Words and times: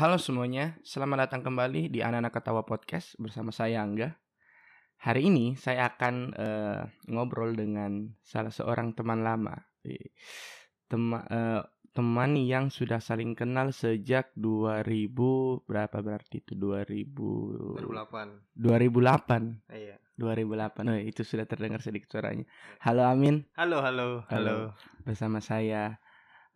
Halo 0.00 0.16
semuanya, 0.16 0.80
selamat 0.80 1.28
datang 1.28 1.44
kembali 1.44 1.92
di 1.92 2.00
Anak-anak 2.00 2.32
Ketawa 2.32 2.64
Podcast 2.64 3.20
bersama 3.20 3.52
saya 3.52 3.84
Angga. 3.84 4.16
Hari 5.04 5.28
ini 5.28 5.60
saya 5.60 5.92
akan 5.92 6.32
eh, 6.32 6.88
ngobrol 7.12 7.52
dengan 7.52 8.08
salah 8.24 8.48
seorang 8.48 8.96
teman 8.96 9.20
lama, 9.20 9.52
tema, 10.88 11.20
eh, 11.28 11.60
teman 11.92 12.32
yang 12.32 12.72
sudah 12.72 12.96
saling 12.96 13.36
kenal 13.36 13.76
sejak 13.76 14.32
2000 14.40 15.68
berapa 15.68 15.96
berarti 16.00 16.48
itu 16.48 16.56
2000 16.56 17.84
2008. 17.84 18.56
2008 18.56 19.68
Iya. 19.68 20.00
2008 20.16 20.80
oh, 20.88 20.96
itu 20.96 21.28
sudah 21.28 21.44
terdengar 21.44 21.84
sedikit 21.84 22.08
suaranya. 22.08 22.48
Halo 22.80 23.04
Amin, 23.04 23.44
Halo, 23.52 23.84
halo, 23.84 24.24
Halo. 24.32 24.32
halo. 24.32 24.56
bersama 25.04 25.44
saya 25.44 26.00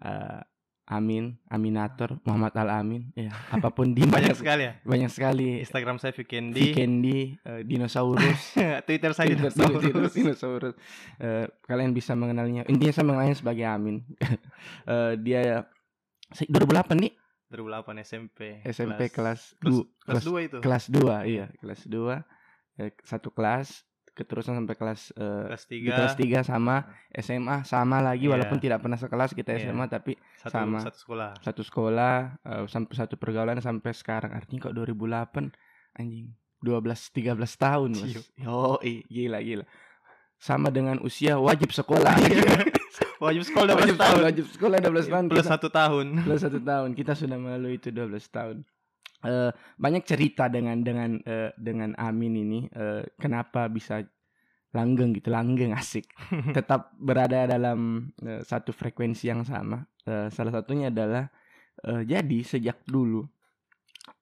eh, 0.01 0.40
Amin, 0.84 1.41
Aminator, 1.48 2.20
Muhammad 2.23 2.52
Al 2.55 2.69
Amin. 2.70 3.09
Ya, 3.12 3.33
apa 3.48 3.73
pun 3.73 3.97
di 3.97 4.05
Banyak 4.11 4.37
sekali 4.37 4.62
ya. 4.65 4.73
banyak 4.83 5.09
sekali. 5.09 5.59
Instagram 5.59 5.97
saya 5.97 6.12
Vikendi. 6.12 6.60
Vikendi, 6.60 7.33
eh, 7.41 7.65
dinosaurus, 7.65 8.52
Twitter 8.87 9.12
saya 9.12 9.33
Twitter- 9.33 9.48
dinosaurus. 9.48 9.80
dinosaurus, 9.80 10.12
dinosaurus. 10.12 10.74
Eh, 11.19 11.48
kalian 11.62 11.91
bisa 11.91 12.12
mengenalnya. 12.12 12.65
Intinya 12.66 12.93
saya 12.93 13.07
mengenalnya 13.07 13.33
sebagai 13.34 13.65
Amin. 13.65 14.05
Eh, 14.84 15.12
dia 15.19 15.65
se- 16.30 16.45
2008 16.47 16.93
nih 16.95 17.12
2008 17.48 17.96
SMP. 18.01 18.60
SMP 18.62 19.09
kelas 19.09 19.57
kelas, 19.57 19.57
du- 19.62 19.88
kelas 20.02 20.21
kelas 20.21 20.24
2 20.27 20.46
itu. 20.46 20.59
kelas 20.60 20.85
2 20.91 21.24
iya 21.24 21.46
kelas 21.57 21.80
2 21.87 22.21
eh, 22.77 22.91
satu 23.01 23.30
kelas 23.30 23.88
keterusan 24.15 24.54
sampai 24.54 24.74
kelas 24.74 25.10
eh, 25.12 25.46
Kelas 25.51 25.65
3. 25.66 25.90
kelas 25.90 26.15
3 26.15 26.46
sama 26.46 26.76
SMA 27.12 27.57
sama 27.62 27.98
lagi 27.98 28.24
Iya. 28.24 28.32
walaupun 28.32 28.59
tidak 28.59 28.79
pernah 28.79 28.95
sekelas 28.95 29.30
kita 29.30 29.51
Iya. 29.52 29.68
SMA 29.68 29.84
tapi 29.87 30.15
satu, 30.38 30.54
sama. 30.54 30.79
satu 30.80 30.96
sekolah. 30.96 31.30
satu 31.43 31.62
sekolah 31.62 32.15
eh, 32.40 32.65
sampai 32.65 32.95
satu 32.95 33.15
pergaulan 33.15 33.59
sampai 33.59 33.90
sekarang 33.90 34.30
artinya 34.30 34.65
kok 34.65 34.74
2008 34.74 35.51
anjing 35.95 36.30
12 36.59 36.80
13 37.12 37.37
tahun 37.57 37.90
mas 37.92 38.15
yo 38.35 38.79
gila 39.04 39.38
gila 39.38 39.66
sama 40.37 40.68
dengan 40.68 40.96
usia 41.01 41.37
wajib 41.37 41.70
sekolah 41.70 42.15
Wajib 43.15 43.40
sekolah 43.46 43.73
12 43.73 43.80
wajib, 43.80 43.96
tahun. 43.96 44.20
wajib 44.23 44.45
sekolah 44.51 44.76
12 44.79 45.09
tahun 45.09 45.24
Plus 45.26 45.38
kita, 45.40 45.48
satu 45.48 45.68
tahun. 45.70 46.07
plus 46.20 46.40
satu 46.40 46.60
tahun 46.60 46.88
kita 46.92 47.12
sudah 47.15 47.38
melalui 47.38 47.79
itu 47.79 47.88
12 47.88 48.10
tahun 48.29 48.57
Eh, 49.24 49.50
banyak 49.80 50.04
cerita 50.04 50.52
dengan 50.52 50.84
dengan 50.84 51.16
eh, 51.24 51.50
dengan 51.56 51.96
Amin 51.96 52.36
ini 52.36 52.60
eh, 52.68 53.02
kenapa 53.16 53.66
bisa 53.72 54.04
langgeng 54.74 55.16
gitu 55.16 55.32
langgeng 55.32 55.72
asik. 55.72 56.04
Tetap 56.56 56.92
berada 57.00 57.48
dalam 57.48 58.10
eh, 58.20 58.45
satu 58.45 58.70
frekuensi 58.70 59.32
yang 59.32 59.42
sama. 59.42 59.80
Eh, 60.04 60.28
salah 60.28 60.52
satunya 60.52 60.92
adalah 60.92 61.24
eh, 61.88 62.02
jadi 62.04 62.38
sejak 62.45 62.84
dulu 62.84 63.24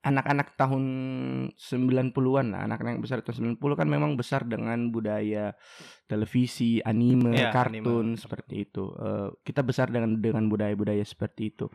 anak-anak 0.03 0.55
tahun 0.55 0.83
90-an 1.59 2.47
lah 2.55 2.67
anak-anak 2.67 2.91
yang 2.99 3.03
besar 3.03 3.19
tahun 3.23 3.59
90 3.59 3.79
kan 3.79 3.89
memang 3.91 4.15
besar 4.15 4.47
dengan 4.47 4.91
budaya 4.95 5.55
televisi 6.07 6.79
anime 6.83 7.35
Iya, 7.35 7.51
kartun 7.51 8.15
anime. 8.15 8.19
seperti 8.19 8.67
itu. 8.67 8.95
Eh, 8.95 9.29
kita 9.43 9.63
besar 9.67 9.91
dengan 9.91 10.19
dengan 10.19 10.47
budaya-budaya 10.47 11.03
seperti 11.03 11.51
itu. 11.51 11.67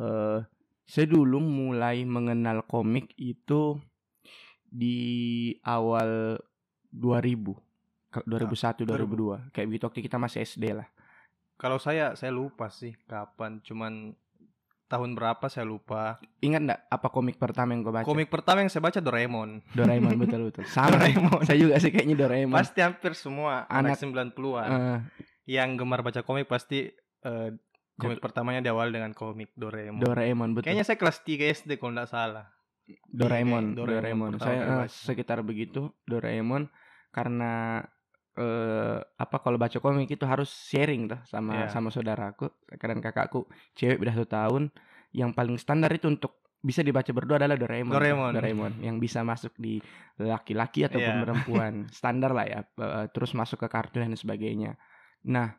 Eh, 0.00 0.40
saya 0.86 1.06
dulu 1.06 1.38
mulai 1.38 2.02
mengenal 2.02 2.62
komik 2.62 3.10
itu 3.16 3.76
di 4.64 4.96
awal 5.60 6.38
2000 6.88 7.54
Ke- 8.08 8.24
2001 8.24 8.86
2002 8.86 9.50
kayak 9.50 9.66
begitu 9.66 9.84
waktu 9.84 10.00
kita 10.00 10.16
masih 10.16 10.40
SD 10.40 10.72
lah. 10.72 10.88
Kalau 11.56 11.76
saya 11.76 12.12
saya 12.14 12.30
lupa 12.30 12.68
sih 12.68 12.94
kapan. 13.02 13.58
Cuman 13.60 14.12
tahun 14.86 15.10
berapa 15.12 15.42
saya 15.46 15.64
lupa. 15.64 16.20
ingat 16.38 16.62
nggak 16.62 16.80
apa 16.86 17.08
komik 17.08 17.36
pertama 17.36 17.72
yang 17.72 17.82
kau 17.82 17.90
baca? 17.90 18.04
Komik 18.04 18.28
pertama 18.28 18.62
yang 18.62 18.70
saya 18.70 18.80
baca 18.80 19.00
Doraemon. 19.00 19.64
Doraemon 19.72 20.14
betul 20.22 20.48
betul. 20.48 20.64
Sama. 20.66 20.94
Doraemon. 20.94 21.42
saya 21.42 21.58
juga 21.58 21.76
sih 21.76 21.90
kayaknya 21.90 22.16
Doraemon. 22.16 22.54
Pasti 22.54 22.78
hampir 22.78 23.12
semua 23.12 23.66
anak, 23.66 23.98
Anak- 23.98 24.32
90-an 24.32 24.68
Eh, 24.68 24.98
yang 25.48 25.74
gemar 25.74 26.00
baca 26.00 26.20
komik 26.20 26.46
pasti 26.46 26.86
eh, 27.22 27.50
komik 27.98 28.20
pertamanya 28.20 28.60
diawali 28.62 28.92
dengan 28.92 29.12
komik 29.12 29.50
Doraemon. 29.52 29.98
Doraemon 29.98 30.50
betul 30.52 30.68
Kayaknya 30.68 30.84
saya 30.84 30.96
kelas 30.96 31.18
3 31.20 31.48
SD 31.54 31.70
kalau 31.76 31.92
nggak 31.92 32.06
salah. 32.06 32.46
Doraemon 33.04 33.72
Iya, 33.72 33.76
Doraemon, 33.76 33.98
Doraemon 33.98 34.30
saya 34.38 34.60
baca. 34.78 34.86
sekitar 34.86 35.42
begitu 35.42 35.90
Doraemon 36.04 36.70
karena 37.10 37.82
eh 38.32 39.00
apa 39.16 39.36
kalau 39.38 39.56
baca 39.56 39.74
komik 39.76 40.06
itu 40.08 40.22
harus 40.22 40.52
sharing 40.52 41.08
tuh 41.08 41.18
sama 41.24 41.56
Iya. 41.56 41.66
sama 41.68 41.88
saudaraku 41.88 42.46
kadang 42.76 43.00
kakakku 43.00 43.48
cewek 43.72 43.96
beda 43.96 44.12
satu 44.12 44.28
tahun 44.28 44.62
yang 45.10 45.32
paling 45.32 45.56
standar 45.56 45.88
itu 45.90 46.04
untuk 46.06 46.36
bisa 46.58 46.78
dibaca 46.80 47.08
berdua 47.08 47.40
adalah 47.40 47.56
Doraemon 47.56 47.90
Doraemon. 47.90 48.32
Doraemon 48.36 48.72
yang 48.78 48.96
bisa 48.98 49.22
masuk 49.22 49.56
di 49.56 49.80
laki-laki 50.16 50.84
ataupun 50.84 51.00
Iya. 51.10 51.22
perempuan 51.22 51.72
standar 51.96 52.30
lah 52.30 52.44
ya 52.44 52.60
Eh, 52.62 53.06
terus 53.10 53.32
masuk 53.32 53.56
ke 53.58 53.68
kartun 53.68 54.04
dan 54.04 54.14
sebagainya 54.14 54.76
nah 55.24 55.56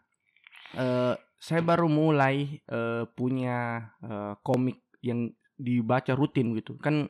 eh 0.72 1.18
saya 1.38 1.62
baru 1.62 1.86
mulai 1.88 2.62
eh, 2.66 3.04
punya 3.14 3.90
eh, 4.02 4.34
komik 4.42 4.82
yang 5.02 5.30
dibaca 5.58 6.14
rutin 6.14 6.54
gitu 6.54 6.78
kan 6.78 7.10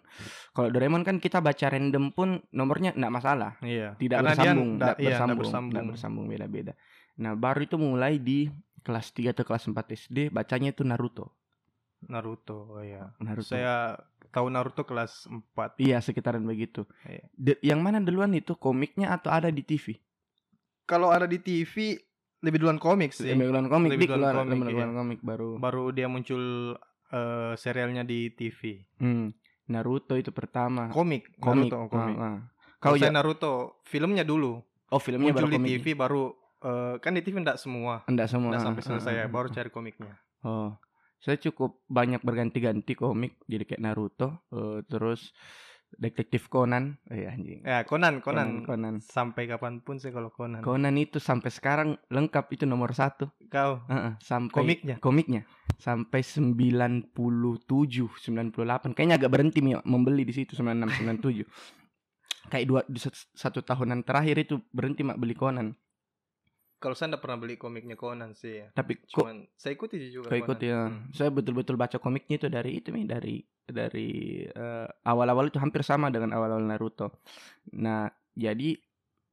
kalau 0.56 0.72
Doraemon 0.72 1.04
kan 1.04 1.20
kita 1.20 1.44
baca 1.44 1.68
random 1.68 2.16
pun 2.16 2.40
nomornya 2.56 2.96
enggak 2.96 3.12
masalah 3.12 3.52
Iya. 3.60 4.00
tidak 4.00 4.24
Karena 4.24 4.32
bersambung, 4.32 4.70
tidak 4.80 4.96
iya, 5.04 5.08
bersambung, 5.20 5.68
tidak 5.68 5.86
bersambung 5.92 6.26
beda-beda. 6.32 6.74
Nah, 7.20 7.34
baru 7.36 7.68
itu 7.68 7.76
mulai 7.76 8.22
di 8.24 8.48
kelas 8.88 9.12
3 9.12 9.36
atau 9.36 9.44
kelas 9.44 9.68
4 9.68 9.76
SD 10.00 10.18
bacanya 10.32 10.72
itu 10.72 10.88
Naruto. 10.88 11.36
Naruto, 12.08 12.78
oh 12.78 12.84
iya. 12.86 13.12
Naruto. 13.20 13.52
Saya 13.52 14.00
tahu 14.32 14.48
Naruto 14.48 14.88
kelas 14.88 15.28
4. 15.28 15.82
Iya, 15.82 16.00
sekitaran 16.00 16.46
begitu. 16.48 16.86
Iya. 17.04 17.26
De- 17.36 17.60
yang 17.66 17.84
mana 17.84 18.00
duluan 18.00 18.32
itu 18.32 18.56
komiknya 18.56 19.12
atau 19.12 19.34
ada 19.34 19.52
di 19.52 19.66
TV? 19.66 19.98
Kalau 20.88 21.12
ada 21.12 21.28
di 21.28 21.42
TV 21.42 22.00
lebih 22.42 22.58
duluan 22.62 22.78
komik 22.78 23.12
sih. 23.14 23.34
Lebih 23.34 23.50
duluan 23.50 23.68
komik, 23.68 23.90
Lebih 23.94 24.08
duluan 24.14 24.34
komik, 24.36 24.52
lebih 24.54 24.74
duluan 24.74 24.92
iya. 24.92 24.98
komik 24.98 25.20
baru. 25.26 25.50
Baru 25.58 25.84
dia 25.90 26.08
muncul 26.10 26.74
eh, 27.10 27.54
serialnya 27.58 28.04
di 28.06 28.30
TV. 28.34 28.86
Hmm, 29.02 29.34
Naruto 29.74 30.14
itu 30.16 30.30
pertama. 30.30 30.90
Komik, 30.94 31.38
komik. 31.42 31.72
Naruto 31.72 31.90
komik. 31.90 32.16
Ah, 32.18 32.26
ah. 32.26 32.38
Kalau 32.78 32.96
saya 33.02 33.10
ya, 33.10 33.16
Naruto 33.16 33.82
filmnya 33.88 34.24
dulu. 34.24 34.62
oh 34.88 35.04
filmnya 35.04 35.36
muncul 35.36 35.52
baru 35.52 35.52
di 35.52 35.58
komik. 35.60 35.70
TV 35.84 35.86
baru 36.00 36.24
eh, 36.64 36.96
kan 37.04 37.12
di 37.12 37.22
TV 37.26 37.36
enggak 37.42 37.60
semua. 37.60 38.06
Enggak 38.08 38.30
semua. 38.32 38.54
Enggak 38.54 38.64
ah, 38.64 38.68
sampai 38.72 38.82
ah, 38.82 38.88
selesai 38.88 39.14
ah, 39.14 39.18
ya, 39.18 39.26
ah, 39.26 39.30
baru 39.34 39.48
ah. 39.50 39.54
cari 39.54 39.70
komiknya. 39.74 40.14
Oh, 40.46 40.72
saya 41.18 41.38
cukup 41.42 41.82
banyak 41.90 42.22
berganti-ganti 42.22 42.94
komik 42.94 43.42
jadi 43.50 43.66
kayak 43.66 43.82
Naruto, 43.82 44.46
eh, 44.54 44.80
terus 44.86 45.34
Detektif 45.98 46.46
Conan, 46.46 47.02
eh 47.10 47.26
anjing. 47.26 47.66
Ya, 47.66 47.82
Conan, 47.82 48.22
Conan. 48.22 48.62
Conan. 48.62 49.02
Sampai 49.02 49.50
kapan 49.50 49.82
pun 49.82 49.98
sih 49.98 50.14
kalau 50.14 50.30
Conan. 50.30 50.62
Conan 50.62 50.94
itu 50.94 51.18
sampai 51.18 51.50
sekarang 51.50 51.98
lengkap 52.14 52.46
itu 52.54 52.70
nomor 52.70 52.94
satu. 52.94 53.34
Kau 53.50 53.82
Heeh, 53.90 54.14
sampai 54.22 54.54
komiknya. 54.54 54.96
komiknya 55.02 55.42
sampai 55.78 56.22
97, 56.22 57.10
98. 57.14 58.94
Kayaknya 58.94 59.16
agak 59.18 59.32
berhenti 59.34 59.60
Mi, 59.62 59.78
membeli 59.86 60.26
di 60.26 60.34
situ 60.34 60.54
96, 60.58 61.02
97. 61.02 61.46
Kayak 62.48 62.66
dua 62.70 62.82
satu 63.36 63.60
tahunan 63.60 64.08
terakhir 64.08 64.40
itu 64.40 64.62
berhenti 64.70 65.02
mak 65.02 65.18
beli 65.18 65.34
Conan. 65.34 65.74
Kalau 66.78 66.94
saya 66.94 67.10
enggak 67.10 67.26
pernah 67.26 67.40
beli 67.42 67.58
komiknya 67.58 67.98
Conan 67.98 68.38
sih 68.38 68.62
ya. 68.62 68.70
Tapi 68.70 69.02
kok 69.02 69.26
Cuman 69.26 69.50
saya 69.58 69.74
ikuti 69.74 69.98
juga 70.14 70.30
kau 70.30 70.38
ikut 70.38 70.58
Conan. 70.62 70.70
ya. 70.70 70.82
Hmm. 70.86 71.10
Saya 71.10 71.30
betul-betul 71.34 71.74
baca 71.74 71.98
komiknya 71.98 72.38
itu 72.38 72.48
dari 72.54 72.72
itu 72.78 72.94
Mi, 72.94 73.10
dari 73.10 73.42
dari 73.66 74.10
eh, 74.46 74.88
awal-awal 75.04 75.50
itu 75.50 75.58
hampir 75.58 75.82
sama 75.82 76.14
dengan 76.14 76.38
awal-awal 76.38 76.62
Naruto. 76.62 77.18
Nah, 77.74 78.06
jadi 78.38 78.78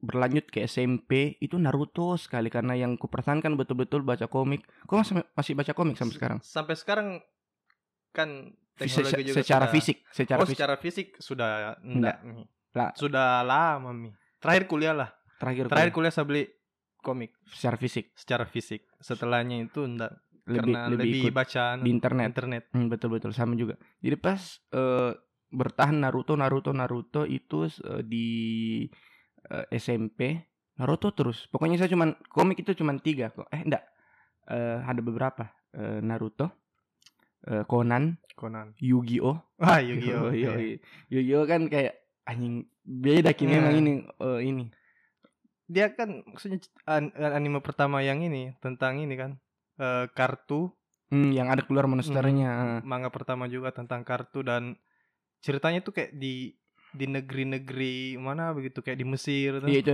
berlanjut 0.00 0.48
ke 0.48 0.64
SMP 0.64 1.36
itu 1.40 1.60
Naruto 1.60 2.16
sekali 2.16 2.48
karena 2.48 2.76
yang 2.76 2.96
kupertahankan 2.96 3.52
betul-betul 3.60 4.00
baca 4.00 4.24
komik. 4.24 4.64
Kau 4.88 5.00
masih 5.04 5.20
masih 5.36 5.52
baca 5.52 5.72
komik 5.76 6.00
sampai 6.00 6.16
sekarang? 6.16 6.38
Sampai 6.40 6.74
sekarang 6.80 7.08
kan 8.16 8.56
teknologi 8.80 9.22
juga 9.32 9.36
secara 9.44 9.68
sudah- 9.68 9.74
fisik, 9.76 9.98
secara 10.10 10.38
oh, 10.40 10.46
fisik. 10.48 10.56
secara 10.56 10.74
fisik 10.80 11.08
sudah 11.20 11.50
enggak. 11.84 12.16
Lah. 12.74 12.90
Sudah 12.98 13.44
lama, 13.46 13.94
Mi. 13.94 14.10
Terakhir 14.42 14.66
kuliah 14.66 14.96
lah. 14.96 15.14
Terakhir, 15.38 15.70
Terakhir 15.70 15.92
kuliah, 15.94 16.10
kuliah 16.10 16.12
saya 16.12 16.26
beli 16.26 16.42
komik 17.04 17.36
secara 17.52 17.76
fisik 17.76 18.16
secara 18.16 18.48
fisik. 18.48 18.88
Setelahnya 18.98 19.60
itu 19.60 19.84
enggak 19.84 20.16
lebih 20.44 20.72
karena 20.76 20.80
lebih, 20.92 21.12
lebih, 21.24 21.32
bacaan 21.32 21.76
di 21.84 21.90
internet. 21.92 22.26
internet. 22.32 22.62
Hmm, 22.72 22.88
betul 22.88 23.08
betul 23.12 23.32
sama 23.36 23.56
juga. 23.56 23.76
Jadi 24.00 24.16
pas 24.16 24.40
eh, 24.72 25.12
bertahan 25.52 25.96
Naruto 26.00 26.36
Naruto 26.36 26.72
Naruto 26.72 27.22
itu 27.24 27.68
eh, 27.68 28.02
di 28.04 28.28
eh, 29.48 29.66
SMP 29.76 30.40
Naruto 30.80 31.12
terus. 31.14 31.46
Pokoknya 31.48 31.80
saya 31.80 31.92
cuman 31.92 32.16
komik 32.28 32.60
itu 32.60 32.74
cuman 32.76 32.98
tiga 33.00 33.30
kok. 33.30 33.48
Eh 33.52 33.62
enggak. 33.62 33.84
Eh, 34.50 34.78
ada 34.84 35.00
beberapa. 35.00 35.48
Eh, 35.74 36.00
Naruto, 36.04 36.50
eh, 37.48 37.64
Conan, 37.64 38.18
Conan. 38.36 38.74
Yu-Gi-Oh. 38.78 39.36
Wah, 39.58 39.80
Yu-Gi-Oh. 39.88 40.28
Yu-Gi-Oh, 40.34 40.58
iya. 40.60 40.78
Yu-Gi-Oh 41.08 41.44
kan 41.48 41.66
kayak 41.70 41.94
anjing 42.28 42.68
beda 42.84 43.32
kini 43.32 43.56
Nah. 43.56 43.68
memang 43.70 43.74
ini 43.80 43.92
eh, 44.04 44.40
ini. 44.44 44.64
Dia 45.66 45.88
kan 45.90 46.22
maksudnya 46.22 46.60
an- 46.84 47.12
anime 47.16 47.60
pertama 47.60 48.00
yang 48.00 48.20
ini 48.20 48.52
tentang 48.60 49.00
ini 49.00 49.14
kan. 49.14 49.32
eh, 49.74 50.06
kartu 50.14 50.70
Hmm, 51.10 51.34
yang 51.34 51.50
ada 51.50 51.66
keluar 51.66 51.84
monsternya. 51.84 52.78
manga 52.86 53.10
pertama 53.10 53.44
juga 53.46 53.74
tentang 53.74 54.06
kartu 54.06 54.40
dan 54.40 54.78
ceritanya 55.42 55.82
tuh 55.82 55.90
kayak 55.90 56.14
di 56.14 56.54
di 56.90 57.10
negeri-negeri 57.10 58.14
mana 58.16 58.54
begitu 58.54 58.78
kayak 58.78 58.98
di 58.98 59.06
Mesir 59.06 59.58
tuh. 59.58 59.66
Iya 59.66 59.78
itu 59.82 59.90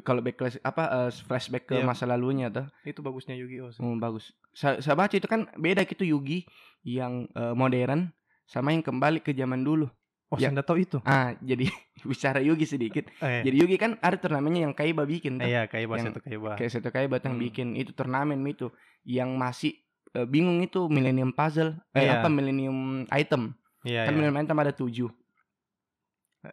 kalau 0.00 0.22
backlash 0.22 0.62
apa 0.62 0.86
eh, 0.86 1.10
flashback 1.26 1.66
ke 1.66 1.74
Iya. 1.78 1.84
masa 1.84 2.06
lalunya 2.06 2.46
tuh. 2.46 2.70
Itu 2.86 3.02
bagusnya 3.02 3.34
Yu-Gi-Oh 3.34 3.74
sih. 3.74 3.82
Hmm, 3.82 3.98
bagus. 3.98 4.30
Saya, 4.54 4.78
saya 4.78 4.94
baca 4.94 5.10
itu 5.10 5.26
kan 5.26 5.50
beda 5.58 5.82
gitu 5.82 6.06
Yugi 6.06 6.46
yang 6.86 7.26
eh, 7.34 7.54
modern 7.54 8.14
sama 8.46 8.70
yang 8.70 8.86
kembali 8.86 9.18
ke 9.18 9.34
zaman 9.34 9.66
dulu. 9.66 9.90
Oh, 10.34 10.38
Ya. 10.38 10.50
saya 10.50 10.60
tahu 10.60 10.78
itu. 10.78 10.98
Ah, 11.00 11.32
jadi 11.38 11.70
bicara 12.04 12.38
Yugi 12.38 12.66
sedikit. 12.66 13.06
Eh, 13.18 13.42
Jadi 13.42 13.56
Yugi 13.56 13.76
kan 13.76 13.94
ada 13.98 14.14
turnamennya 14.14 14.66
yang 14.66 14.74
Kaiba 14.74 15.02
bikin 15.04 15.38
tuh. 15.38 15.46
iya 15.46 15.64
bahasa 15.86 16.10
yang- 16.10 16.18
kayak 16.18 16.40
bah. 16.40 16.56
Kayak 16.56 16.70
satu 16.72 16.90
Kaiba 16.90 17.16
yang 17.18 17.32
Hmm. 17.32 17.42
bikin 17.42 17.68
itu 17.74 17.90
turnamen 17.90 18.42
itu 18.44 18.68
yang 19.02 19.30
masih 19.32 19.78
eh, 20.12 20.22
bingung 20.24 20.58
itu 20.60 20.86
Millennium 20.86 21.30
Puzzle 21.30 21.74
eh 21.90 22.04
Iya. 22.04 22.18
apa 22.18 22.28
Millennium 22.28 22.78
Item. 23.08 23.50
Iya, 23.82 24.04
kan 24.04 24.10
iya. 24.10 24.16
Millennium 24.16 24.38
Item 24.40 24.56
ada 24.56 24.72
tujuh. 24.72 25.10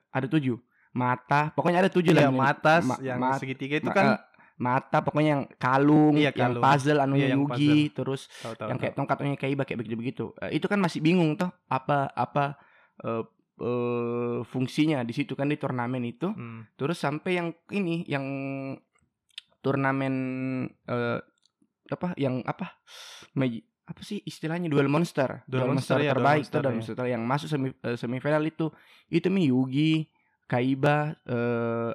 Ada 0.10 0.28
tujuh. 0.28 0.58
Mata, 0.92 1.52
pokoknya 1.52 1.80
ada 1.80 1.90
tujuh 1.90 2.12
Iya, 2.12 2.28
lah. 2.28 2.34
Matas 2.34 2.84
ma- 2.84 3.00
yang 3.00 3.16
mat- 3.18 3.40
segitiga 3.40 3.78
itu 3.78 3.88
ma- 3.88 3.94
kan 3.94 4.06
eh, 4.10 4.20
mata 4.58 4.98
pokoknya 5.00 5.30
yang 5.32 5.44
kalung, 5.56 6.16
Iya, 6.16 6.30
yang 6.30 6.52
kalung. 6.52 6.64
puzzle 6.64 7.00
anunya 7.00 7.20
Iya, 7.22 7.32
yang 7.32 7.42
Yugi, 7.46 7.80
terus 7.92 8.22
tahu-tahu. 8.38 8.68
yang 8.68 8.78
kayak 8.78 8.94
tongkatnya 8.94 9.36
Kaiba 9.36 9.64
kayak 9.64 9.80
begitu-begitu. 9.80 10.26
Eh, 10.40 10.52
itu 10.54 10.66
kan 10.66 10.78
masih 10.78 11.00
bingung 11.00 11.34
toh 11.34 11.48
apa 11.66 12.10
apa 12.10 12.60
eh, 13.00 13.24
eh, 13.62 14.40
fungsinya 14.44 15.06
di 15.06 15.14
situ 15.14 15.38
kan 15.38 15.48
di 15.48 15.56
turnamen 15.56 16.02
itu. 16.04 16.34
Hmm. 16.34 16.66
Terus 16.76 16.98
sampai 16.98 17.38
yang 17.38 17.48
ini 17.72 18.04
yang 18.10 18.26
turnamen 19.62 20.16
eh, 20.90 21.20
apa 21.92 22.08
yang 22.18 22.42
apa 22.48 22.82
Magi- 23.38 23.64
apa 23.86 24.02
sih 24.02 24.24
istilahnya 24.24 24.72
duel 24.72 24.88
monster 24.88 25.44
Duel 25.46 25.68
monster, 25.68 26.00
ya, 26.00 26.16
duel 26.16 26.24
terbaik 26.24 26.42
monster, 26.48 26.54
tuh 26.56 26.62
duel 26.64 26.72
ya. 26.72 26.78
monster 26.80 27.06
yang 27.12 27.22
masuk 27.28 27.48
semi, 27.52 27.70
eh, 27.76 27.98
semifinal 28.00 28.44
itu 28.48 28.72
itu 29.12 29.28
mi 29.28 29.52
Yugi 29.52 30.08
Kaiba 30.48 31.16
eh 31.28 31.92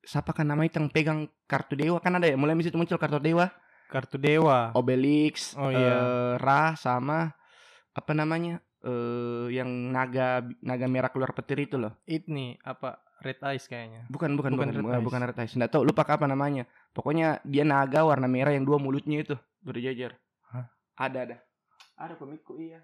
siapa 0.00 0.32
kan 0.32 0.48
namanya 0.48 0.80
yang 0.80 0.88
pegang 0.88 1.28
kartu 1.44 1.76
dewa 1.76 2.00
kan 2.00 2.16
ada 2.16 2.24
ya 2.24 2.32
mulai 2.38 2.56
situ 2.64 2.74
muncul 2.80 2.96
kartu 2.96 3.20
dewa 3.20 3.52
Kartu 3.90 4.22
dewa. 4.22 4.70
Obelix 4.78 5.58
Oh, 5.58 5.66
iya. 5.66 6.38
Ra 6.38 6.78
sama 6.78 7.34
apa 7.90 8.12
namanya 8.14 8.62
eh 8.80 9.46
yang 9.52 9.68
naga 9.92 10.40
naga 10.60 10.86
merah 10.88 11.12
keluar 11.12 11.30
petir 11.30 11.60
itu 11.60 11.76
loh 11.76 11.92
Ini 12.04 12.56
apa? 12.64 12.96
Red 13.20 13.44
Eyes 13.44 13.68
kayaknya. 13.68 14.08
Bukan 14.08 14.32
bukan 14.32 14.56
Bukan 14.56 14.56
bukan 14.56 14.68
Red 14.72 14.80
bukan, 14.80 14.96
Eyes. 14.96 15.04
bukan 15.04 15.20
Red 15.28 15.36
Eyes. 15.36 15.52
Nggak 15.52 15.70
tahu 15.70 15.82
lupa 15.84 16.08
apa 16.08 16.24
namanya. 16.24 16.64
Pokoknya 16.96 17.44
dia 17.44 17.68
naga 17.68 18.00
warna 18.00 18.24
merah 18.24 18.56
yang 18.56 18.64
dua 18.64 18.80
mulutnya 18.80 19.20
itu 19.20 19.36
berjajar. 19.60 20.16
Hah? 20.48 20.72
Ada 20.96 21.18
ada. 21.28 21.36
Ada 22.00 22.16
komikku 22.16 22.56
iya. 22.56 22.80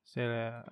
Saya 0.00 0.64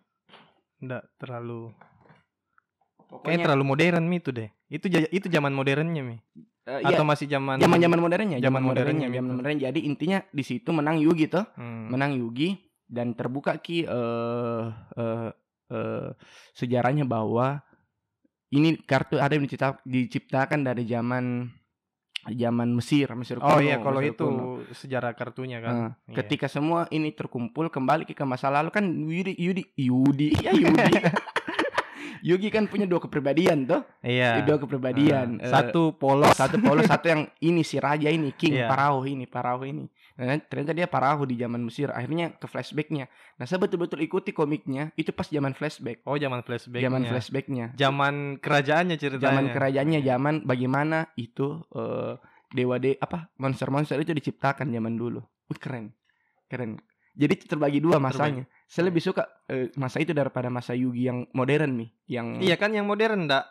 enggak 0.80 1.04
terlalu 1.20 1.76
Kayaknya 1.76 3.12
Pokoknya 3.12 3.44
terlalu 3.44 3.64
modern 3.69 4.04
mi 4.08 4.16
itu 4.16 4.30
deh. 4.32 4.48
Itu 4.72 4.88
itu 4.88 5.26
zaman 5.28 5.52
modernnya 5.52 6.00
mi. 6.00 6.16
eh, 6.64 6.80
Atau 6.80 7.04
iya, 7.04 7.10
masih 7.12 7.26
zaman 7.28 7.60
zaman-zaman 7.60 7.98
modernnya, 8.00 8.38
zaman 8.40 8.48
zaman 8.48 8.62
modernnya, 8.64 9.04
modernnya 9.04 9.08
zaman 9.20 9.28
gitu. 9.28 9.36
modern. 9.36 9.56
Jadi 9.60 9.80
intinya 9.84 10.19
di 10.32 10.44
situ 10.46 10.70
menang 10.72 10.96
Yugi 10.96 11.28
tuh, 11.28 11.44
Hmm. 11.60 11.92
menang 11.92 12.16
Yugi 12.16 12.56
dan 12.84 13.12
terbuka 13.12 13.56
ki 13.56 13.84
eh 13.84 14.64
eh 14.94 15.29
eh, 15.69 16.08
sejarahnya 16.52 17.02
bahwa 17.02 17.61
ini 18.49 18.76
kartu 18.79 19.17
ada 19.17 19.32
yang 19.32 19.43
dicipta- 19.43 19.81
diciptakan 19.82 20.61
dari 20.62 20.84
zaman 20.84 21.49
zaman 22.25 22.70
Mesir, 22.70 23.11
Mesir 23.12 23.34
Oh 23.37 23.56
kuno, 23.56 23.61
iya 23.61 23.76
kalau 23.76 23.99
Mesir 23.99 24.14
itu 24.14 24.25
kuno. 24.25 24.44
sejarah 24.70 25.11
kartunya 25.12 25.58
kan. 25.58 25.73
Nah, 25.73 25.90
Iya. 26.06 26.14
Ketika 26.23 26.46
semua 26.46 26.87
ini 26.88 27.11
terkumpul 27.11 27.67
kembali 27.67 28.06
ke 28.06 28.23
masa 28.23 28.46
lalu 28.46 28.70
kan 28.70 28.84
Yudi 28.87 29.34
Yudi 29.34 29.64
Yudi 29.75 30.29
ya 30.38 30.52
Yudi 30.52 30.93
Yugi 32.23 32.49
kan 32.49 32.70
punya 32.70 32.87
dua 32.87 33.00
kepribadian 33.00 33.67
tuh 33.67 33.82
Iya. 34.00 34.46
dua 34.46 34.55
kepribadian 34.56 35.40
Eh, 35.40 35.50
satu 35.50 35.90
polos. 35.93 36.31
satu 36.32 36.61
polos 36.61 36.87
satu 36.87 37.06
yang 37.08 37.23
ini 37.40 37.62
si 37.62 37.82
raja 37.82 38.06
ini 38.06 38.31
king 38.32 38.55
Iya. 38.55 38.70
Parao 38.70 39.02
ini 39.02 39.26
Parao 39.26 39.64
ini 39.64 39.90
nah, 40.18 40.36
ternyata 40.40 40.72
dia 40.76 40.86
Parao 40.88 41.24
di 41.24 41.36
zaman 41.38 41.62
Mesir 41.62 41.88
akhirnya 41.92 42.36
ke 42.36 42.46
flashbacknya. 42.48 43.08
Nah 43.40 43.44
saya 43.48 43.62
betul-betul 43.62 44.00
ikuti 44.04 44.30
komiknya 44.34 44.92
itu 44.98 45.12
pas 45.12 45.28
zaman 45.28 45.56
flashback. 45.56 46.04
Oh 46.04 46.16
zaman 46.16 46.44
flashback. 46.44 46.82
zaman 46.82 47.02
flashbacknya. 47.08 47.66
Zaman 47.76 48.14
kerajaannya 48.42 48.96
ceritanya. 49.00 49.26
zaman 49.32 49.44
kerajaannya 49.52 50.00
zaman 50.04 50.34
bagaimana 50.44 51.12
itu 51.16 51.64
eh, 51.72 52.14
dewa 52.52 52.76
de 52.76 53.00
apa 53.00 53.32
monster-monster 53.40 53.96
itu 54.00 54.12
diciptakan 54.12 54.68
zaman 54.68 54.94
dulu. 54.96 55.20
Wih, 55.48 55.60
keren. 55.60 55.96
Keren. 56.48 56.80
Jadi 57.12 57.44
terbagi 57.44 57.80
dua 57.80 58.00
masanya. 58.00 58.48
Saya 58.64 58.88
lebih 58.88 59.04
suka 59.04 59.28
eh, 59.48 59.68
masa 59.76 60.00
itu 60.00 60.16
daripada 60.16 60.48
masa 60.48 60.72
Yugi 60.72 61.08
yang 61.08 61.28
modern 61.36 61.76
nih 61.76 61.90
yang 62.08 62.26
Iya 62.40 62.56
kan 62.56 62.72
yang 62.72 62.88
modern 62.88 63.28
enggak 63.28 63.44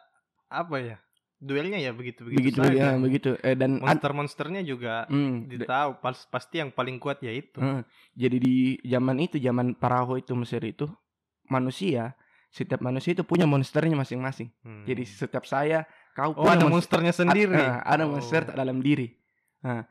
apa 0.50 0.78
ya? 0.82 0.98
Duelnya 1.42 1.82
ya 1.82 1.90
begitu 1.90 2.22
begitu. 2.22 2.38
begitu 2.38 2.60
ya, 2.72 2.94
begitu 2.96 3.30
Eh, 3.42 3.58
dan 3.58 3.82
ad- 3.82 3.98
Monster-monsternya 3.98 4.62
juga 4.62 5.10
hmm, 5.10 5.50
ditahu 5.50 5.98
pas 5.98 6.14
pasti 6.30 6.62
yang 6.62 6.70
paling 6.70 7.02
kuat 7.02 7.18
ya 7.20 7.34
itu. 7.34 7.58
Hmm, 7.58 7.82
jadi 8.14 8.38
di 8.38 8.56
zaman 8.86 9.18
itu 9.18 9.42
zaman 9.42 9.74
Paraho 9.74 10.16
itu 10.16 10.38
Mesir 10.38 10.62
itu 10.62 10.86
manusia 11.50 12.14
setiap 12.48 12.80
manusia 12.80 13.12
itu 13.12 13.24
punya 13.24 13.44
monsternya 13.44 13.96
masing-masing 13.96 14.52
Hmm. 14.62 14.84
jadi 14.84 15.02
setiap 15.02 15.44
saya 15.44 15.88
kau 16.12 16.36
Oh 16.36 16.46
ada 16.46 16.62
punya 16.62 16.68
monsternya 16.70 17.10
sendiri. 17.12 17.50
Ad- 17.50 17.64
eh, 17.64 17.76
ada 17.82 18.04
Oh. 18.06 18.12
monster 18.12 18.44
dalam 18.46 18.78
diri. 18.78 19.08
Nah, 19.62 19.88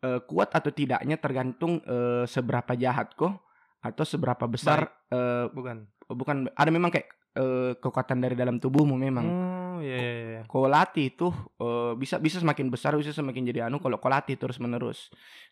eh, 0.00 0.20
kuat 0.20 0.50
atau 0.50 0.68
tidaknya 0.68 1.16
tergantung 1.16 1.78
eh, 1.80 2.26
seberapa 2.26 2.74
jahat 2.74 3.14
kok 3.14 3.40
atau 3.80 4.04
seberapa 4.04 4.44
besar 4.44 4.90
eh, 5.08 5.48
Bukan. 5.48 5.86
bukan 6.10 6.36
ada 6.52 6.68
memang 6.68 6.90
kayak 6.90 7.08
eh, 7.32 7.72
kekuatan 7.74 8.18
dari 8.18 8.34
dalam 8.34 8.58
tubuhmu 8.58 8.98
memang. 8.98 9.24
Oh 9.24 9.69
iya 9.80 9.96
iya. 9.96 10.12
iya. 10.30 10.40
Kalau 10.44 10.66
latih 10.66 11.10
itu 11.10 11.28
eh, 11.56 11.92
bisa 11.94 12.16
bisa 12.16 12.38
semakin 12.38 12.68
besar 12.68 12.94
bisa 12.94 13.10
semakin 13.10 13.42
jadi 13.44 13.66
anu 13.66 13.76
kalau 13.76 13.96
kau 13.96 14.08
latih 14.08 14.36
terus 14.36 14.56
menerus. 14.56 15.08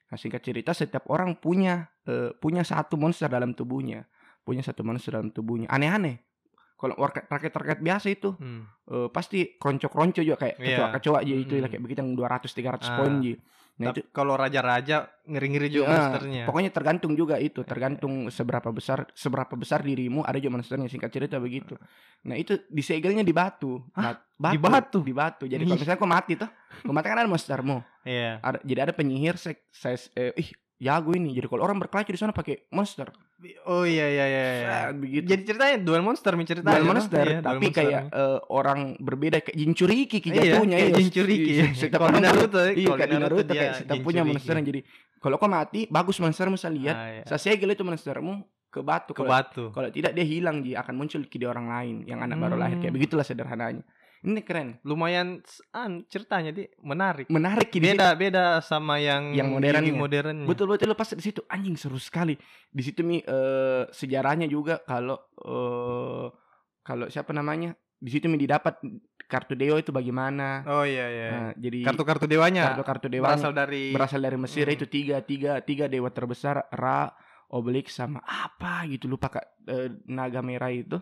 Nah, 0.09 0.17
singkat 0.17 0.41
cerita 0.41 0.73
setiap 0.73 1.09
orang 1.09 1.37
punya 1.37 1.89
eh, 2.05 2.31
punya 2.35 2.63
satu 2.63 2.97
monster 2.97 3.27
dalam 3.27 3.53
tubuhnya, 3.53 4.07
punya 4.41 4.61
satu 4.61 4.81
monster 4.81 5.13
dalam 5.13 5.29
tubuhnya. 5.29 5.69
Aneh-aneh. 5.69 6.23
Kalau 6.79 6.95
rakyat-rakyat 6.95 7.83
biasa 7.83 8.07
itu 8.09 8.39
Hmm. 8.39 8.71
eh, 8.87 9.09
pasti 9.11 9.59
kronco-kronco 9.59 10.23
juga 10.23 10.39
kayak 10.39 10.57
Iya. 10.57 10.67
kecoa-kecoa 10.79 11.19
aja 11.21 11.35
itu 11.35 11.51
Mm-mm. 11.51 11.63
lah 11.63 11.69
kayak 11.69 11.83
begitu 11.83 11.99
yang 12.01 12.13
200 12.15 12.51
300 12.55 12.87
Ah. 12.87 12.97
poin 12.97 13.19
ji. 13.19 13.35
Nah 13.79 13.95
Tapi 13.95 14.03
itu 14.03 14.11
kalau 14.11 14.35
raja-raja 14.35 15.07
ngeri-ngeri 15.23 15.71
juga 15.71 15.87
Iya, 15.87 15.95
monsternya. 15.95 16.45
pokoknya 16.51 16.71
tergantung 16.75 17.15
juga 17.15 17.39
itu, 17.39 17.63
tergantung 17.63 18.27
seberapa 18.27 18.75
besar 18.75 19.07
seberapa 19.15 19.55
besar 19.55 19.87
dirimu 19.87 20.27
ada 20.27 20.35
juga 20.37 20.59
monsternya 20.59 20.91
singkat 20.91 21.15
cerita 21.15 21.39
begitu. 21.39 21.79
Nah 22.27 22.35
itu 22.35 22.59
disegelnya 22.67 23.23
di 23.23 23.31
batu. 23.31 23.79
Hah? 23.95 24.19
Bat- 24.35 24.51
Di 24.51 24.59
batu? 24.59 24.99
Di 25.01 25.15
batu. 25.15 25.45
Jadi 25.47 25.63
kalau 25.63 25.79
misalnya 25.79 25.99
kau 25.99 26.11
mati 26.11 26.35
tuh, 26.35 26.51
kau 26.83 26.91
mati 26.91 27.07
kan 27.07 27.19
ada 27.19 27.31
monstermu. 27.31 27.79
Iya. 28.03 28.43
Ada 28.43 28.59
jadi 28.67 28.81
ada 28.83 28.93
penyihir 28.93 29.39
saya, 29.39 29.55
saya 29.71 29.95
eh, 30.15 30.35
ih 30.35 30.51
jago 30.79 31.15
ini. 31.15 31.31
Jadi 31.31 31.47
kalau 31.47 31.63
orang 31.63 31.79
berkelahi 31.79 32.11
di 32.11 32.19
sana 32.19 32.35
pakai 32.35 32.67
monster. 32.71 33.15
Oh 33.71 33.87
iya 33.87 34.07
iya 34.11 34.25
iya. 34.27 34.43
iya. 34.43 34.55
Set, 34.91 34.99
begitu. 34.99 35.25
Jadi 35.31 35.43
ceritanya 35.47 35.77
duel 35.79 36.03
monster 36.03 36.35
mi 36.35 36.43
ceritanya. 36.43 36.75
Duel 36.75 36.87
monster, 36.91 37.23
Iya, 37.23 37.39
duel 37.39 37.47
tapi 37.47 37.67
monster. 37.71 37.79
kayak 37.87 38.03
eh, 38.11 38.39
orang 38.51 38.81
berbeda 38.99 39.39
kayak 39.47 39.57
Jinchuriki 39.57 40.19
ki 40.19 40.29
Iya, 40.29 40.43
jatuhnya 40.59 40.77
kayak 40.77 40.91
iya. 40.91 40.99
Jinchuriki. 40.99 41.51
Iya, 41.55 41.65
Setiap 41.71 42.03
orang 42.03 42.19
Naruto, 42.19 42.59
Iya, 42.59 42.75
kalau 42.83 42.99
kayak 42.99 43.11
Naruto 43.15 43.43
kayak 43.47 43.55
dia 43.55 43.79
setiap 43.79 43.97
punya 44.03 44.23
monster 44.27 44.55
jadi 44.59 44.81
kalau 45.19 45.37
kau 45.39 45.51
mati 45.51 45.81
bagus 45.87 46.17
monstermu 46.19 46.59
saya 46.59 46.73
lihat. 46.75 46.97
Ah, 46.99 47.07
iya. 47.15 47.23
Saya 47.31 47.39
itu 47.75 47.85
monstermu 47.87 48.33
ke 48.69 48.81
batu. 48.83 49.15
Ke 49.15 49.23
Kalau- 49.23 49.31
batu. 49.31 49.65
Kalau 49.71 49.89
tidak 49.95 50.13
dia 50.13 50.27
hilang 50.27 50.61
ji 50.61 50.75
akan 50.75 50.95
muncul 50.99 51.23
di 51.39 51.47
orang 51.47 51.71
lain 51.71 51.97
yang 52.11 52.19
anak 52.19 52.43
baru 52.43 52.59
lahir 52.59 52.83
kayak 52.83 52.91
Hmm. 52.91 52.99
begitulah 52.99 53.23
sederhananya. 53.23 53.87
Ini 54.19 54.43
keren, 54.43 54.83
Lumayan 54.83 55.39
an 55.71 56.03
ceritanya 56.07 56.51
di 56.51 56.67
menarik. 56.81 57.31
menarik 57.31 57.71
Ki, 57.71 57.79
di 57.79 57.87
situ. 57.87 57.95
Beda 57.95 58.09
beda 58.13 58.45
sama 58.59 58.99
yang 58.99 59.31
Yang 59.31 59.49
modernnya. 59.49 59.81
Yugi 59.81 59.93
modernnya. 59.95 60.47
Betul 60.47 60.67
betul 60.69 60.91
lepas 60.91 61.15
di 61.15 61.23
situ 61.23 61.41
anjing 61.47 61.79
seru 61.79 61.97
sekali. 61.97 62.35
Di 62.67 62.83
situ 62.83 63.01
mi 63.03 63.19
eh, 63.19 63.83
sejarahnya 63.89 64.45
juga 64.45 64.83
kalau 64.83 65.23
eh, 65.39 66.27
kalau 66.83 67.07
siapa 67.07 67.31
namanya 67.31 67.73
di 67.95 68.11
situ 68.11 68.27
mi 68.27 68.35
didapat 68.37 68.83
kartu 69.27 69.55
dewa 69.55 69.77
itu 69.77 69.91
bagaimana. 69.91 70.67
Oh 70.67 70.83
iya 70.83 71.07
iya. 71.07 71.29
Nah, 71.31 71.51
jadi 71.55 71.85
Kartu-kartu 71.85 72.27
dewanya 72.27 72.73
kartu-kartu 72.73 73.07
dewa 73.07 73.29
berasal 73.29 73.53
dari 73.53 73.93
berasal 73.93 74.19
dari 74.19 74.35
Mesir 74.35 74.65
Hmm. 74.65 74.75
itu 74.75 74.87
tiga 74.87 75.21
tiga 75.21 75.61
tiga 75.61 75.87
dewa 75.87 76.09
terbesar 76.09 76.67
Ra, 76.73 77.13
Obelix 77.51 77.95
sama 77.95 78.19
apa 78.25 78.83
gitu 78.89 79.07
lupa 79.07 79.31
kak 79.31 79.47
eh, 79.65 79.95
naga 80.07 80.43
merah 80.43 80.69
itu 80.69 80.99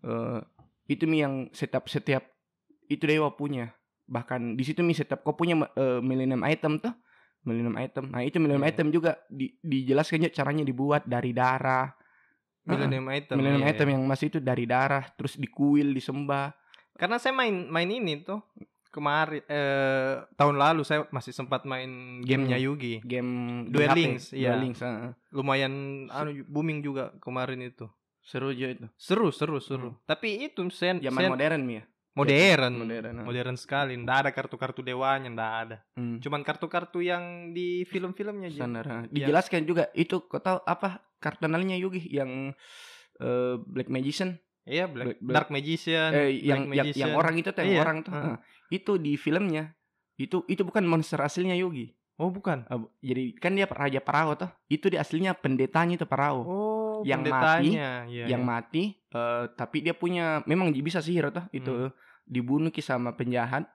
Eh, 0.00 0.40
itu 0.86 1.08
mi 1.08 1.18
yang 1.18 1.48
setiap 1.50 1.88
setiap 1.88 2.33
itu 2.86 3.04
dewa 3.04 3.30
punya 3.30 3.72
bahkan 4.04 4.52
di 4.52 4.62
situ 4.62 4.80
mi 4.80 4.92
setiap 4.92 5.20
kau 5.20 5.32
punya 5.32 5.56
eh, 5.74 6.00
millennium 6.00 6.44
item 6.44 6.76
tuh 6.76 6.92
millennium 7.42 7.76
item 7.76 8.08
nah 8.08 8.20
itu 8.20 8.36
millennium 8.36 8.62
Iya. 8.62 8.72
item 8.72 8.88
juga 8.88 9.16
di, 9.26 9.56
dijelaskan 9.58 10.20
juga 10.20 10.32
caranya 10.34 10.62
dibuat 10.62 11.02
dari 11.04 11.32
darah 11.32 11.92
Millennium 12.64 13.04
item. 13.12 13.36
millennium 13.36 13.60
iya, 13.62 13.72
item 13.72 13.86
iya. 13.86 13.94
yang 13.94 14.04
masih 14.04 14.26
itu 14.28 14.38
dari 14.40 14.64
darah 14.64 15.04
terus 15.12 15.36
dikuil 15.36 15.92
disembah 15.92 16.56
Karena 16.94 17.18
saya 17.18 17.34
main 17.34 17.68
main 17.68 17.90
ini 17.90 18.22
tuh 18.22 18.40
kemarin 18.88 19.42
eh 19.44 20.22
tahun 20.32 20.56
lalu 20.56 20.80
saya 20.80 21.04
masih 21.10 21.34
sempat 21.34 21.66
main 21.66 22.22
gamenya 22.22 22.56
Yugi. 22.56 23.02
game 23.02 23.66
di 23.66 23.74
Duel 23.74 23.90
Links, 23.90 24.30
iya. 24.30 24.54
Duel 24.54 24.70
Links, 24.70 24.78
heeh. 24.78 25.10
Lumayan 25.28 25.74
anu 26.08 26.46
booming 26.46 26.80
juga 26.80 27.10
kemarin 27.18 27.58
itu. 27.60 27.90
Seru 28.22 28.54
juga 28.54 28.70
itu. 28.70 28.86
Seru, 28.94 29.28
seru, 29.28 29.58
seru. 29.58 29.90
Tapi 30.06 30.46
itu 30.46 30.62
sen, 30.70 31.02
Zaman 31.02 31.20
sen- 31.20 31.32
modern 31.34 31.62
ya. 31.66 31.82
Modern. 32.14 32.72
Modern. 32.78 33.14
ah. 33.20 33.24
Modern 33.26 33.56
sekali. 33.58 33.98
Nggak 33.98 34.18
ada 34.24 34.30
kartu-kartu 34.30 34.80
dewanya, 34.80 35.28
nggak 35.28 35.52
ada. 35.66 35.76
Hmm. 35.94 36.18
Cuman 36.18 36.40
kartu-kartu 36.42 37.02
yang 37.02 37.50
di 37.50 37.82
film-filmnya 37.84 38.48
aja. 38.48 38.58
Standar. 38.64 38.84
ah. 38.86 38.92
Yang- 39.06 39.12
Dijelaskan 39.12 39.62
juga 39.66 39.84
itu 39.92 40.22
kau 40.24 40.38
tahu 40.38 40.62
apa 40.62 41.02
kartu 41.18 41.46
Yugi 41.46 42.06
yang 42.08 42.54
eh, 43.14 43.54
Black 43.60 43.88
Magician 43.88 44.38
Iya, 44.64 44.88
Black, 44.88 45.20
Black- 45.20 45.20
Black- 45.20 45.34
Dark 45.36 45.48
Magician. 45.52 46.10
eh, 46.16 46.40
yang, 46.40 46.72
Black 46.72 46.76
yang 46.80 46.86
yang 46.88 46.88
Magician. 46.88 47.10
orang 47.14 47.34
itu 47.36 47.48
tuh 47.52 47.60
yang 47.62 47.70
Iya, 47.70 47.80
orang 47.84 47.98
tuh 48.00 48.12
ah. 48.16 48.24
ah. 48.24 48.36
itu 48.72 48.92
di 48.96 49.12
filmnya 49.14 49.64
itu 50.16 50.40
itu 50.48 50.62
bukan 50.64 50.84
monster 50.88 51.20
aslinya 51.20 51.52
Yugi 51.54 51.92
Oh, 52.14 52.30
bukan. 52.30 52.62
Ah, 52.70 52.78
jadi 53.02 53.34
kan 53.42 53.58
dia 53.58 53.66
raja 53.66 53.98
Parao 53.98 54.38
tuh 54.38 54.46
itu 54.70 54.86
di 54.86 54.94
aslinya 54.94 55.34
pendetanya 55.34 55.98
itu 55.98 56.06
Parao 56.06 56.46
Oh, 56.46 56.98
Yang 57.02 57.26
pendetanya. 57.26 58.06
Iya, 58.06 58.24
yang 58.30 58.42
iya. 58.42 58.46
mati 58.46 58.82
eh, 59.14 59.44
tapi 59.54 59.80
dia 59.80 59.94
punya 59.94 60.42
memang 60.44 60.74
dia 60.74 60.82
bisa 60.82 60.98
sihir 60.98 61.30
tuh 61.30 61.46
itu. 61.54 61.70
Hmm. 61.70 61.92
dibunuh 62.24 62.72
sama 62.80 63.12
penjahat. 63.12 63.68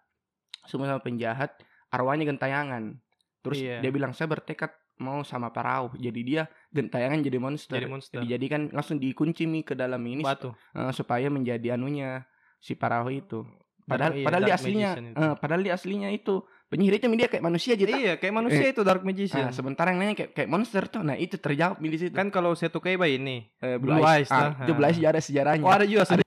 Semua 0.66 0.90
sama 0.90 1.02
penjahat. 1.02 1.54
Arwahnya 1.94 2.26
gentayangan. 2.26 2.98
Terus 3.46 3.62
Iya. 3.62 3.78
dia 3.80 3.92
bilang 3.94 4.12
saya 4.12 4.26
bertekad 4.26 4.74
mau 5.00 5.24
sama 5.24 5.48
Parao 5.56 5.96
jadi 5.96 6.20
dia 6.26 6.44
gentayangan 6.76 7.24
jadi 7.24 7.38
monster. 7.40 7.80
Jadi 7.80 7.88
monster. 7.88 8.20
dijadikan 8.20 8.68
langsung 8.74 9.00
dikunci 9.00 9.48
mi 9.48 9.64
ke 9.64 9.72
dalam 9.74 10.04
ini 10.04 10.26
Batu. 10.26 10.52
eh, 10.76 10.92
supaya 10.92 11.32
menjadi 11.32 11.80
anunya 11.80 12.28
si 12.60 12.76
Parao 12.76 13.08
itu. 13.08 13.48
Padahal 13.88 14.12
Iya, 14.18 14.26
padahal 14.28 14.44
dia 14.46 14.56
aslinya 14.60 14.90
eh, 15.00 15.34
padahal 15.40 15.62
dia 15.64 15.74
aslinya 15.74 16.10
itu 16.12 16.44
penyihir 16.70 17.02
itu 17.02 17.10
dia 17.12 17.28
kayak 17.28 17.42
manusia 17.42 17.74
tak? 17.74 17.90
Iya, 17.90 18.14
kayak 18.16 18.34
manusia 18.34 18.66
itu 18.70 18.82
Dark 18.86 19.02
Magician. 19.02 19.50
Nah, 19.50 19.54
sementara 19.54 19.90
yang 19.90 20.00
lainnya 20.00 20.16
kayak 20.16 20.32
kayak 20.32 20.50
monster 20.50 20.86
tuh 20.86 21.02
nah 21.02 21.18
itu 21.18 21.36
terjawab 21.36 21.82
di 21.82 21.98
situ 21.98 22.14
kan 22.14 22.30
kalau 22.30 22.54
Seto 22.54 22.78
Kaiba 22.78 23.10
ini. 23.10 23.50
Eh, 23.58 23.82
Blue 23.82 23.98
Eyes, 23.98 24.30
Ah, 24.30 24.54
tuh. 24.54 24.70
itu 24.70 24.72
Blue 24.78 24.86
Eyes 24.86 24.96
juga 24.96 25.10
ada 25.12 25.22
sejarahnya 25.22 25.66
Oh, 25.66 25.74
ada 25.74 25.84
juga 25.84 26.06
sudah. 26.06 26.26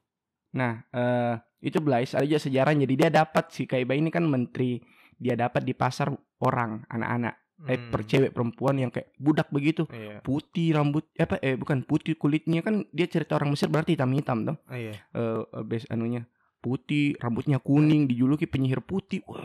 Nah, 0.52 0.82
eh 0.90 1.34
itu 1.62 1.78
Blaise 1.78 2.12
ada 2.12 2.26
juga 2.26 2.42
sejarah 2.42 2.74
jadi 2.74 2.94
dia 2.98 3.10
dapat 3.14 3.54
si 3.54 3.64
Kaiba 3.64 3.94
ini 3.94 4.10
kan 4.10 4.26
menteri 4.26 4.82
dia 5.14 5.38
dapat 5.38 5.62
di 5.62 5.72
pasar 5.72 6.10
orang 6.42 6.82
anak-anak 6.90 7.38
eh 7.62 7.78
Hmm. 7.78 7.94
percewek 7.94 8.34
perempuan 8.34 8.74
yang 8.74 8.90
kayak 8.90 9.14
budak 9.14 9.46
begitu 9.48 9.86
Iya. 9.86 10.18
putih 10.18 10.74
rambut 10.74 11.06
eh, 11.14 11.22
apa 11.22 11.38
eh 11.38 11.54
bukan 11.54 11.86
putih 11.86 12.18
kulitnya 12.18 12.58
kan 12.58 12.82
dia 12.90 13.06
cerita 13.06 13.38
orang 13.38 13.54
Mesir 13.54 13.70
berarti 13.70 13.94
hitam-hitam 13.94 14.42
dong 14.42 14.58
iya. 14.66 14.90
eh 14.90 15.38
eh, 15.46 15.62
base 15.62 15.86
anunya 15.86 16.26
putih 16.62 17.18
rambutnya 17.18 17.58
kuning 17.58 18.06
dijuluki 18.06 18.46
penyihir 18.46 18.78
putih 18.80 19.20
wah 19.26 19.42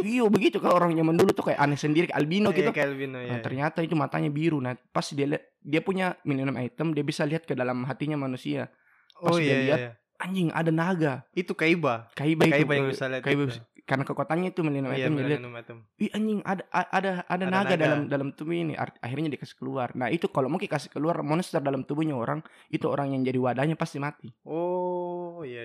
iya 0.00 0.22
begitu 0.24 0.56
kan 0.56 0.70
orang 0.70 0.94
zaman 0.94 1.18
dulu 1.18 1.34
tuh 1.34 1.50
kayak 1.50 1.58
aneh 1.58 1.74
sendiri 1.74 2.06
kayak 2.06 2.16
albino 2.16 2.54
gitu 2.54 2.70
Iya, 2.70 2.78
Calvin, 2.78 3.10
oh, 3.12 3.18
Nah, 3.18 3.26
iya. 3.26 3.42
ternyata 3.42 3.82
itu 3.82 3.92
matanya 3.92 4.30
biru 4.30 4.56
nah 4.56 4.72
pas 4.94 5.04
dia 5.04 5.26
lihat 5.26 5.42
dia 5.58 5.82
punya 5.82 6.14
minimum 6.22 6.54
item 6.56 6.94
dia 6.94 7.02
bisa 7.02 7.26
lihat 7.26 7.42
ke 7.42 7.52
dalam 7.52 7.82
hatinya 7.82 8.14
manusia 8.16 8.70
pas 9.12 9.34
Oh 9.34 9.36
dia 9.36 9.50
iya, 9.50 9.58
lihat, 9.66 9.78
iya. 9.78 9.90
anjing 10.16 10.48
ada 10.48 10.70
naga 10.70 11.26
Itu 11.32 11.52
Kaiba. 11.52 12.06
Kaiba 12.14 12.46
itu 12.46 12.54
Kaiba 12.54 12.72
yang 12.72 12.86
bisa 12.88 13.04
lihat 13.06 13.22
Kaiba 13.22 13.44
itu. 13.44 13.58
karena 13.82 14.06
ke 14.06 14.14
kotanya 14.14 14.46
itu 14.48 14.62
milenium 14.62 14.94
Iya, 14.94 15.10
item 15.10 15.12
dia 15.18 15.26
lihat. 15.28 15.42
Ih 15.98 16.10
anjing 16.10 16.38
ada 16.46 16.62
ada 16.70 16.86
ada, 16.88 17.10
Ada 17.26 17.44
naga, 17.44 17.66
naga. 17.66 17.74
dalam 17.76 18.00
dalam 18.06 18.28
tubuh 18.30 18.54
ini 18.54 18.78
akhirnya 18.78 19.28
dikasih 19.28 19.58
keluar 19.58 19.90
nah 19.92 20.06
itu 20.08 20.30
kalau 20.30 20.46
mau 20.46 20.56
kasih 20.56 20.88
keluar 20.88 21.18
monster 21.20 21.58
dalam 21.58 21.82
tubuhnya 21.82 22.14
orang 22.14 22.40
itu 22.70 22.86
orang 22.86 23.10
yang 23.12 23.26
jadi 23.26 23.38
wadahnya 23.42 23.74
pasti 23.74 23.98
mati 23.98 24.30
Oh, 24.46 24.71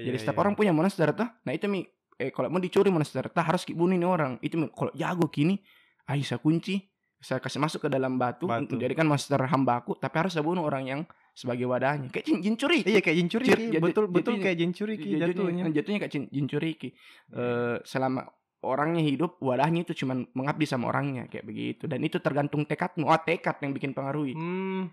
iya 0.08 0.16
iya. 0.16 0.16
jadi 0.16 0.18
setiap 0.24 0.38
iya. 0.40 0.44
orang 0.48 0.54
punya 0.56 0.72
monster 0.72 1.12
tuh. 1.12 1.28
Nah 1.28 1.52
itu 1.52 1.68
mi 1.68 1.84
eh 2.16 2.32
kalau 2.32 2.48
mau 2.48 2.58
dicuri 2.58 2.88
monster 2.88 3.28
tuh 3.28 3.44
harus 3.44 3.62
ini 3.68 4.02
orang. 4.02 4.40
Itu 4.40 4.56
Mi, 4.56 4.72
kalau 4.72 4.90
jago 4.96 5.28
kini 5.28 5.60
ayo 6.08 6.24
saya 6.24 6.40
kunci 6.40 6.80
saya 7.20 7.42
kasih 7.42 7.58
masuk 7.60 7.86
ke 7.86 7.90
dalam 7.90 8.16
batu, 8.16 8.46
Batu. 8.46 8.78
jadikan 8.78 9.06
monster 9.06 9.42
hambaku 9.42 9.98
tapi 9.98 10.16
harus 10.22 10.32
saya 10.32 10.46
bunuh 10.46 10.64
orang 10.64 10.86
yang 10.86 11.02
sebagai 11.34 11.70
wadahnya. 11.70 12.10
Kayak 12.10 12.26
jin, 12.26 12.38
jin 12.42 12.56
curi. 12.58 12.82
Iya 12.82 13.02
kayak 13.02 13.18
Jin 13.18 13.30
Curiki, 13.30 13.50
Cir- 13.54 13.62
jatuh- 13.70 13.84
betul 13.86 14.06
betul 14.10 14.22
jatuhnya- 14.38 14.44
kayak 14.50 14.58
Jin 14.58 14.72
Curiki 14.74 15.10
jatuhnya. 15.14 15.28
jatuhnya, 15.30 15.64
jatuhnya 15.70 16.00
kayak 16.02 16.14
jin, 16.14 16.24
jin 16.34 16.46
curiki 16.50 16.90
Eh, 17.34 17.78
selama 17.86 18.26
orangnya 18.66 19.06
hidup 19.06 19.38
wadahnya 19.38 19.86
itu 19.86 19.94
cuman 19.94 20.26
mengabdi 20.34 20.66
sama 20.66 20.90
orangnya 20.90 21.30
kayak 21.30 21.46
begitu. 21.46 21.86
Dan 21.86 22.02
itu 22.02 22.18
tergantung 22.18 22.66
tekadmu. 22.66 23.06
Oh 23.06 23.20
tekad 23.22 23.62
yang 23.62 23.74
bikin 23.78 23.94
pengaruhi. 23.94 24.34
Hmm, 24.34 24.90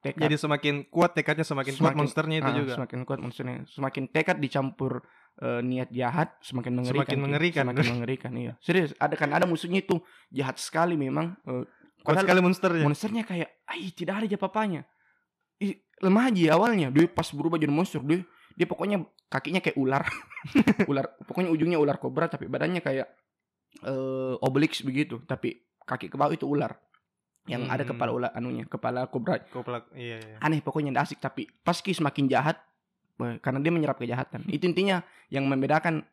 tekad 0.00 0.20
jadi 0.22 0.36
semakin 0.36 0.74
kuat 0.86 1.12
tekadnya 1.12 1.44
semakin, 1.44 1.72
kuat 1.72 1.80
Semakin- 1.92 1.98
monsternya 2.00 2.36
itu 2.38 2.46
Ah, 2.46 2.56
juga. 2.56 2.72
semakin 2.74 2.98
kuat 3.04 3.18
monsternya 3.18 3.56
semakin 3.66 4.02
tekad 4.06 4.36
dicampur 4.36 5.04
eh, 5.38 5.60
niat 5.60 5.88
jahat 5.90 6.36
semakin 6.40 6.72
mengerikan 6.74 6.96
Semakin 6.98 7.16
Ki. 7.16 7.22
mengerikan. 7.22 7.62
semakin 7.64 7.86
mengerikan 7.94 8.32
iya 8.34 8.52
serius 8.58 8.90
ada 8.96 9.14
kan 9.14 9.28
ada 9.28 9.44
musuhnya 9.44 9.80
itu 9.80 10.00
jahat 10.28 10.56
sekali 10.56 10.94
memang 10.94 11.36
Eh, 11.42 11.64
Kuat 12.00 12.16
sekali 12.18 12.40
monsternya. 12.40 12.80
monsternya 12.82 13.22
kayak 13.22 13.48
ay 13.66 13.92
tidak 13.92 14.14
ada 14.14 14.26
aja 14.26 14.36
papanya 14.36 14.82
Ih, 15.58 15.76
lemah 15.98 16.24
aja 16.26 16.56
awalnya 16.56 16.88
dia 16.88 17.04
pas 17.06 17.28
berubah 17.28 17.56
jadi 17.56 17.68
monster 17.68 18.00
dia 18.00 18.24
dia 18.50 18.64
pokoknya 18.64 19.00
kakinya 19.28 19.60
kayak 19.60 19.76
ular 19.76 20.00
ular 20.90 21.06
pokoknya 21.22 21.48
ujungnya 21.50 21.76
ular 21.76 21.96
kobra 21.96 22.24
tapi 22.26 22.44
badannya 22.46 22.80
kayak 22.80 23.04
eh 23.78 24.34
obelix 24.40 24.80
begitu 24.80 25.20
tapi 25.22 25.54
kaki 25.80 26.08
ke 26.08 26.16
bawah 26.16 26.32
itu 26.32 26.44
ular 26.44 26.72
yang 27.46 27.64
ada 27.66 27.82
Hmm. 27.82 27.90
kepala 27.90 28.10
ular 28.10 28.30
anunya 28.32 28.64
kepala 28.64 29.06
kobra 29.06 29.40
Koplak, 29.42 29.88
iya 29.92 30.18
iya. 30.18 30.36
aneh 30.38 30.60
pokoknya 30.60 30.92
nggak 30.92 31.06
asik 31.06 31.18
tapi 31.18 31.48
pas 31.60 31.76
Ki 31.76 31.90
semakin 31.90 32.26
jahat 32.26 32.60
karena 33.38 33.58
dia 33.58 33.68
menyerap 33.68 33.96
kejahatan 33.96 34.44
itu 34.46 34.64
intinya 34.64 35.00
yang 35.28 35.44
membedakan 35.44 36.04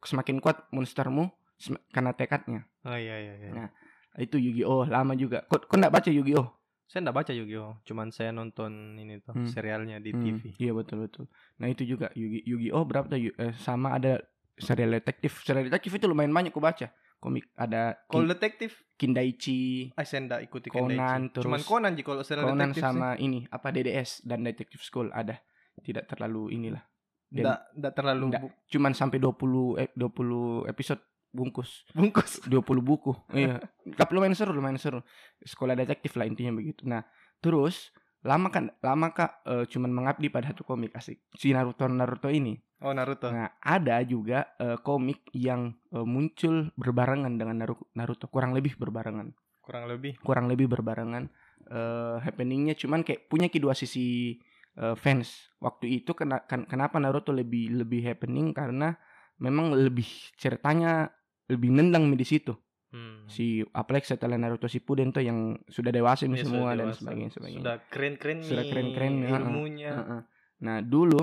semakin 0.00 0.38
kuat 0.38 0.66
monstermu 0.68 1.26
sem- 1.56 1.78
karena 1.88 2.10
tekadnya 2.10 2.66
Oh 2.82 2.94
iya 2.94 3.18
iya 3.18 3.34
iya. 3.36 3.50
Nah, 3.52 3.68
itu 4.16 4.34
Yu-Gi-Oh 4.36 4.86
lama 4.86 5.14
juga 5.14 5.42
kok 5.44 5.66
kok 5.66 5.74
nggak 5.74 5.90
baca 5.92 6.10
Yu-Gi-Oh 6.10 6.46
Saya 6.86 7.02
enggak 7.02 7.18
baca 7.18 7.32
Yu-Gi-Oh, 7.34 7.82
cuman 7.82 8.08
saya 8.08 8.30
nonton 8.30 8.70
ini 8.94 9.18
tuh 9.18 9.34
Hmm. 9.34 9.42
serialnya 9.44 9.98
di 9.98 10.14
Hmm, 10.14 10.22
TV. 10.22 10.54
Iya 10.56 10.70
betul 10.70 11.02
betul. 11.02 11.26
Nah 11.58 11.66
itu 11.66 11.82
juga 11.82 12.14
Yugi 12.14 12.46
Yu-Gi-Oh 12.46 12.86
berapa 12.86 13.10
tuh? 13.10 13.18
Eh, 13.18 13.54
sama 13.58 13.90
ada 13.92 14.22
serial 14.54 14.94
detektif. 14.94 15.42
Serial 15.42 15.66
detektif 15.66 15.90
itu 15.92 16.06
lumayan 16.06 16.30
banyak 16.30 16.54
aku 16.54 16.62
baca. 16.62 16.86
Komik 17.26 17.50
ada 17.52 17.98
Kalau 18.06 18.22
Kin- 18.22 18.32
detektif, 18.32 18.70
Kindaichi, 18.94 19.90
saya 19.98 20.20
enggak 20.22 20.40
ikuti 20.40 20.70
Conan, 20.70 20.94
Kendaichi. 20.94 21.32
terus 21.34 21.44
Cuman 21.44 21.60
Conan 21.60 21.92
sih 21.92 22.04
kalau 22.04 22.22
serial 22.22 22.46
Conan 22.46 22.70
detektif 22.70 22.82
sama 22.86 23.08
ini 23.18 23.42
apa 23.48 23.66
DDS 23.68 24.22
dan 24.22 24.46
Detective 24.46 24.78
School 24.80 25.10
ada. 25.10 25.34
Tidak 25.76 26.06
terlalu 26.06 26.54
inilah. 26.54 26.86
sih. 27.26 27.42
Enggak 27.42 27.58
enggak 27.74 27.92
terlalu 27.92 28.24
Nggak. 28.30 28.42
bu- 28.46 28.54
cuman 28.68 28.92
sampai 28.92 29.18
20 29.18 29.74
eh, 29.76 29.90
20 29.92 30.70
episode 30.70 31.02
bungkus. 31.28 31.82
bungkus. 31.90 32.38
20 32.46 32.62
buku. 32.80 33.10
iya. 33.30 33.58
Tapi 33.90 34.10
lumayan 34.12 34.32
seru, 34.32 34.54
lumayan 34.54 34.78
seru. 34.78 35.02
Sekolah 35.38 35.74
detektif 35.74 36.14
lah 36.14 36.24
intinya 36.24 36.54
begitu. 36.54 36.86
Nah, 36.86 37.02
terus 37.38 37.90
lama 38.26 38.50
kan 38.50 38.74
lama 38.82 39.14
kak 39.14 39.46
eh, 39.46 39.64
cuman 39.70 39.90
mengabdi 39.94 40.26
pada 40.28 40.50
satu 40.50 40.66
komik 40.66 40.92
asik 40.98 41.22
si 41.38 41.54
Naruto 41.54 41.86
Naruto 41.86 42.26
ini 42.26 42.58
Oh 42.76 42.92
Naruto. 42.92 43.32
Nah, 43.32 43.56
ada 43.64 44.04
juga 44.04 44.52
eh, 44.60 44.76
komik 44.84 45.32
yang 45.32 45.72
eh, 45.96 46.04
muncul 46.04 46.68
berbarengan 46.76 47.40
dengan 47.40 47.64
Naru- 47.64 47.88
Naruto, 47.96 48.28
kurang 48.28 48.52
lebih 48.52 48.76
berbarengan. 48.76 49.32
Kurang 49.64 49.88
lebih. 49.88 50.20
Kurang 50.20 50.46
lebih 50.52 50.68
berbarengan. 50.68 51.24
Eh 51.66 52.16
happeningnya 52.20 52.76
cuman 52.76 53.02
kayak 53.02 53.32
punya 53.32 53.48
ki 53.48 53.58
dua 53.64 53.72
sisi 53.72 54.36
eh, 54.76 54.92
fans. 54.92 55.56
Waktu 55.56 56.04
itu 56.04 56.12
kena, 56.12 56.44
kan, 56.44 56.68
kenapa 56.68 57.00
Naruto 57.00 57.32
lebih 57.32 57.72
lebih 57.72 58.04
happening 58.04 58.52
karena 58.52 58.92
memang 59.40 59.72
lebih 59.72 60.06
ceritanya 60.36 61.08
lebih 61.48 61.72
nendang 61.72 62.12
di 62.12 62.26
situ. 62.28 62.52
Hmm. 62.86 63.26
Si 63.26 63.60
apalagi 63.70 64.06
setelah 64.06 64.38
Naruto 64.38 64.66
Shippuden 64.66 65.10
tuh 65.10 65.20
yang 65.20 65.58
sudah 65.66 65.90
dewasa 65.90 66.24
ini 66.24 66.38
Iya, 66.38 66.46
semua 66.46 66.60
sudah 66.62 66.72
dan 66.72 66.86
dewasa. 66.86 66.98
sebagainya 67.02 67.30
sebagainya. 67.34 67.60
Sudah 67.60 67.76
keren-keren 67.90 68.38
Sudah 68.40 68.62
nih 68.62 68.70
keren-keren, 68.70 69.12
ya, 69.18 69.28
ilmunya. 69.36 69.90
Heeh. 69.92 70.20
Nah 70.62 70.76
dulu 70.80 71.20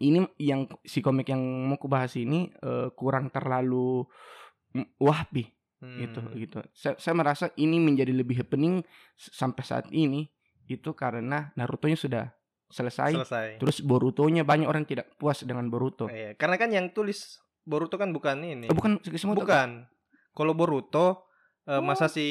ini 0.00 0.18
yang 0.38 0.64
si 0.82 0.98
komik 0.98 1.28
yang 1.28 1.40
mau 1.40 1.76
ku 1.76 1.86
bahas 1.86 2.16
ini 2.16 2.48
eh, 2.50 2.88
kurang 2.92 3.28
terlalu 3.28 4.04
mm, 4.72 4.96
wahbi 4.98 5.44
Hmm. 5.80 5.96
gitu 5.96 6.20
gitu. 6.36 6.60
Saya, 6.76 6.92
saya 7.00 7.16
merasa 7.16 7.48
ini 7.56 7.80
menjadi 7.80 8.12
lebih 8.12 8.44
happening 8.44 8.84
sampai 9.16 9.64
saat 9.64 9.88
ini 9.88 10.28
itu 10.68 10.92
karena 10.92 11.56
Naruto-nya 11.56 11.96
sudah 11.96 12.24
selesai. 12.68 13.16
Selesai. 13.16 13.48
Terus 13.56 13.80
Boruto-nya 13.80 14.44
banyak 14.44 14.68
orang 14.68 14.84
tidak 14.84 15.08
puas 15.16 15.40
dengan 15.40 15.72
Boruto. 15.72 16.04
Iya, 16.12 16.36
karena 16.36 16.60
kan 16.60 16.68
yang 16.68 16.92
tulis 16.92 17.40
Boruto 17.64 17.96
kan 17.96 18.12
bukan 18.12 18.44
ini. 18.44 18.68
Oh, 18.68 18.76
bukan 18.76 19.00
Kishimoto. 19.00 19.40
Bukan. 19.40 19.88
Kalau 20.30 20.52
Boruto 20.52 21.26
eh, 21.62 21.76
Oh. 21.76 21.84
masa 21.84 22.08
si 22.08 22.24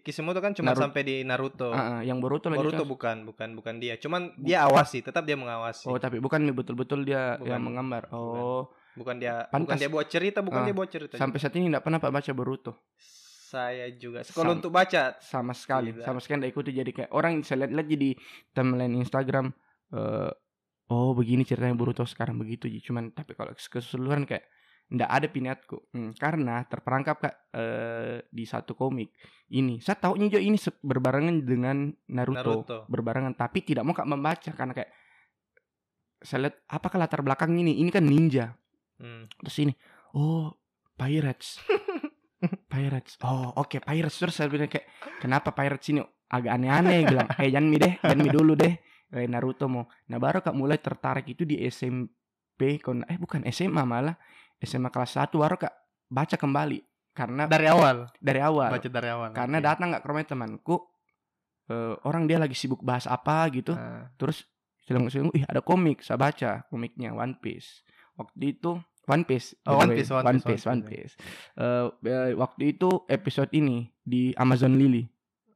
Kishimoto 0.00 0.40
kan 0.40 0.50
cuma 0.50 0.72
Naruto. 0.72 0.82
sampai 0.88 1.02
di 1.02 1.16
Naruto. 1.22 1.70
Ah, 1.70 1.98
ah, 1.98 2.00
yang 2.02 2.18
Boruto 2.18 2.48
lagi 2.48 2.58
Boruto 2.58 2.82
bukan, 2.82 3.22
bukan, 3.22 3.54
bukan 3.54 3.74
dia. 3.78 3.94
Cuman 3.96 4.34
dia 4.36 4.64
awasi, 4.64 5.00
tetap 5.00 5.22
dia 5.22 5.36
mengawasi. 5.36 5.86
Oh, 5.86 5.96
tapi 5.96 6.18
bukan 6.18 6.42
betul-betul 6.50 7.04
dia 7.04 7.36
Bukan. 7.36 7.46
yang 7.46 7.62
menggambar. 7.62 8.10
Oh, 8.10 8.72
bukan 8.94 9.20
dia, 9.20 9.46
Pantas. 9.46 9.60
bukan 9.62 9.76
dia 9.76 9.90
buat 9.92 10.06
cerita, 10.08 10.40
bukan 10.40 10.60
Ah, 10.62 10.66
dia 10.66 10.74
buat 10.74 10.88
cerita. 10.88 11.14
sampai 11.14 11.38
saat 11.38 11.54
ini 11.54 11.68
tidak 11.68 11.84
pernah 11.84 12.00
Pak 12.00 12.10
baca 12.10 12.30
Boruto. 12.32 12.72
Saya 13.46 13.86
juga. 13.94 14.26
Kalau 14.26 14.50
Sam- 14.50 14.58
untuk 14.58 14.74
baca, 14.74 15.14
sama 15.22 15.54
sekali 15.54 15.94
sama 16.02 16.18
sekali 16.18 16.42
nggak 16.42 16.52
ikuti 16.52 16.70
jadi 16.74 16.90
kayak 16.90 17.10
orang 17.12 17.46
saya 17.46 17.62
lihat-lihat 17.62 17.88
jadi 17.88 18.08
timeline 18.50 18.94
Instagram 18.96 19.46
eh 19.92 20.30
oh 20.88 21.14
begini 21.14 21.42
ceritanya 21.42 21.74
Boruto 21.74 22.02
sekarang 22.02 22.34
begitu 22.36 22.66
cuman 22.82 23.10
tapi 23.10 23.34
kalau 23.34 23.54
keseluruhan 23.54 24.26
kayak 24.26 24.42
ndak 24.86 25.10
ada 25.10 25.26
pinatku 25.26 25.76
Hmm, 25.90 26.14
karena 26.14 26.62
terperangkap 26.62 27.16
kak 27.18 27.34
eh, 27.58 28.22
di 28.30 28.44
satu 28.46 28.78
komik 28.78 29.10
ini. 29.50 29.82
Saya 29.82 29.98
tahu 29.98 30.14
juga 30.14 30.38
ini 30.38 30.54
berbarengan 30.62 31.42
dengan 31.42 31.90
Naruto, 32.10 32.62
Naruto. 32.62 32.78
berbarengan 32.86 33.34
tapi 33.34 33.66
tidak 33.66 33.82
mau 33.82 33.94
kak 33.94 34.06
membaca 34.06 34.50
karena 34.54 34.72
kayak 34.74 34.90
saya 36.22 36.48
lihat 36.48 36.56
apakah 36.70 36.96
latar 37.02 37.20
belakang 37.20 37.54
ini? 37.58 37.82
Ini 37.82 37.90
kan 37.90 38.06
ninja. 38.06 38.54
Hmm. 38.96 39.28
terus 39.44 39.60
ini 39.60 39.72
oh 40.16 40.56
pirates. 40.96 41.60
Pirates. 42.70 43.16
Oh 43.24 43.52
oke 43.58 43.80
pirates. 43.80 44.16
Terus 44.16 44.34
saya 44.36 44.48
bilang 44.48 44.68
kayak 44.70 44.86
kenapa 45.18 45.50
pirates 45.52 45.88
ini? 45.90 46.04
Agak 46.30 46.58
aneh-aneh 46.58 47.06
bilang 47.08 47.28
eh 47.42 47.48
jangan 47.50 47.68
mi 47.68 47.76
deh 47.80 47.92
jangan 48.00 48.18
mi 48.22 48.30
dulu 48.30 48.52
deh. 48.54 48.74
Eh, 49.12 49.26
Naruto 49.26 49.66
mau. 49.66 49.84
Nah 50.10 50.18
baru 50.20 50.40
kak 50.44 50.54
mulai 50.54 50.78
tertarik 50.78 51.26
itu 51.26 51.42
di 51.46 51.58
SMP 51.64 52.78
kon 52.80 53.02
eh 53.08 53.18
bukan 53.18 53.44
SMA 53.50 53.82
malah 53.84 54.16
SMA 54.58 54.88
kelas 54.88 55.14
1 55.14 55.32
baru 55.32 55.56
kak 55.56 55.74
baca 56.06 56.36
kembali 56.36 56.78
karena 57.10 57.44
Dari 57.44 57.66
awal. 57.66 58.12
dari 58.16 58.38
awal 58.38 58.70
Baca 58.70 58.86
dari 58.86 59.08
awal. 59.08 59.30
karena 59.32 59.56
oke. 59.58 59.64
datang 59.64 59.86
nggak 59.88 60.00
ke 60.00 60.08
rumah 60.08 60.22
temanku 60.22 60.76
eh, 61.66 61.94
orang 62.02 62.24
dia 62.24 62.36
lagi 62.36 62.52
sibuk 62.52 62.80
bahas 62.80 63.04
apa 63.04 63.48
gitu 63.50 63.72
Ah. 63.72 64.08
terus 64.14 64.44
silang-silang 64.80 65.32
ih 65.32 65.42
ada 65.42 65.58
komik 65.58 65.98
saya 66.00 66.14
baca 66.16 66.62
komiknya 66.66 67.10
One 67.10 67.36
Piece 67.36 67.82
waktu 68.14 68.54
itu 68.54 68.78
One 69.04 69.22
Piece 69.22 69.54
Oh, 69.64 69.74
by 69.74 69.74
the 69.76 69.82
One. 69.82 69.90
Piece, 69.92 70.10
One 70.10 70.24
One 70.24 70.36
Piece, 70.36 70.46
Piece 70.46 70.64
One 70.64 70.72
One 70.74 70.82
Piece 70.84 71.14
Eh, 71.54 71.84
eh, 72.04 72.30
waktu 72.34 72.62
itu 72.70 72.88
episode 73.06 73.50
ini 73.50 73.86
di 73.98 74.30
Amazon 74.34 74.74
Lily 74.74 75.02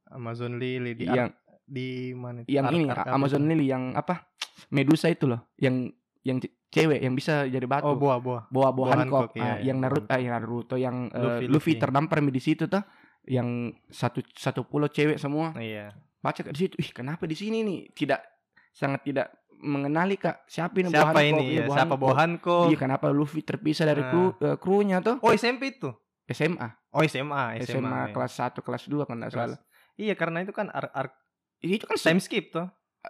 Amazon 0.09 0.57
Lily 0.57 0.93
di 0.95 1.07
yang 1.07 1.31
di 1.63 1.89
mana? 2.13 2.43
itu? 2.43 2.51
yang 2.51 2.67
ini 2.69 2.91
Amazon? 3.07 3.47
Lily 3.47 3.67
yang 3.67 3.95
apa 3.95 4.27
Medusa 4.69 5.07
itu 5.07 5.25
loh 5.25 5.47
yang 5.57 5.87
yang 6.21 6.43
cewek 6.71 6.99
yang 6.99 7.13
bisa 7.13 7.45
jadi 7.45 7.67
batu 7.67 7.85
Oh, 7.85 7.95
buah, 7.95 8.19
buah. 8.19 8.43
bawa 8.47 8.69
Boa 8.71 8.87
Hancock, 8.93 9.31
Hancock, 9.31 9.31
iya, 9.35 9.43
Ah, 9.43 9.57
iya, 9.57 9.67
yang 9.69 9.79
Naruto 9.79 10.07
ah, 10.07 10.17
yang 10.17 10.33
Naruto 10.33 10.77
yang 10.77 10.97
eh, 11.07 11.19
Luffy, 11.19 11.45
Luffy, 11.45 11.47
Luffy. 11.51 11.73
terdampar 11.77 12.19
di 12.23 12.39
situ 12.39 12.65
tuh 12.65 12.83
yang 13.27 13.49
satu 13.87 14.23
satu 14.31 14.65
pulau 14.65 14.87
cewek 14.87 15.19
semua 15.19 15.53
Iya. 15.53 15.93
baca 16.17 16.41
ke 16.41 16.51
di 16.51 16.59
situ 16.61 16.75
ih 16.77 16.91
kenapa 16.91 17.25
di 17.25 17.35
sini 17.35 17.61
nih 17.61 17.81
tidak 17.93 18.23
sangat 18.71 19.03
tidak 19.03 19.27
mengenali 19.53 20.17
kak 20.17 20.47
siapa 20.47 20.79
ini 20.79 20.89
Siapa 20.89 21.13
Boa 21.13 21.21
Hancock? 21.21 21.27
ini 21.37 21.45
Iya, 21.45 21.61
ya? 21.61 21.69
Siapa. 21.69 21.95
Boa 21.95 22.15
Hancock? 22.15 22.65
iya 22.67 22.77
kenapa 22.79 23.07
Luffy 23.11 23.41
terpisah 23.41 23.85
dari 23.85 24.01
Ah. 24.01 24.09
kru 24.09 24.25
eh, 24.41 24.57
krunya 24.57 24.99
tuh 25.01 25.21
Oh, 25.21 25.31
SMP 25.31 25.75
itu. 25.75 25.91
SMA 26.27 26.69
Oh, 26.91 27.03
SMA, 27.03 27.59
SMA. 27.61 27.83
SMA, 27.83 27.99
ya. 28.01 28.11
kelas 28.11 28.33
1 28.33 28.61
kelas 28.61 28.83
2 28.85 29.05
kalau 29.05 29.19
nggak 29.19 29.31
Kelas- 29.31 29.53
salah 29.53 29.61
Iya, 29.97 30.15
karena 30.15 30.41
itu 30.41 30.51
kan 30.51 30.71
arc, 30.71 30.89
arc 30.91 31.13
itu 31.61 31.85
kan 31.85 31.99
time 31.99 32.19
skip 32.19 32.49
tuh. 32.49 32.67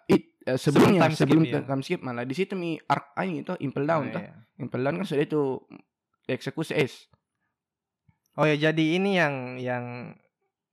it- 0.06 0.29
eh, 0.44 0.56
sebelumnya 0.56 1.04
time 1.04 1.14
skip, 1.14 1.20
sebelum 1.26 1.42
iya. 1.44 1.60
time 1.64 1.82
skip 1.82 2.00
malah 2.00 2.24
di 2.24 2.34
situ 2.34 2.56
mi 2.56 2.80
arc 2.80 3.12
aing 3.16 3.44
itu 3.44 3.52
Impel 3.60 3.84
Down 3.84 4.08
oh, 4.08 4.14
tuh 4.14 4.22
iya. 4.24 4.34
Impel 4.56 4.80
Down 4.80 4.96
kan 5.00 5.06
sudah 5.06 5.24
itu 5.24 5.60
eksekusi 6.24 6.74
es 6.76 7.10
Oh 8.38 8.46
ya, 8.46 8.56
jadi 8.56 8.96
ini 8.96 9.18
yang 9.18 9.58
yang 9.58 9.84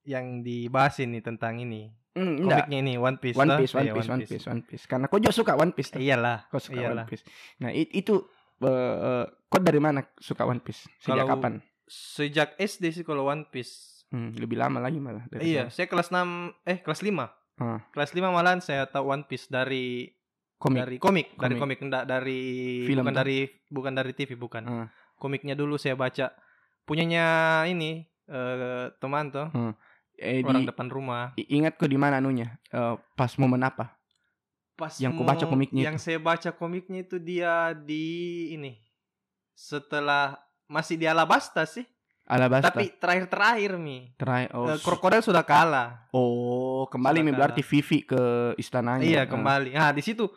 yang 0.06 0.40
dibahas 0.40 1.02
ini 1.02 1.20
tentang 1.20 1.58
ini. 1.60 1.90
Enggak. 2.16 2.66
Komiknya 2.70 2.80
ini 2.80 2.94
One 2.96 3.18
Piece. 3.20 3.36
One? 3.36 3.60
Piece, 3.60 3.74
One 3.76 3.86
Iya, 3.86 3.94
Piece, 3.94 4.10
One 4.10 4.24
Piece, 4.24 4.46
One 4.48 4.62
Piece. 4.64 4.86
Karena 4.88 5.06
kau 5.10 5.20
juga 5.20 5.34
suka 5.36 5.54
One 5.54 5.74
Piece. 5.74 5.92
tuh. 5.92 6.00
Iyalah. 6.00 6.48
Kau 6.48 6.62
suka 6.62 6.80
iyalah. 6.80 7.06
One 7.06 7.12
Piece. 7.12 7.26
Nah, 7.60 7.74
it- 7.74 7.92
itu 7.92 8.24
eh, 8.62 8.96
eh, 9.04 9.26
kau 9.50 9.60
dari 9.60 9.82
mana 9.82 10.06
suka 10.16 10.46
One 10.46 10.62
Piece? 10.64 10.86
Sejak 10.98 11.28
Kalau- 11.28 11.30
kapan? 11.34 11.54
Sejak 11.88 12.56
SD 12.56 12.84
sih 12.94 13.04
kalau 13.04 13.28
One 13.28 13.50
Piece. 13.50 14.06
Hmm, 14.08 14.32
lebih 14.32 14.56
lama 14.56 14.80
lagi 14.80 15.04
malah. 15.04 15.28
dari 15.28 15.52
Iya, 15.52 15.68
saya. 15.68 15.84
saya 15.84 15.88
kelas 15.92 16.08
6 16.08 16.56
eh 16.64 16.80
kelas 16.80 17.02
5. 17.04 17.28
Ah. 17.58 17.82
Kelas 17.90 18.14
5 18.14 18.30
malahan 18.30 18.62
saya 18.62 18.86
tahu 18.86 19.10
One 19.10 19.26
Piece 19.26 19.50
dari 19.50 20.14
Komik. 20.58 20.80
dari 20.82 20.98
komik, 20.98 21.28
dari 21.38 21.54
Komik. 21.54 21.78
komik 21.78 21.80
enggak 21.86 22.04
dari 22.06 22.40
Film 22.86 23.02
bukan 23.02 23.14
tuh. 23.14 23.20
dari 23.22 23.38
bukan 23.70 23.94
dari 23.94 24.12
TV 24.14 24.32
bukan. 24.34 24.64
Ah. 24.66 24.88
Komiknya 25.18 25.54
dulu 25.54 25.78
saya 25.78 25.94
baca. 25.94 26.34
Punyanya 26.82 27.26
ini 27.66 28.06
eh 28.28 28.88
teman 29.00 29.30
tuh, 29.30 29.48
Eh, 30.18 30.42
orang 30.42 30.66
di, 30.66 30.70
depan 30.70 30.88
rumah. 30.90 31.30
ingat 31.38 31.78
kau 31.78 31.86
di 31.86 31.94
mana 31.94 32.18
anunya? 32.18 32.58
Eh, 32.70 32.96
pas 33.14 33.30
momen 33.38 33.62
apa? 33.62 33.94
Pas 34.74 34.94
Yang 34.98 35.14
ku 35.14 35.24
baca 35.26 35.46
komiknya 35.46 35.90
Yang 35.90 35.98
saya 36.02 36.18
baca 36.18 36.50
komiknya 36.54 37.06
itu 37.06 37.18
dia 37.18 37.74
di 37.74 38.06
ini. 38.52 38.78
Setelah 39.54 40.38
masih 40.66 40.98
di 40.98 41.06
Alabasta 41.06 41.66
sih. 41.66 41.86
Alabasta. 42.28 42.70
Tapi 42.70 42.92
terakhir-terakhir 42.94 43.72
mi. 43.76 44.12
Terakhir, 44.14 44.52
oh, 44.52 44.68
Eh, 44.68 44.76
su- 44.76 44.84
krokodil 44.84 45.22
sudah 45.22 45.42
kalah. 45.42 46.12
oh, 46.12 46.84
kembali 46.86 47.20
Sudah 47.20 47.26
mi 47.26 47.32
berarti 47.34 47.62
Vivi 47.64 48.04
ke 48.04 48.22
istananya. 48.56 49.02
Iya, 49.02 49.22
Ah. 49.24 49.26
kembali. 49.26 49.70
Nah, 49.72 49.92
di 49.92 50.04
situ 50.04 50.28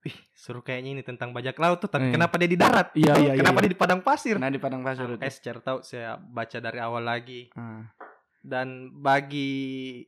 Wih, 0.00 0.14
seru 0.32 0.62
kayaknya 0.62 0.90
ini 0.92 1.02
tentang 1.02 1.30
bajak 1.30 1.54
laut 1.56 1.78
tuh, 1.78 1.90
tapi 1.90 2.10
Iya. 2.10 2.14
kenapa 2.14 2.34
dia 2.36 2.46
di 2.46 2.54
darat? 2.54 2.94
Iya, 2.94 3.14
iya, 3.16 3.32
iya, 3.32 3.32
Kenapa 3.36 3.58
iya. 3.58 3.64
dia 3.64 3.72
di 3.74 3.80
padang 3.80 4.00
pasir? 4.00 4.34
Nah, 4.36 4.46
di 4.46 4.60
padang 4.60 4.78
pasir 4.80 5.06
Nah, 5.08 5.18
secara 5.28 5.58
tahu 5.60 5.78
saya 5.82 6.14
baca 6.14 6.58
dari 6.60 6.78
awal 6.78 7.02
lagi. 7.02 7.50
Ah. 7.52 7.90
Dan 8.38 8.68
bagi 8.96 10.06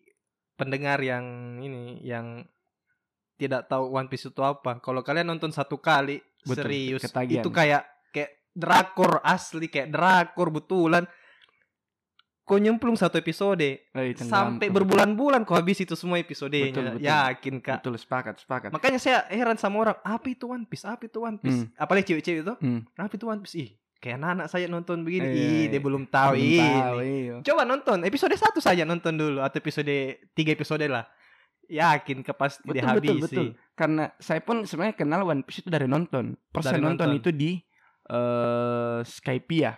pendengar 0.55 0.99
yang 1.01 1.27
ini 1.57 1.99
yang 2.01 2.47
tidak 3.35 3.67
tahu 3.67 3.91
One 3.93 4.07
Piece 4.07 4.27
itu 4.29 4.39
apa, 4.41 4.79
kalau 4.79 5.03
kalian 5.03 5.27
nonton 5.29 5.51
satu 5.51 5.79
kali 5.79 6.23
Betul, 6.41 6.55
serius 6.57 7.03
ketagihan. 7.03 7.43
itu 7.43 7.51
kayak 7.51 7.83
drakor 8.59 9.23
asli 9.23 9.67
kayak 9.67 9.89
drakor 9.89 10.51
betulan. 10.51 11.07
Kau 12.43 12.57
nyemplung 12.57 12.97
satu 12.97 13.15
episode 13.15 13.61
Eh, 13.93 14.17
sampai 14.17 14.67
berbulan-bulan 14.67 15.45
kau 15.45 15.53
habis 15.53 15.79
itu 15.79 15.93
semua 15.93 16.17
episodenya. 16.17 16.73
Betul, 16.73 16.85
betul. 16.91 17.05
Yakin 17.05 17.55
kak? 17.61 17.77
Betul, 17.79 17.95
sepakat, 17.95 18.35
sepakat. 18.41 18.71
Makanya 18.73 18.97
saya 18.97 19.29
heran 19.29 19.55
sama 19.55 19.77
orang, 19.79 19.97
apa 20.01 20.27
itu 20.27 20.49
One 20.49 20.65
Piece? 20.65 20.83
Apa 20.83 21.05
itu 21.05 21.21
One 21.21 21.37
Piece? 21.37 21.69
Hmm. 21.69 21.77
Apalagi 21.77 22.09
cewek-cewek 22.09 22.41
itu, 22.41 22.55
Hmm. 22.57 22.89
apa 22.97 23.13
itu 23.13 23.27
One 23.29 23.45
Piece? 23.45 23.53
Ih, 23.55 23.71
kayak 23.99 24.17
anak-anak 24.17 24.47
saya 24.49 24.65
nonton 24.65 25.05
begini. 25.05 25.29
Eh, 25.29 25.37
Ih, 25.37 25.65
dia 25.69 25.77
belum 25.77 26.09
tahu 26.09 26.33
Belum 26.33 26.49
ini. 26.49 26.65
tahu, 26.65 26.97
iya. 27.05 27.35
Coba 27.45 27.63
nonton 27.63 27.99
episode 28.03 28.33
satu 28.35 28.65
saja 28.65 28.83
nonton 28.83 29.13
dulu 29.15 29.45
atau 29.45 29.61
episode 29.61 29.93
tiga 30.33 30.51
episode 30.51 30.89
lah. 30.89 31.05
Yakin 31.69 32.25
ke 32.25 32.33
pasti 32.33 32.65
Betul, 32.65 32.81
dia 32.81 32.97
betul, 32.97 33.17
betul. 33.21 33.47
Karena 33.77 34.09
saya 34.17 34.41
pun 34.41 34.65
sebenarnya 34.65 34.97
kenal 34.97 35.21
One 35.21 35.45
Piece 35.45 35.61
itu 35.61 35.69
dari 35.69 35.85
nonton. 35.85 36.33
Pas 36.49 36.65
Dari 36.65 36.73
saya 36.73 36.81
nonton, 36.81 37.13
nonton. 37.13 37.21
itu 37.21 37.29
di 37.29 37.61
eh 38.09 39.01
Skypia 39.05 39.73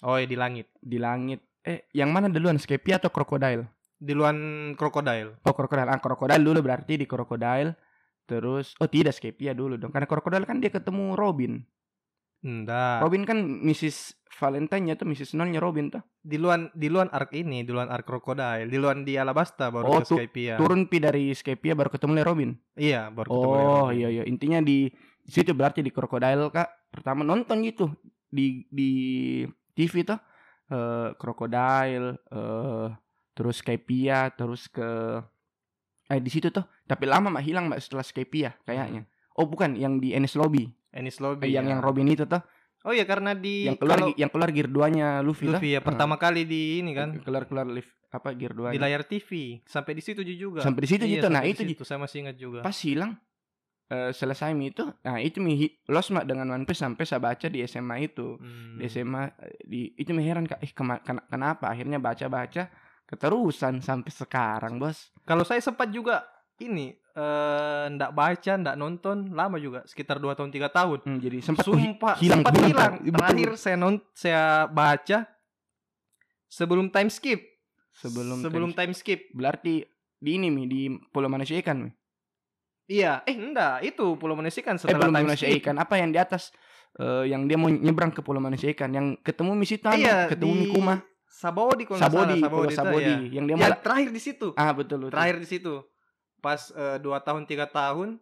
Oh, 0.00 0.16
ya 0.16 0.24
di 0.24 0.32
langit. 0.32 0.72
di 0.80 0.96
langit. 0.96 1.44
Eh, 1.60 1.84
yang 1.92 2.08
mana 2.08 2.32
duluan 2.32 2.56
Skypia 2.56 2.96
atau 2.96 3.12
Crocodile? 3.12 3.68
Di 4.00 4.16
luar 4.16 4.32
krokodil. 4.72 5.36
Oh, 5.44 5.52
Crocodile. 5.52 5.92
Ah, 5.92 6.00
Crocodile 6.00 6.40
dulu 6.40 6.64
berarti 6.64 6.96
di 6.96 7.04
Crocodile. 7.04 7.76
Terus 8.24 8.72
oh 8.80 8.88
tidak 8.88 9.12
Skypia 9.12 9.52
dulu 9.52 9.76
dong. 9.76 9.92
Karena 9.92 10.08
Crocodile 10.08 10.48
kan 10.48 10.56
dia 10.56 10.72
ketemu 10.72 11.12
Robin. 11.12 11.60
Enggak. 12.40 13.04
Robin 13.04 13.28
kan 13.28 13.36
Mrs. 13.60 14.16
Valentine-nya 14.40 14.96
tuh 14.96 15.04
Mrs. 15.04 15.36
Nolnya 15.36 15.60
Robin 15.60 15.92
tuh. 15.92 16.00
Di 16.16 16.40
luar 16.40 16.72
di 16.72 16.88
luar 16.88 17.12
arc 17.12 17.36
ini, 17.36 17.60
di 17.60 17.68
luar 17.68 17.92
arc 17.92 18.08
krokodil, 18.08 18.72
di 18.72 18.80
luar 18.80 18.96
di 19.04 19.20
Alabasta 19.20 19.68
baru 19.68 19.84
Oh, 19.84 20.00
ke 20.00 20.08
Skypia. 20.08 20.56
Turun 20.56 20.88
pi 20.88 20.96
dari 20.96 21.36
Skypia 21.36 21.76
baru 21.76 21.92
ketemu 21.92 22.24
Robin. 22.24 22.50
Iya, 22.72 23.12
baru 23.12 23.28
ketemu 23.28 23.52
Oh 23.52 23.60
Robin. 23.84 24.00
iya 24.00 24.08
iya 24.08 24.24
intinya 24.24 24.64
di 24.64 24.88
situ 25.30 25.50
berarti 25.50 25.80
di 25.80 25.88
Crocodile 25.88 26.48
kak 26.48 26.90
pertama 26.90 27.22
nonton 27.22 27.62
gitu 27.62 27.88
di 28.26 28.66
di 28.66 28.90
TV 29.72 30.02
tuh 30.02 30.18
eh 30.68 31.08
Crocodile 31.14 32.08
eh 32.26 32.88
terus 33.32 33.58
Skypia 33.58 34.30
terus 34.30 34.66
ke 34.66 34.84
eh 36.06 36.18
di 36.18 36.28
situ 36.28 36.50
tuh 36.50 36.66
tapi 36.84 37.06
lama 37.06 37.30
mak 37.30 37.42
hilang 37.42 37.66
mak 37.66 37.78
setelah 37.78 38.02
Skypia 38.02 38.54
kayaknya 38.62 39.06
oh 39.34 39.46
bukan 39.46 39.74
yang 39.74 39.96
di 39.96 40.10
Ennis 40.10 40.34
Lobby 40.34 40.66
Ennis 40.90 41.16
Eh, 41.16 41.22
Lobby. 41.22 41.46
yang 41.48 41.64
ya. 41.64 41.70
yang 41.70 41.80
Robin 41.80 42.06
itu 42.06 42.26
tuh 42.26 42.42
Oh 42.80 42.90
iya 42.90 43.04
karena 43.04 43.36
di 43.36 43.68
yang 43.68 43.76
keluar 43.76 44.00
kalau 44.00 44.08
yang 44.16 44.32
keluar 44.32 44.48
gear 44.48 44.64
2 44.64 44.88
nya 44.88 45.20
Luffy, 45.20 45.44
Luffy 45.44 45.76
ya 45.76 45.78
tuh. 45.78 45.92
pertama 45.92 46.16
kali 46.16 46.48
di 46.48 46.80
ini 46.80 46.96
Ah, 46.96 47.04
kan 47.04 47.20
keluar 47.20 47.44
keluar 47.44 47.68
lift 47.68 47.92
apa 48.08 48.32
gear 48.32 48.56
2 48.56 48.72
di 48.72 48.80
layar 48.80 49.04
TV 49.04 49.60
sampai 49.62 49.92
di 49.92 50.00
situ 50.00 50.24
juga. 50.24 50.64
sampai 50.64 50.80
di 50.80 50.88
situ 50.88 51.04
Iya, 51.04 51.20
gitu 51.20 51.26
nah 51.28 51.44
itu 51.44 51.60
di 51.60 51.68
di- 51.68 51.72
situ 51.76 51.84
saya 51.84 52.00
masih 52.00 52.24
ingat 52.24 52.36
juga. 52.36 52.64
pas 52.64 52.72
hilang 52.74 53.20
eh, 53.90 54.10
selesai 54.10 54.50
mi 54.52 54.70
itu 54.70 54.86
nah 55.00 55.18
itu 55.18 55.38
mi 55.38 55.58
lost 55.84 56.10
mak 56.10 56.24
dengan 56.24 56.46
One 56.48 56.62
Piece 56.62 56.78
sampai 56.78 57.02
saya 57.02 57.18
baca 57.18 57.46
di 57.46 57.60
SMA 57.60 57.96
itu 58.04 58.34
Hmm. 58.34 58.78
di 58.78 58.86
SMA 58.86 59.22
eh, 59.36 59.58
di 59.62 59.80
itu 59.94 60.10
mi 60.10 60.22
heran 60.22 60.44
kak 60.44 60.58
eh 60.58 60.70
kema- 60.70 61.00
kena- 61.00 61.26
kenapa 61.26 61.66
akhirnya 61.66 61.98
baca 61.98 62.26
baca 62.26 62.70
keterusan 63.04 63.78
sampai 63.80 64.08
sekarang 64.08 64.78
bos 64.78 65.10
Kalau 65.22 65.42
saya 65.42 65.58
sempat 65.58 65.90
juga 65.90 66.22
ini 66.58 66.94
eh 67.10 67.84
ndak 67.88 68.12
baca, 68.12 68.52
ndak 68.54 68.76
nonton 68.76 69.32
lama 69.32 69.56
juga 69.56 69.82
sekitar 69.82 70.16
2 70.16 70.30
tahun 70.30 70.48
3 70.48 70.70
tahun. 70.70 70.98
Hmm, 71.02 71.18
jadi 71.18 71.38
sempat 71.40 71.64
Sumpah 71.64 72.14
hilang 72.16 72.40
sempat 72.40 72.54
hilang. 72.56 72.92
Terakhir 73.02 73.50
saya 73.56 73.74
non 73.74 73.98
saya 74.12 74.42
baca 74.66 75.26
sebelum 76.46 76.88
time 76.88 77.08
skip. 77.08 77.40
sebelum 77.92 78.38
sebelum 78.40 78.70
time- 78.70 78.88
time 78.88 78.94
skip. 78.94 79.20
berarti 79.32 79.82
di 80.16 80.30
ini 80.32 80.48
mi 80.48 80.64
di 80.64 80.82
Pulau 81.10 81.26
Manusia 81.26 81.58
Ikan 81.58 81.82
mi 81.82 81.90
Iya, 82.90 83.22
eh 83.22 83.32
enggak, 83.32 83.86
itu 83.86 84.18
Pulau 84.18 84.34
Manusia 84.34 84.60
kan 84.60 84.74
eh 84.74 84.82
setelah 84.82 85.06
Pulau 85.06 85.14
time 85.14 85.30
Manusia. 85.30 85.46
Ikan 85.48 85.78
apa 85.78 85.94
yang 85.94 86.10
di 86.10 86.18
atas 86.18 86.50
eh, 86.96 87.30
yang 87.30 87.46
dia 87.46 87.54
mau 87.54 87.70
nyebrang 87.70 88.10
ke 88.10 88.18
Pulau 88.18 88.42
Manusia 88.42 88.66
Ikan 88.68 88.90
yang 88.90 89.14
ketemu 89.16 89.54
mi 89.54 89.62
situ 89.62 89.86
anu, 89.86 90.02
Iya, 90.02 90.26
ketemu 90.26 90.52
di 90.56 90.66
Kuma 90.68 90.98
Sabodi 91.24 91.86
kalau 91.86 92.02
Sabodi 92.02 92.34
salah, 92.36 92.50
Pulau 92.50 92.66
itu, 92.66 92.74
Sabodi 92.74 93.06
ya. 93.06 93.16
yang 93.30 93.44
dia 93.46 93.54
Ya, 93.54 93.62
malah 93.62 93.78
terakhir 93.78 94.10
di 94.10 94.18
situ. 94.18 94.50
ah 94.52 94.74
betul 94.74 94.98
betul 95.00 95.14
Terakhir 95.14 95.36
di 95.38 95.46
situ. 95.46 95.74
Pas 96.36 96.60
eh, 96.68 96.98
dua 96.98 97.22
tahun 97.22 97.46
tiga 97.46 97.64
tahun 97.64 98.18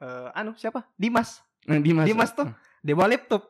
eh 0.00 0.28
anu 0.32 0.56
siapa? 0.56 0.88
Dimas. 0.94 1.44
Nah, 1.62 1.76
Dimas 1.76 2.08
Dimas 2.08 2.32
tuh 2.32 2.48
dia 2.80 2.96
bawa 2.96 3.12
laptop. 3.12 3.44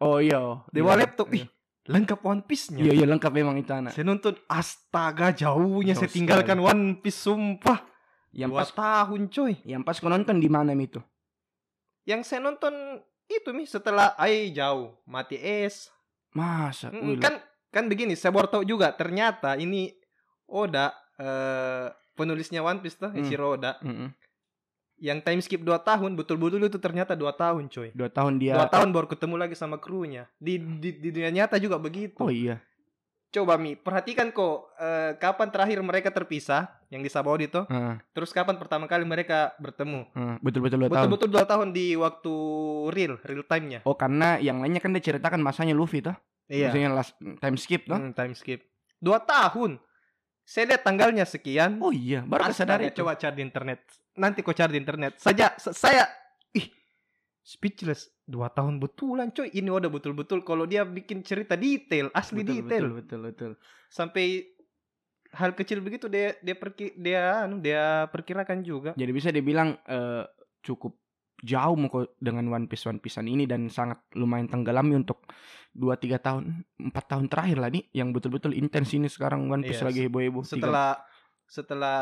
oh 0.00 0.16
iya 0.16 0.40
Dia 0.68 0.80
bawa 0.80 0.96
Iya. 0.96 1.02
laptop. 1.04 1.28
Ih, 1.30 1.44
lengkap 1.84 2.18
One 2.22 2.40
Piece-nya. 2.40 2.80
iya 2.80 2.92
iya 2.94 3.04
lengkap 3.04 3.28
memang 3.30 3.52
itu 3.54 3.68
anak 3.68 3.92
Saya 3.92 4.08
nonton 4.08 4.32
astaga 4.48 5.28
jauhnya 5.30 5.92
Jauh 5.92 6.00
saya 6.00 6.08
tinggalkan 6.08 6.56
sekali. 6.56 6.72
One 6.72 6.84
Piece 6.96 7.20
sumpah. 7.20 7.89
Yang 8.30 8.50
pas 8.50 8.70
tahun 8.70 9.26
coy. 9.28 9.58
yang 9.66 9.82
pas 9.82 9.98
kau 9.98 10.06
nonton 10.06 10.38
di 10.38 10.46
mana 10.46 10.70
itu 10.74 11.02
Yang 12.06 12.30
saya 12.32 12.40
nonton 12.42 12.72
itu 13.30 13.50
mi 13.54 13.62
setelah 13.62 14.14
ai 14.18 14.50
jauh 14.50 14.98
mati 15.06 15.38
es. 15.38 15.90
Masa? 16.34 16.90
Mm, 16.90 17.18
kan 17.22 17.38
kan 17.70 17.84
begini, 17.86 18.14
saya 18.18 18.34
baru 18.34 18.50
tahu 18.50 18.66
juga 18.66 18.90
ternyata 18.94 19.54
ini 19.54 19.94
Oda 20.50 20.90
eh 21.18 21.86
penulisnya 22.18 22.60
One 22.62 22.82
Piece 22.82 22.98
tuh, 22.98 23.10
Hmm. 23.14 23.22
Ichiro 23.22 23.54
Oda. 23.54 23.78
Mm-mm. 23.82 24.10
Yang 25.00 25.18
time 25.24 25.40
skip 25.40 25.62
2 25.64 25.80
tahun, 25.80 26.12
betul-betul 26.12 26.60
itu 26.60 26.76
ternyata 26.76 27.16
2 27.16 27.32
tahun, 27.32 27.72
coy. 27.72 27.88
dua 27.96 28.12
tahun 28.12 28.36
dia. 28.36 28.52
Dua 28.52 28.68
tahun 28.68 28.92
baru 28.92 29.08
ketemu 29.08 29.34
lagi 29.40 29.56
sama 29.56 29.80
krunya. 29.80 30.28
Di, 30.36 30.60
di, 30.60 30.92
di 30.92 31.08
dunia 31.08 31.32
nyata 31.32 31.56
juga 31.56 31.80
begitu. 31.80 32.20
Oh 32.20 32.28
iya. 32.28 32.60
Coba 33.30 33.54
Mi, 33.54 33.78
perhatikan 33.78 34.34
kok 34.34 34.74
eh, 34.74 35.14
kapan 35.14 35.48
terakhir 35.48 35.78
mereka 35.80 36.10
terpisah 36.10 36.66
yang 36.90 36.98
di 36.98 37.06
Sabaudi 37.06 37.46
tuh. 37.46 37.62
Heeh, 37.64 38.02
Terus 38.10 38.34
kapan 38.34 38.58
pertama 38.58 38.90
kali 38.90 39.06
mereka 39.06 39.54
bertemu? 39.56 40.10
heeh. 40.10 40.36
betul-betul 40.42 40.76
dua 40.76 40.88
tahun. 40.88 40.98
Betul-betul 40.98 41.28
dua 41.30 41.44
tahun 41.46 41.68
di 41.70 41.94
waktu 41.94 42.34
real, 42.90 43.14
real 43.22 43.46
time-nya. 43.46 43.86
Oh 43.86 43.94
karena 43.94 44.34
yang 44.36 44.58
lainnya 44.58 44.82
kan 44.82 44.90
dia 44.90 45.02
ceritakan 45.04 45.38
masanya 45.38 45.72
Luffy 45.72 46.02
toh. 46.02 46.18
Maksudnya 46.50 46.90
last 46.90 47.14
time 47.38 47.54
skip 47.54 47.86
toh. 47.86 47.94
Hmm, 47.94 48.10
time 48.10 48.34
skip. 48.34 48.66
Dua 48.98 49.22
tahun. 49.22 49.78
Saya 50.42 50.74
lihat 50.74 50.82
tanggalnya 50.82 51.22
sekian. 51.22 51.78
Oh 51.78 51.94
iya, 51.94 52.26
baru 52.26 52.50
Astaga, 52.50 52.74
kesadar 52.74 52.80
itu. 52.82 52.98
coba 52.98 53.14
cari 53.14 53.34
di 53.38 53.42
internet. 53.46 53.78
Nanti 54.18 54.42
kau 54.42 54.50
cari 54.50 54.74
di 54.74 54.80
internet. 54.82 55.22
Saja 55.22 55.54
sa- 55.54 55.70
saya 55.70 56.10
speechless. 57.42 58.10
Dua 58.24 58.48
tahun 58.52 58.78
betulan 58.78 59.34
coy. 59.34 59.50
Ini 59.50 59.68
udah 59.68 59.90
betul-betul 59.90 60.46
kalau 60.46 60.64
dia 60.64 60.86
bikin 60.86 61.26
cerita 61.26 61.58
detail, 61.58 62.12
asli 62.14 62.46
betul, 62.46 62.54
detail. 62.62 62.84
Betul, 62.88 62.96
betul, 63.00 63.20
betul. 63.26 63.52
Sampai 63.90 64.54
hal 65.30 65.54
kecil 65.54 65.78
begitu 65.78 66.10
dia 66.10 66.34
dia 66.42 66.58
perki 66.58 66.90
dia 66.98 67.46
anu 67.46 67.58
dia 67.58 68.06
perkirakan 68.10 68.62
juga. 68.62 68.90
Jadi 68.94 69.10
bisa 69.10 69.30
dibilang 69.34 69.78
eh, 69.86 70.24
cukup 70.62 70.98
jauh 71.40 71.76
mau 71.76 71.88
kok 71.88 72.20
dengan 72.20 72.44
One 72.52 72.68
Piece 72.68 72.84
One 72.84 73.00
Piecean 73.00 73.24
ini 73.24 73.48
dan 73.48 73.72
sangat 73.72 74.04
lumayan 74.12 74.46
tenggelami 74.46 75.00
untuk 75.00 75.24
2 75.72 75.96
3 75.96 76.20
tahun, 76.20 76.42
4 76.76 76.92
tahun 76.92 77.26
terakhir 77.32 77.56
lah 77.62 77.70
nih 77.72 77.84
yang 77.96 78.12
betul-betul 78.12 78.52
intens 78.52 78.92
ini 78.92 79.08
sekarang 79.08 79.48
One 79.48 79.64
Piece 79.64 79.80
Iya, 79.80 79.88
lagi 79.88 80.00
heboh-heboh. 80.06 80.44
Setelah 80.44 81.00
setelah 81.50 81.98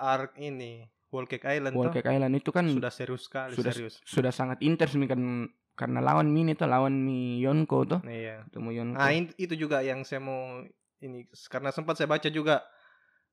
arc 0.00 0.38
ini 0.40 0.86
Cake 1.08 1.48
Island 1.48 1.74
Cake 1.90 2.08
Island 2.08 2.34
itu 2.36 2.50
kan 2.52 2.68
sudah 2.68 2.92
serius 2.92 3.24
sekali, 3.24 3.56
sudah 3.56 3.72
serius. 3.72 3.94
sudah 4.04 4.28
sangat 4.28 4.60
intens 4.60 4.92
kan 4.92 5.48
karena 5.72 6.02
lawan 6.02 6.28
Min 6.28 6.52
itu 6.52 6.66
lawan 6.66 6.92
Mi 7.00 7.38
Yonko 7.40 7.78
tuh 7.86 8.00
Iya. 8.04 8.44
ketemu 8.50 8.70
Yonko. 8.82 8.98
Nah, 8.98 9.14
itu 9.14 9.54
juga 9.54 9.78
yang 9.80 10.02
saya 10.02 10.18
mau 10.18 10.60
ini 10.98 11.24
karena 11.46 11.70
sempat 11.70 11.94
saya 11.94 12.10
baca 12.10 12.26
juga 12.28 12.66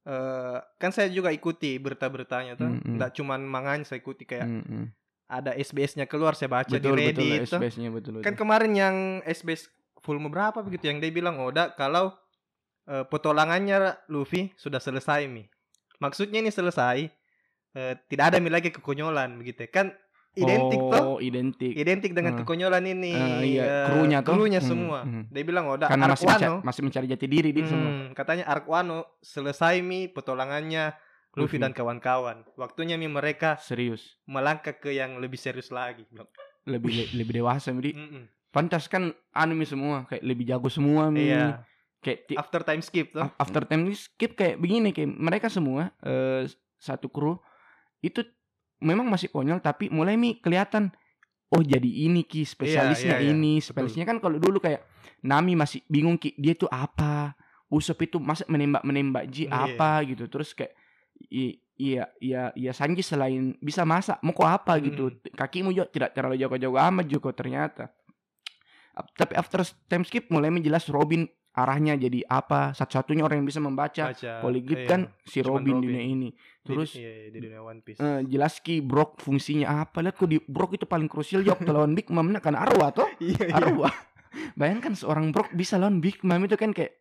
eh 0.06 0.58
kan 0.78 0.94
saya 0.94 1.10
juga 1.10 1.34
ikuti 1.34 1.82
berita-beritanya 1.82 2.54
tuh. 2.54 2.70
Mm-mm. 2.70 2.96
Nggak 3.02 3.12
cuman 3.18 3.42
manganya 3.42 3.84
saya 3.84 4.00
ikuti 4.00 4.24
kayak 4.24 4.46
Mm-mm. 4.46 4.94
ada 5.26 5.58
SBS-nya 5.58 6.06
keluar 6.06 6.38
saya 6.38 6.54
baca 6.54 6.70
betul 6.70 6.94
di 6.94 7.10
betul 7.10 7.26
Reddit 7.26 7.50
tuh. 7.50 7.58
SBS-nya 7.58 7.90
betul 7.90 8.12
betul. 8.22 8.26
Kan 8.30 8.38
kemarin 8.38 8.72
yang 8.78 8.96
SBS 9.26 9.66
volume 10.06 10.30
berapa 10.30 10.62
begitu 10.62 10.86
yang 10.94 11.02
dia 11.02 11.10
bilang 11.10 11.42
Oda 11.42 11.74
kalau 11.74 12.14
eh, 12.86 13.02
petualangannya 13.10 14.06
Luffy 14.14 14.54
sudah 14.54 14.78
selesai 14.78 15.26
mi. 15.26 15.50
Maksudnya 15.98 16.46
ini 16.46 16.54
selesai 16.54 17.10
eh, 17.76 17.94
tidak 18.08 18.26
ada 18.26 18.38
mi 18.40 18.48
lagi 18.48 18.72
kekonyolan 18.72 19.36
begitu 19.36 19.64
ya. 19.64 19.70
Kan 19.70 19.88
identik 20.34 20.80
tuh. 20.82 21.04
oh, 21.06 21.18
identik. 21.20 21.72
Identik 21.74 22.12
dengan 22.12 22.34
Hmm. 22.34 22.42
kekonyolan 22.42 22.84
ini. 22.84 23.12
Eh, 23.12 23.40
iya, 23.54 23.64
eh, 23.64 23.86
krunya 23.88 24.20
tuh. 24.20 24.34
krunya 24.34 24.60
Hmm, 24.60 24.68
semua. 24.68 25.00
hmm. 25.02 25.24
Dia 25.30 25.44
bilang 25.44 25.66
Oda 25.70 25.86
Karena 25.86 26.08
masih 26.10 26.26
mencari, 26.26 26.60
masih 26.62 26.82
mencari 26.82 27.06
jati 27.08 27.26
diri 27.26 27.50
dia 27.52 27.66
semua. 27.66 27.88
Hmm, 27.90 28.08
katanya 28.12 28.44
Arc 28.46 28.66
Wano 28.66 29.20
selesai 29.22 29.80
mi 29.80 30.08
petualangannya 30.08 30.92
Luffy, 31.34 31.56
Luffy. 31.56 31.58
dan 31.58 31.72
kawan-kawan. 31.72 32.44
Waktunya 32.54 32.96
mi 32.96 33.08
mereka 33.08 33.56
Serius. 33.58 34.20
melangkah 34.26 34.72
ke 34.74 34.92
yang 34.92 35.20
lebih 35.20 35.36
serius 35.36 35.68
lagi. 35.70 36.04
Lebih 36.66 36.92
le- 36.92 37.12
lebih 37.14 37.34
dewasa 37.36 37.72
jadi 37.72 37.92
"Mm-mm." 37.94 38.24
pantas 38.50 38.88
kan 38.88 39.12
anime 39.32 39.64
semua 39.64 40.04
kayak 40.06 40.20
lebih 40.22 40.44
jago 40.46 40.68
semua 40.68 41.08
mi. 41.08 41.28
Iya. 41.28 41.64
Kayak 42.00 42.36
After 42.36 42.62
time 42.62 42.80
skip 42.80 43.12
tuh. 43.12 43.20
af- 43.22 43.36
after 43.38 43.64
time 43.64 43.88
skip 43.92 44.32
kayak 44.34 44.56
begini 44.58 44.92
kayak 44.92 45.12
mereka 45.12 45.48
semua 45.48 45.92
eh, 46.02 46.44
satu 46.78 47.08
kru 47.08 47.40
itu 48.00 48.24
memang 48.78 49.06
masih 49.06 49.28
konyol 49.28 49.60
tapi 49.60 49.88
mulai 49.88 50.16
mi 50.16 50.36
kelihatan 50.36 50.92
oh 51.48 51.62
jadi 51.62 51.88
ini 51.88 52.22
ki 52.22 52.44
spesialisnya 52.44 53.18
iya, 53.18 53.24
iya. 53.24 53.32
ini 53.32 53.58
Betul. 53.58 53.66
spesialisnya 53.72 54.06
kan 54.06 54.18
kalau 54.20 54.36
dulu 54.36 54.58
kayak 54.58 54.84
Nami 55.22 55.54
masih 55.54 55.82
bingung 55.86 56.16
ki 56.16 56.36
dia 56.36 56.54
tuh 56.54 56.68
apa 56.68 57.34
Usop 57.66 57.98
itu 58.00 58.22
masa 58.22 58.46
menembak 58.46 58.84
menembak 58.84 59.26
Ji 59.28 59.46
Iya. 59.46 59.74
apa 59.74 60.06
gitu 60.06 60.28
terus 60.28 60.54
kayak 60.54 60.78
i- 61.28 61.58
iya 61.76 62.08
iya 62.20 62.54
iya 62.54 62.72
Sanji 62.72 63.02
selain 63.02 63.58
bisa 63.58 63.84
masak 63.84 64.22
mau 64.22 64.32
kok 64.32 64.46
apa 64.46 64.78
gitu 64.80 65.10
Hmm. 65.10 65.34
kakimu 65.34 65.70
juga 65.70 65.88
tidak 65.88 66.14
terlalu 66.14 66.38
jago-jago 66.38 66.78
amat 66.78 67.06
juga 67.06 67.34
ternyata 67.34 67.90
Ap- 68.94 69.12
tapi 69.12 69.34
after 69.34 69.60
time 69.88 70.04
skip 70.04 70.30
mulai 70.30 70.48
menjelas 70.48 70.88
Robin 70.88 71.28
arahnya 71.56 71.96
jadi 71.96 72.20
apa 72.26 72.72
satu-satunya 72.72 73.22
orang 73.22 73.39
yang 73.39 73.48
bisa 73.48 73.58
membaca 73.58 74.12
Baca. 74.12 74.32
Polyglot 74.39 74.76
Iya. 74.78 74.86
kan 74.86 75.02
si 75.22 75.39
Cuman 75.39 75.48
Robin, 75.63 75.74
Robin. 75.74 75.86
dunia 75.88 76.04
ini 76.04 76.30
Di- 76.30 76.38
terus 76.65 76.91
iya, 76.94 77.12
iya, 77.18 77.28
di 77.30 77.39
dunia 77.41 77.62
One 77.62 77.80
Piece. 77.80 77.98
eh, 77.98 78.20
jelas 78.26 78.60
ki 78.60 78.80
Brock 78.80 79.18
fungsinya 79.18 79.82
apa 79.82 80.00
lihat 80.00 80.13
kok 80.13 80.28
di 80.28 80.38
Brock 80.41 80.72
itu 80.74 80.84
paling 80.84 81.08
krusial 81.08 81.41
jawab 81.41 81.63
lawan 81.65 81.94
Big 81.94 82.08
Mom 82.08 82.28
nah 82.28 82.39
kan 82.39 82.54
arwah 82.54 82.91
toh 82.91 83.08
iya, 83.20 83.39
iya. 83.41 83.56
arwah 83.56 83.94
bayangkan 84.54 84.91
seorang 84.94 85.32
Brock 85.32 85.52
bisa 85.52 85.76
lawan 85.76 85.98
Big 85.98 86.20
Mom 86.22 86.41
itu 86.41 86.54
kan 86.54 86.70
kayak 86.70 86.91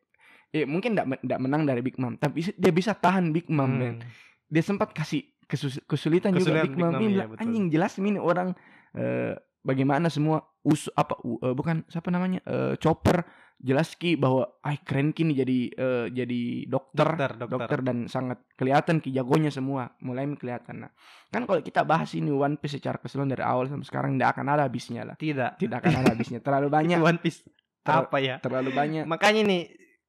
eh 0.49 0.63
mungkin 0.65 0.95
tidak 0.95 1.39
menang 1.41 1.63
dari 1.65 1.81
Big 1.81 1.97
Mom 1.97 2.15
tapi 2.15 2.47
dia 2.49 2.71
bisa 2.71 2.93
tahan 2.93 3.31
Big 3.31 3.47
Mom 3.49 3.75
Hmm. 3.75 3.99
dia 4.47 4.63
sempat 4.63 4.91
kasih 4.91 5.27
kesus- 5.45 5.83
kesulitan, 5.83 6.31
juga 6.33 6.55
Kesulitan 6.55 6.65
Big 6.65 6.71
Big 6.71 6.81
Mom 6.81 6.93
Mom, 6.93 7.03
ini 7.03 7.13
iya, 7.13 7.27
anjing 7.35 7.65
jelas 7.69 7.93
ini 7.97 8.17
orang 8.17 8.55
eh, 8.93 9.35
bagaimana 9.65 10.07
semua 10.07 10.39
us 10.63 10.87
apa 10.93 11.17
u- 11.21 11.41
eh, 11.41 11.51
bukan 11.51 11.83
siapa 11.87 12.09
namanya 12.09 12.39
eh, 12.41 12.77
Chopper 12.77 13.25
jelas 13.57 13.95
ki 13.95 14.15
bahwa 14.15 14.45
ay 14.61 14.77
keren 14.79 15.11
kini 15.11 15.33
jadi 15.33 15.59
eh, 15.71 16.07
jadi 16.11 16.43
dokter 16.67 17.09
Dokter, 17.09 17.31
dokter. 17.35 17.49
dokter 17.57 17.79
dan 17.81 17.99
sangat 18.05 18.45
kelihatan 18.55 18.99
ki 18.99 19.09
jagonya 19.09 19.49
semua 19.49 19.89
mulai 19.99 20.29
kelihatan 20.31 20.85
nah 20.85 20.91
kan 21.29 21.45
kalau 21.45 21.59
kita 21.59 21.81
bahas 21.83 22.13
ini 22.13 22.29
One 22.29 22.55
Piece 22.55 22.77
secara 22.77 22.97
keseluruhan 22.97 23.31
dari 23.31 23.41
awal 23.41 23.65
sampai 23.67 23.85
sekarang 23.85 24.11
tidak 24.15 24.37
akan 24.37 24.47
ada 24.49 24.63
habisnya 24.63 25.03
lah 25.03 25.17
Tidak. 25.17 25.57
tidak 25.57 25.81
akan 25.81 25.93
ada 25.97 26.13
habisnya 26.13 26.39
terlalu 26.39 26.69
banyak 26.77 26.99
One 26.99 27.19
Piece. 27.19 27.41
Ter- 27.81 28.05
Apa 28.05 28.17
ya? 28.17 28.37
terlalu 28.39 28.73
banyak 28.73 29.05
Makanya 29.05 29.45
nih, 29.45 29.63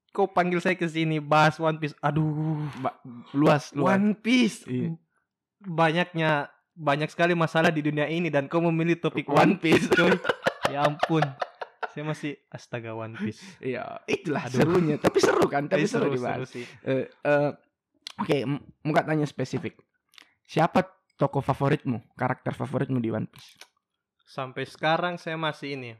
kau 0.09 0.27
panggil 0.27 0.59
saya 0.59 0.73
ke 0.73 0.87
sini 0.87 1.19
bahas 1.19 1.59
One 1.59 1.75
Piece. 1.75 1.91
Aduh, 1.99 2.31
ba- 2.77 2.99
luas 3.31 3.71
luas 3.71 3.93
One 3.93 4.15
Piece. 4.15 4.63
Iya. 4.65 4.95
Banyaknya 5.59 6.54
banyak 6.75 7.07
sekali 7.07 7.31
masalah 7.31 7.71
di 7.71 7.79
dunia 7.79 8.05
ini 8.05 8.27
dan 8.27 8.45
kau 8.45 8.59
memilih 8.59 8.99
topik 8.99 9.25
One 9.25 9.55
Piece, 9.55 9.87
coy. 9.89 10.11
ya 10.67 10.83
ampun. 10.83 11.23
Saya 11.89 12.03
masih 12.03 12.35
astaga 12.51 12.91
One 12.91 13.15
Piece. 13.15 13.39
Iya, 13.57 14.03
itulah 14.05 14.43
Aduh. 14.43 14.59
serunya. 14.59 14.95
Tapi 14.99 15.17
seru 15.17 15.47
kan? 15.47 15.65
Tapi 15.65 15.83
Eh, 15.83 15.89
seru, 15.89 16.11
dibahas. 16.11 16.51
sih. 16.51 16.67
Eh, 16.83 17.07
eh, 17.07 17.51
Oke, 18.15 18.43
m- 18.43 18.63
muka 18.79 19.03
tanya 19.03 19.23
spesifik. 19.23 19.75
Siapa 20.41 20.87
tokoh 21.15 21.39
favoritmu, 21.39 22.15
karakter 22.15 22.51
favoritmu 22.51 22.99
di 22.99 23.11
One 23.11 23.27
Piece? 23.27 23.59
Sampai 24.25 24.63
sekarang 24.63 25.15
saya 25.15 25.35
masih 25.35 25.75
ini. 25.75 25.91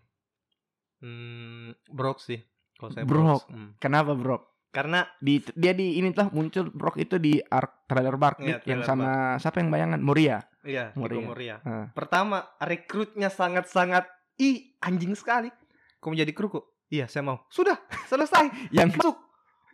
Hmm, 0.99 1.75
Brock 1.88 2.19
sih. 2.19 2.39
Kalau 2.75 2.91
saya 2.91 3.03
Brock. 3.03 3.47
Hmm. 3.47 3.75
Kenapa 3.77 4.15
Brock? 4.15 4.54
Karena 4.75 5.07
Di 5.23 5.39
dia 5.55 5.71
di 5.71 6.03
ini 6.03 6.11
tuh 6.11 6.27
muncul 6.35 6.67
Brock 6.75 6.99
itu 6.99 7.15
di 7.15 7.39
arc 7.39 7.88
trailer 7.88 8.19
bark 8.19 8.43
Iya, 8.43 8.59
yang 8.67 8.83
sama 8.83 9.39
siapa 9.39 9.63
yang 9.63 9.71
bayangan 9.71 10.03
Moria. 10.03 10.43
iya, 10.67 10.91
Moria. 10.99 11.23
Moria. 11.23 11.55
Ah. 11.63 11.88
Pertama, 11.95 12.43
rekrutnya 12.59 13.31
sangat-sangat 13.31 14.03
ih 14.35 14.75
anjing 14.83 15.15
sekali. 15.15 15.47
Kau 16.03 16.11
menjadi 16.11 16.35
kru 16.35 16.51
kok? 16.51 16.75
Iya, 16.91 17.07
saya 17.07 17.23
mau. 17.23 17.47
Sudah, 17.47 17.79
selesai. 18.11 18.51
Yang 18.75 18.99
Masuk. 18.99 19.15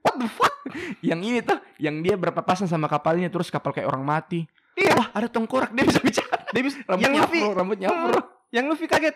What 0.01 0.15
the 0.17 0.29
fuck? 0.29 0.53
yang 1.09 1.21
ini 1.21 1.45
tuh 1.45 1.61
yang 1.77 2.01
dia 2.01 2.17
berpapasan 2.17 2.65
sama 2.65 2.89
kapalnya 2.89 3.29
terus 3.29 3.53
kapal 3.53 3.69
kayak 3.73 3.89
orang 3.89 4.01
mati. 4.01 4.45
Iya. 4.73 4.97
Wah, 4.97 5.07
ada 5.13 5.27
tengkorak 5.29 5.73
dia 5.73 5.85
bisa 5.85 6.01
bicara. 6.01 6.37
Dia 6.51 6.67
bisa, 6.67 6.83
Rambutnya 6.83 7.07
yang 7.07 7.23
Luffy, 7.23 7.39
afro, 7.39 7.51
rambutnya 7.55 7.87
afro. 7.87 8.19
yang 8.51 8.65
Luffy 8.67 8.83
kaget. 8.83 9.15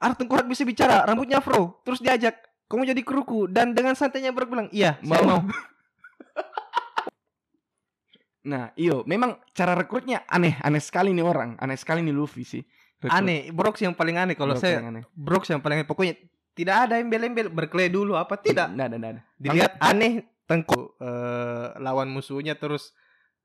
Arah 0.00 0.16
tengkorak 0.16 0.48
bisa 0.48 0.64
bicara, 0.64 1.04
rambutnya 1.04 1.36
afro. 1.44 1.84
Terus 1.84 2.00
diajak, 2.00 2.32
kamu 2.72 2.88
jadi 2.96 3.02
kruku 3.04 3.52
dan 3.52 3.76
dengan 3.76 3.92
santainya 3.92 4.32
Brock 4.32 4.48
bilang, 4.48 4.72
"Iya, 4.72 4.96
Mau. 5.04 5.20
mau." 5.20 5.40
Nah, 8.42 8.74
iyo, 8.74 9.06
memang 9.06 9.38
cara 9.54 9.78
rekrutnya 9.78 10.26
aneh, 10.26 10.58
aneh 10.66 10.82
sekali 10.82 11.14
nih 11.14 11.22
orang, 11.22 11.54
aneh 11.62 11.78
sekali 11.78 12.02
nih 12.02 12.10
Luffy 12.10 12.42
sih. 12.42 12.62
Rekrut. 12.98 13.14
Aneh, 13.14 13.54
sih 13.78 13.86
yang 13.86 13.94
paling 13.94 14.18
aneh 14.18 14.34
kalau 14.34 14.58
saya 14.58 14.82
yang 14.82 14.90
aneh. 14.90 15.02
Sih 15.46 15.54
yang 15.54 15.62
paling 15.62 15.82
aneh. 15.82 15.86
Pokoknya 15.86 16.18
tidak 16.54 16.90
ada 16.90 16.98
embel-embel 16.98 17.54
berkelahi 17.54 17.90
dulu 17.90 18.18
apa 18.18 18.34
tidak. 18.38 18.74
Nggak 18.74 18.88
ada. 18.98 19.22
Dilihat 19.38 19.72
aneh 19.78 20.26
tengku 20.50 20.98
eh, 20.98 21.66
lawan 21.78 22.10
musuhnya 22.10 22.58
terus 22.58 22.90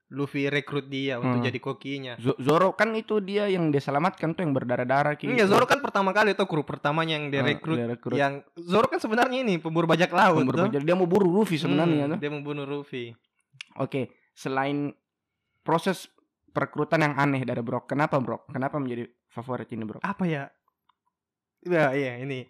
Luffy 0.08 0.48
rekrut 0.48 0.88
dia 0.88 1.20
untuk 1.20 1.44
hmm. 1.44 1.48
jadi 1.52 1.58
kokinya. 1.60 2.12
Zoro 2.40 2.72
kan 2.72 2.96
itu 2.96 3.20
dia 3.20 3.44
yang 3.44 3.68
dia 3.68 3.80
selamatkan 3.84 4.32
tuh 4.32 4.40
yang 4.40 4.56
berdarah-darah 4.56 5.12
iya, 5.16 5.20
gitu. 5.20 5.32
Iya, 5.36 5.44
Zoro 5.44 5.68
kan 5.68 5.84
pertama 5.84 6.16
kali 6.16 6.32
tuh 6.32 6.48
kru 6.48 6.64
pertamanya 6.64 7.20
yang 7.20 7.28
direkrut. 7.28 7.76
Ah, 7.76 7.84
hmm, 7.84 7.84
direkrut. 7.92 8.16
Yang 8.16 8.34
Zoro 8.56 8.86
kan 8.88 9.00
sebenarnya 9.04 9.44
ini 9.44 9.60
pemburu 9.60 9.84
bajak 9.84 10.08
laut. 10.08 10.48
Pemburu 10.48 10.72
bajak. 10.72 10.80
Dia 10.80 10.96
mau 10.96 11.04
buru 11.04 11.28
Luffy 11.28 11.60
hmm, 11.60 11.64
sebenarnya 11.68 12.04
hmm. 12.08 12.20
Dia 12.24 12.30
mau 12.32 12.40
bunuh 12.40 12.64
Luffy. 12.64 13.12
Oke, 13.76 14.16
selain 14.32 14.96
proses 15.60 16.08
perekrutan 16.56 17.04
yang 17.04 17.14
aneh 17.20 17.44
dari 17.44 17.60
Brok, 17.60 17.92
kenapa 17.92 18.16
Brok? 18.16 18.48
Kenapa 18.48 18.80
menjadi 18.80 19.04
favorit 19.28 19.68
ini 19.76 19.84
Brok? 19.84 20.00
Apa 20.00 20.24
ya? 20.24 20.48
Ya, 21.68 21.92
iya 21.92 22.16
ini 22.22 22.48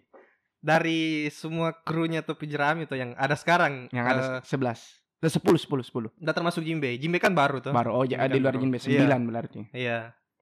dari 0.59 1.27
semua 1.31 1.71
krunya 1.71 2.19
tuh 2.19 2.35
jerami 2.43 2.83
itu 2.83 2.95
yang 2.99 3.15
ada 3.15 3.35
sekarang 3.39 3.87
yang 3.95 4.05
ada 4.05 4.43
eh, 4.43 4.43
uh, 4.43 4.75
11 4.75 4.99
Nah, 5.19 5.27
10 5.27 5.43
10 5.43 5.67
10. 5.67 6.15
Enggak 6.15 6.35
termasuk 6.35 6.63
Jimbe. 6.63 6.95
Jimbe 6.95 7.19
kan 7.19 7.35
baru 7.35 7.59
tuh. 7.59 7.75
Baru. 7.75 7.91
Oh, 7.91 8.03
ya, 8.07 8.23
di 8.31 8.39
luar 8.39 8.55
baru. 8.55 8.63
Jimbe 8.63 8.79
iya. 8.87 9.03
9 9.03 9.11
yeah. 9.11 9.19
berarti. 9.19 9.59
Iya. 9.75 9.99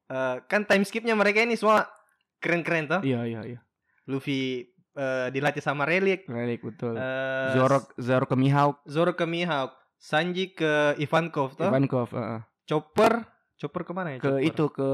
Uh, 0.07 0.35
kan 0.45 0.63
time 0.63 0.85
skipnya 0.85 1.17
mereka 1.17 1.41
ini 1.41 1.57
semua 1.57 1.89
keren-keren 2.37 2.85
tuh. 2.85 3.01
Iya, 3.01 3.25
iya, 3.25 3.41
iya. 3.43 3.59
Luffy 4.05 4.69
uh, 4.95 5.27
dilatih 5.33 5.65
sama 5.65 5.83
Relic. 5.83 6.29
Relic 6.29 6.61
betul. 6.61 6.93
Uh, 6.93 7.53
Zoro 7.57 7.79
Zoro 7.97 8.25
ke 8.29 8.35
Mihawk. 8.37 8.85
Zoro 8.85 9.13
ke 9.17 9.25
Mihawk. 9.25 9.73
Sanji 9.97 10.53
ke 10.53 10.93
Ivankov 11.01 11.57
tuh. 11.57 11.67
Ivankov, 11.67 12.13
uh, 12.13 12.37
uh. 12.37 12.41
Chopper, 12.69 13.25
Chopper 13.57 13.81
ke 13.81 13.91
mana 13.97 14.15
ya? 14.15 14.19
Ke 14.21 14.37
Chopper? 14.37 14.45
itu 14.45 14.65
ke 14.69 14.91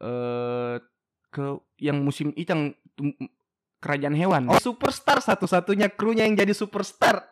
eh 0.00 0.08
uh, 0.08 0.76
ke 1.30 1.44
yang 1.80 2.04
musim 2.04 2.36
itu 2.36 2.50
yang 2.52 2.76
kerajaan 3.80 4.12
hewan. 4.12 4.42
Oh, 4.52 4.60
superstar 4.60 5.24
satu-satunya 5.24 5.88
krunya 5.96 6.28
yang 6.28 6.36
jadi 6.36 6.52
superstar. 6.52 7.24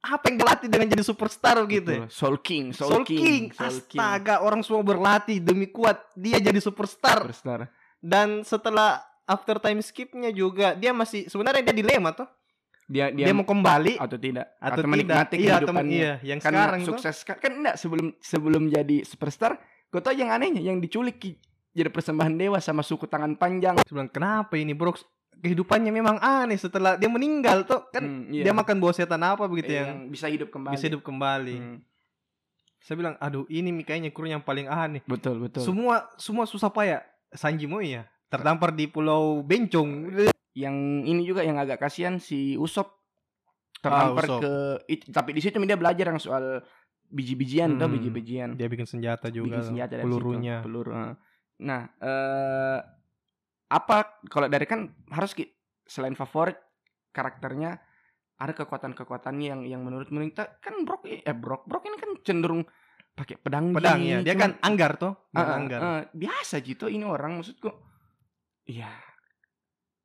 Apa 0.00 0.32
yang 0.32 0.40
berlatih 0.40 0.68
dengan 0.72 0.88
jadi 0.88 1.04
superstar 1.04 1.60
gitu? 1.68 1.90
ya? 1.92 2.04
Soul 2.08 2.40
King 2.40 2.72
Soul, 2.72 3.04
King. 3.04 3.52
Soul 3.52 3.84
King 3.84 4.00
Astaga, 4.00 4.40
orang 4.40 4.64
semua 4.64 4.80
berlatih 4.80 5.44
demi 5.44 5.68
kuat. 5.68 6.00
Dia 6.16 6.40
jadi 6.40 6.56
superstar. 6.56 7.20
Superstar. 7.28 7.68
Dan 8.00 8.40
setelah 8.48 9.04
after 9.28 9.60
time 9.60 9.84
skipnya 9.84 10.32
juga 10.32 10.72
dia 10.72 10.90
masih 10.90 11.28
sebenarnya 11.28 11.70
dia 11.70 11.76
dilema 11.76 12.10
tuh. 12.16 12.26
dia 12.90 13.06
Dia, 13.14 13.30
dia, 13.30 13.36
mau 13.36 13.46
kembali 13.46 14.02
atau 14.02 14.18
tidak 14.18 14.50
atau, 14.58 14.82
tidak. 14.82 14.90
menikmati 14.90 15.36
Iya, 15.38 15.62
atau 15.62 15.70
kehidupannya 15.70 15.94
iya, 15.94 16.14
yang 16.26 16.38
karena 16.42 16.58
sekarang 16.58 16.80
tuh. 16.82 16.88
sukses 16.90 17.16
kan, 17.22 17.36
kan 17.38 17.52
enggak 17.54 17.76
sebelum 17.78 18.06
sebelum 18.18 18.62
jadi 18.66 18.96
superstar 19.06 19.62
kau 19.94 20.02
tahu 20.02 20.18
yang 20.18 20.34
anehnya 20.34 20.58
yang 20.58 20.82
diculik 20.82 21.38
jadi 21.70 21.86
persembahan 21.86 22.34
dewa 22.34 22.58
sama 22.58 22.82
suku 22.82 23.06
tangan 23.06 23.38
panjang 23.38 23.78
Sebelah 23.86 24.10
kenapa 24.10 24.58
ini, 24.58 24.74
Bro? 24.74 24.98
Kehidupannya 25.40 25.88
memang 25.90 26.16
aneh 26.16 26.54
setelah 26.54 26.94
dia 26.94 27.06
meninggal 27.06 27.64
tuh 27.64 27.88
kan 27.88 28.00
Hmm, 28.00 28.28
iya. 28.28 28.44
dia 28.44 28.52
makan 28.52 28.76
buah 28.76 28.92
setan 28.92 29.20
apa 29.20 29.44
begitu 29.44 29.70
Eh, 29.70 29.78
yang 29.78 30.06
bisa 30.06 30.26
hidup 30.26 30.48
kembali 30.48 30.72
bisa 30.72 30.86
hidup 30.86 31.00
kembali. 31.00 31.56
Hmm, 31.56 31.78
Saya 32.78 32.96
bilang, 32.96 33.14
aduh 33.16 33.44
ini 33.46 33.72
kayaknya 33.78 34.08
kru 34.08 34.24
yang 34.24 34.40
paling 34.40 34.64
aneh. 34.64 35.00
betul 35.04 35.36
betul 35.38 35.60
Semua 35.60 36.08
semua 36.14 36.44
susah 36.44 36.68
payah. 36.68 37.00
Sanji 37.30 37.64
Moi 37.64 37.88
ya 37.90 38.04
terdampar 38.26 38.70
di 38.70 38.84
Pulau 38.84 39.40
Bencong. 39.40 40.12
yang 40.52 40.74
ini 41.00 41.22
juga 41.22 41.40
yang 41.40 41.56
agak 41.56 41.78
kasihan 41.78 42.16
si 42.16 42.54
Usop 42.54 42.90
terdampar 43.78 44.24
Usop. 44.24 44.40
ke 44.40 44.52
it- 44.88 45.08
tapi 45.08 45.30
di 45.30 45.40
situ 45.40 45.56
dia 45.56 45.74
belajar 45.74 46.04
yang 46.06 46.18
soal 46.18 46.60
biji-bijian 47.06 47.74
tuh 47.74 47.86
Hmm, 47.86 47.94
biji-bijian 47.96 48.48
Dia 48.54 48.66
bikin 48.66 48.84
senjata 48.84 49.28
juga. 49.28 49.56
bikin 49.56 49.62
senjata 49.72 49.98
pelurunya. 50.00 50.60
peluru 50.60 50.90
eh. 50.90 51.14
nah 51.60 51.86
eh 51.96 52.78
apa 53.70 54.18
kalau 54.26 54.50
dari 54.50 54.66
kan 54.66 54.90
harus 55.08 55.30
ki- 55.32 55.54
selain 55.86 56.12
favorit 56.12 56.58
karakternya 57.10 57.78
ada 58.34 58.52
kekuatan-kekuatannya 58.52 59.46
yang 59.46 59.60
yang 59.64 59.80
menurut 59.80 60.08
kita 60.08 60.58
kan 60.58 60.82
Brock 60.82 61.06
i- 61.06 61.22
eh 61.22 61.32
Brock 61.32 61.64
Brock 61.64 61.84
ini 61.84 61.96
kan 61.96 62.10
cenderung 62.20 62.66
pakai 63.10 63.36
pedang 63.36 63.70
Pedang 63.70 64.00
ya. 64.00 64.18
Dia 64.20 64.32
cuman- 64.32 64.40
kan 64.40 64.64
anggar 64.64 64.92
tuh. 64.96 65.12
Bukan 65.28 65.44
ah, 65.44 65.56
anggar. 65.56 65.80
ah, 65.80 66.00
biasa 66.10 66.58
gitu 66.60 66.86
ini 66.86 67.04
orang 67.04 67.36
maksudku 67.36 67.68
iya 68.64 68.90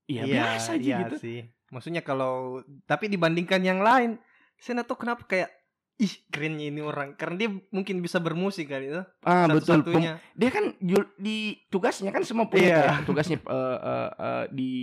iya 0.06 0.21
Iya, 0.25 0.34
biasa 0.36 0.69
aja 0.75 0.84
iya 0.84 0.97
gitu 1.06 1.15
sih. 1.17 1.39
Maksudnya 1.71 2.01
kalau 2.01 2.62
tapi 2.86 3.10
dibandingkan 3.10 3.62
yang 3.62 3.82
lain, 3.82 4.21
saya 4.56 4.84
tahu 4.84 5.01
kenapa 5.01 5.25
kayak 5.25 5.49
ih 5.95 6.13
kerennya 6.27 6.67
ini 6.67 6.79
orang. 6.79 7.15
Karena 7.15 7.36
dia 7.38 7.49
mungkin 7.69 7.99
bisa 7.99 8.19
bermusik 8.19 8.67
kali 8.67 8.89
itu. 8.89 9.01
Ah 9.21 9.47
betul. 9.47 9.79
Pem- 9.81 10.19
dia 10.34 10.49
kan 10.49 10.75
di 11.15 11.38
tugasnya 11.67 12.12
kan 12.12 12.21
semua 12.21 12.45
punya 12.45 12.67
Iya. 12.67 12.79
kayak 12.84 13.03
tugasnya 13.03 13.38
eh, 13.39 13.49
eh, 13.79 14.10
eh, 14.12 14.45
di 14.51 14.73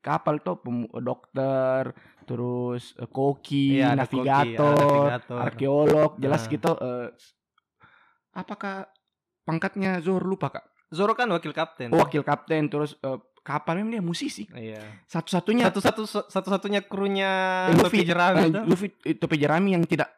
kapal 0.00 0.38
tuh 0.38 0.58
dokter 0.96 1.94
terus 2.24 2.94
eh, 2.94 3.06
koki 3.06 3.78
Iya, 3.78 3.94
ada 3.94 4.04
koki, 4.04 4.18
navigator, 4.18 4.74
navigator. 4.76 5.38
arkeolog 5.40 6.10
jelas 6.16 6.42
Nah. 6.42 6.50
gitu 6.50 6.70
eh, 6.76 7.08
apakah 8.32 8.86
pangkatnya 9.42 9.98
Zor 10.00 10.22
lupa 10.22 10.50
kak. 10.50 10.64
Zoro 10.90 11.14
kan 11.14 11.30
wakil 11.30 11.54
kapten. 11.54 11.94
Oh, 11.94 12.02
wakil 12.02 12.22
kapten 12.22 12.66
terus 12.66 12.98
eh, 12.98 13.18
kapal 13.40 13.78
memang 13.78 13.92
dia 13.92 14.02
musisi. 14.02 14.50
Iya. 14.50 14.82
Satu-satunya 15.06 15.70
satu-satu 15.70 16.02
satu-satunya 16.26 16.82
krunya 16.82 17.30
Eh, 17.70 17.78
Luffy 17.78 18.02
jerami 18.02 18.42
eh, 18.42 18.50
itu. 18.50 18.60
Luffy 18.66 18.86
topi 19.14 19.36
jerami 19.38 19.74
yang 19.74 19.86
tidak 19.86 20.10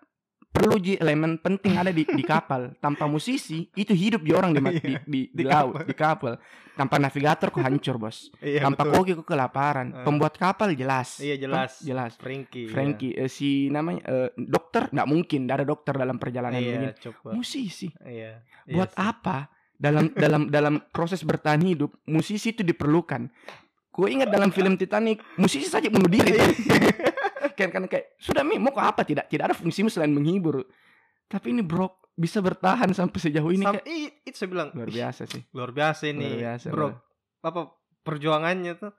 perlu 0.52 0.76
ji 0.76 0.94
elemen 0.94 1.40
penting 1.40 1.74
ada 1.74 1.88
di, 1.88 2.04
di 2.04 2.22
kapal. 2.22 2.76
Tanpa 2.76 3.08
musisi 3.08 3.66
itu 3.72 3.90
hidup 3.90 4.20
di 4.20 4.30
orang 4.30 4.52
di 4.52 4.60
ma- 4.60 4.70
di, 4.70 4.78
Iya, 4.78 5.00
di, 5.02 5.08
di, 5.08 5.20
di 5.32 5.42
laut 5.42 5.80
kapal. 5.80 5.88
di 5.88 5.94
kapal. 5.96 6.32
Tanpa 6.72 6.96
navigator 6.96 7.48
kok 7.48 7.60
hancur 7.60 7.96
bos. 7.96 8.28
Iya 8.38 8.64
tanpa 8.64 8.84
betul. 8.84 8.94
koki 8.94 9.12
kok 9.16 9.26
kelaparan. 9.26 9.86
Eh. 9.92 10.04
pembuat 10.04 10.36
kapal 10.36 10.72
jelas. 10.72 11.16
Iya 11.18 11.36
jelas. 11.36 11.80
Toh, 11.80 11.88
jelas. 11.88 12.12
Frankie 12.16 12.64
iya. 12.64 12.72
Frankie 12.72 13.12
eh, 13.12 13.28
si 13.28 13.68
namanya 13.68 14.00
eh, 14.04 14.28
dokter? 14.36 14.88
Nggak 14.88 15.08
mungkin 15.08 15.38
nggak 15.44 15.56
ada 15.58 15.66
dokter 15.66 15.94
dalam 15.96 16.16
perjalanan 16.16 16.60
iya 16.60 16.92
coba. 16.94 17.32
Musisi. 17.32 17.88
Iya 18.04 18.44
buat 18.68 18.92
iya 18.92 18.96
sih. 18.96 19.08
apa? 19.08 19.36
Dalam 19.74 20.14
dalam 20.14 20.42
dalam 20.46 20.74
proses 20.94 21.24
bertahan 21.24 21.58
hidup 21.60 21.96
musisi 22.06 22.52
itu 22.52 22.62
diperlukan. 22.62 23.26
Gue 23.92 24.08
ingat 24.08 24.32
dalam 24.32 24.48
film 24.48 24.80
Titanic 24.80 25.20
musisi 25.36 25.68
saja 25.68 25.92
bunuh 25.92 26.08
diri 26.08 26.32
Kan 27.52 27.68
kan 27.68 27.84
kayak 27.84 28.16
sudah 28.16 28.42
mi 28.42 28.56
mau 28.56 28.70
ke 28.70 28.80
apa? 28.80 29.02
Tidak 29.02 29.26
tidak 29.26 29.44
ada 29.48 29.56
fungsimu 29.56 29.88
selain 29.88 30.10
menghibur. 30.10 30.64
Tapi 31.26 31.50
ini 31.50 31.60
bro 31.60 31.88
bisa 32.12 32.38
bertahan 32.38 32.92
sampai 32.92 33.18
sejauh 33.18 33.48
ini 33.50 33.64
Sam- 33.64 33.80
kayak 33.80 33.88
i- 33.88 34.14
itu 34.22 34.36
saya 34.36 34.48
bilang 34.48 34.68
luar 34.70 34.84
"Ih, 34.86 34.94
biasa 34.94 35.22
sih. 35.24 35.42
luar 35.48 35.70
biasa 35.70 36.02
ini 36.06 36.24
Luar 36.26 36.38
biasa, 36.38 36.66
bro. 36.68 36.78
Luar. 36.82 36.94
apa 37.42 37.60
perjuangannya 38.02 38.72
tuh 38.76 38.92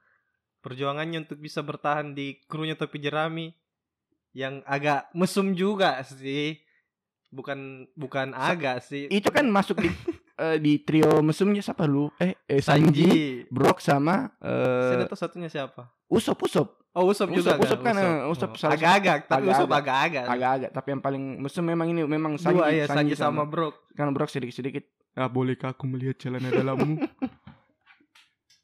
perjuangannya 0.60 1.18
untuk 1.22 1.38
bisa 1.38 1.62
bertahan 1.62 2.12
di 2.12 2.42
krunya 2.44 2.74
topi 2.74 2.98
jerami 2.98 3.54
yang 4.32 4.66
agak 4.66 5.14
mesum 5.14 5.54
juga 5.54 6.02
sih. 6.02 6.58
Bukan 7.30 7.90
bukan 7.94 8.34
agak 8.34 8.82
sih. 8.82 9.10
Itu 9.10 9.30
kan 9.30 9.46
masuk 9.46 9.78
di 9.78 9.90
eh, 10.44 10.58
di 10.58 10.82
trio 10.82 11.22
mesumnya 11.22 11.62
siapa 11.62 11.86
lu? 11.86 12.10
Eh, 12.18 12.34
eh 12.48 12.62
Sanji 12.62 13.06
Sanji. 13.06 13.46
Brock 13.48 13.78
sama 13.78 14.34
saya 14.40 15.02
eh, 15.02 15.06
tahu 15.06 15.18
satunya 15.18 15.50
siapa? 15.50 15.90
Usop 16.08 16.42
Usop 16.42 16.82
oh 16.94 17.10
Usop 17.10 17.30
juga 17.30 17.58
Usop, 17.58 17.66
Usop 17.66 17.80
kan, 17.82 17.96
eh, 17.96 18.24
Usop 18.26 18.50
Oh, 18.50 18.58
salah- 18.58 18.78
agak-agak 18.78 19.18
tapi 19.26 19.44
agak-agak. 19.44 19.58
Usop 19.58 19.70
agak-agak. 19.72 20.24
Agak-agak 20.26 20.70
tapi 20.72 20.88
yang 20.90 21.02
paling 21.02 21.24
mesum 21.38 21.64
memang 21.64 21.88
ini 21.90 22.02
memang 22.04 22.38
Sanji 22.38 22.56
dua 22.56 22.70
ya 22.70 22.86
Sanji 22.86 23.14
sama 23.14 23.44
Bro 23.44 23.74
kan 23.92 24.10
Brock 24.12 24.30
sedikit-sedikit. 24.30 24.86
Ah 25.14 25.28
bolehkah 25.28 25.72
aku 25.72 25.86
melihat 25.86 26.18
celana 26.18 26.50
dalammu? 26.50 26.98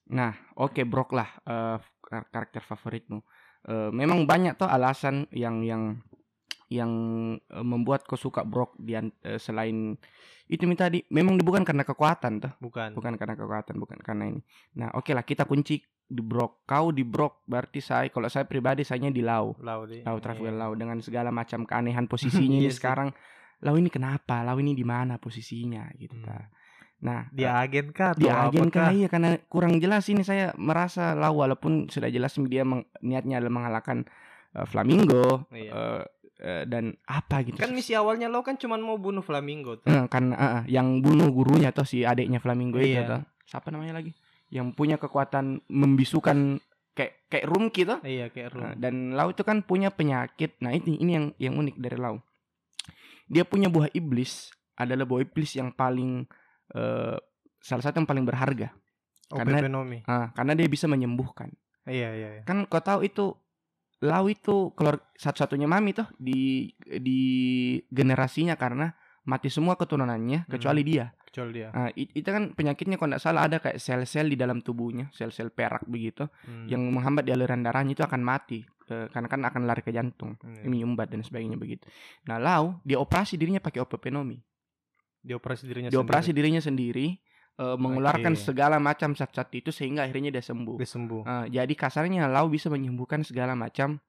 Nah 0.10 0.34
oke 0.56 0.82
Brock 0.84 1.14
lah 1.14 1.30
eh, 1.44 1.78
kar- 2.02 2.30
karakter 2.30 2.62
favoritmu. 2.64 3.20
Eh, 3.62 3.90
memang 3.92 4.26
banyak 4.26 4.58
tuh 4.58 4.66
alasan 4.66 5.30
yang 5.30 5.62
yang 5.62 6.02
yang 6.70 6.92
eh, 7.38 7.62
membuat 7.62 8.06
kau 8.06 8.18
suka 8.18 8.42
Brock 8.42 8.74
di 8.76 8.98
selain 9.38 9.94
itu 10.46 10.66
mi 10.66 10.74
tadi. 10.74 11.06
Memang 11.10 11.38
bukan 11.38 11.62
karena 11.62 11.86
kekuatan 11.86 12.42
tuh 12.42 12.54
bukan. 12.58 12.98
Bukan 12.98 13.14
karena 13.16 13.38
kekuatan 13.38 13.76
bukan 13.78 13.98
karena 14.02 14.34
ini. 14.34 14.42
Nah 14.78 14.90
oke 14.94 15.14
lah 15.14 15.22
kita 15.22 15.46
kunci 15.46 15.78
di 16.10 16.20
Brock 16.20 16.66
kau 16.66 16.90
di 16.90 17.06
Brock 17.06 17.46
berarti 17.46 17.78
saya 17.80 18.10
kalau 18.10 18.26
saya 18.26 18.44
pribadi 18.44 18.82
saya 18.82 18.98
di 19.06 19.22
Lau 19.22 19.54
Lau 19.62 19.86
deh 19.86 20.02
Lau 20.02 20.18
Trafalgar 20.18 20.52
Iya. 20.52 20.60
Lau 20.60 20.72
dengan 20.74 20.98
segala 21.00 21.30
macam 21.30 21.64
keanehan 21.64 22.10
posisinya 22.12 22.50
Iya 22.50 22.60
ini 22.60 22.68
sih. 22.68 22.76
sekarang 22.76 23.14
Lau 23.62 23.76
ini 23.76 23.88
kenapa 23.88 24.42
Lau 24.42 24.58
ini 24.58 24.74
di 24.74 24.82
mana 24.82 25.16
posisinya 25.16 25.86
gitu 25.96 26.16
Hmm. 26.16 26.26
ta. 26.26 26.38
nah 27.00 27.32
dia 27.32 27.56
agen 27.56 27.94
kah 27.94 28.12
dia 28.12 28.36
agen 28.44 28.68
kah 28.68 28.92
iya 28.92 29.08
karena 29.08 29.40
kurang 29.46 29.78
jelas 29.78 30.04
ini 30.06 30.20
saya 30.20 30.52
merasa 30.56 31.14
Lau 31.14 31.38
walaupun 31.38 31.88
sudah 31.88 32.10
jelas 32.10 32.36
dia 32.42 32.62
meng- 32.62 32.90
niatnya 33.00 33.40
adalah 33.40 33.54
mengalahkan 33.54 34.04
eh, 34.52 34.66
Flamingo 34.66 35.48
Iya. 35.48 36.04
eh, 36.36 36.64
dan 36.66 36.98
apa 37.06 37.44
gitu 37.44 37.56
kan 37.56 37.70
misi 37.70 37.94
awalnya 37.94 38.28
lo 38.28 38.42
kan 38.42 38.56
cuma 38.56 38.76
mau 38.76 38.96
bunuh 38.96 39.22
flamingo 39.22 39.78
tuh 39.78 39.88
kan 40.08 40.34
eh, 40.34 40.64
yang 40.68 41.00
bunuh 41.00 41.30
gurunya 41.30 41.70
atau 41.70 41.84
si 41.84 42.02
adiknya 42.02 42.40
Flamingo 42.40 42.76
itu 42.78 42.96
Iya. 42.96 43.06
toh. 43.06 43.22
siapa 43.46 43.70
namanya 43.70 43.96
lagi 43.96 44.12
yang 44.50 44.74
punya 44.74 44.98
kekuatan 44.98 45.62
membisukan 45.70 46.58
kayak 46.92 47.30
kayak 47.30 47.46
Rumki 47.48 47.82
tuh 47.86 48.00
iya 48.04 48.28
kayak 48.28 48.52
Nah, 48.52 48.74
Rum 48.74 48.82
dan 48.82 48.94
Lau 49.14 49.30
itu 49.30 49.42
kan 49.42 49.62
punya 49.62 49.88
penyakit. 49.90 50.58
Nah 50.60 50.74
ini 50.74 51.00
ini 51.00 51.12
yang 51.16 51.26
yang 51.38 51.54
unik 51.56 51.76
dari 51.78 51.96
Lau. 51.96 52.20
Dia 53.30 53.46
punya 53.46 53.70
buah 53.70 53.94
iblis 53.94 54.50
adalah 54.74 55.06
buah 55.06 55.22
iblis 55.22 55.54
yang 55.54 55.70
paling 55.72 56.26
eh, 56.70 57.18
salah 57.60 57.84
satu 57.84 58.02
yang 58.02 58.10
paling 58.10 58.26
berharga. 58.26 58.74
karena- 59.30 59.62
Opepenomi. 59.62 60.02
Ah, 60.10 60.34
karena 60.34 60.58
dia 60.58 60.66
bisa 60.66 60.90
menyembuhkan. 60.90 61.54
iya 61.86 62.14
iya 62.14 62.30
iya. 62.38 62.44
Kan 62.44 62.66
kau 62.66 62.82
tahu 62.82 63.06
itu 63.06 63.38
Lau 64.00 64.32
itu 64.32 64.72
keluar 64.74 64.96
satu-satunya 65.14 65.68
mami 65.68 65.92
tuh 65.92 66.08
di 66.16 66.72
di 66.80 67.20
generasinya 67.92 68.56
karena 68.56 68.96
mati 69.28 69.52
semua 69.52 69.76
keturunannya 69.76 70.48
kecuali 70.48 70.82
dia. 70.82 71.12
Kecuali 71.30 71.52
dia 71.56 71.70
Ah, 71.72 71.94
it- 71.94 72.12
itu 72.12 72.26
kan 72.26 72.52
penyakitnya 72.52 72.98
kalau 72.98 73.14
tidak 73.14 73.22
salah 73.22 73.42
ada 73.46 73.58
kayak 73.58 73.78
sel-sel 73.78 74.26
di 74.26 74.36
dalam 74.36 74.60
tubuhnya, 74.60 75.08
sel-sel 75.14 75.50
perak 75.50 75.86
begitu 75.86 76.26
Hmm. 76.44 76.66
yang 76.66 76.82
menghambat 76.84 77.24
di 77.24 77.32
aliran 77.32 77.62
darahnya 77.62 77.94
itu 77.94 78.02
akan 78.02 78.20
mati 78.20 78.66
Eh, 78.90 79.06
karena 79.14 79.30
kan 79.30 79.38
akan 79.46 79.70
lari 79.70 79.86
ke 79.86 79.94
jantung 79.94 80.34
Iya. 80.42 80.66
menyumbat 80.66 81.14
dan 81.14 81.22
sebagainya 81.22 81.62
begitu. 81.62 81.86
Nah, 82.26 82.42
Lau 82.42 82.82
dia 82.82 82.98
operasi 82.98 83.38
dirinya 83.38 83.62
pakai 83.62 83.86
opepenomi. 83.86 84.42
dioperasi 85.22 85.68
dirinya 85.68 85.90
Dia 85.94 86.02
operasi 86.02 86.34
dirinya 86.34 86.58
sendiri 86.58 87.14
eh, 87.60 87.76
mengeluarkan 87.78 88.34
Oke. 88.34 88.42
segala 88.42 88.80
macam 88.80 89.14
zat-zat 89.14 89.52
itu 89.54 89.70
sehingga 89.70 90.08
akhirnya 90.08 90.32
dia 90.32 90.42
sembuh. 90.42 90.80
Dia 90.80 90.90
sembuh. 90.90 91.22
Eh, 91.22 91.46
jadi 91.54 91.74
kasarnya 91.76 92.26
lau 92.26 92.48
bisa 92.48 92.66
menyembuhkan 92.66 93.22
segala 93.22 93.54
macam 93.54 94.00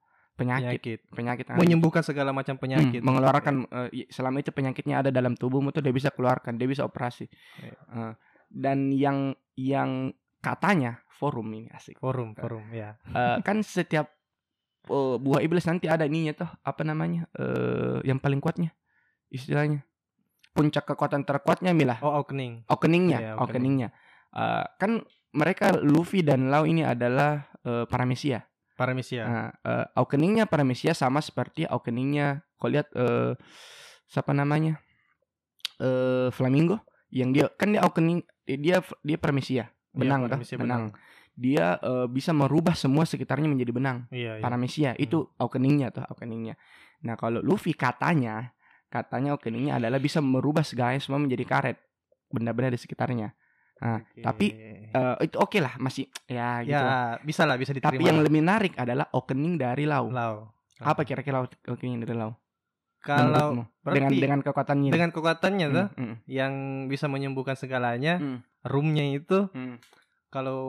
penyakit 0.40 0.80
Penyakit. 0.80 0.98
penyakit 1.12 1.44
di 1.46 1.52
Menyembuhkan 1.52 2.00
segala 2.00 2.32
macam 2.32 2.56
Hmm, 2.56 2.62
penyakit. 2.62 3.00
mengeluarkan 3.00 3.54
eh, 3.68 3.88
i- 3.94 4.08
selama 4.08 4.40
itu 4.40 4.48
penyakitnya 4.48 4.96
ada 4.98 5.10
dalam 5.10 5.36
tubuhmu 5.36 5.68
tuh 5.68 5.78
dia 5.78 5.92
bisa 5.92 6.08
keluarkan, 6.08 6.56
dia 6.56 6.64
bisa 6.64 6.82
operasi. 6.82 7.28
Eh, 7.60 8.12
dan 8.48 8.88
yang 8.88 9.30
yang 9.54 10.08
katanya 10.40 11.04
forum 11.12 11.52
ini 11.52 11.68
asik. 11.70 12.00
Forum, 12.00 12.32
forum, 12.32 12.64
ya. 12.72 12.96
Eh, 13.06 13.38
kan 13.40 13.60
setiap 13.60 14.08
eh, 14.82 15.16
buah 15.16 15.40
iblis 15.40 15.62
nanti 15.62 15.84
ada 15.84 16.02
ininya 16.02 16.32
tuh 16.34 16.48
apa 16.64 16.80
namanya? 16.80 17.28
eh 17.34 18.00
yang 18.02 18.16
paling 18.16 18.40
kuatnya 18.40 18.72
istilahnya. 19.28 19.84
Puncak 20.50 20.82
kekuatan 20.84 21.22
terkuatnya 21.22 21.70
milah. 21.70 22.00
Oh, 22.00 22.16
awakening. 22.16 22.66
Awakeningnya, 22.66 23.18
Iya, 23.20 23.30
awakeningnya. 23.36 23.88
Eh, 24.32 24.64
kan 24.76 25.04
mereka 25.30 25.78
Luffy 25.78 26.24
dan 26.24 26.50
Lau 26.50 26.64
ini 26.64 26.82
adalah 26.82 27.46
eh, 27.60 27.84
para 27.86 28.02
mesia. 28.96 29.24
Paramecia. 29.24 29.24
Nah, 29.28 29.48
eh, 29.60 29.86
awakeningnya 30.00 30.48
para 30.48 30.64
mesia 30.64 30.96
sama 30.96 31.20
seperti 31.20 31.68
awakeningnya 31.68 32.40
kau 32.56 32.72
lihat 32.72 32.88
eh 32.96 33.36
siapa 34.08 34.32
namanya? 34.32 34.80
Eh 35.76 36.32
Flamingo 36.32 36.80
yang 37.12 37.36
dia 37.36 37.52
kan 37.52 37.74
dia 37.74 37.84
awakening 37.84 38.24
dia 38.48 38.80
dia 39.04 39.18
para 39.20 39.36
mesia, 39.36 39.68
benang 39.92 40.24
Iya, 40.24 40.26
toh, 40.26 40.30
paramecia 40.32 40.56
benang. 40.56 40.82
Dia 41.36 41.66
eh, 41.76 42.06
bisa 42.08 42.32
merubah 42.32 42.72
semua 42.72 43.04
sekitarnya 43.04 43.52
menjadi 43.52 43.72
benang. 43.76 43.98
Iya, 44.08 44.40
iya. 44.40 44.42
Para 44.42 44.56
mesia 44.56 44.96
itu 44.96 45.28
awakeningnya 45.36 45.92
tuh, 45.92 46.04
awakeningnya. 46.08 46.56
Nah, 47.04 47.14
kalau 47.20 47.44
Luffy 47.44 47.76
katanya 47.76 48.52
katanya 48.90 49.38
awakeningnya 49.38 49.78
adalah 49.78 50.02
bisa 50.02 50.18
merubah 50.18 50.66
segalanya 50.66 50.98
semua 50.98 51.22
menjadi 51.22 51.44
karet. 51.46 51.78
Benda-benda 52.30 52.74
di 52.74 52.80
sekitarnya. 52.80 53.34
Nah, 53.80 53.96
Oke. 53.98 54.20
tapi 54.20 54.46
eh, 54.92 55.16
itu 55.24 55.36
oke 55.36 55.56
lah 55.56 55.74
masih 55.76 56.04
ya 56.28 56.60
gitu. 56.60 56.76
ya, 56.76 57.16
bisa 57.20 57.48
lah, 57.48 57.56
bisa 57.56 57.72
diterima. 57.72 57.96
Tapi 57.96 58.04
yang 58.04 58.20
lebih 58.20 58.32
menarik 58.38 58.72
adalah 58.76 59.08
awakening 59.08 59.56
dari 59.56 59.88
Lau. 59.88 60.12
Lau. 60.12 60.52
Apa 60.78 61.04
kira-kira 61.04 61.40
awakening 61.64 62.04
dari 62.04 62.12
Lau? 62.12 62.36
Kalau 63.00 63.64
dengan 63.80 64.12
dengan 64.12 64.40
kekuatannya. 64.44 64.92
dengan 64.92 65.08
kekuatannya 65.08 65.66
tuh 65.70 65.86
hmm, 65.96 66.14
yang 66.28 66.52
bisa 66.84 67.08
menyembuhkan 67.08 67.56
segalanya, 67.56 68.20
hmm, 68.20 68.44
roomnya 68.68 69.08
itu 69.08 69.48
hmm. 69.48 69.80
kalau 70.28 70.60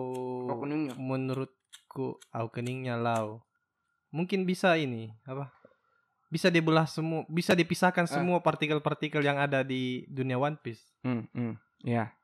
Awakeningnya. 0.48 0.96
menurutku 0.96 2.16
awakeningnya 2.32 2.96
Lau 2.96 3.44
mungkin 4.12 4.44
bisa 4.44 4.80
ini 4.80 5.12
apa 5.24 5.52
bisa 6.28 6.48
dibelah 6.48 6.88
semua 6.88 7.28
bisa 7.28 7.52
dipisahkan 7.52 8.08
Ah. 8.08 8.12
semua 8.16 8.40
partikel-partikel 8.40 9.20
yang 9.20 9.36
ada 9.36 9.60
di 9.62 10.08
dunia 10.08 10.40
One 10.40 10.56
Piece 10.56 10.88
Hmm, 11.04 11.28
hmm. 11.36 11.60
Ya. 11.84 12.16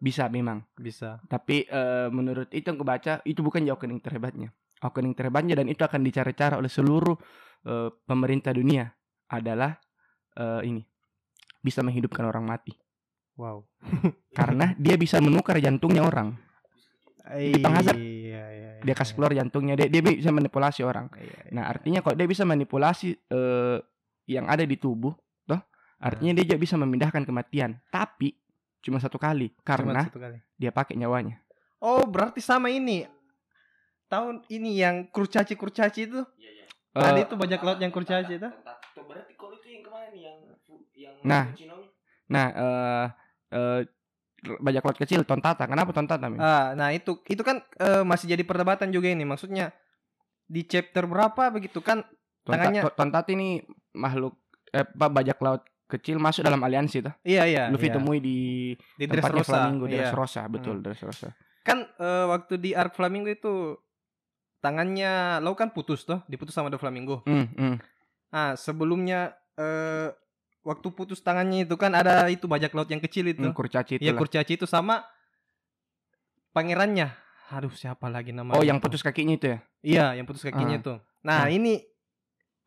Bisa 0.00 0.32
memang. 0.32 0.64
bisa 0.80 1.20
Tapi 1.28 1.68
eh, 1.68 2.08
menurut 2.08 2.48
itu 2.56 2.64
yang 2.72 2.80
kebaca 2.80 3.20
itu 3.28 3.44
bukan 3.44 3.68
awakening 3.68 4.00
terhebatnya. 4.00 4.48
Awakening 4.80 5.12
terhebatnya 5.12 5.54
dan 5.60 5.68
itu 5.68 5.84
akan 5.84 6.00
dicari-cari 6.00 6.56
oleh 6.56 6.72
seluruh 6.72 7.16
eh, 7.68 7.92
pemerintah 8.08 8.56
dunia 8.56 8.88
adalah 9.28 9.76
eh, 10.40 10.60
ini 10.64 10.82
bisa 11.60 11.84
menghidupkan 11.84 12.24
orang 12.24 12.44
mati 12.48 12.72
wow 13.36 13.60
karena 14.38 14.72
dia 14.80 14.96
bisa 14.96 15.20
menukar 15.20 15.60
jantungnya 15.60 16.04
orang 16.04 16.36
Di 17.30 17.62
penghazard. 17.62 17.94
iya, 18.00 18.44
iya, 18.50 18.70
dia 18.82 18.94
kasih 18.96 19.14
keluar 19.14 19.30
jantungnya 19.30 19.78
dia, 19.78 19.86
dia 19.86 20.02
bisa 20.02 20.34
manipulasi 20.34 20.82
orang 20.82 21.06
iya, 21.14 21.30
iya. 21.46 21.52
Nah, 21.54 21.70
artinya 21.70 22.02
kalau 22.02 22.18
dia 22.18 22.26
bisa 22.26 22.42
manipulasi 22.42 23.14
eh, 23.14 23.78
yang 24.26 24.50
ada 24.50 24.66
di 24.66 24.74
tubuh, 24.78 25.14
toh, 25.46 25.62
artinya 26.02 26.38
dia 26.38 26.44
juga 26.46 26.58
bisa 26.58 26.74
memindahkan 26.78 27.26
kematian. 27.26 27.82
Tapi 27.90 28.30
cuma 28.80 28.96
satu 28.96 29.16
kali 29.16 29.52
karena 29.60 30.04
satu 30.04 30.18
kali. 30.18 30.40
dia 30.56 30.70
pakai 30.70 30.96
nyawanya. 30.96 31.36
oh 31.78 32.04
berarti 32.04 32.40
sama 32.40 32.68
ini 32.68 33.04
tahun 34.06 34.42
ini 34.48 34.76
yang 34.76 35.06
kurcaci 35.06 35.54
kurcaci 35.54 36.04
itu 36.04 36.20
ada 36.90 37.14
Eh, 37.14 37.22
itu 37.22 37.34
bajak 37.34 37.62
laut 37.62 37.78
yang 37.78 37.90
kurcaci 37.90 38.34
itu 38.34 38.50
Berarti 39.00 39.32
kalau 39.32 39.54
itu 39.54 39.68
yang 39.70 39.82
ke 39.82 39.90
mana 39.90 40.06
nih 40.10 40.22
yang 40.26 40.38
yang 40.92 41.14
Nah. 41.22 41.44
Nah, 42.26 42.46
eh 42.50 43.06
eh, 43.50 43.80
bajak 44.58 44.82
laut 44.82 44.98
kecil 44.98 45.22
Tontata. 45.22 45.66
Kenapa 45.66 45.90
Tontata? 45.90 46.26
Min? 46.26 46.38
Ah, 46.38 46.74
nah 46.74 46.90
itu 46.90 47.22
itu 47.26 47.42
kan 47.42 47.62
eh, 47.76 48.02
masih 48.02 48.26
jadi 48.28 48.42
perdebatan 48.42 48.90
juga 48.90 49.06
ini. 49.06 49.22
Maksudnya 49.22 49.70
di 50.44 50.62
chapter 50.64 51.06
berapa 51.06 51.50
begitu 51.50 51.78
kan? 51.78 52.02
Tonta- 52.42 52.66
tangannya- 52.66 52.82
To- 52.86 52.94
Tontata 52.96 53.30
ini 53.30 53.62
makhluk 53.92 54.34
eh 54.70 54.82
apa, 54.82 55.06
bajak 55.06 55.38
laut 55.38 55.62
kecil 55.90 56.16
masuk 56.16 56.40
dalam 56.40 56.62
aliansi 56.62 57.02
tuh. 57.02 57.12
Iya 57.20 57.42
iya. 57.44 57.62
Luffy 57.68 57.90
iya. 57.90 57.96
temui 57.98 58.18
di 58.18 58.38
di 58.94 59.04
tempatnya 59.04 59.42
Dressrosa. 59.42 59.50
Flamingo, 59.58 59.84
di 59.84 59.90
Iya. 59.90 59.98
Dressrosa, 60.06 60.42
betul, 60.46 60.76
Dressrosa. 60.78 61.28
Kan 61.60 61.78
eh, 61.90 62.24
waktu 62.26 62.54
di 62.56 62.70
arc 62.72 62.94
Flamingo 62.94 63.28
itu 63.28 63.74
tangannya 64.60 65.40
Lau 65.40 65.52
kan 65.52 65.72
putus 65.72 66.04
tuh, 66.04 66.22
diputus 66.24 66.52
sama 66.52 66.68
The 66.68 66.78
Flamingo. 66.78 67.26
Hmm, 67.26 67.50
hmm. 67.50 67.76
Ah, 68.30 68.54
sebelumnya 68.54 69.34
eh 69.56 70.08
waktu 70.60 70.92
putus 70.92 71.20
tangannya 71.20 71.64
itu 71.64 71.74
kan 71.74 71.90
ada 71.90 72.28
itu 72.28 72.44
bajak 72.44 72.70
laut 72.72 72.86
yang 72.86 73.00
kecil 73.00 73.26
itu. 73.26 73.42
hmm, 73.42 73.56
kurcaci 73.56 73.98
itu 73.98 74.04
Iya, 74.04 74.12
lah. 74.14 74.20
kurcaci 74.20 74.52
itu 74.54 74.64
sama 74.64 75.02
pangerannya. 76.52 77.10
Aduh, 77.50 77.72
siapa 77.74 78.06
lagi 78.06 78.30
namanya? 78.30 78.54
Oh, 78.54 78.62
yang 78.62 78.78
putus 78.78 79.02
kakinya 79.02 79.34
itu 79.34 79.46
ya? 79.50 79.58
Iya, 79.82 80.06
yang 80.20 80.26
putus 80.28 80.46
kakinya 80.46 80.78
itu. 80.78 80.94
Nah, 81.26 81.46
Ah. 81.46 81.50
ini 81.50 81.82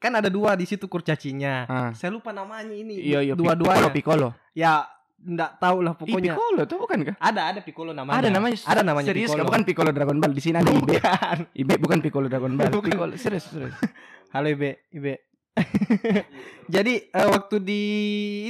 kan 0.03 0.11
ada 0.19 0.27
dua 0.27 0.59
di 0.59 0.67
situ 0.67 0.91
kurcacinya. 0.91 1.63
Ah. 1.63 1.91
Saya 1.95 2.11
lupa 2.11 2.35
namanya 2.35 2.75
ini. 2.75 2.99
Iya, 2.99 3.23
iya. 3.23 3.33
Dua-duanya. 3.39 3.87
Piccolo, 3.87 4.35
Piccolo. 4.35 4.51
Ya, 4.51 4.83
enggak 5.23 5.55
tahu 5.63 5.79
lah 5.79 5.95
Ih, 5.95 5.99
pokoknya. 6.03 6.33
Piccolo 6.35 6.61
tuh 6.67 6.77
bukan 6.83 6.97
kah? 7.07 7.15
Ada 7.23 7.41
ada 7.55 7.59
Piccolo 7.63 7.91
namanya. 7.95 8.19
Ada 8.19 8.27
namanya. 8.27 8.57
Ada 8.67 8.81
namanya 8.83 9.07
Serius 9.07 9.31
Piccolo. 9.31 9.47
Bukan 9.47 9.61
Piccolo 9.63 9.89
Dragon 9.95 10.17
Ball. 10.19 10.33
Di 10.35 10.41
sini 10.43 10.59
ada 10.59 10.67
Ibe. 10.67 10.99
Bukan. 10.99 11.37
Ibe 11.55 11.73
bukan 11.79 11.97
Piccolo 12.03 12.27
Dragon 12.27 12.51
Ball. 12.59 12.67
Bukan. 12.67 12.91
Piccolo 12.91 13.15
serius, 13.15 13.47
serius. 13.47 13.71
Halo 14.35 14.51
Ibe, 14.51 14.91
Ibe. 14.91 15.13
Jadi 16.75 16.93
eh, 17.07 17.27
waktu 17.29 17.55
di 17.63 17.81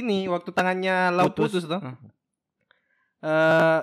ini 0.02 0.26
waktu 0.26 0.50
tangannya 0.50 1.14
Lau 1.14 1.30
putus, 1.30 1.68
tuh. 1.68 1.78
Ah. 1.78 1.94
eh 3.24 3.80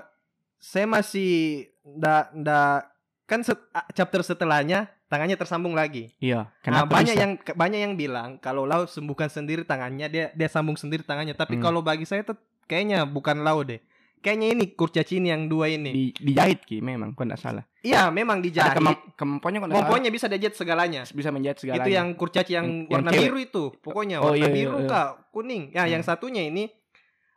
saya 0.62 0.86
masih 0.86 1.65
ndak 1.81 2.34
ndak 2.38 2.77
kan 3.25 3.41
set- 3.41 3.69
chapter 3.97 4.21
setelahnya 4.21 4.89
tangannya 5.12 5.36
tersambung 5.36 5.76
lagi. 5.76 6.08
Iya. 6.17 6.47
Nah, 6.47 6.63
Kenapa 6.63 6.95
banyak 6.95 7.12
bisa? 7.12 7.21
yang 7.21 7.32
banyak 7.36 7.80
yang 7.82 7.93
bilang 7.93 8.30
kalau 8.39 8.63
Lau 8.63 8.88
sembuhkan 8.88 9.28
sendiri 9.28 9.62
tangannya 9.62 10.08
dia 10.08 10.26
dia 10.32 10.47
sambung 10.47 10.74
sendiri 10.74 11.04
tangannya. 11.04 11.36
Tapi 11.36 11.60
Hmm. 11.60 11.63
kalau 11.63 11.84
bagi 11.84 12.08
saya 12.08 12.24
tuh 12.24 12.39
kayaknya 12.63 13.04
bukan 13.04 13.43
Lau 13.43 13.60
deh. 13.62 13.84
Kayaknya 14.21 14.47
ini 14.54 14.65
kurcaci 14.71 15.17
ini 15.17 15.28
yang 15.28 15.50
dua 15.50 15.65
ini. 15.67 15.89
di, 15.89 16.04
dijahit 16.15 16.62
ki 16.62 16.78
memang 16.78 17.12
kok 17.12 17.26
enggak 17.26 17.41
salah. 17.41 17.65
Iya, 17.82 18.08
memang 18.08 18.38
Ada 18.38 18.45
dijahit. 18.45 18.76
kemamp- 18.78 19.06
kemampuannya 19.17 19.60
kok 19.60 19.67
Kemampuannya 19.67 20.12
bisa 20.13 20.26
dijahit 20.30 20.54
segalanya. 20.54 21.02
Bisa 21.04 21.34
menjahit 21.34 21.58
segalanya. 21.58 21.82
Itu 21.82 21.89
yang 21.89 22.08
kurcaci 22.13 22.52
yang, 22.54 22.63
Yang- 22.63 22.78
yang 22.80 22.91
warna 22.93 23.10
cewek. 23.10 23.24
biru 23.26 23.38
itu. 23.41 23.63
Pokoknya 23.82 24.17
Oh, 24.17 24.30
warna 24.30 24.38
iya, 24.38 24.45
iya, 24.45 24.56
biru 24.56 24.78
iya. 24.78 24.88
kak, 24.88 25.10
kuning. 25.30 25.63
Ya, 25.74 25.84
yang 25.89 26.00
Hmm. 26.00 26.08
satunya 26.08 26.45
ini 26.45 26.69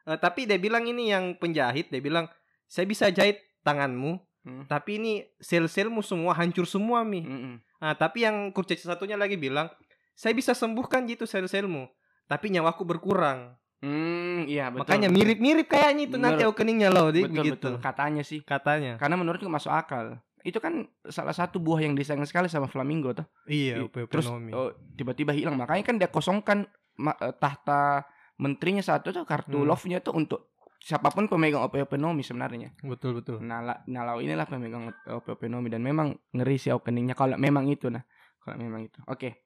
eh, 0.05 0.19
tapi 0.21 0.45
dia 0.45 0.61
bilang 0.61 0.85
ini 0.85 1.09
yang 1.09 1.33
penjahit, 1.35 1.89
dia 1.89 1.97
bilang 1.99 2.29
saya 2.67 2.85
bisa 2.85 3.09
jahit 3.09 3.41
tanganmu, 3.65 4.21
Hmm. 4.45 4.69
tapi 4.69 5.01
ini 5.01 5.13
sel-selmu 5.41 6.05
semua 6.05 6.37
hancur 6.37 6.69
semua, 6.69 7.01
Mi. 7.01 7.25
Mm-mm. 7.25 7.57
Nah, 7.81 7.97
tapi 7.97 8.29
yang 8.29 8.53
kurcaci 8.53 8.85
satunya 8.85 9.17
lagi 9.17 9.41
bilang, 9.41 9.73
saya 10.13 10.37
bisa 10.37 10.53
sembuhkan 10.53 11.09
gitu 11.09 11.25
sel-selmu, 11.25 11.89
tapi 12.25 12.53
nyawaku 12.53 12.85
berkurang. 12.85 13.57
Hmm, 13.81 14.45
iya 14.45 14.69
betul. 14.69 14.85
Makanya 14.85 15.09
mirip-mirip 15.09 15.69
kayaknya 15.69 16.09
itu 16.09 16.17
nanti 16.17 16.45
awakeningnya 16.45 16.89
loh, 16.89 17.09
Dik, 17.09 17.29
Betul, 17.29 17.37
begitu. 17.37 17.53
betul. 17.57 17.75
Katanya 17.81 18.23
sih. 18.25 18.41
Katanya. 18.41 18.97
Karena 18.97 19.17
menurutku 19.17 19.49
masuk 19.49 19.69
akal. 19.69 20.21
Itu 20.41 20.61
kan 20.61 20.89
salah 21.09 21.33
satu 21.33 21.57
buah 21.57 21.85
yang 21.85 21.93
disayang 21.93 22.25
sekali 22.25 22.49
sama 22.49 22.69
Flamingo 22.69 23.13
tuh. 23.13 23.25
Iya, 23.45 23.81
I- 23.81 24.09
Terus 24.09 24.29
oh, 24.29 24.73
tiba-tiba 24.93 25.33
hilang. 25.33 25.57
Makanya 25.57 25.85
kan 25.85 25.97
dia 25.97 26.09
kosongkan 26.09 26.69
ma- 26.97 27.17
eh, 27.17 27.33
tahta 27.33 28.05
menterinya 28.37 28.81
satu 28.81 29.13
tuh 29.13 29.25
kartu 29.25 29.61
Hmm. 29.61 29.69
love-nya 29.69 30.01
tuh 30.01 30.17
untuk 30.17 30.53
siapa 30.85 31.09
pun 31.09 31.25
pemegang 31.25 31.65
OP-OP 31.65 31.97
Nomi 31.97 32.21
sebenarnya. 32.21 32.77
Betul, 32.85 33.25
betul. 33.25 33.41
Nala, 33.41 33.81
Nalau 33.89 34.21
inilah 34.21 34.45
pemegang 34.45 34.93
OP-OP 35.09 35.49
Nomi 35.49 35.73
dan 35.73 35.81
memang 35.81 36.13
ngeri 36.37 36.61
sih 36.61 36.69
openingnya 36.69 37.17
kalau 37.17 37.41
memang 37.41 37.65
itu 37.73 37.89
nah. 37.89 38.05
Kalau 38.45 38.61
memang 38.61 38.85
itu. 38.85 39.01
Oke. 39.09 39.41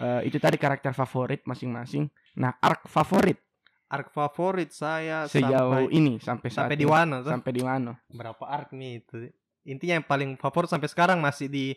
Eh, 0.00 0.20
itu 0.24 0.40
tadi 0.40 0.56
karakter 0.56 0.96
favorit 0.96 1.44
masing-masing. 1.44 2.08
Nah, 2.40 2.56
arc 2.64 2.88
favorit 2.88 3.36
Arc 3.88 4.12
favorit 4.12 4.68
saya 4.68 5.24
sejauh 5.24 5.88
sampai 5.88 5.96
ini 5.96 6.14
sampai 6.20 6.48
sampai 6.52 6.76
di. 6.76 6.84
Wano 6.84 7.24
tuh. 7.24 7.32
sampai 7.32 7.52
di 7.56 7.62
mana? 7.64 7.96
berapa 8.12 8.44
arc 8.44 8.76
nih 8.76 9.00
itu 9.00 9.32
intinya 9.64 9.96
yang 9.96 10.04
paling 10.04 10.36
favorit 10.36 10.68
sampai 10.68 10.92
sekarang 10.92 11.24
masih 11.24 11.48
di 11.48 11.72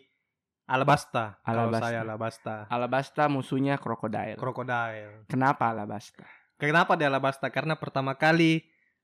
Alabasta 0.68 1.40
kalau 1.40 1.72
Alabasta. 1.72 1.84
saya 1.88 1.98
Alabasta 2.04 2.54
Alabasta 2.68 3.22
musuhnya 3.32 3.80
Crocodile. 3.80 4.36
Crocodile 4.36 5.24
Kenapa 5.24 5.72
Alabasta? 5.72 6.24
kenapa 6.60 7.00
di 7.00 7.04
Alabasta 7.08 7.48
karena 7.48 7.80
pertama 7.80 8.12
kali 8.14 8.60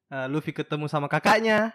eh, 0.08 0.26
Luffy 0.26 0.50
ketemu 0.50 0.86
sama 0.86 1.06
kakaknya 1.06 1.72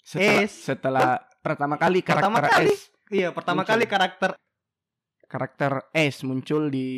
Setelah, 0.00 0.42
Ace. 0.42 0.56
setelah 0.64 1.08
pertama 1.38 1.74
kali 1.76 2.00
karakter 2.00 2.26
Pertama 2.26 2.40
kali. 2.42 2.66
Ace 2.68 2.90
iya 3.08 3.28
pertama 3.30 3.62
Muncul. 3.62 3.70
kali 3.70 3.84
karakter 3.86 4.30
karakter 5.24 5.72
S 5.90 6.20
muncul 6.22 6.68
di 6.68 6.88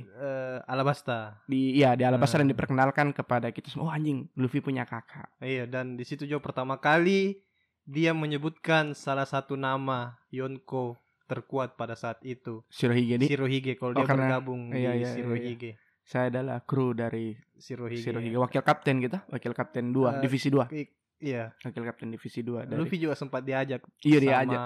Eh, 0.00 0.58
Alabasta. 0.64 1.44
di 1.44 1.76
ya 1.76 1.92
di 1.92 2.02
Alabasta 2.02 2.38
dan 2.38 2.48
Hmm. 2.48 2.54
diperkenalkan 2.54 3.12
kepada 3.12 3.50
kita 3.50 3.68
semua. 3.68 3.86
Oh 3.86 3.92
anjing, 3.92 4.32
Luffy 4.34 4.60
punya 4.60 4.84
kakak. 4.84 5.28
Iya, 5.38 5.66
dan 5.66 5.92
di 5.92 6.02
situ 6.02 6.24
juga 6.24 6.40
pertama 6.42 6.78
kali 6.78 7.36
dia 7.84 8.10
menyebutkan 8.10 8.96
salah 8.96 9.24
satu 9.24 9.54
nama 9.54 10.16
Yonko 10.28 10.96
terkuat 11.26 11.76
pada 11.76 11.92
saat 11.92 12.16
itu. 12.22 12.64
Shirohige 12.68 13.18
di 13.18 13.26
Shirohige 13.26 13.74
kalau 13.74 13.92
Oh, 13.92 13.96
dia 13.96 14.06
karena- 14.06 14.40
bergabung 14.40 14.70
iya, 14.70 14.72
di 14.72 14.80
iya, 14.80 14.92
iya, 14.96 15.08
Shirohige. 15.12 15.72
Saya 16.06 16.30
adalah 16.30 16.62
kru 16.62 16.94
dari 16.94 17.34
Shirohige. 17.52 17.98
Shirohige, 18.00 18.38
wakil 18.38 18.62
kapten 18.62 18.96
kita, 18.98 19.26
wakil 19.26 19.50
kapten 19.50 19.90
2, 19.90 20.16
Eh, 20.16 20.22
divisi 20.22 20.48
2. 20.48 20.70
I- 20.70 20.94
Iya, 21.16 21.48
Wakil 21.58 21.80
kapten 21.82 22.12
divisi 22.12 22.44
2 22.44 22.68
dari 22.68 22.76
Luffy 22.76 23.00
juga 23.00 23.16
sempat 23.16 23.40
diajak 23.40 23.80
Iya 24.04 24.18
dia 24.20 24.36
sama 24.36 24.42
aja 24.44 24.58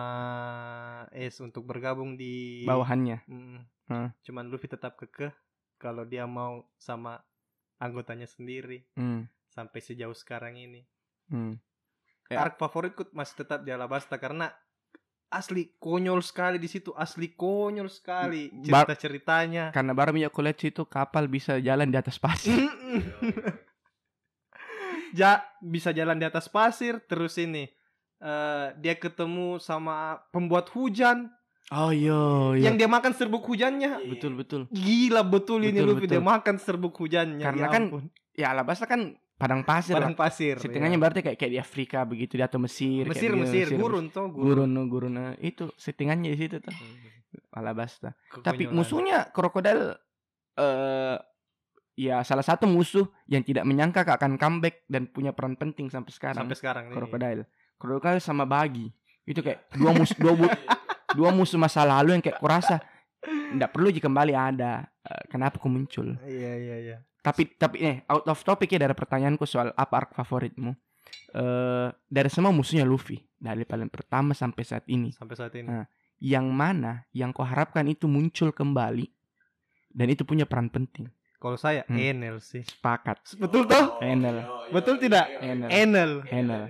S 1.14 1.38
untuk 1.38 1.62
bergabung 1.62 2.18
di 2.18 2.66
bawahannya. 2.66 3.22
Mm. 3.24 3.58
Hmm. 3.86 4.08
Cuman 4.20 4.50
Luffy 4.50 4.66
tetap 4.66 4.98
kekeh 4.98 5.30
kalau 5.78 6.02
dia 6.02 6.26
mau 6.26 6.66
sama 6.74 7.22
anggotanya 7.78 8.26
sendiri 8.26 8.82
Hmm. 8.92 9.30
sampai 9.46 9.78
sejauh 9.78 10.10
sekarang 10.12 10.58
ini. 10.58 10.82
Hmm. 11.30 11.54
Ya. 12.26 12.42
Arc 12.42 12.58
favoritku 12.58 13.06
masih 13.10 13.42
tetap 13.42 13.62
di 13.62 13.70
Alabasta 13.70 14.18
karena 14.18 14.50
asli 15.30 15.78
konyol 15.78 16.20
sekali 16.20 16.58
di 16.58 16.66
situ, 16.66 16.90
asli 16.92 17.32
konyol 17.32 17.86
sekali 17.86 18.50
Bar- 18.66 18.84
cerita-ceritanya. 18.84 19.70
Karena 19.70 19.94
baru 19.94 20.10
minyak 20.10 20.30
kulit 20.30 20.58
itu 20.60 20.82
kapal 20.84 21.26
bisa 21.26 21.56
jalan 21.56 21.86
di 21.86 21.96
atas 21.96 22.18
pasir. 22.18 22.50
ja 25.10 25.42
bisa 25.58 25.90
jalan 25.90 26.14
di 26.14 26.26
atas 26.26 26.46
pasir 26.46 27.02
terus 27.02 27.34
ini 27.34 27.66
eh 28.20 28.66
dia 28.78 28.94
ketemu 28.94 29.58
sama 29.58 30.22
pembuat 30.30 30.70
hujan 30.70 31.30
Oh 31.70 31.94
iya, 31.94 32.14
iya. 32.58 32.66
yang 32.66 32.74
dia 32.74 32.90
makan 32.90 33.14
serbuk 33.14 33.46
hujannya 33.46 34.02
betul 34.10 34.34
betul. 34.34 34.66
gila 34.74 35.22
betul, 35.22 35.62
ini 35.62 35.78
Betul, 35.78 35.86
Luffy 35.86 36.06
betul. 36.06 36.14
dia 36.18 36.22
makan 36.22 36.56
serbuk 36.58 36.94
hujannya 36.98 37.46
Karena 37.46 37.62
ya 37.62 37.68
kan. 37.70 37.82
Ya 38.34 38.46
Alabasta 38.50 38.90
kan 38.90 39.14
padang 39.40 39.64
pasir 39.64 39.96
padang 39.96 40.12
lah. 40.12 40.20
pasir 40.20 40.60
Settingnya 40.60 40.92
ya. 40.92 41.00
berarti 41.00 41.20
kayak 41.24 41.34
kayak 41.34 41.52
di 41.52 41.58
Afrika 41.58 42.04
begitu 42.04 42.36
di 42.36 42.44
atau 42.44 42.60
Mesir. 42.60 43.08
kayak 43.08 43.16
Mesir 43.16 43.30
Mesir 43.32 43.66
gurun 43.72 44.12
tuh 44.12 44.28
Gurun, 44.28 44.68
gurun. 44.86 45.14
eh, 45.16 45.32
itu 45.42 45.72
settingannya 45.74 46.28
di 46.28 46.38
situ 46.38 46.60
tuh. 46.60 46.76
Alabasta. 47.50 48.12
Tapi 48.36 48.68
Kekonyolan. 48.68 48.76
musuhnya 48.76 49.18
krokodil 49.30 49.96
eh 50.54 51.16
ya 51.96 52.20
salah 52.20 52.42
satu 52.42 52.64
musuh 52.64 53.08
yang 53.24 53.40
tidak 53.40 53.64
menyangka 53.64 54.04
akan 54.04 54.36
comeback 54.36 54.84
dan 54.86 55.08
punya 55.08 55.32
peran 55.32 55.56
penting 55.56 55.88
sampai 55.88 56.12
sekarang. 56.12 56.44
sampai 56.44 56.56
sekarang 56.56 56.84
nih 56.86 56.94
krokodil. 56.94 57.40
Krokodil 57.76 58.20
sama 58.20 58.44
bagi. 58.44 58.92
Itu 59.24 59.40
kayak 59.40 59.72
dua 59.72 59.90
musuh 59.90 60.16
dua, 60.16 60.32
bu- 60.34 60.58
dua 61.14 61.30
musuh 61.30 61.56
masa 61.56 61.80
lalu 61.82 62.12
yang 62.12 62.20
kayak 62.20 62.36
kurasa 62.36 62.76
tidak 63.22 63.70
perlu 63.70 63.88
jika 63.88 64.04
kembali 64.04 64.34
ada. 64.34 64.84
Eh, 65.00 65.24
kenapa 65.28 65.56
kok 65.56 65.70
muncul? 65.70 66.12
iya 66.24 66.52
iya 66.56 66.76
iya 66.78 66.98
Tapi 67.20 67.42
tapi 67.54 67.76
eh 67.80 67.96
out 68.08 68.24
of 68.26 68.40
topic 68.40 68.72
ya 68.72 68.80
dari 68.80 68.92
pertanyaanku 68.92 69.44
soal 69.44 69.72
apa 69.72 69.94
arc 69.96 70.10
favoritmu. 70.14 70.72
Eh 71.30 71.88
dari 72.06 72.28
semua 72.28 72.50
musuhnya 72.50 72.82
Luffy 72.82 73.20
dari 73.36 73.64
paling 73.64 73.88
pertama 73.88 74.32
sampai 74.32 74.62
saat 74.64 74.84
ini. 74.86 75.12
sampai 75.12 75.36
saat 75.36 75.52
ini 75.54 75.68
Ah. 75.68 75.86
Yang 76.20 76.46
mana 76.48 76.92
yang 77.12 77.32
kau 77.32 77.40
harapkan 77.42 77.84
itu 77.86 78.04
muncul 78.04 78.52
kembali 78.52 79.08
dan 79.90 80.06
itu 80.08 80.22
punya 80.22 80.44
peran 80.44 80.68
penting. 80.68 81.08
kalau 81.36 81.56
saya 81.56 81.88
Hmm. 81.88 81.96
Enel 81.96 82.36
sih 82.38 82.60
Sepakat. 82.60 83.24
betul 83.40 83.64
toh 83.64 83.96
Enel. 84.00 84.44
betul 84.68 85.00
tidak 85.00 85.24
Enel. 85.40 85.68
Enel 85.72 86.12
Enel. 86.28 86.62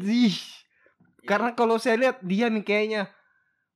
Ih, 0.00 0.40
karena 1.22 1.52
kalau 1.52 1.76
saya 1.76 2.00
lihat 2.00 2.24
dia 2.24 2.48
nih 2.48 2.64
kayaknya 2.64 3.02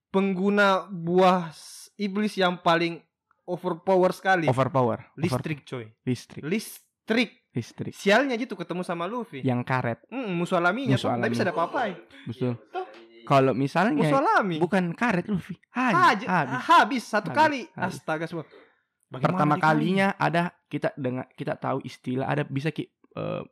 pengguna 0.09 0.89
buah 0.89 1.53
iblis 1.95 2.35
yang 2.35 2.57
paling 2.57 3.05
overpower 3.51 4.15
sekali. 4.15 4.47
Overpower. 4.47 5.11
Over- 5.11 5.19
listrik 5.19 5.67
coy. 5.67 5.91
listrik. 6.07 6.43
Listrik. 6.47 7.31
Listrik. 7.51 7.91
Sialnya 7.91 8.39
gitu 8.39 8.55
ketemu 8.55 8.87
sama 8.87 9.11
Luffy. 9.11 9.43
Yang 9.43 9.67
karet. 9.67 9.99
Hmm, 10.07 10.31
musuh 10.39 10.63
alaminya 10.63 10.95
Musuh 10.95 11.11
tuh. 11.11 11.19
Nggak 11.19 11.31
bisa 11.35 11.43
ada 11.43 11.53
apa-apain. 11.53 11.95
Betul. 12.25 12.55
Tuh. 12.71 12.87
Kalau 13.27 13.53
Musuh 13.53 13.91
misalnya 13.91 14.19
alami. 14.23 14.57
bukan 14.63 14.95
karet 14.95 15.27
Luffy, 15.27 15.59
Haji, 15.71 15.95
habis. 15.95 16.27
habis. 16.31 16.61
habis. 16.67 17.03
satu 17.05 17.31
Habis, 17.31 17.39
kali. 17.43 17.61
habis. 17.75 17.99
Astaga 17.99 18.25
semua. 18.31 18.47
Bagaimana 19.11 19.27
Pertama 19.27 19.55
dikali? 19.59 19.67
kalinya 19.67 20.09
ada 20.15 20.43
kita 20.71 20.95
dengar 20.95 21.27
kita 21.35 21.59
tahu 21.59 21.83
istilah 21.83 22.31
ada 22.31 22.47
bisa 22.47 22.71
ki, 22.71 22.87
eh, 23.13 23.43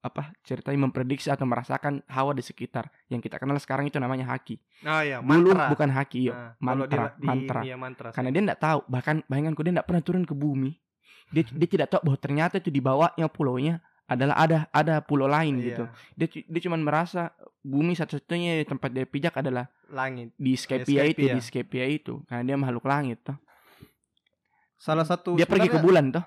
apa 0.00 0.32
ceritanya 0.40 0.86
memprediksi 0.86 1.28
atau 1.28 1.44
merasakan 1.44 2.00
hawa 2.06 2.32
di 2.32 2.40
sekitar 2.40 2.88
yang 3.06 3.18
kita 3.18 3.36
kenal 3.36 3.58
sekarang 3.58 3.84
itu 3.84 3.98
namanya 3.98 4.24
haki. 4.28 4.56
Ah 4.82 5.02
ya, 5.02 5.18
Dulu 5.18 5.52
mantra. 5.52 5.68
bukan 5.68 5.90
haki, 5.90 6.18
iya. 6.22 6.32
Nah, 6.32 6.50
mantra, 6.58 7.04
di- 7.12 7.26
mantra. 7.26 7.60
iya, 7.60 7.76
mantra. 7.76 8.08
Karena 8.10 8.30
dia 8.30 8.42
tidak 8.46 8.60
tahu, 8.60 8.80
bahkan 8.86 9.20
bayanganku 9.26 9.60
dia 9.60 9.72
tidak 9.74 9.86
pernah 9.86 10.02
turun 10.02 10.24
ke 10.24 10.32
bumi. 10.32 10.72
Dia 11.28 11.42
dia 11.42 11.68
tidak 11.68 11.88
tahu 11.90 12.00
bahwa 12.06 12.18
ternyata 12.18 12.54
itu 12.56 12.70
di 12.70 12.78
bawahnya 12.78 13.26
pulaunya 13.26 13.82
adalah 14.06 14.38
ada 14.38 14.58
ada 14.70 15.02
pulau 15.02 15.26
lain 15.26 15.58
Iya, 15.58 15.66
gitu. 15.66 15.82
Dia 16.14 16.26
dia 16.46 16.60
cuma 16.62 16.78
merasa 16.78 17.34
bumi 17.60 17.92
satu-satunya 17.92 18.62
tempat 18.62 18.94
dia 18.94 19.02
pijak 19.02 19.34
adalah 19.34 19.66
langit. 19.90 20.30
di 20.38 20.54
Skypia 20.54 21.02
itu, 21.04 21.26
Skypia. 21.26 21.34
di 21.34 21.40
Skypia 21.42 21.84
itu. 21.90 22.22
Karena 22.24 22.46
dia 22.46 22.56
makhluk 22.56 22.86
langit 22.86 23.26
toh. 23.26 23.34
Salah 24.78 25.02
satu 25.02 25.34
Dia 25.34 25.44
pergi 25.44 25.66
ke 25.66 25.80
bulan 25.80 26.12
toh. 26.12 26.24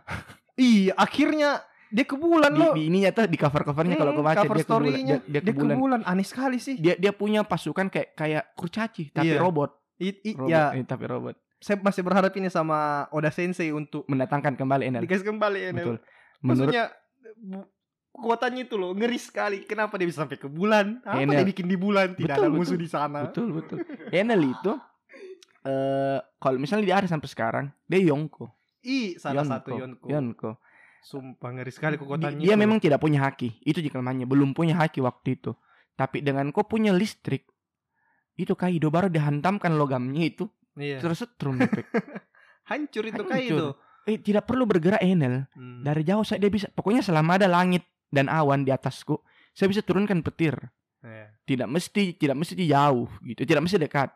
Iya, 0.59 0.91
akhirnya 0.99 1.63
dia 1.89 2.05
ke 2.05 2.13
bulan 2.13 2.51
Di, 2.51 2.59
loh. 2.59 2.73
di 2.73 2.83
ininya 2.85 3.09
tuh 3.09 3.25
di 3.25 3.33
cover-covernya 3.33 3.95
kalau 3.95 4.11
kau 4.11 4.21
Hmm, 4.21 4.29
baca 4.29 4.41
cover 4.41 4.55
dia 4.55 4.61
ke 4.61 4.69
bulan. 4.69 4.85
story-nya, 4.85 5.17
Dia, 5.25 5.41
dia 5.41 5.53
ke 5.53 5.65
bulan. 5.75 5.99
Aneh 6.03 6.23
sekali 6.23 6.57
sih. 6.57 6.77
Dia 6.77 6.93
dia 6.93 7.09
punya 7.09 7.41
pasukan 7.41 7.87
kayak 7.87 8.13
kayak 8.13 8.43
kurcaci 8.53 9.09
tapi 9.09 9.33
Iya. 9.33 9.41
robot. 9.41 9.73
I- 9.97 10.21
i- 10.23 10.33
robot 10.33 10.47
ya, 10.47 10.71
eh, 10.71 10.83
tapi 10.83 11.03
robot. 11.05 11.35
saya 11.57 11.75
masih 11.75 12.01
berharap 12.01 12.31
ini 12.31 12.47
sama 12.47 13.09
Oda 13.09 13.27
Sensei 13.29 13.67
untuk 13.69 14.05
Mendatangkan 14.05 14.55
kembali 14.55 14.83
Enel. 14.85 15.03
dikasih 15.03 15.27
kembali 15.27 15.59
Enel. 15.65 15.83
Betul. 15.83 15.97
Menurut 16.39 16.71
Maksudnya 16.71 16.83
kekuatannya 18.09 18.61
itu 18.63 18.75
loh 18.75 18.91
ngeri 18.93 19.19
sekali. 19.19 19.57
Kenapa 19.63 19.95
dia 19.95 20.07
bisa 20.07 20.23
sampai 20.23 20.37
ke 20.37 20.47
bulan? 20.47 20.99
Apa 21.01 21.19
Enel. 21.19 21.35
dia 21.35 21.47
bikin 21.47 21.65
di 21.65 21.75
bulan? 21.75 22.13
Tidak 22.13 22.31
Betul, 22.31 22.45
ada 22.45 22.49
musuh 22.49 22.73
betul. 22.73 22.79
di 22.79 22.87
sana. 22.87 23.19
betul 23.25 23.47
betul. 23.51 23.77
Enel 24.09 24.41
itu 24.45 24.71
eh 25.61 26.19
kalau 26.37 26.55
misalnya 26.55 26.85
dia 26.85 26.97
ada 26.97 27.07
sampai 27.07 27.27
sekarang, 27.27 27.65
dia 27.83 27.99
Yonko. 27.99 28.47
I 28.79 29.19
salah 29.19 29.43
satu 29.43 29.75
Yonko. 29.75 30.07
Yonko. 30.07 30.51
Sumpah 30.99 31.49
ngeri 31.51 31.71
sekali 31.71 31.95
kekuatannya. 31.95 32.43
dia 32.43 32.53
itu. 32.53 32.59
memang 32.59 32.77
tidak 32.77 32.99
punya 32.99 33.23
haki. 33.23 33.59
Itu 33.61 33.79
jika 33.79 33.97
namanya 33.97 34.25
belum 34.25 34.51
punya 34.51 34.75
haki 34.75 34.99
waktu 34.99 35.35
itu. 35.35 35.51
Tapi 35.95 36.19
dengan 36.19 36.47
kau 36.49 36.63
punya 36.63 36.91
listrik, 36.91 37.47
itu 38.35 38.53
Kaido 38.53 38.87
baru 38.87 39.07
dihantamkan 39.07 39.75
logamnya 39.75 40.23
itu 40.23 40.47
Iya. 40.75 40.99
terus 40.99 41.19
setrum. 41.19 41.59
Hancur 42.69 43.03
itu 43.05 43.21
Hancur. 43.21 43.39
itu. 43.41 43.65
Eh 44.05 44.17
tidak 44.17 44.45
perlu 44.45 44.63
bergerak 44.63 45.01
Enel. 45.01 45.49
Hmm. 45.51 45.81
Dari 45.81 46.03
jauh 46.03 46.23
saya 46.23 46.39
dia 46.39 46.47
bisa. 46.47 46.67
Pokoknya 46.69 47.01
selama 47.01 47.35
ada 47.35 47.47
langit 47.47 47.83
dan 48.07 48.27
awan 48.27 48.63
di 48.63 48.71
atasku, 48.71 49.19
saya 49.51 49.67
bisa 49.67 49.81
turunkan 49.81 50.21
petir. 50.21 50.55
Iya. 50.99 51.35
Tidak 51.43 51.67
mesti 51.67 52.15
tidak 52.15 52.35
mesti 52.37 52.53
jauh 52.59 53.07
gitu, 53.23 53.41
tidak 53.43 53.63
mesti 53.63 53.77
dekat. 53.77 54.09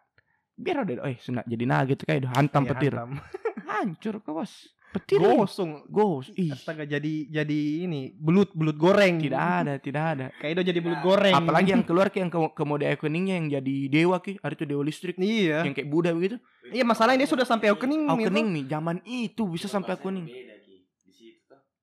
Biar 0.53 0.86
ada 0.86 1.03
eh 1.03 1.17
sunat 1.17 1.43
jadi 1.43 1.63
naga 1.65 1.91
itu 1.91 2.05
kayak 2.05 2.29
hantam 2.31 2.63
Iya, 2.63 2.69
petir. 2.71 2.93
hantam. 2.93 3.11
Hancur 3.73 4.15
kau 4.21 4.38
bos. 4.38 4.53
Petir. 4.93 5.17
Gosong. 5.17 5.89
Gos. 5.89 6.29
Ih. 6.33 6.53
Astaga 6.53 6.85
jadi 6.85 7.13
jadi 7.27 7.59
ini 7.83 8.13
belut 8.13 8.53
belut 8.53 8.77
goreng. 8.77 9.17
Tidak 9.17 9.33
ada, 9.35 9.73
tidak 9.77 10.03
ada. 10.13 10.25
Kaido 10.37 10.61
jadi 10.61 10.77
belut 10.77 11.01
goreng. 11.01 11.33
Apalagi 11.33 11.73
yang 11.73 11.81
keluar 11.81 12.07
kayak 12.07 12.23
yang 12.23 12.31
ke, 12.31 12.39
ke 12.53 12.63
mode 12.63 12.85
awakeningnya 12.85 13.35
yang 13.35 13.47
jadi 13.51 13.75
dewa 13.89 14.17
ki, 14.17 14.37
ada 14.37 14.53
itu 14.53 14.63
dewa 14.63 14.81
listrik 14.81 15.17
Iya. 15.17 15.65
yang 15.65 15.73
kayak 15.73 15.89
Buddha 15.89 16.13
begitu. 16.13 16.37
Iya 16.69 16.85
masalahnya 16.85 17.25
dia 17.25 17.29
sudah 17.29 17.43
sampai 17.43 17.73
awakening. 17.73 18.05
gitu. 18.05 18.13
Awakening 18.13 18.47
nih, 18.53 18.65
zaman 18.69 18.97
itu 19.03 19.43
bisa 19.45 19.65
sampai 19.65 19.97
awakening. 19.97 20.29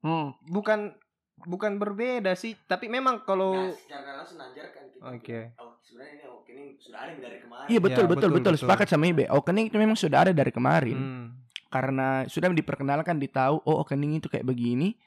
Hmm. 0.00 0.32
Bukan 0.46 0.96
bukan 1.40 1.76
berbeda 1.76 2.32
sih, 2.34 2.56
tapi 2.64 2.88
memang 2.88 3.20
kalau 3.20 3.72
secara 3.74 4.16
langsung 4.16 4.38
nanjarkan 4.38 4.82
kita. 4.88 5.02
Oke. 5.12 5.38
Oh, 5.56 5.76
sebenarnya 5.80 6.12
ini 6.14 6.24
opening 6.26 6.68
sudah 6.76 6.98
ada 7.00 7.12
dari 7.16 7.38
kemarin. 7.38 7.68
Iya 7.68 7.80
betul, 7.80 8.04
Ya, 8.04 8.08
betul, 8.08 8.08
betul, 8.08 8.30
betul, 8.32 8.52
betul. 8.56 8.64
Sepakat 8.64 8.86
sama 8.88 9.04
Ibe. 9.06 9.24
Awakening 9.26 9.66
itu 9.68 9.76
memang 9.76 9.96
sudah 9.96 10.18
ada 10.24 10.32
dari 10.32 10.52
kemarin. 10.52 10.96
hmm, 10.96 11.26
Karena 11.70 12.26
sudah 12.26 12.50
diperkenalkan, 12.50 13.16
ditahu, 13.16 13.62
oh 13.62 13.78
awakening 13.78 14.18
itu 14.18 14.26
kayak 14.26 14.44
begini. 14.44 14.98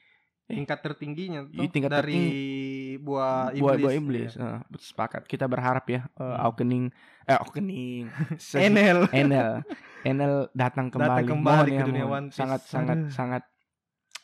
tingkat 0.43 0.83
tertingginya 0.83 1.47
tuh 1.47 1.55
Iya, 1.55 1.69
tingkat 1.71 1.91
dari 1.93 2.19
buah 2.99 3.51
iblis. 3.51 3.63
buah 3.63 3.75
buah 3.79 3.93
iblis. 3.95 4.31
Eh, 4.35 4.59
betul, 4.67 4.85
sepakat. 4.85 5.23
Kita 5.25 5.47
berharap 5.47 5.87
ya 5.87 6.05
uh, 6.13 6.21
Hmm. 6.21 6.43
awakening 6.45 6.83
eh 7.23 7.37
awakening 7.39 8.05
Se- 8.37 8.59
Enel. 8.59 9.07
Enel 9.15 9.63
Enel 10.03 10.51
datang 10.51 10.91
kembali. 10.91 11.23
Datang 11.23 11.25
Mohon 11.25 11.31
kembali 11.31 11.69
ke 11.69 11.75
ya, 11.75 11.87
dunia 11.87 12.05
mohon. 12.05 12.13
One 12.13 12.27
Piece. 12.27 12.37
Sangat 12.37 12.61
sangat 12.67 12.97
sangat 13.09 13.43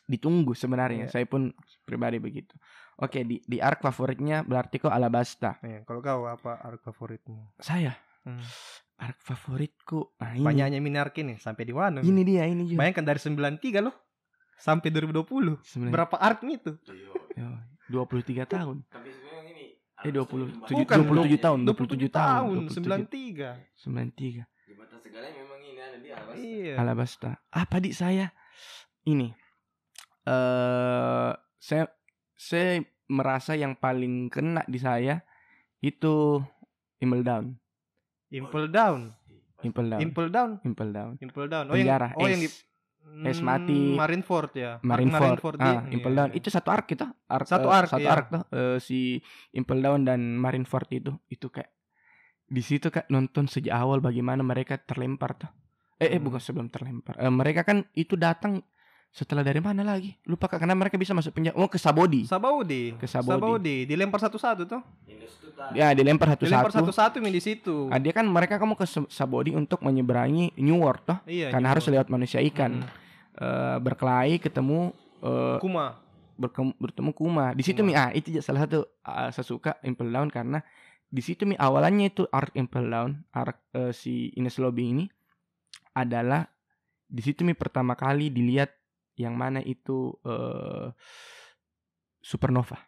ditunggu 0.05 0.53
sebenarnya. 0.53 1.07
Iya. 1.07 1.11
Saya 1.11 1.25
pun 1.25 1.49
pribadi 1.81 2.19
begitu. 2.19 2.53
Oke, 2.99 3.23
di 3.23 3.39
di 3.41 3.57
arc 3.57 3.79
favoritnya 3.79 4.43
berarti 4.43 4.75
kok 4.77 4.91
Alabasta. 4.91 5.55
Iya, 5.63 5.87
kalau 5.87 6.03
kau 6.03 6.27
apa 6.27 6.59
arc 6.59 6.83
favoritmu? 6.83 7.55
Saya 7.57 7.95
Hmm. 8.19 8.43
Arc 8.99 9.17
favoritku. 9.23 10.11
Nah, 10.19 10.35
ini. 10.35 10.43
Banyaknya 10.43 10.79
minarki 10.83 11.23
nih 11.23 11.39
sampai 11.39 11.63
di 11.63 11.73
Wano. 11.73 12.03
Ini 12.03 12.21
dia, 12.27 12.43
ini 12.45 12.67
juga. 12.67 12.83
Bayangkan 12.83 13.05
dari 13.07 13.19
93 13.23 13.79
loh 13.79 13.95
sampai 14.59 14.91
2020. 14.91 15.55
Sebenarnya 15.63 15.93
Berapa 15.95 16.15
arc 16.19 16.43
nih 16.43 16.57
tuh? 16.59 16.75
yo, 17.39 17.47
23 17.87 18.43
tahun. 18.43 18.83
Tapi 18.91 19.09
sebenarnya 19.09 19.51
ini 19.55 19.65
Eh, 19.99 20.11
20. 20.15 20.63
Bukan, 20.63 20.99
27 21.03 21.35
tahun, 21.43 21.59
27 21.67 22.07
tahun, 22.07 22.11
tahun 22.11 22.55
27. 22.71 22.79
93. 22.79 23.59
93. 23.75 24.47
Di 24.67 24.73
segalanya 25.03 25.35
memang 25.43 25.59
ini 25.59 25.79
ada 25.81 25.97
dia 25.99 26.13
Alabasta. 26.15 26.39
Iya. 26.39 26.73
Alabasta. 26.79 27.31
Apa 27.51 27.77
di 27.83 27.91
saya? 27.91 28.31
Ini. 29.03 29.27
Eh 30.23 31.31
saya 31.59 31.83
saya 32.39 32.79
merasa 33.11 33.57
yang 33.59 33.75
paling 33.75 34.31
kena 34.31 34.63
di 34.69 34.79
saya 34.79 35.19
itu 35.83 36.39
Impel 37.03 37.23
Down. 37.23 37.45
Impel 38.31 38.65
down. 38.69 39.13
Impel 39.59 39.91
Down. 39.91 39.99
Impel 39.99 40.27
down. 40.31 40.51
Impel 40.63 40.89
Down. 40.89 41.11
Impel 41.19 41.45
down. 41.47 41.65
Oh 41.67 41.75
Penjara. 41.75 42.07
yang 42.09 42.15
oh 42.15 42.27
yang 42.27 42.39
di 42.39 42.47
S. 42.47 42.63
S 43.27 43.39
mati. 43.41 43.75
Hmm, 43.75 43.97
Marineford 43.97 44.51
ya. 44.55 44.71
Ark 44.77 44.85
Marineford. 44.85 45.57
dia. 45.57 45.67
Ah, 45.67 45.81
Impel 45.89 46.11
Iya, 46.13 46.17
Down. 46.23 46.29
iya. 46.31 46.37
Itu 46.37 46.47
satu 46.47 46.69
arc 46.69 46.87
itu. 46.87 47.03
Arc, 47.27 47.45
Satu 47.45 47.67
eh, 47.67 47.75
arc, 47.75 47.89
satu 47.89 48.05
iya. 48.05 48.13
arc 48.13 48.25
tuh. 48.29 48.43
Eh, 48.53 48.77
si 48.79 48.99
Impel 49.51 49.81
Down 49.81 50.07
dan 50.07 50.21
Marineford 50.37 50.87
itu. 50.93 51.11
Itu 51.27 51.49
kayak 51.49 51.73
di 52.45 52.61
situ 52.63 52.87
kak 52.87 53.09
nonton 53.09 53.45
sejak 53.45 53.75
awal 53.75 53.99
bagaimana 53.99 54.41
mereka 54.41 54.79
terlempar 54.79 55.35
tuh. 55.35 55.51
Eh, 55.99 56.07
eh 56.07 56.15
Hmm. 56.15 56.25
bukan 56.25 56.39
sebelum 56.39 56.67
terlempar. 56.71 57.19
Eh, 57.19 57.27
mereka 57.27 57.67
kan 57.67 57.83
itu 57.91 58.15
datang 58.15 58.63
setelah 59.09 59.41
dari 59.41 59.57
mana 59.57 59.81
lagi? 59.81 60.13
Lupa 60.23 60.45
kak 60.45 60.61
karena 60.61 60.73
mereka 60.73 60.95
bisa 60.95 61.11
masuk 61.11 61.33
penjara. 61.33 61.57
Oh 61.57 61.65
ke 61.65 61.75
Sabodi. 61.75 62.23
Sabaudi. 62.23 62.93
Ke 62.95 63.05
Sabaudi. 63.05 63.83
Dilempar 63.83 64.21
satu-satu 64.21 64.63
tuh. 64.63 64.81
Ya 65.75 65.91
dilempar 65.91 66.31
Dilempar 66.39 66.71
satu-satu. 66.71 66.93
satu-satu 66.93 67.15
mi 67.19 67.29
di 67.29 67.43
situ. 67.43 67.89
Ah, 67.89 67.99
dia 67.99 68.15
kan 68.15 68.23
mereka 68.23 68.55
kamu 68.55 68.73
ke 68.73 68.85
Sa- 68.85 69.09
Sabodi 69.11 69.51
untuk 69.51 69.81
menyeberangi 69.81 70.55
New 70.55 70.79
World 70.79 71.03
toh. 71.03 71.17
Iya. 71.25 71.51
Karena 71.51 71.75
harus 71.75 71.83
lewat 71.83 72.07
manusia 72.07 72.39
ikan. 72.39 72.85
Hmm. 72.85 72.89
Eh, 73.35 73.77
berkelahi 73.79 74.39
ketemu 74.39 74.95
eh, 75.19 75.57
Kuma. 75.59 75.99
berkem- 76.35 76.77
bertemu 76.79 77.11
Kuma. 77.11 77.45
Di 77.51 77.63
situ 77.65 77.83
mi 77.83 77.91
ah 77.91 78.13
itu 78.13 78.39
salah 78.39 78.63
satu 78.63 78.87
ah, 79.03 79.27
saya 79.29 79.43
suka 79.43 79.75
Impel 79.83 80.07
Down 80.07 80.31
karena 80.31 80.63
di 81.09 81.19
situ 81.19 81.43
mi 81.43 81.57
awalannya 81.57 82.07
itu 82.07 82.23
arc 82.29 82.53
Impel 82.53 82.85
Down, 82.85 83.25
arc 83.33 83.57
eh, 83.73 83.91
si 83.91 84.31
Ines 84.37 84.61
Lobby 84.61 84.93
ini 84.93 85.05
adalah 85.91 86.45
di 87.03 87.19
situ 87.19 87.41
mi 87.41 87.51
pertama 87.51 87.97
kali 87.97 88.29
dilihat 88.29 88.69
yang 89.19 89.35
mana 89.35 89.59
itu 89.59 90.15
eh, 90.23 90.87
supernova. 92.19 92.79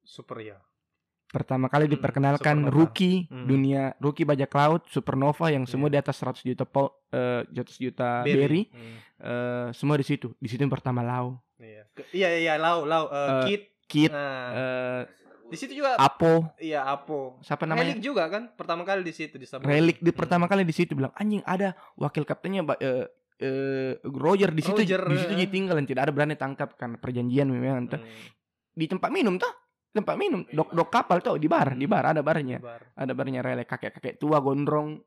Super 0.00 0.38
ya. 0.40 0.58
Pertama 1.26 1.66
kali 1.66 1.88
Hmm, 1.88 1.94
diperkenalkan 1.98 2.56
supernova. 2.62 2.76
rookie 2.78 3.26
Hmm. 3.26 3.46
dunia 3.48 3.82
rookie 3.98 4.22
bajak 4.22 4.52
laut 4.52 4.86
supernova 4.86 5.50
yang 5.50 5.66
semua 5.66 5.88
Iya. 5.88 5.98
di 5.98 5.98
atas 5.98 6.16
100 6.20 6.44
juta 6.44 6.62
po, 6.62 7.02
eh, 7.10 7.42
100 7.50 7.74
juta 7.76 8.22
Berry. 8.22 8.38
berry, 8.38 8.62
Hmm. 8.70 8.96
eh, 9.18 9.66
semua 9.72 9.96
di 9.96 10.04
situ. 10.04 10.30
Di 10.36 10.46
situ 10.46 10.60
yang 10.60 10.70
pertama 10.70 11.02
Lau, 11.02 11.40
Iya. 11.54 11.86
Ke- 11.90 12.06
Iya 12.12 12.28
iya 12.36 12.54
lau 12.56 12.84
lau 12.84 13.08
eh, 13.08 13.42
Kit. 13.48 13.62
Kit, 13.84 14.10
Nah, 14.10 14.48
eh, 14.50 15.02
di 15.44 15.56
situ 15.56 15.76
juga 15.76 15.94
Apo, 15.96 16.50
iya 16.58 16.82
Apo. 16.84 17.36
siapa 17.40 17.62
namanya? 17.62 17.92
Relik 17.92 18.02
juga 18.02 18.26
kan 18.26 18.48
pertama 18.50 18.82
kali 18.82 19.02
di 19.02 19.12
situ 19.12 19.34
di. 19.34 19.46
Relik 19.46 19.98
di 19.98 20.10
Hmm. 20.10 20.16
pertama 20.16 20.46
kali 20.46 20.62
di 20.62 20.72
situ 20.72 20.94
bilang 20.94 21.12
anjing 21.14 21.42
ada 21.42 21.74
wakil 21.94 22.22
kaptennya 22.22 22.64
Ba- 22.64 22.80
eh, 23.36 23.46
eh, 23.46 23.92
Roger 24.04 24.50
di 24.50 24.62
situ 24.62 24.78
Roger, 24.78 25.00
di 25.04 25.16
situ 25.16 25.32
eh. 25.32 25.38
dia 25.42 25.48
tinggal 25.48 25.74
dan 25.74 25.86
tidak 25.86 26.02
ada 26.06 26.12
berani 26.12 26.34
tangkap 26.34 26.74
karena 26.74 26.96
perjanjian 26.96 27.46
memang. 27.46 27.86
Hmm. 27.88 28.02
di 28.70 28.86
tempat 28.86 29.08
minum 29.08 29.38
tuh 29.38 29.50
tempat 29.90 30.18
minum 30.18 30.42
dok 30.44 30.70
dok 30.70 30.88
kapal 30.88 31.18
tuh 31.18 31.38
di 31.38 31.46
bar 31.46 31.74
di 31.74 31.86
bar 31.86 32.10
ada 32.10 32.18
barnya 32.20 32.58
Bar. 32.58 32.94
ada 32.94 33.12
barnya 33.12 33.40
relek 33.40 33.70
kakek 33.70 33.94
kakek 33.94 34.14
tua 34.18 34.38
gondrong 34.38 34.98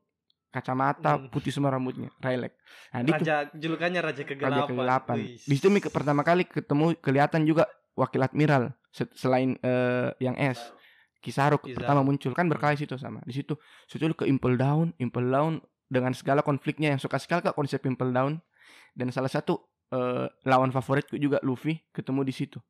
kacamata 0.48 1.20
Hmm. 1.20 1.28
putih 1.28 1.52
semua 1.52 1.68
rambutnya 1.68 2.08
relek 2.18 2.56
nah 2.88 3.04
di 3.04 3.12
Raja 3.12 3.52
julukannya 3.52 4.00
Raja 4.00 4.24
Kegelapan. 4.24 4.48
Raja 4.48 4.62
Kegelapan. 4.64 5.16
Di 5.44 5.54
situ 5.54 5.68
pertama 5.92 6.24
kali 6.24 6.48
ketemu 6.48 6.96
kelihatan 6.96 7.44
juga 7.44 7.68
wakil 7.92 8.24
admiral 8.24 8.72
se- 8.88 9.12
selain 9.12 9.60
eh, 9.60 10.08
yang 10.18 10.40
S. 10.40 10.72
Kisaru 11.20 11.60
Kizaru. 11.60 11.76
pertama 11.76 12.00
muncul 12.00 12.32
kan 12.32 12.48
berkali 12.48 12.80
situ 12.80 12.96
sama. 12.96 13.20
Di 13.26 13.34
situ 13.34 13.58
situ 13.84 14.08
ke 14.14 14.24
Impel 14.24 14.56
Down, 14.56 14.96
Impel 14.96 15.28
Down 15.28 15.60
dengan 15.88 16.12
segala 16.12 16.44
konfliknya 16.44 16.92
yang 16.92 17.00
suka 17.00 17.16
sekali 17.16 17.40
kak 17.42 17.56
konsep 17.56 17.80
Impel 17.84 18.12
Down 18.12 18.38
dan 18.92 19.08
salah 19.08 19.32
satu 19.32 19.58
eh, 19.88 20.28
lawan 20.44 20.68
favoritku 20.68 21.16
juga 21.16 21.40
Luffy 21.40 21.80
ketemu 21.90 22.20
di 22.22 22.32
situ. 22.32 22.60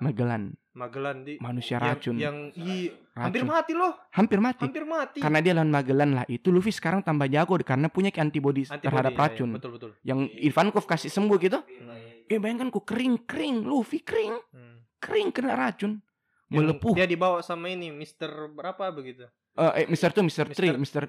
Magellan, 0.00 0.56
Magellan 0.72 1.28
di 1.28 1.36
manusia 1.44 1.76
yang- 1.76 1.84
racun. 1.84 2.16
Yang, 2.16 2.36
i- 2.56 2.88
hampir 3.12 3.44
Racun. 3.44 3.52
mati 3.52 3.72
loh. 3.76 3.92
Hampir 4.16 4.38
mati. 4.40 4.64
Hampir 4.64 4.84
mati. 4.88 5.18
Karena 5.20 5.44
dia 5.44 5.52
lawan 5.52 5.68
Magellan 5.68 6.10
lah 6.16 6.24
itu 6.24 6.48
Luffy 6.48 6.72
sekarang 6.72 7.04
tambah 7.04 7.28
jago 7.28 7.60
karena 7.60 7.92
punya 7.92 8.08
antibody, 8.16 8.64
Antibody, 8.64 8.80
terhadap 8.80 9.12
iya, 9.12 9.20
iya. 9.20 9.28
racun. 9.28 9.48
Betul 9.52 9.70
betul. 9.76 9.90
Yang 10.00 10.20
Ivankov 10.40 10.88
kasih 10.88 11.12
sembuh 11.12 11.36
gitu. 11.36 11.60
Eh 12.32 12.38
bayangkan 12.40 12.72
ku 12.72 12.80
kering 12.80 13.28
kering 13.28 13.60
Luffy 13.60 14.00
kering 14.00 14.40
Hmm. 14.52 14.76
kering 14.96 15.28
kena 15.32 15.52
racun 15.52 16.00
Yang 16.48 16.56
melepuh. 16.64 16.92
Dia 16.96 17.04
dibawa 17.04 17.44
sama 17.44 17.68
ini 17.68 17.92
Mister 17.92 18.30
berapa 18.48 18.88
begitu? 18.90 19.28
Eh, 19.52 19.84
eh 19.84 19.86
Mister 19.86 20.16
tuh 20.16 20.24
Mister 20.24 20.48
Mister 20.48 20.80
Mister. 20.80 21.02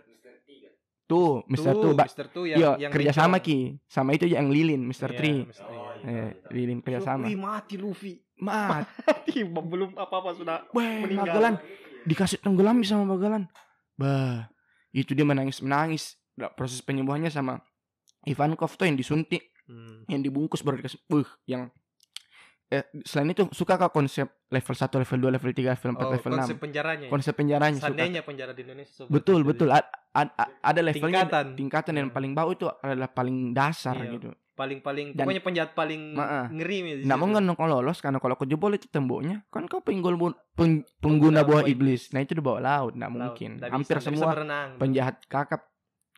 Tuh 1.12 1.44
Mister 1.46 1.74
tuh 1.74 1.92
ba- 1.92 2.08
Mister 2.08 2.26
tuh 2.28 2.44
yang 2.46 2.58
iya 2.58 2.72
yang 2.80 2.92
kerjasama 2.92 3.36
bencong. 3.36 3.46
ki 3.46 3.60
sama 3.86 4.10
itu 4.12 4.26
yang 4.26 4.48
Lilin 4.48 4.82
Mister 4.82 5.10
Iya, 5.10 5.18
Three 5.18 5.38
Mister- 5.44 5.68
Oh, 5.68 5.76
iya. 6.00 6.08
iya. 6.08 6.24
eh 6.24 6.30
Lilin 6.50 6.80
kerjasama 6.80 7.26
Wih 7.26 7.36
mati 7.36 7.76
Luffy. 7.76 8.14
mat 8.38 8.88
Mati 8.88 9.44
belum 9.72 9.92
apa-apa 9.94 10.32
sudah. 10.34 10.66
weh 10.72 11.04
Meninggal. 11.04 11.28
Magellan 11.28 11.56
dikasih 12.04 12.40
tenggelam 12.40 12.80
sama 12.82 13.06
Magellan 13.06 13.46
bah 13.94 14.50
itu 14.90 15.12
dia 15.12 15.24
menangis 15.24 15.60
menangis 15.60 16.04
Nah, 16.32 16.48
proses 16.50 16.80
penyembuhannya 16.80 17.28
sama 17.28 17.60
Ivankov 18.24 18.74
tuh 18.74 18.86
yang 18.86 18.96
disuntik 18.96 19.52
Hmm. 19.62 20.04
yang 20.06 20.20
dibungkus 20.20 20.60
baru 20.60 20.78
dikasih 20.78 21.00
uh 21.08 21.24
yang 21.46 21.70
eh, 22.72 22.88
selain 23.04 23.28
itu 23.30 23.52
suka 23.52 23.76
kak 23.76 23.92
konsep 23.92 24.32
level 24.48 24.72
1, 24.74 24.88
level 24.96 25.20
2, 25.20 25.36
level 25.36 25.52
3, 25.52 25.76
level 25.76 25.92
4, 25.92 26.00
Oh, 26.00 26.12
level 26.16 26.32
6 26.32 26.40
konsep 26.40 26.58
penjaranya. 26.58 27.06
ya? 27.06 27.12
konsep 27.12 27.34
penjaranya 27.36 27.78
suka 27.78 27.86
Seandainya 27.92 28.22
penjara 28.24 28.52
di 28.56 28.62
Indonesia 28.64 29.04
betul 29.06 29.40
betul 29.44 29.68
A- 29.70 29.84
a- 30.10 30.34
a- 30.34 30.52
ada 30.64 30.80
levelnya 30.80 31.28
Tingkatan. 31.28 31.46
tingkatan 31.54 31.94
yang 31.94 32.08
Hmm. 32.08 32.16
paling 32.16 32.32
bawah 32.32 32.54
itu 32.56 32.66
adalah 32.72 33.12
paling 33.12 33.52
dasar 33.52 33.96
Iya. 33.98 34.12
gitu 34.16 34.32
Paling-paling 34.52 35.16
Dan- 35.16 35.26
pokoknya 35.26 35.42
penjahat 35.42 35.72
paling 35.74 36.02
Ma- 36.14 36.46
ngeri 36.48 36.78
nih 36.84 36.94
di 37.02 37.04
Nggak 37.08 37.18
kalau 37.56 37.82
lolos 37.82 37.98
karena 37.98 38.20
kalau 38.20 38.36
kejebol 38.36 38.76
itu 38.76 38.86
temboknya 38.86 39.42
kan 39.50 39.66
kau 39.66 39.82
penggol 39.82 40.14
peng- 40.54 40.86
pengguna 41.02 41.42
buah 41.42 41.66
iblis. 41.66 42.14
Nah 42.14 42.22
itu 42.22 42.38
di 42.38 42.44
bawah 42.44 42.62
laut, 42.62 42.94
nggak 42.94 43.10
Laut. 43.10 43.22
mungkin. 43.34 43.58
Nggak 43.58 43.72
Hampir 43.74 43.96
bisa, 43.98 44.06
semua 44.06 44.28
berenang. 44.30 44.70
penjahat 44.78 45.24
kakap 45.26 45.66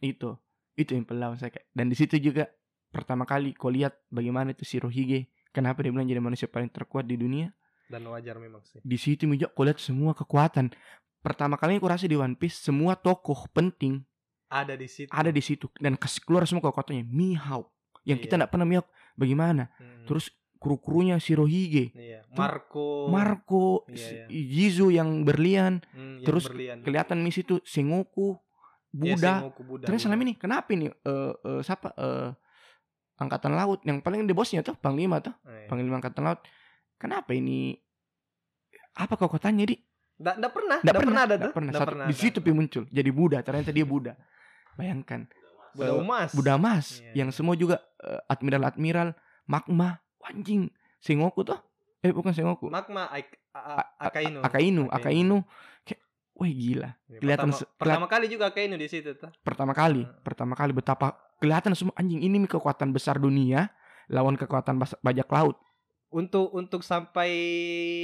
itu 0.01 0.35
itu 0.75 0.91
yang 0.91 1.05
laut 1.13 1.39
saya. 1.39 1.55
Dan 1.71 1.87
di 1.87 1.95
situ 1.95 2.17
juga 2.19 2.49
pertama 2.91 3.23
kali 3.23 3.53
kau 3.53 3.71
lihat 3.71 3.95
bagaimana 4.09 4.51
itu 4.51 4.65
Shirohige 4.65 5.29
kenapa 5.53 5.79
dia 5.79 5.89
bilang 5.89 6.03
jadi 6.03 6.19
manusia 6.19 6.45
paling 6.45 6.67
terkuat 6.67 7.05
di 7.05 7.15
dunia. 7.15 7.53
dan 7.83 8.01
wajar 8.05 8.35
memang 8.35 8.63
sih. 8.63 8.81
Di 8.81 8.97
situ 8.97 9.23
mijak 9.23 9.53
kau 9.53 9.61
lihat 9.61 9.77
semua 9.77 10.11
kekuatan. 10.11 10.73
Pertama 11.19 11.55
kali 11.55 11.77
aku 11.77 11.85
rasa 11.85 12.03
di 12.03 12.17
One 12.17 12.33
Piece 12.33 12.57
semua 12.59 12.95
tokoh 12.95 13.45
penting 13.47 14.01
Ada 14.45 14.73
di 14.73 14.87
situ. 14.87 15.07
ada 15.07 15.29
di 15.29 15.39
situ 15.39 15.69
dan 15.77 15.93
kasih 15.93 16.19
keluar 16.21 16.43
semua 16.43 16.63
kekuatannya. 16.63 17.05
Mihawk 17.05 17.69
yang 18.01 18.17
kita 18.17 18.33
Iya. 18.33 18.39
nggak 18.39 18.51
pernah 18.51 18.65
Mihawk 18.65 18.87
bagaimana. 19.13 19.69
Hmm. 19.75 20.03
Terus 20.03 20.25
kru-krunya 20.55 21.15
Shirohige. 21.17 21.93
iya. 21.93 22.25
Marco 22.31 23.05
Marco, 23.07 23.85
Iya, 23.85 24.25
si- 24.25 24.47
Jizu 24.49 24.89
yang 24.89 25.21
berlian, 25.21 25.83
Hmm, 25.87 26.17
yang 26.17 26.25
terus 26.25 26.47
berlian. 26.47 26.81
kelihatan 26.81 27.19
misi 27.19 27.43
itu 27.43 27.59
Sengoku, 27.63 28.39
Iya, 28.89 29.13
Buddha. 29.13 29.33
Sengoku, 29.39 29.61
Buddha, 29.65 29.85
Terus 29.85 30.01
selama 30.01 30.23
ini 30.23 30.33
kenapa 30.33 30.71
ini 30.71 30.87
eh 30.87 30.93
eh, 31.35 31.61
siapa 31.61 31.93
eh, 31.93 32.29
angkatan 33.23 33.53
laut 33.53 33.79
yang 33.81 33.99
paling 33.99 34.23
di 34.23 34.31
bosnya 34.31 34.59
tuh 34.59 34.75
panglima 34.75 35.17
tuh, 35.17 35.31
Eh, 35.43 35.65
panglima 35.65 35.97
angkatan 35.97 36.23
laut. 36.23 36.43
Kenapa 36.95 37.31
ini 37.31 37.73
apa 38.93 39.13
kekuatannya 39.13 39.65
di? 39.65 39.75
Nggak 40.13 40.35
nggak 40.37 40.53
pernah, 40.53 40.77
Nggak 40.77 40.93
nggak 40.93 41.01
pernah 41.01 41.21
ada 41.21 41.35
tuh. 41.35 41.51
pernah. 41.51 41.71
Satu- 41.73 41.87
pernah 41.89 42.05
di 42.05 42.13
situ 42.13 42.37
pi 42.37 42.51
muncul 42.51 42.83
jadi 42.87 43.09
Buddha. 43.09 43.39
Ternyata 43.41 43.71
dia 43.71 43.83
Buddha. 43.83 44.13
Bayangkan 44.73 45.25
Buddha 45.71 45.93
emas. 45.97 46.29
Buddha 46.31 46.55
Mas 46.55 46.87
Iya. 47.01 47.23
yang 47.23 47.29
semua 47.29 47.55
juga 47.55 47.81
eh, 47.99 48.21
admiral-admiral 48.27 49.15
magma 49.43 49.97
anjing 50.21 50.69
Sengoku 50.99 51.41
tuh. 51.41 51.57
Eh 51.99 52.11
bukan 52.11 52.31
Sengoku. 52.31 52.67
Magma 52.67 53.07
Aik- 53.09 53.39
A- 53.53 53.59
A- 53.59 53.77
A- 53.77 53.89
Akainu. 54.09 54.39
Akainu, 54.41 54.83
Akainu. 54.89 55.37
Kayak, 55.83 56.01
wah 56.33 56.47
gila. 56.47 56.89
Iya, 57.05 57.19
kelihatan 57.19 57.49
pertama, 57.49 57.77
pertama 57.77 58.05
kali 58.07 58.25
juga 58.27 58.45
Akainu 58.47 58.75
di 58.75 58.85
situ 58.85 59.13
tuh. 59.13 59.29
pertama 59.39 59.71
kali 59.71 60.01
Hmm. 60.01 60.13
pertama 60.19 60.53
kali 60.53 60.71
betapa 60.71 61.07
kelihatan 61.37 61.73
semua 61.73 61.93
anjing 61.95 62.19
ini 62.19 62.43
kekuatan 62.43 62.89
besar 62.89 63.17
dunia 63.17 63.69
lawan 64.05 64.33
kekuatan 64.33 64.75
bas- 64.75 64.97
bajak 64.99 65.27
laut 65.27 65.57
Untuk 66.09 66.49
untuk 66.51 66.81
sampai 66.81 67.31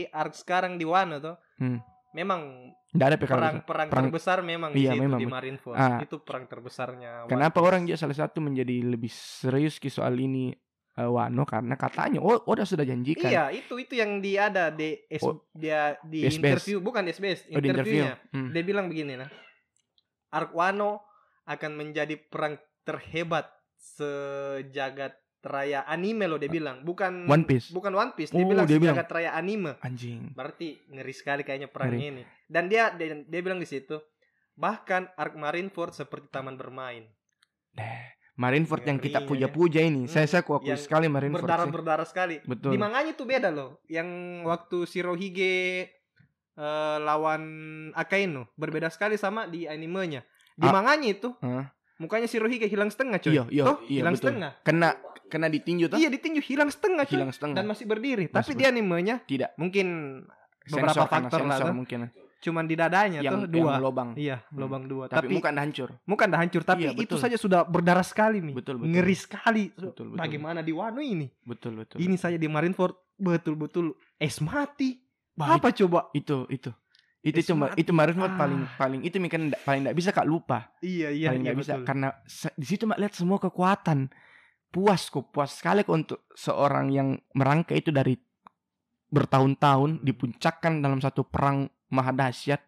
arc 0.07 0.33
sekarang 0.35 0.75
di 0.75 0.83
Wano 0.83 1.17
tuh. 1.19 1.37
Hmm. 1.57 1.77
Memang 2.09 2.41
nggak 2.89 3.05
ada 3.07 3.17
PKL 3.17 3.29
perang 3.29 3.57
perang 3.61 3.87
Perang- 3.87 4.05
terbesar 4.07 4.41
memang 4.41 4.73
Iya, 4.73 4.91
di 4.91 4.97
situ 4.97 5.03
memang. 5.03 5.19
di 5.19 5.27
Marineford. 5.27 5.77
Ah. 5.77 6.01
Itu 6.01 6.17
perang 6.19 6.45
terbesarnya. 6.45 7.25
Kenapa 7.25 7.53
Piece. 7.55 7.67
orang 7.67 7.81
dia 7.85 7.93
salah 7.95 8.17
satu 8.17 8.39
menjadi 8.39 8.81
lebih 8.83 9.09
serius 9.09 9.77
ki 9.77 9.87
soal 9.87 10.17
ini 10.17 10.49
eh, 10.99 11.07
Wano 11.07 11.43
karena 11.43 11.73
katanya 11.73 12.19
oh 12.19 12.43
udah 12.43 12.63
sudah 12.63 12.83
janjikan 12.83 13.25
Iya, 13.25 13.49
itu 13.49 13.79
itu 13.79 13.95
yang 13.95 14.19
dia 14.19 14.47
ada 14.47 14.67
di 14.69 14.99
S- 15.07 15.23
Oh. 15.23 15.47
dia 15.51 15.95
di 16.01 16.21
SBS. 16.21 16.59
interview 16.59 16.77
bukan 16.79 17.01
di 17.01 17.11
SBS, 17.11 17.39
oh, 17.45 17.55
di 17.55 17.65
interview 17.65 18.03
interviewnya. 18.03 18.13
Hmm. 18.29 18.49
Dia 18.51 18.63
bilang 18.63 18.85
begini 18.85 19.13
nah. 19.15 19.29
Arc 20.29 20.51
Wano 20.51 21.01
akan 21.43 21.71
menjadi 21.73 22.19
perang 22.19 22.53
terhebat 22.83 23.47
sejagat 23.79 25.15
raya 25.39 25.87
anime 25.87 26.27
loh 26.27 26.35
dia 26.35 26.47
bilang, 26.47 26.83
bukan 26.83 27.23
One 27.23 27.43
Piece 27.43 27.71
bukan 27.71 27.95
One 27.95 28.11
Piece, 28.11 28.29
dia 28.29 28.43
Oh, 28.43 28.49
bilang 28.49 28.67
dia 28.67 28.75
bilang. 28.75 28.91
sejagat 28.93 29.09
raya 29.09 29.31
anime. 29.33 29.79
anjing 29.79 30.29
Berarti 30.31 30.75
ngeri 30.85 31.13
sekali 31.13 31.41
kayaknya 31.41 31.67
perangnya 31.67 32.07
ini. 32.11 32.23
Dan 32.43 32.67
dia 32.67 32.91
dia, 32.91 33.15
dia 33.17 33.39
bilang 33.39 33.55
di 33.55 33.63
situ, 33.63 33.95
bahkan 34.53 35.07
Arc 35.15 35.33
Marineford 35.33 35.95
seperti 35.95 36.27
taman 36.27 36.53
bermain. 36.53 37.07
Deh, 37.71 38.03
Marineford 38.39 38.83
yang 38.83 38.97
kita 38.97 39.19
Ngerinya 39.19 39.21
ya. 39.21 39.29
puja-puja 39.51 39.79
ini. 39.81 40.01
Saya 40.05 40.23
Hmm, 40.23 40.31
saya 40.31 40.41
kuakui 40.41 40.71
yang 40.71 40.79
sekali 40.79 41.05
Marineford 41.05 41.37
sih. 41.37 41.45
berdarah-berdarah 41.45 42.07
sekali. 42.07 42.35
Betul. 42.41 42.71
Di 42.71 42.79
manganya 42.79 43.11
itu 43.11 43.23
beda 43.23 43.49
loh. 43.49 43.83
Yang 43.85 44.07
waktu 44.43 44.77
Shirohige 44.85 45.55
eh, 46.55 46.97
lawan 46.99 47.43
Akainu 47.93 48.43
berbeda 48.53 48.87
sekali 48.87 49.15
sama 49.15 49.43
di 49.45 49.63
animenya. 49.63 50.23
Di 50.53 50.63
Ah. 50.63 50.71
manganya 50.73 51.07
itu 51.09 51.31
Hah? 51.37 51.71
mukanya 51.97 52.27
Shirohige 52.27 52.65
hilang 52.65 52.87
setengah 52.87 53.15
coy. 53.17 53.31
Iya, 53.31 53.43
iya, 53.49 53.63
Toh, 53.65 53.77
iya, 53.85 53.99
hilang 53.99 54.15
betul. 54.15 54.23
setengah. 54.27 54.51
Kena 54.61 54.89
kena 55.25 55.47
ditinju 55.47 55.85
tuh. 55.87 55.95
Iya 55.95 56.07
ditinju 56.09 56.39
hilang 56.41 56.67
setengah 56.67 57.03
coy. 57.03 57.15
Hilang 57.15 57.31
setengah. 57.31 57.55
Dan 57.55 57.65
masih 57.65 57.85
berdiri. 57.85 58.27
Tapi 58.27 58.39
Masih 58.41 58.55
di 58.55 58.65
animenya 58.65 59.15
Tidak. 59.21 59.55
mungkin 59.55 59.87
beberapa 60.65 60.95
Sensor 60.95 61.07
faktor 61.07 61.39
lah 61.41 61.55
sensor 61.55 61.67
tuh. 61.67 61.75
mungkin. 61.75 61.99
Cuman 62.39 62.63
di 62.63 62.73
dadanya 62.73 63.19
Yang, 63.19 63.35
tuh 63.35 63.39
yang 63.51 63.67
dua. 63.67 63.73
lobang. 63.77 64.09
Iya, 64.15 64.37
lubang 64.51 64.83
dua. 64.85 65.05
Tapi, 65.05 65.27
Tapi, 65.27 65.35
muka 65.35 65.47
anda 65.51 65.61
hancur. 65.61 65.89
muka 66.03 66.23
dah 66.23 66.39
hancur. 66.39 66.63
Tapi 66.63 66.81
Iya, 66.81 66.91
itu 66.97 67.15
saja 67.15 67.35
sudah 67.35 67.61
berdarah 67.61 68.01
sekali 68.01 68.39
nih. 68.39 68.55
Betul, 68.55 68.79
betul. 68.79 68.91
Ngeri 68.91 69.15
sekali. 69.15 69.63
Betul, 69.69 69.91
betul. 70.09 70.17
Bagaimana 70.17 70.59
di 70.59 70.71
Wano 70.71 70.99
ini? 70.99 71.27
Betul 71.41 71.75
betul. 71.77 71.99
Ini 71.99 72.15
saja 72.15 72.35
di 72.35 72.47
Marineford 72.47 72.95
betul-betul 73.15 73.91
es 74.15 74.39
mati. 74.39 74.99
Baik. 75.33 75.51
Apa 75.55 75.69
coba? 75.73 75.99
itu 76.11 76.43
itu 76.49 76.71
itu 77.19 77.39
cuma 77.45 77.75
itu 77.75 77.91
Marineford 77.91 78.31
Ah. 78.31 78.39
paling 78.39 78.61
paling 78.75 79.01
itu 79.03 79.19
mungkin 79.19 79.51
paling 79.59 79.83
tidak 79.83 79.95
bisa 79.95 80.09
kak 80.11 80.23
lupa 80.23 80.71
Iya, 80.79 81.11
iya, 81.11 81.27
paling 81.31 81.43
iya 81.43 81.51
bisa 81.51 81.73
betul. 81.75 81.83
karena 81.83 82.07
di 82.55 82.63
situ 82.63 82.83
mak 82.83 82.95
lihat 82.95 83.11
semua 83.11 83.35
kekuatan 83.37 84.07
puas 84.67 85.07
kok 85.07 85.27
puas 85.27 85.51
sekali 85.51 85.83
kok 85.83 85.91
untuk 85.93 86.19
seorang 86.31 86.87
yang 86.87 87.07
merangkai 87.33 87.75
itu 87.77 87.91
dari 87.91 88.15
bertahun-tahun 89.07 89.99
dipuncakkan 89.99 90.79
dalam 90.79 90.99
satu 90.99 91.25
perang 91.25 91.67
maha 91.89 92.11
dahsyat 92.11 92.61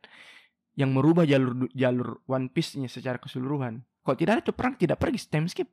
yang 0.73 0.89
merubah 0.89 1.23
jalur 1.23 1.67
jalur 1.71 2.21
One 2.25 2.47
Piece-nya 2.47 2.87
secara 2.87 3.15
keseluruhan. 3.15 3.79
Kalau 4.01 4.15
tidak 4.15 4.31
ada 4.33 4.41
itu 4.41 4.51
perang 4.51 4.73
tidak 4.73 4.97
pergi 4.97 5.19
time 5.23 5.45
skip. 5.45 5.69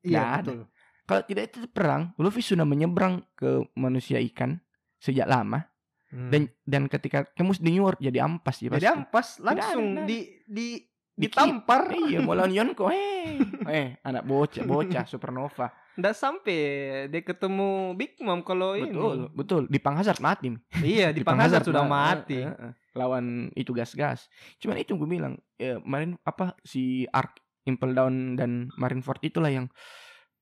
Iya, 0.00 0.22
ada. 0.36 0.42
betul. 0.44 0.60
Kalau 1.04 1.22
tidak 1.24 1.42
itu 1.46 1.58
perang, 1.66 2.12
Luffy 2.16 2.42
sudah 2.42 2.62
menyeberang 2.62 3.24
ke 3.32 3.48
manusia 3.74 4.18
ikan 4.22 4.60
sejak 4.96 5.24
lama 5.24 5.64
Hmm. 6.08 6.32
dan 6.32 6.42
dan 6.64 6.82
ketika 6.86 7.28
kemus 7.28 7.60
di 7.60 7.68
New 7.68 7.84
York 7.84 8.00
jadi 8.00 8.24
ampas 8.24 8.56
ya 8.58 8.72
jadi 8.72 8.96
ampas 8.96 9.36
langsung 9.38 9.92
ada. 9.94 10.08
di 10.08 10.40
di 10.42 10.80
Dikit. 11.12 11.36
ditampar. 11.36 11.92
Iya, 11.92 12.22
mau 12.24 12.32
lawan 12.32 12.48
Yonko. 12.48 12.88
Eh, 12.88 13.36
eh, 13.68 13.88
anak 14.00 14.24
bocah, 14.24 14.64
bocah 14.64 15.04
supernova. 15.12 15.68
Nggak 15.94 16.14
sampai 16.14 16.60
dia 17.08 17.20
ketemu 17.20 17.92
Big 17.92 18.16
Mom 18.18 18.40
kalau 18.40 18.72
Betul, 18.74 18.88
ini. 19.20 19.36
betul. 19.36 19.62
Di 19.66 19.76
Panghazard 19.76 20.16
mati. 20.18 20.48
Iya, 20.78 21.12
di 21.16 21.20
Panghazard 21.20 21.66
sudah 21.66 21.84
ma- 21.84 22.16
mati. 22.16 22.40
eh, 22.40 22.56
eh, 22.56 22.72
lawan 22.98 23.54
itu 23.54 23.70
gas-gas. 23.70 24.26
Cuman 24.58 24.82
itu 24.82 24.98
gue 24.98 25.06
bilang, 25.06 25.38
ya, 25.54 25.78
marin 25.86 26.18
apa 26.26 26.58
si 26.66 27.06
Ark 27.14 27.38
Impel 27.68 27.94
Down 27.94 28.34
dan 28.34 28.72
Marineford 28.74 29.22
itulah 29.22 29.52
yang 29.52 29.70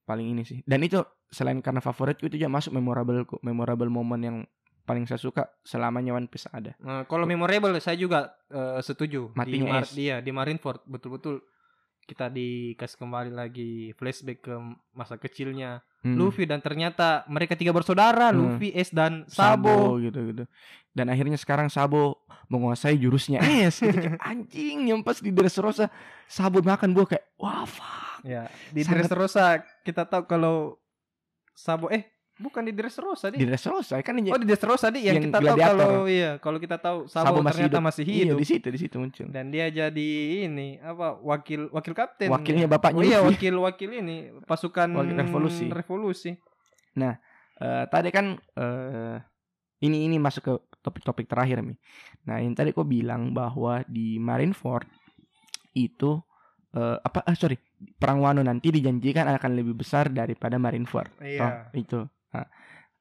paling 0.07 0.33
ini 0.33 0.47
sih. 0.47 0.63
Dan 0.65 0.87
itu 0.87 1.03
selain 1.29 1.59
karena 1.59 1.83
favoritku 1.83 2.31
itu 2.31 2.39
juga 2.39 2.49
masuk 2.49 2.73
memorable 2.73 3.27
memorable 3.43 3.91
momen 3.91 4.21
yang 4.23 4.39
paling 4.87 5.03
saya 5.11 5.19
suka 5.19 5.51
selamanya 5.67 6.15
One 6.15 6.31
Piece 6.31 6.47
ada. 6.55 6.79
Nah, 6.79 7.03
kalau 7.11 7.27
memorable 7.27 7.75
saya 7.83 7.99
juga 7.99 8.39
eh, 8.47 8.79
setuju. 8.79 9.35
di 9.35 9.37
Matinya 9.37 9.83
Mar- 9.83 9.91
es. 9.91 9.93
dia 9.99 10.23
di 10.23 10.31
Marineford 10.31 10.87
betul-betul 10.87 11.43
kita 12.07 12.27
dikasih 12.27 12.97
kembali 12.97 13.31
lagi 13.31 13.71
flashback 13.93 14.41
ke 14.41 14.55
masa 14.93 15.15
kecilnya 15.15 15.83
Hmm. 15.97 16.15
Luffy 16.15 16.47
dan 16.47 16.63
ternyata 16.63 17.27
mereka 17.27 17.53
tiga 17.53 17.75
bersaudara 17.75 18.31
Hmm. 18.31 18.39
Luffy, 18.55 18.71
Es 18.71 18.95
dan 18.95 19.27
Sabo. 19.27 19.67
Sabo 19.67 19.99
gitu 19.99 20.21
gitu. 20.25 20.45
Dan 20.89 21.11
akhirnya 21.11 21.35
sekarang 21.35 21.67
Sabo 21.67 22.23
menguasai 22.47 22.95
jurusnya 22.95 23.43
es. 23.67 23.83
Gitu. 23.83 24.15
Anjing 24.17 24.87
yang 24.87 25.03
pas 25.03 25.19
di 25.19 25.35
Dressrosa 25.35 25.91
Sabo 26.25 26.63
makan 26.63 26.95
buah 26.95 27.11
kayak 27.11 27.27
wah 27.37 27.67
fuck. 27.67 28.23
Ya, 28.23 28.47
di 28.71 28.87
Sangat- 28.87 29.11
Dressrosa 29.11 29.45
kita 29.83 30.07
tahu 30.07 30.31
kalau 30.31 30.79
Sabo 31.53 31.91
eh 31.91 32.07
bukan 32.37 32.69
di 32.69 32.73
Dressrosa 32.77 33.33
Di 33.33 33.41
di. 33.41 33.49
Dressrosa 33.49 33.97
kan 34.05 34.13
Oh 34.21 34.37
di 34.37 34.45
Dressrosa 34.45 34.93
di 34.93 35.09
yang, 35.09 35.17
Yang 35.17 35.33
kita 35.33 35.39
tahu 35.41 35.57
kalau 35.57 36.05
iya 36.05 36.31
kalau 36.37 36.59
kita 36.61 36.77
tahu 36.77 36.99
Sabo, 37.09 37.41
ternyata 37.41 37.81
masih 37.81 38.05
Iya, 38.05 38.25
hidup. 38.33 38.39
di 38.39 38.47
situ 38.47 38.67
di 38.69 38.79
situ 38.79 38.97
muncul. 39.01 39.27
dan 39.33 39.49
dia 39.49 39.67
jadi 39.69 40.09
ini 40.45 40.77
apa 40.79 41.17
wakil 41.17 41.73
wakil 41.73 41.95
kapten 41.97 42.29
Wakilnya 42.29 42.69
bapaknya 42.69 43.01
oh 43.01 43.05
iya 43.05 43.19
Luffy. 43.21 43.41
wakil 43.41 43.55
wakil 43.61 43.91
ini 43.97 44.17
pasukan 44.45 44.89
Wakil 44.93 45.17
revolusi. 45.17 45.65
revolusi 45.69 46.33
Eh, 47.57 47.85
tadi 47.89 48.13
kan 48.13 48.37
eh 48.53 49.17
ini 49.81 50.05
ini 50.05 50.21
masuk 50.21 50.43
ke 50.45 50.53
topik-topik 50.81 51.25
terakhir 51.25 51.65
nih. 51.65 51.77
Nah, 52.29 52.37
yang 52.41 52.53
tadi 52.53 52.73
kau 52.73 52.85
bilang 52.85 53.33
bahwa 53.33 53.81
di 53.89 54.21
Marineford 54.21 54.85
itu 55.73 56.21
eh, 56.73 56.97
apa 57.01 57.25
ah, 57.25 57.33
sorry 57.33 57.57
perang 57.97 58.21
Wano 58.21 58.41
nanti 58.41 58.69
dijanjikan 58.69 59.25
akan 59.31 59.57
lebih 59.57 59.73
besar 59.73 60.13
daripada 60.13 60.57
Marineford. 60.57 61.17
iya 61.25 61.69
Oh, 61.73 61.77
itu. 61.77 62.01
Nah, 62.37 62.47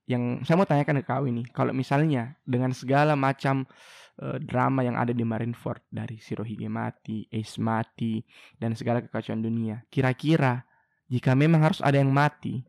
yang 0.06 0.46
saya 0.46 0.56
mau 0.56 0.70
tanyakan 0.70 1.02
ke 1.02 1.06
kau 1.06 1.26
ini, 1.26 1.44
kalau 1.50 1.74
misalnya 1.74 2.38
dengan 2.46 2.72
segala 2.72 3.18
macam 3.18 3.66
eh, 4.22 4.38
drama 4.40 4.86
yang 4.86 4.96
ada 4.96 5.12
di 5.12 5.26
Marineford 5.26 5.82
dari 5.90 6.22
Shirohige 6.22 6.70
mati, 6.70 7.26
Ace 7.34 7.58
mati, 7.58 8.22
dan 8.62 8.78
segala 8.78 9.02
kekacauan 9.02 9.42
dunia, 9.42 9.82
kira-kira 9.90 10.64
jika 11.10 11.34
memang 11.34 11.66
harus 11.66 11.82
ada 11.82 11.98
yang 11.98 12.14
mati, 12.14 12.62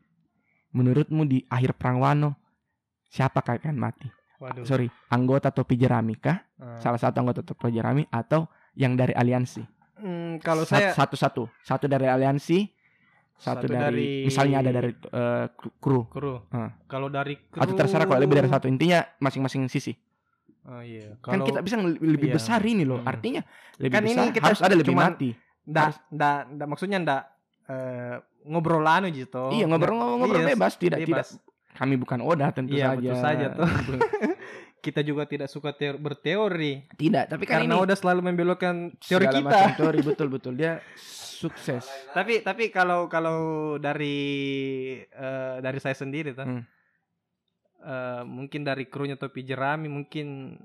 menurutmu 0.73 1.25
di 1.25 1.45
akhir 1.49 1.77
perang 1.77 2.01
Wano 2.01 2.37
siapa 3.07 3.41
akan 3.41 3.77
mati? 3.77 4.09
waduh 4.37 4.65
Sorry, 4.65 4.89
anggota 5.09 5.49
topi 5.49 5.77
jerami 5.77 6.17
kah? 6.17 6.37
Ah. 6.61 6.77
Salah 6.77 7.01
satu 7.01 7.21
anggota 7.21 7.41
topi 7.41 7.73
jerami 7.73 8.05
atau 8.13 8.45
yang 8.77 8.93
dari 8.93 9.13
aliansi? 9.17 9.65
Hmm, 9.97 10.37
kalau 10.37 10.61
Sat- 10.61 10.93
saya 10.93 10.93
satu-satu, 10.93 11.49
satu 11.65 11.85
dari 11.89 12.05
aliansi, 12.05 12.69
satu, 13.37 13.63
Satu 13.63 13.69
dari, 13.69 13.77
dari- 13.79 14.25
misalnya 14.25 14.57
ada 14.59 14.71
dari 14.71 14.89
eh, 14.91 15.45
kru 15.53 16.05
kru 16.05 16.41
Ah. 16.49 16.73
kalau 16.85 17.05
dari 17.07 17.37
kru 17.39 17.59
atau 17.59 17.73
terserah 17.73 18.03
kalau 18.03 18.17
lebih 18.17 18.35
dari 18.35 18.47
satu 18.47 18.65
intinya 18.65 19.05
masing-masing 19.17 19.65
sisi 19.67 19.93
oh 20.63 20.81
iya 20.81 21.15
kan 21.17 21.37
kalau 21.37 21.45
kita 21.45 21.59
bisa 21.61 21.75
lebih 21.79 22.27
iya. 22.27 22.35
besar 22.35 22.59
ini 22.59 22.81
loh 22.81 22.99
Hmm. 22.99 23.07
artinya 23.07 23.41
lebih 23.77 23.93
Kan 23.93 24.03
ini 24.03 24.13
besar 24.15 24.33
kita 24.33 24.45
harus 24.47 24.61
ada 24.61 24.73
lebih 24.73 24.89
cuman 24.89 25.05
mati 25.07 25.29
ndak 25.63 25.87
ndak 26.09 26.37
ndak 26.51 26.67
maksudnya 26.67 26.97
ndak 26.97 27.21
eh, 27.67 28.15
ngobrol 28.43 28.81
anu 28.81 29.07
gitu 29.09 29.43
iya 29.51 29.65
ngobrol 29.65 29.95
ngobrol 29.95 30.41
Iya, 30.41 30.49
bebas 30.51 30.73
tidak 30.75 30.99
bebas. 30.99 31.27
tidak 31.35 31.45
kami 31.73 31.93
bukan 31.93 32.19
Oda 32.19 32.49
tentu 32.49 32.73
Iya, 32.73 32.97
saja 32.97 33.11
saja 33.21 33.45
tuh. 33.53 33.69
kita 34.79 35.01
juga 35.01 35.23
tidak 35.23 35.47
suka 35.47 35.71
teor- 35.71 35.97
berteori. 35.97 36.87
Tidak 36.91 37.25
tapi 37.27 37.43
kan 37.43 37.61
karena 37.61 37.75
ini 37.75 37.83
udah 37.83 37.95
selalu 37.95 38.21
membelokkan 38.23 38.95
teori 38.97 39.25
kita. 39.27 39.75
teori 39.75 39.99
betul 40.09 40.27
betul. 40.27 40.53
Dia 40.53 40.79
sukses. 40.95 41.83
Tapi 42.11 42.41
tapi 42.41 42.69
kalau 42.69 43.05
kalau 43.05 43.37
dari 43.77 44.17
eh, 45.03 45.55
dari 45.59 45.77
saya 45.77 45.93
sendiri 45.93 46.31
tuh 46.31 46.45
Hmm. 46.45 46.63
eh, 47.79 48.21
mungkin 48.23 48.61
dari 48.61 48.85
krunya 48.85 49.15
topi 49.15 49.41
jerami 49.41 49.85
mungkin 49.85 50.57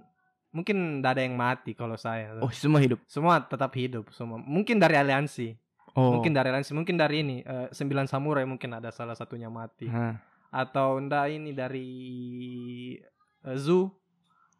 mungkin 0.50 1.00
tidak 1.00 1.12
ada 1.12 1.22
yang 1.24 1.34
mati 1.34 1.72
kalau 1.72 1.96
saya 1.96 2.36
tuh. 2.36 2.44
oh 2.44 2.52
semua 2.52 2.80
hidup? 2.80 3.00
Semua 3.06 3.40
tetap 3.40 3.72
hidup 3.72 4.12
semua. 4.12 4.36
Mungkin 4.36 4.76
dari 4.76 4.96
aliansi. 4.96 5.56
Oh. 5.92 6.16
Mungkin 6.16 6.32
dari 6.32 6.48
aliansi. 6.48 6.72
Mungkin 6.72 6.96
dari 6.96 7.20
ini 7.20 7.36
eh, 7.40 7.68
sembilan 7.68 8.04
samurai 8.04 8.44
mungkin 8.44 8.72
ada 8.72 8.88
salah 8.88 9.14
satunya 9.14 9.48
mati. 9.48 9.88
Hah. 9.88 10.30
atau 10.52 11.00
ndak 11.00 11.32
ini 11.32 11.56
dari 11.56 11.88
eh, 13.40 13.56
zoo 13.56 14.01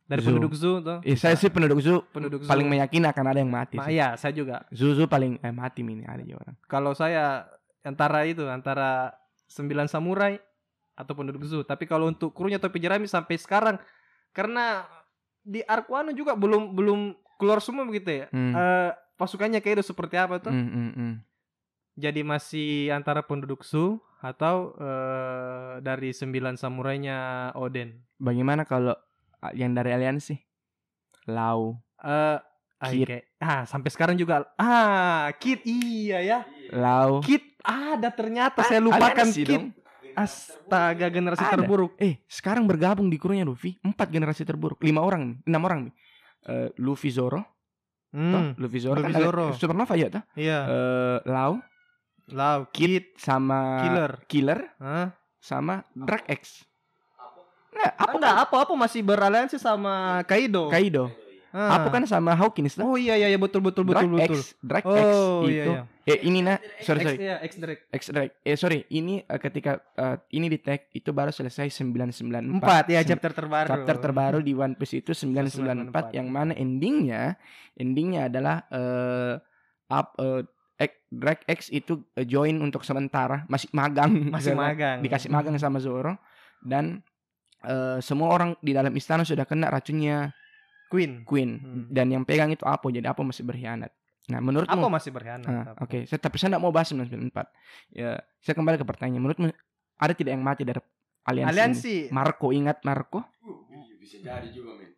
dari 0.04 0.20
Zoo. 0.20 0.28
penduduk 0.28 0.52
zoo 0.52 0.76
tuh 0.78 0.98
Eh, 1.02 1.14
saya 1.14 1.34
sih 1.34 1.48
penduduk 1.48 1.78
Zu 1.78 2.02
penduduk 2.08 2.40
zoo 2.40 2.48
paling 2.48 2.66
meyakini 2.66 3.04
akan 3.04 3.24
ada 3.24 3.38
yang 3.38 3.48
mati 3.48 3.76
Ma- 3.76 3.84
sih. 3.84 3.94
iya 3.94 4.14
saya 4.14 4.30
juga 4.30 4.66
Zu 4.68 4.94
Zu 4.94 5.06
paling 5.06 5.38
eh 5.38 5.50
mati 5.50 5.80
ini 5.80 6.02
ada 6.02 6.20
ya 6.20 6.36
orang 6.36 6.54
kalau 6.64 6.92
saya 6.92 7.46
antara 7.80 8.22
itu 8.24 8.44
antara 8.44 9.10
sembilan 9.44 9.86
samurai 9.86 10.36
atau 10.92 11.12
penduduk 11.12 11.42
zoo 11.42 11.62
tapi 11.62 11.84
kalau 11.84 12.06
untuk 12.06 12.30
krunya 12.30 12.56
topi 12.56 12.78
jerami 12.78 13.04
sampai 13.04 13.36
sekarang 13.36 13.76
karena 14.30 14.84
di 15.38 15.60
Arkwano 15.60 16.10
juga 16.10 16.32
belum 16.32 16.72
belum 16.72 17.00
keluar 17.34 17.58
semua 17.58 17.82
begitu 17.82 18.12
ya 18.16 18.26
Hmm. 18.28 18.52
Eh, 18.52 18.90
pasukannya 19.14 19.58
kayak 19.58 19.78
itu 19.78 19.86
seperti 19.86 20.16
apa 20.16 20.38
tuh 20.38 20.50
Hmm, 20.50 20.68
hmm, 20.68 20.90
hmm. 20.92 21.12
jadi 21.94 22.20
masih 22.22 22.68
antara 22.90 23.20
penduduk 23.20 23.62
zoo 23.62 23.98
atau 24.18 24.76
eh, 24.76 25.72
dari 25.80 26.10
sembilan 26.10 26.54
samurainya 26.54 27.18
Oden 27.54 28.02
bagaimana 28.16 28.62
kalau 28.62 28.94
yang 29.50 29.72
dari 29.72 29.90
aliansi 29.90 30.38
Lau 31.26 31.78
eh 31.98 32.38
ah, 32.78 32.88
Kid. 32.88 33.06
kayak- 33.06 33.26
ah 33.38 33.62
sampai 33.62 33.88
sekarang 33.88 34.14
juga 34.14 34.46
ah 34.54 35.30
Kid 35.36 35.62
iya 35.62 36.18
ya 36.18 36.38
Lau 36.70 37.18
Kid 37.18 37.58
ada 37.60 38.10
ternyata 38.10 38.62
saya 38.62 38.78
lupakan 38.78 39.22
Kid 39.24 39.46
dong. 39.48 39.66
astaga 40.12 41.06
generasi 41.08 41.40
Ada. 41.40 41.54
terburuk 41.56 41.94
Eh, 41.96 42.20
sekarang 42.26 42.66
bergabung 42.66 43.06
di 43.06 43.16
krunya 43.16 43.42
Luffy 43.42 43.78
empat 43.80 44.08
generasi 44.08 44.42
terburuk, 44.42 44.78
lima 44.80 45.00
orang 45.00 45.40
enam 45.42 45.62
orang 45.62 45.80
nih. 45.86 45.94
Eh, 46.42 46.68
Luffy 46.76 47.08
Zoro, 47.08 47.38
toh? 47.38 47.46
Hmm, 48.12 48.52
Luffy 48.58 48.76
Zoro, 48.76 48.98
Luffy 48.98 49.14
kan 49.14 49.22
Zoro. 49.22 49.46
Supernova 49.54 49.94
ya 49.94 50.10
toh? 50.10 50.22
iya. 50.34 50.58
Eh, 50.66 51.18
Lau, 51.24 51.62
Lau, 52.28 52.66
Kid, 52.68 53.14
sama 53.16 53.78
Killer. 53.80 54.12
Killer, 54.26 54.60
Hah? 54.76 55.14
sama 55.38 55.86
Drag 55.94 56.26
X. 56.28 56.66
Nah, 57.72 57.90
Apa 57.90 58.04
apa 58.04 58.16
enggak 58.16 58.36
apa-apa 58.44 58.72
masih 58.76 59.00
beraliansi 59.00 59.56
sama 59.56 60.20
Kaido. 60.22 60.68
Kaido? 60.68 61.08
Ah. 61.52 61.76
Apo 61.76 61.88
kan 61.88 62.00
sama 62.04 62.32
Hawkins 62.32 62.76
lah. 62.76 62.84
Oh 62.84 62.96
iya 62.96 63.12
iya 63.14 63.28
iya 63.28 63.36
betul 63.36 63.60
betul 63.60 63.84
betul 63.84 64.08
Drag 64.08 64.24
betul. 64.24 64.40
X, 64.40 64.56
Drag 64.58 64.80
X 64.80 64.88
Oh 64.88 65.44
itu. 65.44 65.52
iya 65.52 65.64
iya. 65.66 65.82
Eh 66.02 66.18
ini 66.24 66.40
nah, 66.40 66.56
sorry 66.80 66.98
X 66.98 67.04
sorry. 67.04 67.16
iya 67.18 67.36
X 67.38 67.50
direct. 67.54 67.82
X 67.90 68.02
Drag. 68.08 68.30
Eh 68.40 68.56
sorry, 68.56 68.78
ini 68.88 69.20
eh, 69.20 69.36
ketika 69.38 69.72
eh, 69.92 70.16
ini 70.32 70.48
di 70.48 70.56
tag 70.58 70.88
itu 70.90 71.12
baru 71.12 71.28
selesai 71.28 71.68
994. 71.68 72.56
Empat 72.56 72.84
ya 72.88 73.00
Sem- 73.00 73.12
chapter 73.12 73.32
terbaru. 73.34 73.68
chapter 73.68 73.96
terbaru 73.98 74.38
di 74.40 74.52
One 74.52 74.74
Piece 74.74 74.96
itu 74.98 75.12
994 75.12 75.92
yang 76.14 76.26
mana 76.26 76.52
endingnya 76.52 77.36
endingnya 77.74 78.26
adalah 78.26 78.64
eh 78.68 79.36
up 79.88 80.16
eh, 80.18 80.48
X- 80.82 81.04
Drag 81.06 81.38
X 81.46 81.68
itu 81.68 82.00
join 82.22 82.56
untuk 82.58 82.80
sementara 82.80 83.44
masih 83.44 83.68
magang 83.70 84.08
Masih 84.26 84.56
magang. 84.64 84.98
dikasih 84.98 85.28
magang 85.28 85.52
sama 85.54 85.78
Zoro 85.78 86.16
dan 86.60 87.04
eh, 87.62 87.98
semua 87.98 88.28
orang 88.28 88.54
di 88.58 88.70
dalam 88.70 88.92
istana 88.92 89.22
sudah 89.22 89.42
kena 89.42 89.68
racunnya 89.68 90.30
Queen. 90.86 91.24
Queen 91.24 91.50
Hmm. 91.56 91.84
dan 91.88 92.06
yang 92.06 92.22
pegang 92.22 92.48
itu 92.48 92.62
Apo 92.62 92.88
jadi 92.88 93.08
Apo 93.08 93.22
masih 93.22 93.42
berkhianat. 93.42 93.88
Nah, 94.24 94.38
menurutmu 94.38 94.76
Apa 94.76 94.92
masih 94.92 95.10
berkhianat? 95.10 95.46
Ah, 95.46 95.64
Apa? 95.68 95.82
Oke, 95.82 96.04
saya 96.04 96.18
tapi 96.18 96.36
saya 96.36 96.52
tidak 96.52 96.60
mau 96.60 96.70
bahas 96.70 96.86
994. 96.88 97.48
Ya, 97.90 98.10
saya 98.38 98.54
kembali 98.54 98.76
ke 98.76 98.84
pertanyaan. 98.84 99.18
Menurutmu 99.18 99.50
ada 99.96 100.12
tidak 100.12 100.32
yang 100.32 100.42
mati 100.42 100.62
dari 100.62 100.78
aliansi? 101.24 101.42
ini? 101.42 101.50
Aliansi 101.50 101.94
Marco 102.10 102.48
ingat 102.50 102.82
Marco? 102.82 103.24
Uh, 103.40 103.66
bisa 103.96 104.18
jadi 104.18 104.46
juga 104.48 104.76
men. 104.76 104.92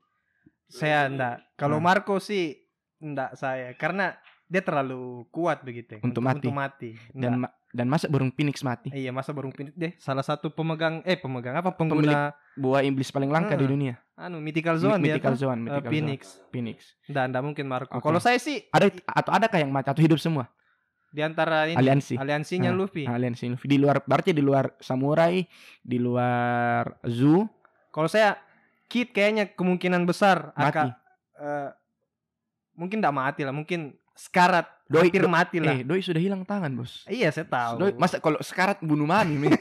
saya 0.66 1.06
enggak. 1.06 1.36
Kalau 1.54 1.78
Ah. 1.78 1.84
Marco 1.84 2.18
sih 2.18 2.58
enggak 2.98 3.32
saya 3.34 3.70
karena 3.74 4.18
dia 4.44 4.60
terlalu 4.60 5.24
kuat 5.28 5.62
begitu 5.62 5.96
Untuk 6.00 6.20
mati. 6.20 6.42
Untuk 6.42 6.52
mati. 6.52 6.90
Dan 7.10 7.40
ma- 7.40 7.54
dan 7.74 7.86
masa 7.86 8.06
burung 8.06 8.30
Phoenix 8.30 8.62
mati? 8.62 8.88
Iya 8.88 9.10
masa 9.10 9.34
baru 9.34 9.50
pindah 9.50 9.74
deh 9.74 9.92
salah 9.98 10.22
satu 10.22 10.46
pemegang 10.48 11.02
eh 11.02 11.14
pemegang 11.14 11.54
apa 11.54 11.74
pengguna 11.74 12.30
Buah 12.54 12.80
iblis 12.80 13.10
paling 13.10 13.26
langka 13.26 13.52
di 13.52 13.66
Ah, 13.66 13.68
dunia. 13.68 13.94
anu 14.14 14.38
mythical 14.38 14.78
zone 14.78 14.96
Mi- 14.96 15.10
dia 15.10 15.18
Mythical 15.18 15.34
tuh. 15.34 15.40
Zone, 15.42 15.58
Eh, 15.58 15.64
Mythical 15.66 15.90
Phoenix. 15.90 16.20
Zone. 16.22 16.46
Phoenix. 16.48 16.78
Enggak, 17.04 17.24
enggak 17.26 17.42
mungkin 17.42 17.64
Marco. 17.66 17.90
Oke. 17.92 18.04
Kalau 18.04 18.20
saya 18.20 18.38
sih 18.38 18.62
Ada 18.70 18.86
atau 19.04 19.32
adakah 19.32 19.58
yang 19.58 19.68
mati 19.68 19.90
atau 19.90 20.00
hidup 20.00 20.16
semua? 20.16 20.46
di 21.10 21.22
antara 21.22 21.66
ini 21.66 21.74
Aliansi. 21.74 22.14
aliansinya 22.14 22.68
Ah, 22.68 22.74
Luffy. 22.74 23.06
Aliansi 23.06 23.46
Luffy 23.48 23.66
di 23.68 23.78
luar 23.78 24.02
berarti 24.02 24.30
di 24.30 24.38
luar 24.40 24.74
samurai, 24.78 25.46
di 25.80 25.98
luar 25.98 26.98
zoo 27.04 27.46
Kalau 27.88 28.06
saya 28.06 28.34
Kid 28.84 29.10
kayaknya 29.10 29.46
kemungkinan 29.48 30.02
besar 30.04 30.50
mati. 30.52 30.74
akan 30.74 30.86
eh, 31.36 31.70
mungkin 32.74 32.98
enggak 32.98 33.14
mati 33.16 33.40
lah, 33.42 33.50
mungkin 33.50 33.94
sekarat, 34.12 34.66
Doi- 34.86 35.08
hampir 35.08 35.24
mati 35.26 35.56
lah. 35.58 35.74
Eh, 35.74 35.82
doi 35.82 35.98
sudah 35.98 36.20
hilang 36.20 36.42
tangan, 36.42 36.68
Bos. 36.70 37.04
Iya, 37.06 37.28
saya 37.28 37.44
tahu. 37.44 37.72
Doi, 37.78 37.92
masa 37.94 38.18
kalau 38.18 38.36
sekarat 38.38 38.78
bunuh 38.80 39.04
mani 39.04 39.34
men. 39.34 39.50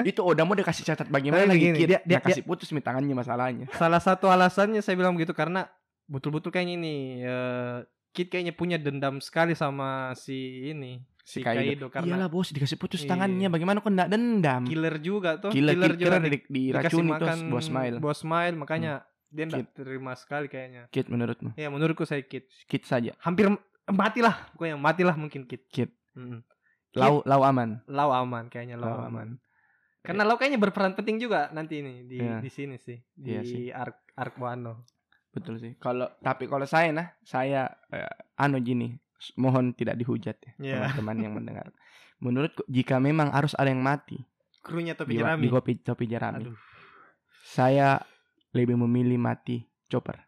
itu 0.00 0.16
udah 0.18 0.42
mau 0.42 0.54
dikasih 0.54 0.80
catat 0.82 1.06
bagaimana 1.06 1.44
Tapi 1.44 1.50
lagi 1.50 1.66
kid 1.74 1.88
dia- 1.88 2.00
dia- 2.00 2.16
Nah, 2.16 2.22
kasih 2.22 2.42
putus 2.42 2.70
nih 2.70 2.80
tangannya 2.80 3.12
masalahnya. 3.12 3.66
Salah 3.72 3.98
satu 3.98 4.26
alasannya 4.26 4.78
saya 4.78 4.94
bilang 4.94 5.12
begitu 5.12 5.32
karena 5.32 5.68
betul-betul 6.06 6.48
kayaknya 6.48 6.74
ini 6.76 6.94
eh, 7.20 7.78
Kid 8.10 8.26
kayaknya 8.26 8.50
punya 8.52 8.74
dendam 8.74 9.18
sekali 9.18 9.54
sama 9.54 10.10
si 10.14 10.34
ini 10.66 10.98
Si 11.20 11.38
si 11.38 11.40
Kaido. 11.40 11.62
Kaido, 11.62 11.86
karena 11.88 12.16
Iyalah 12.16 12.28
bos 12.28 12.50
dikasih 12.50 12.74
putus 12.74 13.02
Iya. 13.02 13.12
tangannya 13.12 13.46
bagaimana 13.48 13.78
kok 13.78 13.86
enggak 13.88 14.10
dendam? 14.10 14.62
killer 14.64 14.96
juga 14.98 15.30
tuh 15.36 15.50
Killer, 15.50 15.74
killer, 15.74 15.92
juga 15.94 16.18
di, 16.18 16.26
di- 16.28 16.42
diracuni 16.64 16.74
dikasih 16.74 16.90
tuh 16.90 17.06
makan 17.06 17.38
bos 17.46 17.64
Smile. 17.64 17.96
bos 17.98 18.18
smile 18.18 18.54
makanya 18.56 18.92
dia 19.28 19.44
enggak 19.44 19.70
terima 19.72 20.12
sekali 20.14 20.46
kayaknya 20.46 20.90
Kid 20.90 21.06
menurutmu? 21.06 21.54
ya 21.54 21.70
menurutku 21.70 22.02
saya 22.02 22.18
Kid 22.20 22.50
Kid 22.66 22.82
saja. 22.82 23.14
hampir 23.20 23.46
matilah 23.90 24.34
pokoknya 24.54 24.76
matilah 24.78 25.16
mungkin 25.18 25.44
Kid 25.46 25.62
Kid. 25.68 25.90
Mm-mm. 26.16 26.42
Lau 26.98 27.22
lau 27.22 27.42
aman. 27.46 27.78
Lau 27.86 28.10
aman 28.10 28.50
kayaknya 28.50 28.74
Lau, 28.74 28.98
Lau 28.98 29.06
aman. 29.06 29.38
Karena 30.02 30.24
Lau 30.24 30.34
kayaknya 30.34 30.58
berperan 30.58 30.96
penting 30.96 31.20
juga 31.20 31.52
nanti 31.52 31.78
ini 31.84 32.02
di 32.08 32.18
Iya. 32.18 32.40
di 32.40 32.50
sini 32.50 32.76
sih 32.80 32.98
di 33.12 33.30
Iya 33.30 33.42
sih. 33.44 33.68
arc 33.70 33.94
arc 34.16 34.34
Wano. 34.38 34.88
Betul 35.30 35.62
sih. 35.62 35.78
Kalau 35.78 36.10
tapi 36.18 36.50
kalau 36.50 36.66
saya 36.66 36.90
nah, 36.90 37.14
saya 37.22 37.70
eh, 37.92 38.10
anu 38.34 38.58
gini, 38.58 38.96
mohon 39.38 39.70
tidak 39.70 39.94
dihujat 39.94 40.34
ya 40.40 40.52
Iya. 40.58 40.74
teman-teman 40.90 41.16
yang 41.20 41.32
mendengar. 41.36 41.70
Menurutku 42.18 42.66
jika 42.66 42.98
memang 42.98 43.30
harus 43.30 43.54
ada 43.54 43.70
yang 43.70 43.80
mati 43.80 44.18
Krunya 44.60 44.92
topi 44.92 45.16
di, 45.16 45.24
jerami. 45.24 45.40
di 45.40 45.48
kopi 45.48 45.72
topi 45.80 46.04
jerami, 46.04 46.44
Aduh. 46.44 46.56
saya 47.46 47.96
lebih 48.52 48.76
memilih 48.76 49.16
mati 49.16 49.64
Chopper. 49.88 50.20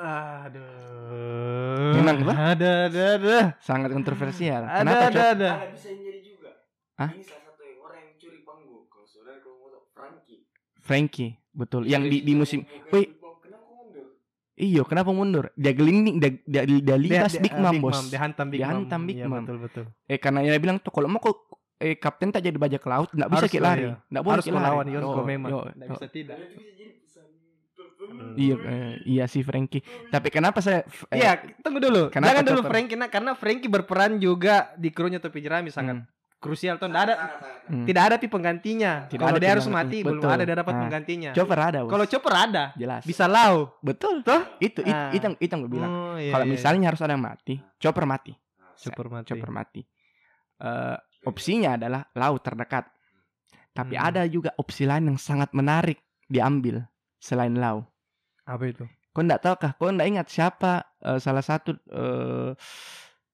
Aduh. 0.00 1.92
Memang 1.94 2.16
apa? 2.22 2.34
Ada 2.50 2.70
ada 2.86 3.02
ada. 3.14 3.36
Sangat 3.60 3.90
kontroversial. 3.90 4.62
Ada 4.62 4.78
Kenapa 4.78 5.04
ada 5.06 5.22
ada. 5.30 5.50
Ada 5.58 5.70
bisa 5.70 5.88
jadi 5.90 6.20
juga. 6.20 6.50
Hah? 6.96 7.10
Ini 7.10 7.22
salah 7.22 7.42
satu 7.46 7.62
yang 7.62 7.78
orang 7.80 8.00
yang 8.02 8.14
curi 8.16 8.40
panggung. 8.40 8.84
Kalau 8.86 9.06
saudara 9.06 9.38
kalau 9.38 9.56
mau 9.58 9.68
Frankie. 9.90 10.40
Frankie, 10.78 11.30
betul. 11.50 11.82
Yang 11.84 12.02
di, 12.08 12.18
di 12.22 12.32
musim 12.34 12.60
Wih. 12.88 13.06
Kenapa 13.12 13.60
kau 13.62 13.76
mundur? 13.76 14.06
Iyo, 14.56 14.82
kenapa 14.84 15.10
mundur? 15.10 15.44
Dia 15.54 15.72
gelinding, 15.72 16.16
dia, 16.16 16.30
dia, 16.42 16.62
dia 16.64 16.96
lintas 16.96 17.32
Dia- 17.32 17.42
Big 17.42 17.52
dia- 17.52 17.62
Mom, 17.62 17.76
bos. 17.80 17.98
Dia 18.06 18.20
hantam 18.20 18.46
Big 18.48 18.58
Dia 18.58 18.66
Mom. 18.66 18.76
hantam 18.78 19.00
Big 19.04 19.16
Iya, 19.16 19.26
Mom. 19.26 19.42
Betul 19.42 19.58
betul. 19.58 19.84
Eh 20.06 20.16
karena 20.16 20.40
dia 20.42 20.56
bilang 20.56 20.76
tuh 20.78 20.90
kalau 20.90 21.06
mau 21.06 21.18
kok 21.18 21.36
eh 21.78 21.96
kapten 21.96 22.28
tak 22.28 22.40
jadi 22.42 22.54
bajak 22.54 22.84
laut, 22.84 23.08
nggak 23.10 23.24
bisa 23.26 23.38
Harus 23.38 23.50
kita 23.50 23.62
lah, 23.62 23.72
lari, 23.72 23.82
iya. 23.82 23.94
nggak 24.06 24.20
boleh 24.22 24.34
Harus 24.34 24.44
kita 24.44 24.52
lari. 24.52 24.62
melawan 24.62 24.86
Yonko 24.86 25.08
Yo, 25.10 25.24
memang. 25.24 25.50
yo, 25.50 25.58
Nggak 25.70 25.88
bisa 25.90 26.06
tidak. 26.08 26.36
Itu 28.10 28.18
tertentu. 28.18 28.34
Iya, 28.36 28.54
eh, 28.58 28.92
iya 29.06 29.24
sih 29.24 29.40
Frankie. 29.40 29.80
Tapi 30.08 30.28
kenapa 30.28 30.58
saya? 30.58 30.82
eh, 31.08 31.16
Iya, 31.16 31.38
tunggu 31.60 31.78
dulu. 31.78 32.10
Kenapa 32.10 32.34
Jangan 32.34 32.44
dulu? 32.44 32.60
Frankie 32.64 32.96
nah, 32.96 33.06
karena 33.06 33.32
Frankie 33.32 33.66
berperan 33.66 34.18
juga 34.18 34.74
di 34.74 34.90
krunya 34.90 35.16
topi 35.16 35.38
jerami 35.38 35.70
sangat 35.70 36.02
hmm, 36.02 36.10
krusial 36.36 36.74
tuh. 36.76 36.88
Nggak 36.88 37.04
ada 37.04 37.14
hmm. 37.68 37.86
tidak 37.86 38.02
ada 38.02 38.16
pi 38.16 38.26
penggantinya. 38.26 38.92
Tidak 39.06 39.20
Kalau 39.20 39.30
ada 39.30 39.40
dia 39.40 39.50
harus 39.52 39.66
mati 39.66 39.98
belum 40.00 40.18
Betul. 40.18 40.30
ada 40.30 40.42
dia 40.42 40.56
dapat 40.56 40.74
Ah. 40.74 40.80
penggantinya. 40.80 41.30
Chopper 41.30 41.58
ada. 41.60 41.78
Kalau 41.84 42.04
Chopper 42.04 42.34
ada, 42.34 42.64
jelas. 42.74 43.02
bisa 43.04 43.24
lau. 43.24 43.78
Betul 43.78 44.22
tuh. 44.22 44.40
Itu 44.58 44.80
itu 44.80 44.90
Ah. 44.90 45.14
itu, 45.14 45.22
yang- 45.22 45.38
itu 45.38 45.50
yang 45.50 45.60
gue 45.62 45.72
bilang. 45.72 45.90
Oh, 45.90 46.16
iya, 46.16 46.32
Kalau 46.32 46.46
iya. 46.46 46.52
misalnya 46.52 46.86
harus 46.90 47.00
ada 47.00 47.14
yang 47.14 47.22
mati, 47.22 47.54
Chopper 47.78 48.04
mati. 48.04 48.32
Chopper 48.74 49.06
mati. 49.06 49.26
Chopper 49.28 49.50
mati. 49.50 49.80
Eh, 50.60 50.96
opsinya 51.24 51.76
adalah 51.76 52.06
laut 52.14 52.40
terdekat. 52.40 52.88
Tapi 53.70 53.94
Hmm. 53.94 54.06
ada 54.06 54.22
juga 54.24 54.50
opsi 54.56 54.82
lain 54.82 55.04
yang 55.04 55.18
sangat 55.18 55.52
menarik 55.52 55.98
diambil 56.24 56.86
selain 57.16 57.52
laut. 57.52 57.89
Apa 58.50 58.64
itu? 58.66 58.84
Kau 59.10 59.22
enggak 59.22 59.42
tahu 59.42 59.54
kah? 59.58 59.72
Kau 59.78 59.90
enggak 59.90 60.10
ingat 60.10 60.26
siapa 60.26 60.72
eh, 61.00 61.18
salah 61.18 61.42
satu 61.42 61.74
eh, 61.74 62.50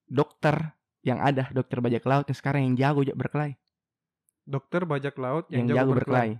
dokter 0.04 0.56
yang 1.00 1.22
ada, 1.22 1.48
dokter 1.50 1.78
bajak 1.80 2.04
laut 2.04 2.26
yang 2.26 2.38
sekarang 2.38 2.60
yang 2.66 2.74
jago 2.76 3.00
ja- 3.00 3.16
berkelahi, 3.16 3.54
Dokter 4.46 4.86
bajak 4.86 5.14
laut 5.18 5.44
yang, 5.50 5.66
yang, 5.66 5.74
jago 5.74 5.78
jago 5.78 5.92
berkelahi. 5.98 6.34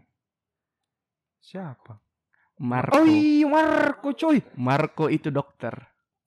Siapa? 1.39 1.99
Marco. 2.57 2.99
Iya, 3.03 3.47
Marco 3.47 4.11
coy. 4.15 4.39
Marco 4.57 5.07
itu 5.07 5.29
dokter. 5.29 5.75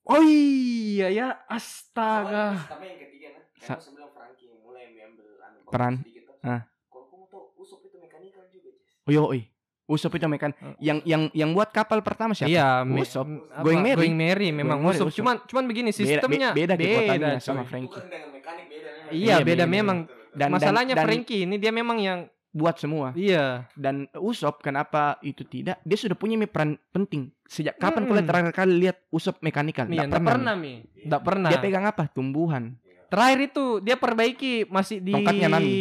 Oh 0.05 0.21
iya 0.21 1.07
ya, 1.09 1.27
astaga. 1.45 2.65
Tapi 2.65 2.85
yang 2.87 2.99
ketiga 3.03 3.27
nah, 3.35 3.43
Sa- 3.59 3.77
kan 3.77 3.83
sebelum 3.83 4.09
Frankie 4.13 4.47
yang 4.47 4.59
mulai 4.61 4.85
mengambil 4.89 5.27
anu, 5.41 5.57
Peran. 5.69 5.93
sedikit, 6.01 6.23
tuh. 6.29 6.35
Ah. 6.45 6.61
Kalau 6.89 7.05
kamu 7.11 7.25
tahu 7.29 7.43
Usop 7.59 7.79
itu 7.85 7.97
mekanikal 7.99 8.45
juga, 8.49 8.69
Jess. 8.73 8.93
Oh 9.05 9.11
yo, 9.11 9.23
oi. 9.27 9.41
Usop 9.89 10.13
itu 10.13 10.29
mekan 10.29 10.53
yang 10.77 11.01
yang 11.01 11.33
yang 11.33 11.49
buat 11.49 11.73
kapal 11.73 11.99
pertama 11.99 12.31
siapa? 12.31 12.45
Iya, 12.45 12.85
Usop. 12.85 13.25
apa, 13.25 13.65
Going 13.65 13.81
Merry. 13.81 13.97
Going 13.97 14.13
Merry 14.15 14.47
memang 14.53 14.77
Going 14.79 14.93
Usop. 14.93 15.09
Usop. 15.09 15.17
Cuman 15.17 15.35
cuman 15.43 15.63
begini 15.65 15.89
sistemnya 15.89 16.53
beda 16.53 16.77
kekuatannya 16.77 17.35
coy. 17.35 17.41
sama 17.41 17.65
Frankie. 17.65 17.97
dengan 17.99 18.29
mekanik 18.29 18.65
beda. 18.69 18.89
Iya, 19.09 19.35
beda 19.41 19.65
memang. 19.65 20.05
Dan- 20.29 20.53
Masalahnya 20.53 20.93
dan- 20.93 21.03
Frankie 21.03 21.43
ini 21.43 21.57
dia 21.57 21.73
memang 21.73 21.97
yang 21.97 22.29
Buat 22.49 22.77
semua. 22.77 23.13
iya. 23.13 23.69
Dan 23.73 24.09
Usop 24.15 24.61
kenapa 24.61 25.21
itu 25.21 25.41
tidak? 25.43 25.77
Dia 25.81 25.97
sudah 25.97 26.13
punya 26.13 26.33
peran 26.45 26.81
penting. 26.89 27.29
Sejak 27.45 27.77
kapan 27.77 28.05
Mm-mm. 28.05 28.09
kalian 28.11 28.25
terakhir 28.25 28.53
kali 28.55 28.73
lihat 28.79 28.97
Usop 29.09 29.37
mekanikal? 29.39 29.85
Iya, 29.85 30.05
Nggak 30.05 30.05
enggak 30.09 30.33
pernah, 30.33 30.53
Mi. 30.53 30.73
Enggak 31.01 31.21
pernah. 31.21 31.49
Dia 31.49 31.59
pegang 31.59 31.85
apa? 31.85 32.03
Tumbuhan. 32.09 32.73
Terakhir 33.09 33.39
itu 33.49 33.65
dia 33.81 33.97
perbaiki 33.97 34.65
masih 34.65 34.97
di 34.97 35.13
Tongkatnya 35.13 35.49
Nami. 35.49 35.73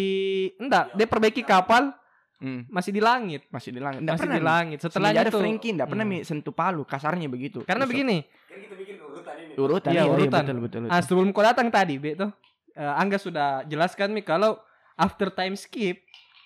Enggak, 0.56 0.84
dia 0.92 1.06
perbaiki 1.06 1.40
kapal 1.40 1.92
Hmm, 2.38 2.62
masih 2.68 2.90
di 2.90 2.98
langit. 2.98 3.42
masih 3.48 3.70
di 3.70 3.78
langit. 3.78 3.98
Nggak 4.00 4.14
masih 4.14 4.22
pernah. 4.24 4.38
di 4.38 4.44
langit. 4.44 4.78
Setelah 4.78 4.92
Setelahnya 5.10 5.20
ada 5.20 5.32
Frankie 5.34 5.70
nggak 5.72 5.88
pernah 5.88 6.04
Hmm. 6.04 6.14
mi 6.14 6.22
sentuh 6.22 6.52
palu, 6.52 6.82
kasarnya 6.82 7.26
begitu. 7.26 7.58
Karena 7.62 7.82
Usop. 7.82 7.90
begini, 7.90 8.18
Kan 8.22 8.58
kita 8.60 8.74
bikin 8.74 8.96
urutan 9.00 9.34
ini. 9.36 9.52
urutan 9.56 9.90
Iya, 9.90 9.98
iya, 9.98 10.04
urutan. 10.08 10.42
betul 10.44 10.58
betul. 10.60 10.80
betul. 10.82 10.92
ah 10.92 11.00
sebelum 11.00 11.28
kau 11.28 11.42
datang 11.42 11.66
tadi, 11.68 11.94
Be 11.96 12.14
tuh. 12.14 12.30
eh, 12.72 12.92
Angga 12.94 13.16
sudah 13.16 13.48
jelaskan 13.64 14.10
Mi 14.10 14.22
kalau 14.22 14.54
after 14.94 15.28
time 15.28 15.54
skip 15.54 15.98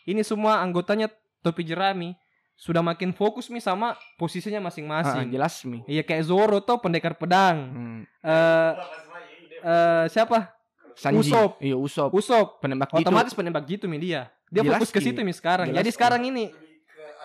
ini 0.03 0.21
semua 0.23 0.59
anggotanya 0.59 1.13
topi 1.39 1.61
jerami 1.63 2.17
sudah 2.55 2.81
makin 2.81 3.11
fokus 3.11 3.47
Mi 3.47 3.59
sama 3.59 3.93
posisinya 4.17 4.57
Ah, 4.57 4.63
ah, 4.63 4.67
masing-masing. 4.67 5.29
jelas 5.29 5.55
mi. 5.63 5.85
Iya 5.85 6.01
kayak 6.01 6.25
Zoro 6.25 6.59
tuh 6.59 6.79
pendekar 6.79 7.13
pedang. 7.15 7.57
Hmm. 7.69 8.01
Eh 8.23 8.73
eh, 9.63 10.05
siapa? 10.09 10.57
Sanji. 10.95 11.21
Usop. 11.23 11.57
Iya 11.59 11.77
Usop. 11.77 12.11
Usop. 12.13 12.61
Penembak 12.61 12.89
gitu. 12.91 13.01
Otomatis 13.03 13.33
penembak 13.33 13.65
gitu 13.67 13.85
Mi 13.85 13.97
dia. 13.99 14.33
Dia 14.53 14.61
Jelas, 14.63 14.77
fokus 14.77 14.91
ke 14.93 15.01
situ 15.01 15.19
Mi 15.19 15.33
sekarang. 15.33 15.67
Jelas, 15.67 15.81
Jadi 15.81 15.89
Ki. 15.89 15.97
sekarang 15.97 16.21
ini 16.23 16.45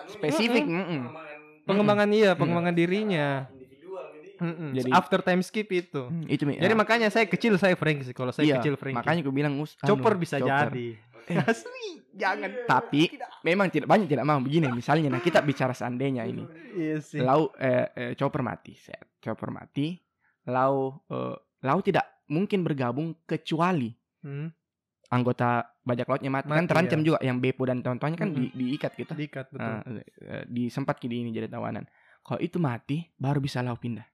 spesifik. 0.08 0.64
mm-mm. 0.64 1.02
Pengembangan 1.62 2.08
iya, 2.08 2.32
Hmm. 2.32 2.40
pengembangan 2.40 2.72
dirinya. 2.72 3.44
Jadi- 4.38 4.88
after 4.88 5.20
time 5.20 5.42
skip 5.42 5.68
itu. 5.68 5.98
Hmm, 6.00 6.24
Itu. 6.24 6.46
Jadi 6.46 6.62
Ah, 6.64 6.78
makanya 6.78 7.10
saya 7.10 7.26
kecil 7.26 7.58
saya 7.58 7.74
Frank 7.74 8.00
sih 8.02 8.14
kalau 8.14 8.30
saya 8.30 8.46
iya, 8.46 8.56
kecil 8.56 8.74
Frank. 8.74 8.96
Makanya 8.96 9.20
gue 9.20 9.34
bilang 9.34 9.58
us. 9.58 9.74
anu, 9.76 9.84
Chopper 9.84 10.14
bisa 10.14 10.38
Chopper. 10.38 10.70
jadi. 10.70 10.88
Eh, 11.26 11.36
Asli, 11.44 12.00
jangan. 12.14 12.48
tapi 12.64 13.12
memang 13.42 13.68
tidak 13.68 13.84
banyak 13.84 14.08
tidak 14.08 14.24
mau 14.24 14.40
begini 14.40 14.64
misalnya 14.70 15.06
nah 15.08 15.20
kita 15.20 15.38
bicara 15.38 15.70
seandainya 15.70 16.24
ini 16.24 16.40
Iya 16.72 16.98
sih. 16.98 17.20
lau 17.20 17.52
eh, 17.54 17.84
eh, 17.92 18.12
chopper 18.14 18.40
mati 18.40 18.72
set 18.72 19.20
chopper 19.20 19.52
mati 19.52 19.92
lau 20.46 21.04
eh, 21.04 21.36
lau 21.60 21.78
tidak 21.80 22.24
mungkin 22.26 22.64
bergabung 22.64 23.12
kecuali 23.22 23.92
Hmm, 24.18 24.48
anggota 25.08 25.64
bajak 25.82 26.04
lautnya 26.04 26.28
mati, 26.28 26.46
kan 26.46 26.60
Mati, 26.60 26.68
terancam 26.68 27.00
ya. 27.00 27.04
juga 27.04 27.18
yang 27.20 27.40
Bepo 27.40 27.64
dan 27.64 27.80
teman-temannya 27.80 28.18
kan 28.18 28.28
di, 28.28 28.44
Mm-mm. 28.46 28.58
diikat 28.60 28.92
gitu 28.94 29.12
diikat 29.16 29.46
betul. 29.48 29.64
Ah, 29.64 29.80
eh, 29.80 30.44
di 30.44 30.68
sempat 30.68 31.00
di 31.00 31.08
ini 31.08 31.32
jadi 31.32 31.48
tawanan 31.48 31.88
kalau 32.20 32.36
itu 32.38 32.60
mati 32.60 33.08
baru 33.14 33.40
bisa 33.40 33.60
lau 33.60 33.74
pindah 33.74 34.04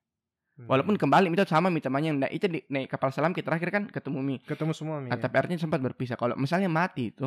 Hmm. 0.55 0.71
walaupun 0.71 0.95
kembali 0.95 1.35
itu 1.35 1.51
sama 1.51 1.67
mitamanya 1.67 2.15
nah, 2.15 2.31
itu 2.31 2.47
di 2.47 2.63
naik 2.71 2.87
kapal 2.87 3.11
selam 3.11 3.35
kita 3.35 3.51
terakhir 3.51 3.75
kan 3.75 3.83
ketemu 3.91 4.23
mi 4.23 4.37
ketemu 4.39 4.71
semua 4.71 5.03
Mi. 5.03 5.11
Ah, 5.11 5.19
tapi 5.19 5.35
artinya 5.35 5.59
sempat 5.59 5.83
berpisah 5.83 6.15
kalau 6.15 6.39
misalnya 6.39 6.71
mati 6.71 7.11
itu 7.11 7.27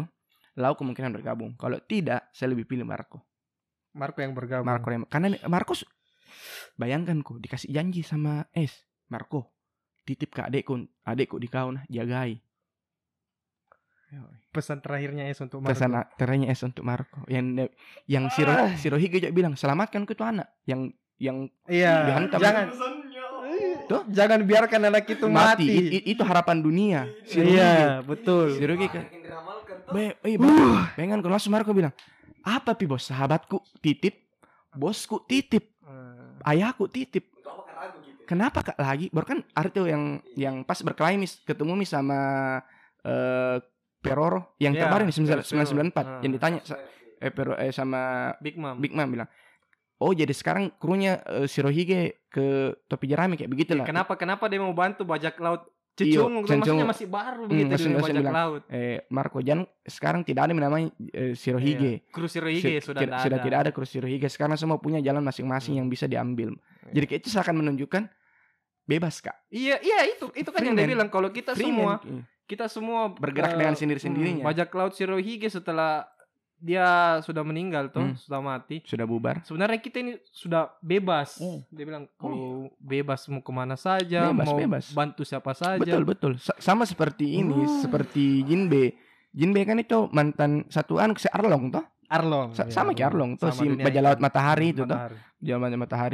lau 0.56 0.74
kemungkinan 0.74 1.12
bergabung 1.12 1.52
kalau 1.60 1.76
tidak 1.84 2.32
saya 2.32 2.56
lebih 2.56 2.64
pilih 2.64 2.88
Marco 2.88 3.20
Marco 3.92 4.24
yang 4.24 4.32
bergabung. 4.32 4.64
Marco 4.64 4.88
yang- 4.88 5.04
karena 5.12 5.36
Marco 5.44 5.76
bayangkan 6.76 7.20
kok 7.20 7.38
dikasih 7.38 7.68
janji 7.68 8.00
sama 8.00 8.48
Es 8.54 8.88
Marco 9.08 9.52
titip 10.08 10.32
ke 10.32 10.48
adekku 10.48 10.88
adekku 11.04 11.36
di 11.36 11.52
kau 11.52 11.68
nah 11.68 11.84
jagai 11.92 12.40
Pesan 14.50 14.80
terakhirnya 14.80 15.28
es 15.28 15.38
untuk 15.38 15.60
Marco. 15.60 15.70
pesan 15.70 15.92
teranya 16.16 16.48
es 16.48 16.62
untuk 16.62 16.82
Marco 16.82 17.22
yang 17.28 17.68
yang 18.06 18.26
Siro 18.30 18.50
Ah. 18.50 18.72
Sirohige 18.74 19.20
juga 19.20 19.30
bilang 19.30 19.54
selamatkan 19.54 20.02
ku 20.02 20.12
itu 20.12 20.24
anak 20.24 20.48
yang 20.64 20.90
yang 21.18 21.52
Iya. 21.66 22.08
Dihantam. 22.08 22.40
Jangan 22.40 22.66
Tuh. 23.86 24.04
jangan 24.08 24.40
biarkan 24.42 24.82
anak 24.86 25.08
itu 25.08 25.26
mati, 25.26 25.64
mati. 25.64 25.66
I- 25.66 25.92
i- 25.94 26.06
itu 26.10 26.22
harapan 26.22 26.58
dunia 26.58 27.08
Sirohige 27.24 27.56
Iya, 27.58 28.00
betul. 28.02 28.48
Sirohige 28.54 28.88
kan 28.90 29.04
tuh. 29.06 29.16
Be, 29.90 30.04
eh, 30.22 30.36
bang, 30.36 30.56
pengen 30.94 31.20
kalau 31.20 31.34
langsung 31.34 31.52
Marco 31.52 31.72
bilang 31.72 31.96
apa 32.42 32.72
pi 32.74 32.84
bos 32.84 33.04
sahabatku 33.04 33.60
titip 33.78 34.28
bosku 34.74 35.20
titip 35.22 35.72
ayahku 36.42 36.88
titip 36.88 37.28
gitu. 37.28 38.24
kenapa 38.26 38.60
kak 38.62 38.78
lagi 38.78 39.08
baru 39.10 39.26
kan 39.26 39.40
Arto 39.54 39.84
yang 39.84 40.20
yang 40.34 40.62
pas 40.62 40.76
berkelahi 40.78 41.16
mis 41.16 41.40
ketemu 41.42 41.76
mis 41.78 41.88
sama 41.88 42.20
eh 43.02 43.58
Peroro 44.00 44.54
yang 44.58 44.72
Iya, 44.72 44.86
nih 44.86 45.08
Peroro. 45.08 45.10
1994 45.10 45.94
Ah. 46.00 46.22
yang 46.22 46.32
ditanya 46.32 46.60
eh, 47.18 47.30
Pero, 47.30 47.54
eh 47.54 47.72
sama 47.72 48.02
Big 48.38 48.56
Mom. 48.56 48.78
Big 48.78 48.92
Mom 48.92 49.08
bilang 49.08 49.30
oh 49.98 50.12
jadi 50.12 50.30
sekarang 50.30 50.70
krunya 50.74 51.18
eh, 51.24 51.46
Shirohige 51.46 52.22
ke 52.28 52.46
topi 52.86 53.06
jerami 53.06 53.34
kayak 53.34 53.50
begitu 53.50 53.74
lah 53.74 53.84
Kenapa 53.84 54.14
kenapa 54.14 54.46
dia 54.46 54.58
mau 54.58 54.72
bantu 54.72 55.02
bajak 55.04 55.34
laut 55.38 55.66
Cecung, 55.98 56.46
maksudnya 56.46 56.86
masih 56.86 57.10
baru 57.10 57.42
Hmm, 57.42 57.50
begitu 57.50 57.74
masih- 57.74 57.90
di 57.90 57.96
masih 57.96 58.06
bajak 58.06 58.22
bilang. 58.22 58.36
laut. 58.38 58.62
eh 58.70 59.02
Marco 59.10 59.42
Jan 59.42 59.60
sekarang 59.84 60.22
tidak 60.22 60.46
ada 60.46 60.54
namanya 60.54 60.94
eh, 61.10 61.34
Shirohige 61.34 61.90
Iya. 61.98 62.14
Kru 62.14 62.30
Shirohige 62.30 62.78
Si- 62.78 62.86
sudah 62.86 63.02
tidak, 63.02 63.18
sudah 63.20 63.34
ada. 63.34 63.44
tidak 63.44 63.60
ada 63.60 63.70
kru 63.72 63.82
Shirohige 63.84 64.28
sekarang 64.28 64.54
semua 64.56 64.78
punya 64.78 65.02
jalan 65.02 65.20
masing-masing 65.20 65.74
Hmm. 65.74 65.80
yang 65.80 65.88
bisa 65.88 66.06
diambil 66.06 66.54
Iya. 66.86 66.94
jadi 66.94 67.06
kayak 67.08 67.20
itu 67.20 67.30
seakan 67.32 67.56
menunjukkan 67.58 68.04
bebas 68.86 69.20
kak 69.20 69.34
Iya, 69.50 69.82
iya 69.82 70.06
itu 70.08 70.30
itu 70.32 70.46
kan 70.48 70.62
yang 70.62 70.72
dia 70.72 70.86
Freeman. 70.86 70.94
bilang 70.94 71.10
kalau 71.10 71.30
kita 71.30 71.52
Free 71.52 71.66
semua 71.66 71.98
man. 71.98 72.22
Kita 72.48 72.66
semua 72.66 73.12
Bergerak 73.12 73.54
eh, 73.54 73.58
dengan 73.58 73.76
sendiri-sendirinya. 73.76 74.42
hmm, 74.42 74.48
bajak 74.48 74.72
laut 74.72 74.94
Shirohige 74.94 75.48
setelah 75.48 76.08
dia 76.58 76.88
sudah 77.22 77.44
meninggal 77.44 77.88
tuh, 77.88 78.02
Hmm. 78.02 78.18
sudah 78.18 78.42
mati. 78.42 78.82
sudah 78.82 79.06
bubar 79.06 79.46
Sebenarnya 79.46 79.78
kita 79.78 79.98
ini 80.00 80.18
sudah 80.26 80.74
bebas. 80.80 81.38
Hmm. 81.38 81.62
Dia 81.70 81.86
bilang 81.86 82.10
kalau 82.16 82.74
bebas 82.78 83.28
mau 83.28 83.40
ke 83.40 83.52
mana 83.52 83.76
saja, 83.76 84.26
Bebas, 84.28 84.48
mau 84.48 84.58
bebas. 84.58 84.86
bantu 84.90 85.22
siapa 85.22 85.54
saja. 85.54 85.78
betul 85.78 86.02
betul 86.02 86.34
Sa- 86.38 86.58
sama 86.58 86.84
seperti 86.84 87.38
ini 87.38 87.54
Oh. 87.54 87.78
seperti 87.78 88.42
Jinbe 88.42 88.98
Jinbe 89.30 89.62
kan 89.62 89.78
itu 89.78 90.10
mantan 90.10 90.66
satuan 90.68 91.14
si 91.14 91.30
Arlong 91.30 91.70
toh 91.70 91.86
Arlong. 92.08 92.56
Sa- 92.56 92.64
iya, 92.64 92.74
sama 92.74 92.96
kayak 92.96 93.12
Arlong 93.12 93.32
tuh 93.36 93.52
Sama 93.52 93.62
si 93.62 93.66
bajak 93.78 94.02
laut 94.02 94.18
matahari 94.18 94.68
itu 94.72 94.82
tuh 94.82 94.98
Matahari. 94.98 95.18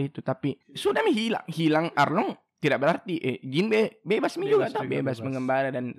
itu 0.03 0.19
tapi 0.19 0.49
sudah 0.73 0.99
hilang 1.07 1.45
hilang 1.47 1.87
Arlong 1.95 2.35
tidak 2.63 2.79
berarti 2.79 3.13
eh, 3.15 3.37
Jinbe 3.41 3.99
bebas 4.01 4.33
mi 4.35 4.47
juga 4.47 4.65
Bebas 4.65 4.79
bebas, 4.81 4.87
bebas. 4.87 5.17
mengembara 5.19 5.67
dan 5.67 5.91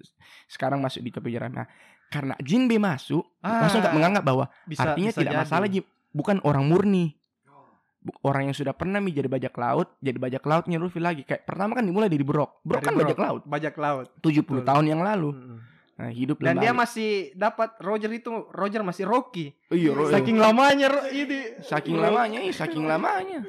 sekarang 0.47 0.79
masuk 0.79 0.99
di 0.99 1.11
topi 1.11 1.29
jerami 1.31 1.55
nah, 1.55 1.69
karena 2.07 2.33
Jinbe 2.39 2.77
masuk 2.77 3.29
Ah, 3.39 3.61
langsung 3.61 3.79
tak 3.79 3.93
menganggap 3.93 4.23
bahwa 4.23 4.49
bisa, 4.63 4.81
artinya 4.87 5.11
bisa 5.11 5.21
tidak 5.21 5.31
jadi. 5.31 5.43
masalah 5.43 5.67
Jim 5.67 5.85
bukan 6.11 6.41
orang 6.41 6.65
murni 6.65 7.13
orang 8.23 8.47
yang 8.47 8.55
sudah 8.55 8.73
pernah 8.73 8.97
mi 8.97 9.11
jadi 9.11 9.27
bajak 9.27 9.53
laut 9.55 9.97
jadi 9.99 10.19
bajak 10.19 10.41
lautnya 10.43 10.77
Luffy 10.77 10.99
lagi 10.99 11.23
kayak 11.23 11.43
pertama 11.43 11.73
kan 11.73 11.83
dimulai 11.83 12.07
dari 12.07 12.21
Brok 12.21 12.61
Brok 12.61 12.79
Dari 12.79 12.85
kan 12.85 12.93
Brok. 12.93 13.01
bajak 13.03 13.19
laut 13.19 13.43
Bajak 13.45 13.75
laut. 13.75 14.07
70 14.19 14.41
Betul. 14.43 14.57
tahun 14.63 14.85
yang 14.87 15.01
lalu 15.01 15.33
Mm-mm. 15.33 15.59
nah, 15.95 16.11
hidup 16.11 16.37
Dan 16.39 16.57
dia 16.59 16.71
kembali. 16.71 16.83
masih 16.83 17.11
dapat 17.33 17.71
Roger 17.79 18.11
itu 18.11 18.29
Roger 18.51 18.83
masih 18.83 19.05
Rocky. 19.05 19.57
iya, 19.69 19.91
Ro- 19.91 20.07
Saking 20.07 20.37
lamanya 20.37 20.89
ini. 21.11 21.41
saking 21.61 21.97
lamanya 21.97 22.39
eh, 22.41 22.53
saking 22.53 22.85
lamanya 22.85 23.41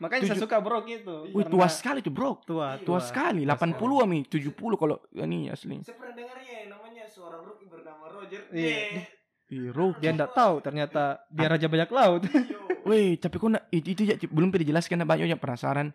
Makanya 0.00 0.32
saya 0.32 0.40
suka 0.40 0.56
Brok 0.64 0.88
itu. 0.88 1.16
Wih 1.36 1.44
Karena 1.44 1.52
tua 1.52 1.66
sekali 1.68 2.00
tuh 2.00 2.12
bro 2.12 2.40
tua, 2.40 2.80
tua 2.80 3.00
sekali 3.04 3.44
Tua 3.44 3.52
80 3.54 4.08
mi 4.08 4.24
70 4.24 4.56
kalau 4.80 4.96
ini 5.12 5.52
asli 5.52 5.84
Saya 5.84 6.00
pernah 6.00 6.16
dengar 6.16 6.40
ya 6.40 6.72
namanya 6.72 7.04
seorang 7.04 7.44
rookie 7.44 7.68
bernama 7.68 8.08
Roger. 8.08 8.48
Iya. 8.48 8.76
Eh, 8.96 9.04
Iya, 9.50 9.74
Ro. 9.74 9.98
Dia 9.98 10.14
enggak 10.14 10.30
tahu 10.30 10.62
ternyata 10.62 11.26
dia 11.26 11.50
raja 11.50 11.66
bajak 11.66 11.90
laut. 11.90 12.22
Wih, 12.88 13.18
tapi 13.18 13.34
kok 13.34 13.50
na- 13.50 13.66
itu, 13.74 13.98
itu 13.98 14.02
ya, 14.06 14.14
belum 14.30 14.54
pernah 14.54 14.62
dijelaskan 14.62 15.02
banyak 15.02 15.26
yang 15.26 15.42
penasaran 15.42 15.90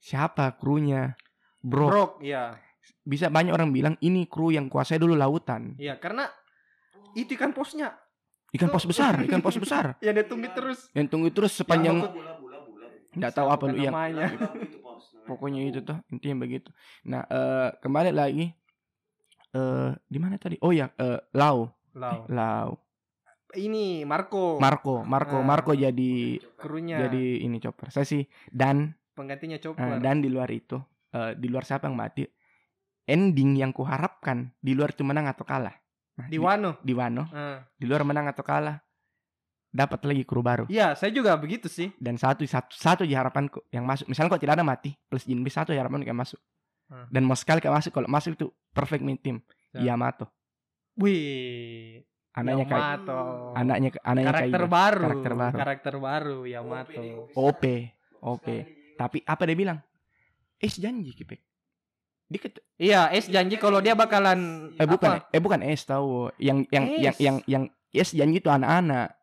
siapa 0.00 0.56
krunya. 0.56 1.12
Bro, 1.60 1.86
Brok, 1.92 2.12
iya. 2.24 2.56
bisa 3.04 3.28
banyak 3.28 3.52
orang 3.52 3.68
bilang 3.68 3.94
ini 4.00 4.24
kru 4.24 4.48
yang 4.48 4.72
kuasai 4.72 4.96
dulu 4.96 5.12
lautan. 5.12 5.76
Iya, 5.76 6.00
karena 6.00 6.24
itu 7.12 7.36
kan 7.36 7.52
posnya. 7.52 7.92
Ikan 8.54 8.72
pos 8.72 8.86
besar, 8.88 9.20
ikan 9.26 9.42
pos 9.44 9.58
besar. 9.60 9.84
Ya 10.04 10.16
dia 10.16 10.24
terus. 10.24 10.88
Yang 10.96 11.06
tunggu 11.12 11.28
terus 11.28 11.52
sepanjang 11.52 12.00
labu. 12.00 12.35
Nggak 13.16 13.32
tahu 13.32 13.48
apa 13.48 13.64
lu 13.66 13.76
yang 13.76 13.92
namanya. 13.92 14.26
Pokoknya 15.26 15.60
itu 15.64 15.80
tuh 15.82 15.98
intinya 16.08 16.36
begitu. 16.38 16.70
Nah, 17.04 17.26
eh 17.26 17.68
kembali 17.80 18.12
lagi 18.12 18.46
eh 19.50 19.90
di 20.04 20.18
mana 20.20 20.36
tadi? 20.36 20.54
Oh 20.60 20.70
ya, 20.70 20.92
eh 20.94 21.18
Lau, 21.32 21.72
Lau. 21.96 22.28
Lau. 22.28 22.70
Ini 23.56 24.04
Marco. 24.04 24.60
Marco, 24.60 25.00
Marco, 25.02 25.40
Ah. 25.40 25.46
Marco 25.46 25.72
jadi 25.72 26.36
krunya. 26.54 27.00
jadi 27.02 27.40
ini 27.40 27.56
chopper. 27.56 27.88
Saya 27.88 28.04
sih 28.04 28.22
dan 28.52 28.92
penggantinya 29.16 29.56
eh, 29.56 29.62
Chopper. 29.62 29.96
dan 29.98 30.20
di 30.20 30.28
luar 30.28 30.50
itu, 30.52 30.76
eh, 31.10 31.32
di 31.34 31.48
luar 31.48 31.64
siapa 31.64 31.88
yang 31.88 31.96
mati? 31.96 32.26
Ending 33.06 33.54
yang 33.56 33.70
kuharapkan 33.70 34.50
di 34.58 34.74
luar 34.74 34.90
itu 34.92 35.06
menang 35.06 35.30
atau 35.30 35.46
kalah. 35.46 35.72
Nah, 36.18 36.26
di 36.26 36.36
Wano. 36.36 36.76
di 36.82 36.92
Wano, 36.92 37.24
Ah. 37.30 37.64
di 37.72 37.86
luar 37.86 38.02
menang 38.02 38.26
atau 38.26 38.42
kalah, 38.42 38.82
dapat 39.68 40.00
lagi 40.02 40.22
kru 40.22 40.40
baru. 40.40 40.64
Iya, 40.66 40.92
saya 40.92 41.10
juga 41.10 41.34
begitu 41.34 41.66
sih. 41.66 41.92
Dan 41.96 42.16
satu 42.16 42.42
satu 42.42 42.72
satu 42.72 43.00
aja 43.02 43.20
harapanku 43.20 43.60
yang 43.68 43.82
masuk. 43.82 44.06
Misalnya 44.06 44.30
kok 44.30 44.40
tidak 44.40 44.56
ada 44.56 44.64
mati 44.64 44.96
plus 45.04 45.22
Jinbe 45.22 45.48
satu 45.48 45.70
aja 45.70 45.80
harapan 45.80 46.02
kayak 46.02 46.16
masuk. 46.16 46.40
Hmm. 46.86 47.06
Dan 47.08 47.22
mau 47.22 47.34
sekali 47.34 47.58
kayak 47.58 47.76
masuk 47.76 47.92
kalau 47.92 48.06
masuk 48.06 48.32
itu 48.32 48.46
perfect 48.70 49.02
main 49.02 49.16
team. 49.16 49.42
Ya. 49.72 49.92
Yamato. 49.92 50.30
Wih. 50.96 52.02
Anaknya 52.32 52.64
kayak 52.64 52.84
Yamato. 53.00 53.20
anaknya 53.54 53.88
anaknya 54.02 54.28
karakter 54.30 54.60
kayak 54.60 54.68
baru. 54.70 55.00
Karakter 55.02 55.32
baru. 55.34 55.56
Karakter 55.56 55.94
baru 55.96 56.38
Yamato. 56.44 57.02
OP, 57.32 57.62
OP. 58.20 58.46
Tapi 58.94 59.18
apa 59.22 59.42
dia 59.44 59.56
bilang? 59.56 59.78
Eh 60.56 60.68
janji 60.68 61.12
Kipek. 61.12 61.40
Dia 62.26 62.38
ket- 62.38 62.64
Iya, 62.76 63.08
Es 63.08 63.24
janji 63.26 63.56
kalau 63.56 63.78
dia 63.78 63.94
bakalan 63.94 64.68
eh 64.74 64.84
bukan 64.84 65.10
apa? 65.16 65.28
eh 65.30 65.38
bukan 65.38 65.60
es 65.62 65.80
tahu 65.82 66.28
yang 66.36 66.64
yang 66.68 66.84
yang 66.92 67.14
Es. 67.14 67.20
yang 67.20 67.36
yang 67.46 67.64
es 67.90 68.10
janji 68.12 68.38
itu 68.38 68.48
anak-anak. 68.48 69.15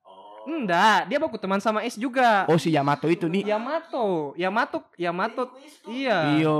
Enggak, 0.43 1.07
dia 1.07 1.17
baku 1.17 1.37
teman 1.37 1.57
sama 1.57 1.81
Es 1.81 1.95
juga. 1.95 2.43
Oh 2.45 2.57
si 2.57 2.69
Yamato 2.69 3.07
itu 3.07 3.25
nih. 3.25 3.43
Yamato, 3.45 4.35
Yamato, 4.35 4.83
Yamato. 4.95 5.43
Iya. 5.85 6.37
Iyo. 6.37 6.57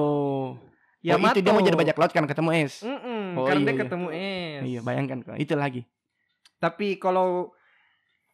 Yamato. 1.04 1.36
Oh 1.36 1.36
itu 1.36 1.44
dia 1.44 1.52
mau 1.52 1.62
jadi 1.62 1.76
bajak 1.76 1.98
laut 1.98 2.12
kan 2.12 2.24
ketemu 2.24 2.50
es. 2.58 2.80
Mm-mm, 2.80 3.36
Oh, 3.36 3.44
karena 3.44 3.60
iya, 3.60 3.66
dia 3.66 3.74
iya. 3.74 3.82
ketemu 3.84 4.08
Es. 4.10 4.62
Iya, 4.64 4.80
bayangkan 4.82 5.18
kok. 5.22 5.36
Itu 5.36 5.54
lagi. 5.54 5.82
Tapi 6.58 6.96
kalau 6.96 7.52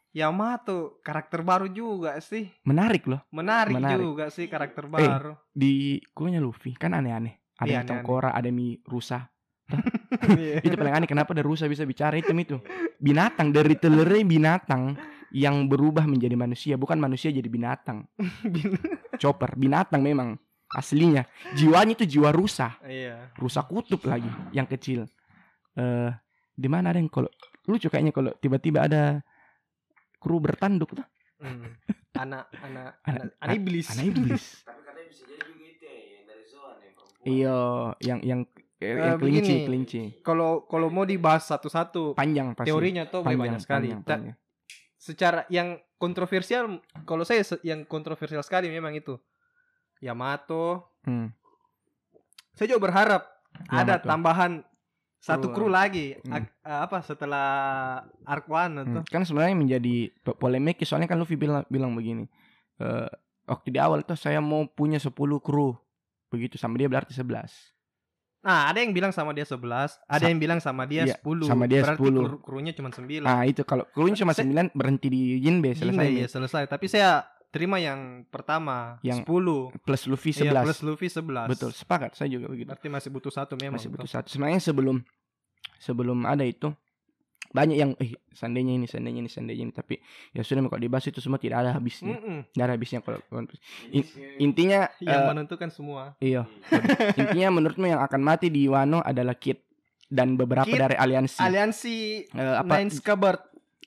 Yamato 0.09 0.97
karakter 1.01 1.41
baru 1.41 1.65
juga 1.65 2.17
sih. 2.19 2.49
Menarik 2.61 3.05
loh. 3.05 3.21
Menarik, 3.29 3.77
Menarik. 3.77 4.01
juga 4.01 4.25
sih 4.29 4.45
karakter 4.45 4.85
baru. 4.85 5.37
Di 5.49 6.01
kuenya 6.13 6.41
Luffy 6.41 6.73
kan 6.73 6.93
aneh-aneh. 6.93 7.37
Ada 7.59 7.67
Iya, 7.67 7.75
yang 7.75 7.85
tengkorak, 7.85 8.33
ada 8.33 8.49
mie 8.49 8.81
rusa. 8.85 9.29
Iya. 10.09 10.65
itu 10.65 10.73
paling 10.73 10.93
aneh 10.97 11.05
kenapa 11.05 11.37
ada 11.37 11.45
rusa 11.45 11.69
bisa 11.69 11.85
bicara 11.85 12.17
itu 12.17 12.33
itu. 12.33 12.57
Binatang 12.97 13.53
dari 13.53 13.77
telurnya 13.77 14.25
binatang 14.25 14.97
yang 15.31 15.65
berubah 15.65 16.03
menjadi 16.03 16.33
manusia, 16.33 16.73
bukan 16.73 16.97
manusia 16.97 17.29
jadi 17.29 17.45
binatang. 17.45 18.05
Chopper, 19.21 19.53
binatang 19.53 19.99
memang 19.99 20.37
aslinya. 20.69 21.25
Jiwanya 21.53 21.93
itu 21.93 22.05
jiwa 22.07 22.29
rusa, 22.29 22.77
Iya. 22.81 23.33
rusa 23.35 23.61
kutub 23.61 24.01
lagi 24.03 24.29
yang 24.51 24.65
kecil. 24.65 25.05
Eh 25.73 26.09
di 26.53 26.67
mana 26.67 26.89
ada 26.89 26.99
yang 26.99 27.07
kalau 27.07 27.31
lucu 27.65 27.87
kayaknya 27.87 28.11
kalau 28.11 28.31
tiba-tiba 28.33 28.83
ada 28.83 29.23
kru 30.15 30.37
bertanduk 30.37 30.91
tuh. 30.93 31.07
Hmm. 31.37 31.71
Anak 32.13 32.51
anak 32.53 32.99
Anak- 33.07 33.33
anak, 33.39 33.55
iblis. 33.55 33.87
Anak 33.89 34.05
iblis. 34.07 34.43
Tapi 34.67 34.81
katanya 34.83 35.07
bisa 35.07 35.23
jadi 35.25 35.43
juga 35.45 35.65
itu 35.65 35.85
ya, 35.85 35.95
yang 35.95 36.23
dari 36.25 36.43
yang 36.43 36.93
perempuan. 36.93 37.25
Iya, 37.25 37.59
yang 38.01 38.19
yang 38.23 38.41
Eh, 38.79 38.95
yang 38.95 39.19
kelinci, 39.19 39.43
begini. 39.43 39.65
kelinci. 39.67 40.01
Kalau 40.21 40.63
kalau 40.63 40.87
mau 40.87 41.03
dibahas 41.03 41.43
satu-satu 41.45 42.15
Panjang 42.15 42.55
pasti. 42.55 42.71
teorinya 42.71 43.03
tuh 43.05 43.19
panjang, 43.21 43.39
banyak 43.43 43.59
sekali. 43.59 43.91
panjang, 43.91 44.01
Ta- 44.01 44.15
panjang. 44.15 44.37
Secara 44.99 45.47
yang 45.47 45.79
kontroversial, 45.95 46.67
kalau 47.03 47.23
saya 47.23 47.39
yang 47.63 47.83
kontroversial 47.83 48.43
sekali 48.43 48.67
memang 48.67 48.91
itu 48.93 49.15
Yamato. 49.97 50.91
Hmm. 51.03 51.31
Saya 52.51 52.67
juga 52.69 52.83
berharap 52.85 53.23
ada 53.65 53.95
Yamato. 53.95 54.05
tambahan 54.05 54.51
satu 55.17 55.51
Kru, 55.51 55.67
lagi 55.67 56.15
Hmm. 56.21 56.43
Eh, 56.43 56.79
apa 56.79 56.99
setelah 56.99 57.47
Arc 58.23 58.47
One 58.47 58.75
Hmm, 58.77 58.93
tuh. 58.93 59.03
Kan 59.09 59.23
sebenarnya 59.23 59.55
menjadi 59.55 59.95
po- 60.17 60.35
polemik 60.35 60.79
soalnya 60.81 61.07
kan 61.07 61.15
Luffy 61.15 61.35
bilang 61.35 61.63
bilang 61.67 61.91
begini. 61.93 62.27
eh 62.77 63.07
waktu 63.43 63.71
di 63.71 63.79
awal 63.79 64.03
tuh 64.03 64.15
saya 64.15 64.39
mau 64.39 64.63
punya 64.65 64.95
10 64.95 65.11
kru. 65.39 65.75
Begitu 66.29 66.55
sama 66.55 66.75
dia 66.75 66.87
berarti 66.87 67.11
11. 67.11 67.51
Nah, 68.39 68.71
ada 68.71 68.79
yang 68.79 68.91
bilang 68.91 69.11
sama 69.11 69.31
dia 69.31 69.43
11, 69.43 69.99
ada 70.01 70.15
Sa- 70.17 70.25
yang 70.25 70.39
bilang 70.39 70.59
sama 70.59 70.83
dia 70.83 71.03
Iya, 71.03 71.19
10. 71.19 71.43
sama 71.45 71.67
dia 71.67 71.83
Berarti 71.83 71.99
10. 72.01 72.23
kru- 72.23 72.39
krunya 72.41 72.71
cuma 72.71 72.87
9. 72.87 73.19
Nah, 73.19 73.43
itu 73.43 73.61
kalau 73.63 73.83
krunya 73.85 74.15
cuma 74.15 74.31
9 74.31 74.71
berhenti 74.71 75.07
di 75.07 75.21
Jinbe 75.37 75.71
selesai. 75.71 75.91
Selesai, 75.91 76.07
nih. 76.07 76.23
ya, 76.23 76.27
selesai. 76.29 76.63
Tapi 76.65 76.85
saya 76.87 77.09
terima 77.49 77.77
yang 77.77 78.23
pertama, 78.25 78.95
Yang 79.01 79.27
10. 79.27 79.75
Plus 79.81 80.03
Luffy 80.05 80.31
Iya, 80.31 80.55
11. 80.55 80.63
plus 80.63 80.79
Luffy 80.81 81.07
11. 81.09 81.47
Betul, 81.47 81.71
sepakat 81.73 82.15
saya 82.15 82.29
juga 82.29 82.47
begitu. 82.47 82.69
Berarti 82.69 82.87
masih 82.87 83.09
butuh 83.09 83.29
satu 83.29 83.53
memang. 83.53 83.75
Masih 83.75 83.89
butuh 83.89 84.07
tuh. 84.07 84.13
satu. 84.15 84.27
Sebenarnya 84.31 84.61
sebelum 84.61 85.03
sebelum 85.77 86.23
ada 86.23 86.43
itu 86.43 86.71
banyak 87.49 87.75
yang 87.75 87.91
eh 87.97 88.13
seandainya 88.29 88.73
ini, 88.73 88.85
seandainya 88.85 89.19
ini, 89.19 89.27
seandainya 89.27 89.63
ini 89.63 89.71
tapi 89.71 89.97
ya 90.31 90.41
sudah 90.41 90.61
kalau 90.65 90.77
dibahas 90.77 91.05
itu 91.05 91.17
semua 91.17 91.35
tidak 91.35 91.65
ada 91.65 91.71
habisnya. 91.73 92.13
Mm-mm. 92.13 92.45
Tidak 92.47 92.61
ada 92.61 92.73
habisnya 92.73 92.99
kalau 92.99 93.17
In- 93.89 94.09
intinya 94.39 94.85
Yang 94.99 95.17
eh, 95.17 95.27
menentukan 95.27 95.69
semua. 95.69 96.13
iya. 96.19 96.45
intinya 97.15 97.49
menurutmu 97.51 97.85
yang 97.85 97.99
akan 97.99 98.21
mati 98.21 98.47
di 98.47 98.65
Wano 98.65 99.01
adalah 99.01 99.33
Kid 99.33 99.57
dan 100.05 100.33
beberapa 100.33 100.65
Kid, 100.65 100.77
dari 100.79 100.93
aliansi. 100.93 101.37
Aliansi 101.39 101.97
Eh, 102.29 102.55
apa 102.55 102.77
Nine 102.77 102.89
Scabbard. 102.91 103.41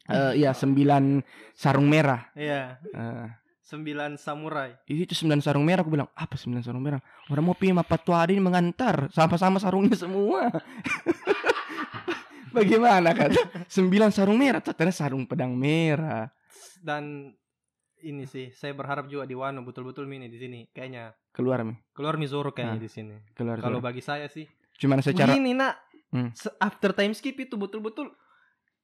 eh, 0.05 0.33
iya 0.37 0.51
sembilan 0.51 1.23
sarung 1.53 1.87
merah. 1.87 2.35
Iya, 2.35 2.83
Eh, 2.83 3.27
9 3.65 4.19
samurai. 4.19 4.77
itu 4.85 5.17
sembilan 5.17 5.41
sarung 5.41 5.65
merah 5.65 5.81
aku 5.81 5.89
bilang 5.89 6.11
apa 6.13 6.37
sembilan 6.37 6.61
sarung 6.61 6.85
merah 6.85 7.01
orang 7.27 7.41
mau 7.43 7.57
pilih 7.57 7.73
apa 7.75 7.97
tua 7.97 8.21
ini 8.27 8.37
mengantar 8.37 9.09
sama-sama 9.09 9.57
sarungnya 9.57 9.97
semua 9.97 10.53
bagaimana 12.53 13.11
kan 13.17 13.33
sembilan 13.67 14.11
sarung 14.13 14.39
merah 14.39 14.61
ternyata 14.61 14.93
sarung 14.93 15.25
pedang 15.27 15.57
merah 15.57 16.29
Dan 16.83 17.33
ini 18.03 18.27
sih, 18.27 18.51
saya 18.51 18.75
berharap 18.75 19.07
juga 19.07 19.23
di 19.23 19.39
Wano 19.39 19.63
betul-betul 19.63 20.11
mini 20.11 20.27
di 20.27 20.35
sini. 20.35 20.67
Kayaknya 20.75 21.15
keluar 21.31 21.63
mi 21.63 21.79
keluar 21.95 22.19
Mizoro 22.19 22.51
kayaknya 22.51 22.75
Nah, 22.75 22.83
di 22.83 22.91
sini. 22.91 23.17
keluar 23.33 23.63
Kalau 23.63 23.79
bagi 23.79 24.03
saya 24.03 24.27
sih 24.27 24.45
cuman 24.83 24.99
secara 24.99 25.31
Begini 25.33 25.55
nak, 25.55 25.79
Hmm. 26.13 26.29
After 26.61 26.93
time 26.93 27.17
skip 27.17 27.41
itu 27.41 27.57
betul-betul 27.57 28.13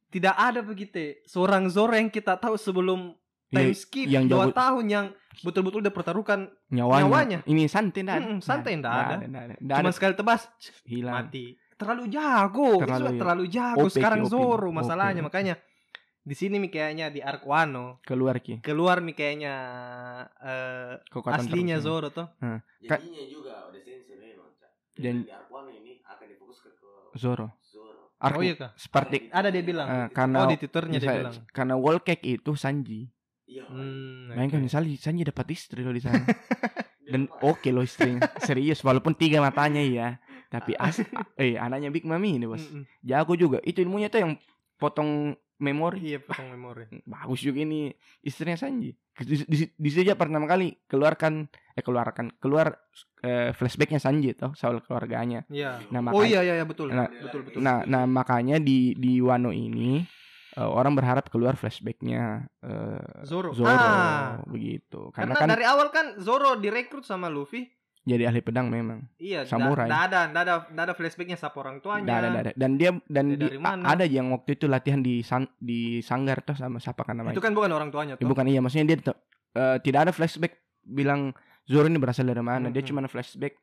tidak 0.09 0.33
ada 0.33 0.65
begitu 0.65 1.21
seorang 1.29 1.69
Zoro 1.69 1.93
yang 1.93 2.09
kita 2.09 2.41
tahu 2.41 2.57
sebelum 2.57 3.13
time 3.53 3.77
skip 3.77 4.09
yang 4.09 4.25
dua 4.25 4.49
tahun 4.49 4.85
yang 4.89 5.07
betul-betul 5.45 5.85
dia 5.85 5.93
pertaruhkan 5.93 6.49
nyawanya. 6.73 7.05
nyawanya. 7.05 7.39
ini 7.45 7.69
santai 7.69 8.01
ndak 8.01 8.17
ada. 8.17 8.25
Mm-mm, 8.25 8.41
santai, 8.41 8.81
ndak 8.81 8.93
ada. 8.93 9.15
ndak 9.29 9.43
ada 9.45 9.55
cuma 9.61 9.91
ada. 9.93 9.97
sekali 9.97 10.13
tebas 10.17 10.49
hilang 10.89 11.29
mati. 11.29 11.53
Terlalu 11.79 12.05
jago, 12.09 12.75
Terlalu 12.77 12.83
terlalu, 12.83 13.09
ya. 13.09 13.19
terlalu 13.19 13.45
jago 13.49 13.81
OP, 13.81 13.93
sekarang 13.93 14.21
OP, 14.21 14.29
Zoro 14.29 14.67
OP. 14.67 14.75
masalahnya 14.75 15.23
makanya 15.23 15.55
di 16.21 16.35
sini 16.35 16.59
mi 16.59 16.69
kayaknya 16.69 17.09
di 17.09 17.23
Arc 17.23 17.41
Wano 17.43 18.03
keluar 18.03 18.37
ki 18.37 18.61
keluar 18.61 18.99
mi 18.99 19.15
kayaknya 19.15 19.55
eh, 20.37 20.93
kekuatan 21.07 21.41
aslinya 21.41 21.79
terusnya. 21.79 21.87
Zoro 21.89 22.09
tuh. 22.11 22.27
Jadinya 22.81 23.23
juga 23.25 23.53
udah 23.65 23.81
sensei 23.81 24.17
memang. 24.17 24.51
Cak. 24.53 24.71
Dan- 24.95 25.23
di 25.23 25.31
Arkwano 25.31 25.71
ini 25.71 26.03
akan 26.03 26.27
difokuskan 26.29 26.71
ke 26.75 26.87
Zoro 27.15 27.47
Zoro. 27.63 28.19
Arku 28.19 28.35
Oh 28.35 28.43
iya 28.43 28.55
kah? 28.57 28.71
seperti 28.75 29.31
Ada 29.31 29.49
dia 29.49 29.63
bilang. 29.63 29.87
eh, 29.87 30.09
karena 30.11 30.37
oh 30.37 30.47
di 30.47 30.57
Twitternya 30.57 30.99
dia 30.99 31.11
bilang. 31.15 31.35
karena 31.49 31.75
wall 31.75 31.99
cake 32.01 32.27
itu 32.27 32.53
Sanji 32.53 33.07
Iya. 33.47 33.65
Hmm, 33.65 34.29
Bayangkan 34.29 34.61
oke. 34.61 34.67
misalnya 34.67 34.93
Sanji 34.95 35.23
dapat 35.23 35.47
istri 35.49 35.81
loh 35.81 35.95
di 35.95 36.03
sana. 36.03 36.21
Dan 37.09 37.25
oke 37.41 37.71
loh 37.71 37.81
istrinya. 37.81 38.21
Serius 38.45 38.83
walaupun 38.83 39.15
tiga 39.15 39.41
matanya 39.41 39.81
ya. 39.81 40.21
Tapi 40.49 40.73
as 40.75 41.05
eh 41.37 41.55
anaknya 41.55 41.89
Big 41.89 42.03
Mami 42.03 42.37
ini, 42.37 42.45
Bos. 42.45 42.65
Mm-mm. 42.65 42.89
Jago 43.01 43.35
juga. 43.35 43.61
Itu 43.63 43.81
ilmunya 43.81 44.09
tuh 44.09 44.21
yang 44.21 44.33
potong 44.75 45.33
memori. 45.59 46.01
Iya, 46.03 46.19
potong 46.19 46.49
memori. 46.49 46.89
Bagus 47.05 47.41
juga 47.41 47.61
ini 47.61 47.93
istrinya 48.21 48.57
Sanji. 48.57 48.97
Di, 49.19 49.35
di, 49.45 49.57
di 49.67 49.89
situ 49.91 50.07
aja 50.07 50.15
pertama 50.15 50.47
kali 50.47 50.73
keluarkan 50.87 51.51
eh 51.75 51.83
keluarkan 51.83 52.31
keluar 52.39 52.79
eh, 53.21 53.51
flashbacknya 53.51 53.99
Sanji 53.99 54.33
tuh 54.33 54.55
soal 54.55 54.81
keluarganya. 54.81 55.43
Iya. 55.51 55.83
Nah, 55.91 56.01
Oh 56.09 56.17
makanya- 56.17 56.31
iya 56.31 56.41
iya 56.43 56.55
iya, 56.57 56.65
betul. 56.65 56.89
Nah, 56.89 57.11
betul 57.11 57.41
betul. 57.45 57.59
Nah, 57.61 57.83
nah 57.85 58.07
makanya 58.07 58.57
di 58.57 58.95
di 58.95 59.19
Wano 59.19 59.51
ini 59.51 60.01
eh, 60.55 60.63
orang 60.65 60.95
berharap 60.95 61.27
keluar 61.27 61.59
flashbacknya 61.59 62.47
eh, 62.63 63.27
Zoro. 63.27 63.51
Zoro 63.53 63.69
Ah. 63.69 64.39
begitu. 64.47 65.11
Karena, 65.13 65.35
Karena, 65.35 65.43
kan 65.45 65.49
dari 65.51 65.65
awal 65.67 65.91
kan 65.91 66.07
Zoro 66.19 66.57
direkrut 66.57 67.03
sama 67.03 67.27
Luffy. 67.27 67.67
Jadi 68.09 68.25
ahli 68.27 68.41
pedang 68.41 68.67
memang. 68.67 69.05
Iya, 69.21 69.45
Samurai. 69.45 69.85
Nggak 69.85 70.03
ada, 70.09 70.21
nggak 70.27 70.43
ada, 70.43 70.55
nggak 70.67 70.85
ada 70.89 70.95
flashbacknya 70.97 71.37
siapa 71.37 71.57
orang 71.61 71.77
tuanya. 71.79 72.05
Nggak 72.09 72.17
ada, 72.17 72.29
nggak 72.29 72.43
ada. 72.43 72.53
Dan 72.57 72.71
dia 72.75 72.91
dan 73.05 73.25
Dia 73.29 73.39
di- 73.39 73.61
mana? 73.61 73.83
ada 73.85 74.05
yang 74.05 74.33
waktu 74.33 74.57
itu 74.57 74.65
latihan 74.65 74.99
di 74.99 75.21
san- 75.21 75.53
di 75.55 76.01
sanggar 76.01 76.41
tuh 76.41 76.57
sama 76.57 76.81
siapa 76.81 77.05
kan 77.05 77.13
namanya? 77.15 77.37
Itu 77.37 77.45
kan 77.45 77.53
bukan 77.53 77.69
orang 77.69 77.93
tuanya 77.93 78.17
Ya, 78.17 78.21
tuh. 78.21 78.27
bukan 78.27 78.49
iya, 78.49 78.59
maksudnya 78.59 78.87
dia 78.89 78.99
eh, 79.51 79.77
tidak 79.79 80.01
ada 80.09 80.13
flashback 80.13 80.57
bilang 80.83 81.37
Zoro 81.63 81.85
ini 81.85 81.97
berasal 81.97 82.25
dari 82.25 82.41
mana. 82.41 82.69
Dia 82.69 82.81
Mhm. 82.81 82.89
cuma 82.89 83.05
flashback 83.05 83.61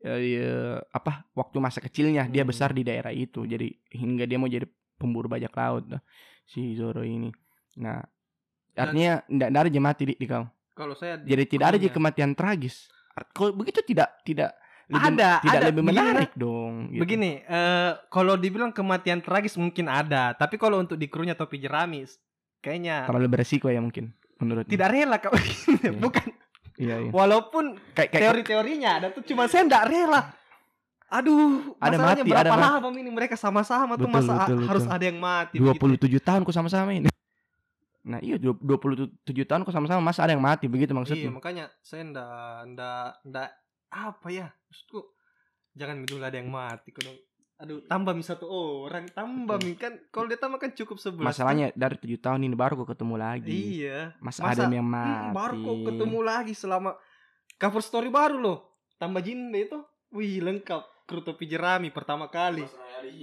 eh, 0.00 0.20
ya, 0.34 0.50
apa 0.88 1.30
waktu 1.32 1.56
masa 1.58 1.78
kecilnya 1.78 2.26
dia 2.26 2.42
Hmm. 2.42 2.50
besar 2.50 2.72
di 2.72 2.82
daerah 2.82 3.12
itu. 3.12 3.44
Jadi 3.44 3.70
hingga 3.92 4.24
dia 4.24 4.34
mau 4.34 4.46
jadi 4.46 4.64
pemburu 4.96 5.28
bajak 5.28 5.52
laut 5.52 5.84
tuh, 5.88 6.02
si 6.42 6.74
Zoro 6.74 7.02
ini. 7.02 7.30
Nah, 7.76 8.02
artinya 8.72 9.20
tidak 9.22 9.48
ada 9.48 9.58
aja 9.62 9.80
mati 9.80 10.02
di, 10.04 10.14
di 10.14 10.26
kau. 10.26 10.42
Kalau 10.72 10.94
saya 10.94 11.20
di 11.20 11.28
Jadi 11.28 11.44
tidak 11.46 11.66
ada 11.66 11.76
aja 11.76 11.84
krunya- 11.84 11.94
kematian 11.94 12.32
tragis. 12.32 12.88
Kalau 13.32 13.52
begitu 13.52 13.80
tidak 13.84 14.16
tidak 14.22 14.56
lebih, 14.88 15.08
Ada, 15.14 15.30
tidak 15.40 15.60
ada. 15.60 15.66
lebih 15.72 15.82
Begini, 15.82 15.98
menarik 16.04 16.30
dong. 16.34 16.72
gitu. 16.92 17.00
Begini, 17.00 17.32
eh 17.40 17.90
kalau 18.08 18.34
dibilang 18.36 18.72
kematian 18.72 19.20
tragis 19.20 19.56
mungkin 19.56 19.88
ada, 19.88 20.32
tapi 20.34 20.56
kalau 20.56 20.80
untuk 20.80 20.96
di 20.96 21.06
krunya 21.08 21.32
topi 21.32 21.56
jerami 21.56 22.04
kayaknya 22.60 23.08
terlalu 23.08 23.28
beresiko 23.32 23.66
ya 23.66 23.80
mungkin 23.80 24.12
menurut 24.36 24.66
tidak 24.66 24.88
rela 24.90 25.16
kau. 25.18 25.32
bukan. 26.02 26.26
iya, 26.76 26.98
iya. 26.98 27.10
Walaupun 27.10 27.78
kayak 27.94 28.10
kayak 28.10 28.22
teori-teorinya 28.26 28.90
ada 29.00 29.06
tuh 29.12 29.22
cuma 29.22 29.46
saya 29.46 29.64
enggak 29.64 29.86
rela. 29.88 30.20
Aduh, 31.12 31.76
Ada 31.76 32.00
masalahnya 32.00 32.24
mati, 32.24 32.30
berapa 32.32 32.40
ada 32.40 32.52
mati. 32.56 32.64
lama 32.80 32.88
ini 32.96 33.10
mereka 33.12 33.36
sama-sama 33.36 34.00
tuh 34.00 34.08
masa 34.08 34.48
betul, 34.48 34.64
harus 34.64 34.84
betul. 34.88 34.96
ada 34.96 35.04
yang 35.04 35.18
mati 35.20 35.56
begitu. 35.60 36.08
27 36.16 36.24
tahun 36.24 36.40
kok 36.40 36.54
sama-sama 36.56 36.90
ini. 36.96 37.08
Nah, 38.02 38.18
iya 38.18 38.34
20 38.34 38.58
27 38.58 39.14
tahun 39.44 39.62
kok 39.62 39.70
sama-sama 39.70 40.02
masa 40.02 40.22
ada 40.22 40.34
yang 40.34 40.42
mati 40.42 40.66
begitu 40.66 40.90
Iya, 40.90 40.98
maksudnya. 40.98 41.30
makanya 41.30 41.64
saya 41.78 42.02
ndak 42.02 42.30
ndak 42.68 43.06
ndak 43.24 43.48
apa 43.88 44.28
ya? 44.28 44.46
Maksudku 44.66 45.00
jangan 45.72 46.02
dulu 46.02 46.20
ada 46.20 46.34
yang 46.34 46.50
mati 46.50 46.90
kudu 46.90 47.14
Aduh, 47.56 47.78
tambah 47.86 48.10
mi 48.10 48.20
satu 48.20 48.50
orang, 48.50 49.06
tambah 49.08 49.54
mi 49.56 49.78
kan 49.78 49.94
kalau 50.10 50.26
dia 50.26 50.34
tambah 50.34 50.58
kan 50.58 50.74
cukup 50.74 50.98
sebelas. 50.98 51.30
Masalahnya 51.30 51.70
dari 51.72 51.94
7 51.94 52.18
tahun 52.18 52.42
ini 52.42 52.58
baru 52.58 52.74
kok 52.76 52.90
ketemu 52.90 53.14
lagi. 53.14 53.54
Iya. 53.78 54.18
Masa, 54.18 54.42
Masa- 54.42 54.66
ada 54.66 54.66
yang 54.66 54.82
Hmm, 54.82 54.98
mati. 55.30 55.30
baru 55.30 55.54
kok 55.60 55.76
ketemu 55.86 56.18
lagi 56.20 56.52
selama 56.52 56.98
cover 57.54 57.78
story 57.80 58.10
baru 58.10 58.34
loh. 58.36 58.58
Tambah 58.98 59.22
Jinbe 59.22 59.62
itu. 59.62 59.78
Wih, 60.10 60.42
lengkap. 60.42 60.82
Kru 61.02 61.20
topi 61.20 61.44
jerami 61.44 61.88
pertama 61.88 62.26
kali. 62.26 62.62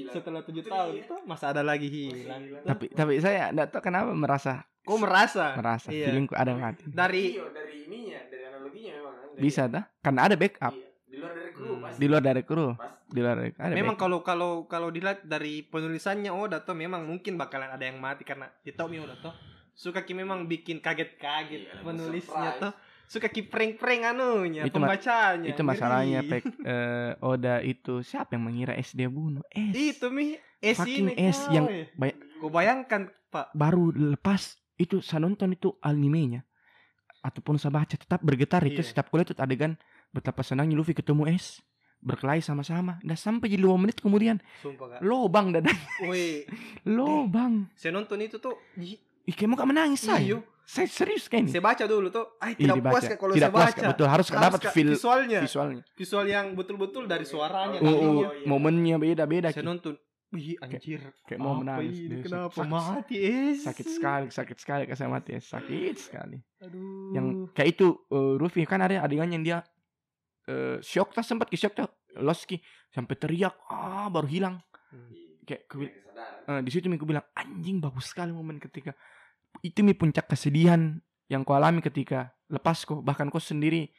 Setelah 0.05 0.41
tujuh 0.41 0.61
tahun 0.61 0.93
itu 0.99 1.15
masa 1.23 1.49
ada 1.49 1.61
lagi 1.61 1.87
hilang. 1.87 2.61
Tapi 2.61 2.85
tapi 2.89 3.13
saya 3.17 3.49
enggak 3.49 3.69
tahu 3.69 3.81
kenapa 3.81 4.11
merasa 4.11 4.53
kok 4.79 4.97
merasa? 4.97 5.53
merasa 5.53 5.87
Iya. 5.87 6.09
feelingku 6.09 6.33
ada 6.33 6.49
yang 6.49 6.61
mati. 6.61 6.83
Dari 6.85 7.23
Iya, 7.31 7.45
dari 7.49 7.75
ininya, 7.85 8.19
dari 8.25 8.43
analoginya 8.43 8.91
memang. 8.95 9.13
kan, 9.15 9.27
dari- 9.29 9.41
Bisa 9.41 9.61
dah. 9.65 9.83
Karena 9.99 10.21
ada 10.23 10.35
backup 10.35 10.73
Iya. 10.73 10.87
Di 11.05 11.17
luar 11.17 11.33
dari 11.33 11.49
kru 11.51 11.65
Hmm. 11.67 11.81
pasti. 11.81 11.97
di 11.97 12.05
luar 12.05 12.23
dari 12.23 12.41
kru. 12.43 12.67
Pasti. 12.73 12.97
Di 13.09 13.19
luar 13.19 13.35
dari 13.35 13.51
ada 13.51 13.73
memang 13.73 13.95
backup. 13.95 14.01
kalau 14.01 14.19
kalau 14.21 14.51
kalau 14.65 14.89
dilihat 14.89 15.19
dari 15.23 15.53
penulisannya 15.63 16.31
Oda 16.31 16.57
tuh 16.59 16.75
memang 16.75 17.01
mungkin 17.03 17.33
bakalan 17.35 17.69
ada 17.69 17.81
yang 17.81 17.97
mati 17.97 18.21
karena 18.23 18.49
kita 18.59 18.85
mi 18.85 18.97
Oda 18.97 19.15
tuh 19.15 19.33
suka 19.73 20.01
ki 20.01 20.13
memang 20.13 20.43
bikin 20.45 20.77
kaget-kaget 20.77 21.61
Iya, 21.65 21.81
penulisnya 21.81 22.27
surprise. 22.51 22.61
tuh 22.61 22.71
suka 23.09 23.25
ki 23.25 23.41
prank-prank 23.43 24.05
anunya 24.07 24.61
Itu 24.63 24.77
ma- 24.77 24.87
pembacanya 24.87 25.49
itu 25.49 25.61
masalahnya 25.61 26.21
pek. 26.21 26.45
Eh, 26.45 27.11
Oda 27.19 27.57
itu 27.59 27.99
siapa 27.99 28.37
yang 28.37 28.45
mengira 28.45 28.77
S 28.77 28.93
dia 28.93 29.09
bunuh? 29.09 29.41
S. 29.49 29.73
itu 29.73 30.07
mi. 30.07 30.37
Es 30.59 30.77
Fucking 30.77 31.09
ini 31.09 31.13
S 31.25 31.49
yang 31.49 31.65
bay- 31.93 32.13
Kau 32.37 32.47
bayangkan 32.47 33.09
pak. 33.27 33.49
baru 33.51 33.89
lepas 33.89 34.41
itu 34.75 34.99
saya 34.99 35.19
nonton 35.21 35.49
itu 35.49 35.73
animenya. 35.81 36.45
Ataupun 37.19 37.55
saya 37.55 37.73
baca 37.73 37.91
tetap 37.91 38.21
bergetar 38.21 38.61
itu 38.63 38.79
Iya. 38.79 38.87
setiap 38.87 39.09
kali 39.09 39.23
itu 39.23 39.33
adegan 39.35 39.75
betapa 40.09 40.39
senangnya 40.39 40.75
Luffy 40.75 40.93
ketemu 40.93 41.27
S 41.29 41.59
berkelahi 41.99 42.39
sama-sama. 42.39 42.95
Dan 43.01 43.15
sampai 43.15 43.49
jadi 43.49 43.59
2 43.61 43.75
menit 43.75 43.97
kemudian 43.97 44.37
sumpah 44.59 44.95
kak. 44.95 44.99
lobang 45.01 45.51
dada 45.51 45.67
woi 46.01 46.45
lobang. 46.87 47.67
Saya 47.73 47.91
nonton 47.91 48.19
itu 48.19 48.37
tuh 48.37 48.55
ih, 48.77 48.95
mau 49.45 49.55
gak 49.55 49.67
menangis 49.67 49.99
saya 50.01 50.21
iyo 50.21 50.39
saya 50.69 50.85
serius 50.85 51.25
kayak 51.25 51.41
ini 51.41 51.49
Saya 51.49 51.63
baca 51.63 51.83
dulu 51.83 52.07
tuh, 52.07 52.37
ah 52.37 52.45
Iya, 52.47 52.57
tidak 52.59 52.75
dibaca. 52.77 52.93
puas 52.93 53.03
kalau 53.11 53.33
tidak 53.33 53.41
saya 53.43 53.55
puas 53.57 53.65
baca. 53.73 53.87
Betul 53.89 54.07
harus 54.07 54.27
Harus, 54.27 54.43
dapat 54.45 54.61
feel 54.69 54.89
visualnya, 54.91 55.39
visualnya 55.41 55.81
visual 55.91 56.25
yang 56.25 56.45
betul-betul 56.53 57.03
dari 57.03 57.25
suaranya. 57.25 57.79
oh, 57.79 57.89
oh, 57.89 57.97
ininya. 58.21 58.29
momennya 58.45 58.95
beda 58.97 59.23
beda 59.25 59.49
Saya 59.49 59.65
nonton, 59.65 59.97
wih 60.29 60.53
anjir. 60.59 61.01
kayak 61.25 61.39
mau 61.39 61.57
apa 61.57 61.61
menangis 61.63 61.97
ini? 61.97 62.07
Dia 62.07 62.21
Kenapa 62.23 62.53
sakit, 62.53 62.69
mati 62.69 63.15
es? 63.17 63.57
sakit 63.59 63.87
sekali 63.87 64.25
sakit 64.29 64.57
sekali 64.57 64.83
kasih 64.85 65.07
mati 65.07 65.31
sakit 65.35 65.95
sekali 65.97 66.37
Aduh. 66.59 67.11
yang 67.11 67.25
kayak 67.49 67.69
itu 67.73 67.87
eh, 68.07 68.33
Ruffy 68.35 68.61
kan 68.63 68.77
ada 68.79 69.01
adegan 69.01 69.25
yang 69.27 69.41
dia 69.41 69.57
eh 70.45 70.77
shock 70.81 71.11
tas 71.11 71.25
sempat 71.25 71.47
ke 71.47 71.55
shock 71.55 71.73
tuh 71.73 71.89
Loski 72.15 72.61
sampai 72.87 73.15
teriak 73.15 73.57
ah 73.67 74.05
baru 74.07 74.25
hilang 74.25 74.57
Hmm. 74.89 75.13
kayak 75.45 75.65
ku, 75.65 75.81
kesadaran. 75.81 76.49
eh, 76.51 76.61
di 76.61 76.69
situ 76.69 76.85
Miku 76.85 77.05
bilang 77.05 77.21
anjing 77.31 77.77
bagus 77.77 78.09
sekali 78.09 78.29
momen 78.29 78.57
ketika 78.57 78.93
itu 79.59 79.81
mi 79.81 79.91
puncak 79.91 80.25
kesedihan 80.25 80.97
yang 81.25 81.43
kau 81.43 81.53
alami 81.53 81.79
ketika 81.79 82.31
lepas 82.47 82.81
kok 82.81 83.01
bahkan 83.01 83.27
kau 83.27 83.37
sendiri. 83.37 83.89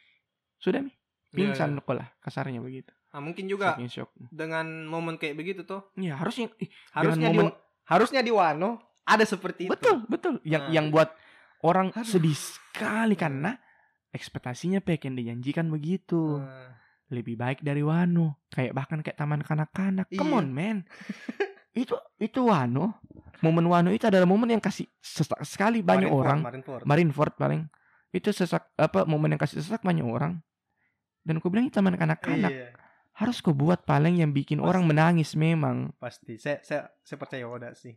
Sudah 0.57 0.80
mi? 0.80 0.90
Iya, 1.30 1.53
pingsan 1.53 1.72
iya. 1.72 1.80
kau 1.80 1.94
lah 1.94 2.09
kasarnya 2.18 2.59
begitu. 2.59 2.90
Nah, 3.11 3.20
mungkin 3.20 3.44
juga 3.44 3.74
shock. 3.86 4.11
dengan 4.28 4.66
momen 4.84 5.14
kayak 5.14 5.34
begitu 5.34 5.62
tuh, 5.62 5.90
ya 5.94 6.14
harusnya 6.14 6.46
harusnya 6.92 7.28
momen- 7.28 7.51
di 7.51 7.59
harusnya 7.84 8.20
di 8.20 8.30
Wano 8.30 8.78
ada 9.03 9.22
seperti 9.22 9.66
itu. 9.66 9.70
betul 9.70 10.07
betul. 10.07 10.34
Yang 10.42 10.62
Nah. 10.62 10.72
yang 10.72 10.86
buat 10.88 11.11
orang 11.62 11.90
Aduh. 11.90 12.07
sedih 12.09 12.34
sekali 12.34 13.14
karena 13.14 13.59
ekspektasinya 14.09 14.78
pek 14.78 15.05
yang 15.05 15.14
dijanjikan 15.14 15.66
begitu. 15.68 16.38
Nah, 16.38 16.78
lebih 17.09 17.34
baik 17.34 17.61
dari 17.61 17.82
Wano. 17.82 18.46
Kayak 18.48 18.72
bahkan 18.72 18.98
kayak 19.01 19.18
taman 19.18 19.42
kanak-kanak. 19.42 20.07
Come 20.11 20.30
Iya. 20.30 20.36
on 20.36 20.48
man 20.48 20.78
itu 21.76 21.94
itu 22.18 22.40
Wano 22.46 22.98
momen 23.40 23.66
Wano 23.70 23.90
itu 23.94 24.04
adalah 24.06 24.26
momen 24.26 24.50
yang 24.52 24.62
kasih 24.62 24.90
sesak 25.00 25.40
sekali 25.46 25.80
banyak 25.80 26.10
Marineford, 26.10 26.26
orang 26.26 26.38
Marineford. 26.42 26.82
Marineford 26.84 27.34
paling 27.38 27.60
itu 28.10 28.28
sesak 28.34 28.68
apa 28.74 29.06
momen 29.06 29.34
yang 29.34 29.40
kasih 29.40 29.62
sesak 29.62 29.86
banyak 29.86 30.02
orang 30.02 30.42
dan 31.22 31.38
aku 31.38 31.46
bilang 31.52 31.68
itu 31.68 31.76
taman 31.78 31.94
kanak-kanak 31.94 32.50
Iya, 32.50 32.68
harus 33.20 33.44
kau 33.44 33.52
buat 33.52 33.84
paling 33.84 34.24
yang 34.24 34.32
bikin 34.32 34.58
Pasti. 34.58 34.68
orang 34.72 34.82
menangis 34.88 35.36
memang 35.36 35.92
pasti. 36.00 36.40
Saya 36.40 36.64
saya 36.64 36.88
saya 37.04 37.18
percaya 37.20 37.44
Oda 37.44 37.76
sih. 37.76 37.92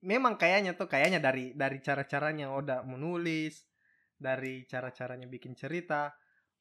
Memang 0.00 0.38
kayaknya 0.38 0.78
tuh 0.78 0.86
kayaknya 0.86 1.18
dari 1.20 1.52
dari 1.52 1.82
cara-caranya 1.82 2.54
Oda 2.54 2.86
menulis, 2.86 3.66
dari 4.14 4.64
cara-caranya 4.64 5.26
bikin 5.26 5.58
cerita, 5.58 6.14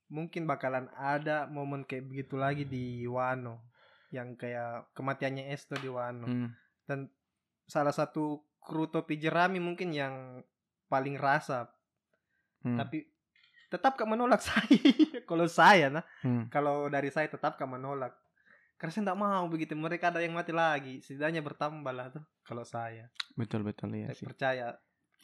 mungkin 0.09 0.49
bakalan 0.49 0.89
ada 0.97 1.45
momen 1.45 1.85
kayak 1.85 2.09
begitu 2.09 2.35
lagi 2.35 2.65
di 2.65 3.05
Wano. 3.05 3.68
Yang 4.09 4.41
kayak 4.41 4.89
kematiannya 4.93 5.49
Esto 5.49 5.75
di 5.75 5.89
Wano. 5.89 6.25
Hmm. 6.25 6.49
dan 6.83 7.05
salah 7.63 7.93
satu 7.93 8.41
kru 8.57 8.89
topi 8.89 9.21
jerami 9.21 9.61
mungkin 9.61 9.93
yang 9.93 10.41
paling 10.85 11.15
rasa. 11.15 11.69
Hmm. 12.59 12.75
tapi 12.75 13.07
tetap 13.69 13.93
gak 13.95 14.09
menolak 14.09 14.41
saya. 14.49 14.81
Kalau 15.23 15.45
saya 15.45 15.87
nah 15.87 16.03
Hmm. 16.25 16.49
kalau 16.49 16.89
dari 16.89 17.07
saya 17.07 17.29
tetap 17.29 17.55
gak 17.55 17.69
menolak. 17.69 18.17
Karena 18.75 18.91
saya 18.91 19.03
tidak 19.05 19.19
mau 19.19 19.45
begitu. 19.45 19.75
Mereka 19.75 20.09
ada 20.09 20.23
yang 20.23 20.33
mati 20.33 20.49
lagi. 20.49 21.03
Setidaknya 21.03 21.43
bertambah 21.43 21.93
lah 21.93 22.09
tuh 22.09 22.23
kalau 22.41 22.65
saya. 22.65 23.11
Betul 23.37 23.61
betul. 23.61 23.93
Ya 23.93 24.09
saya 24.09 24.17
sih. 24.17 24.25
percaya. 24.25 24.67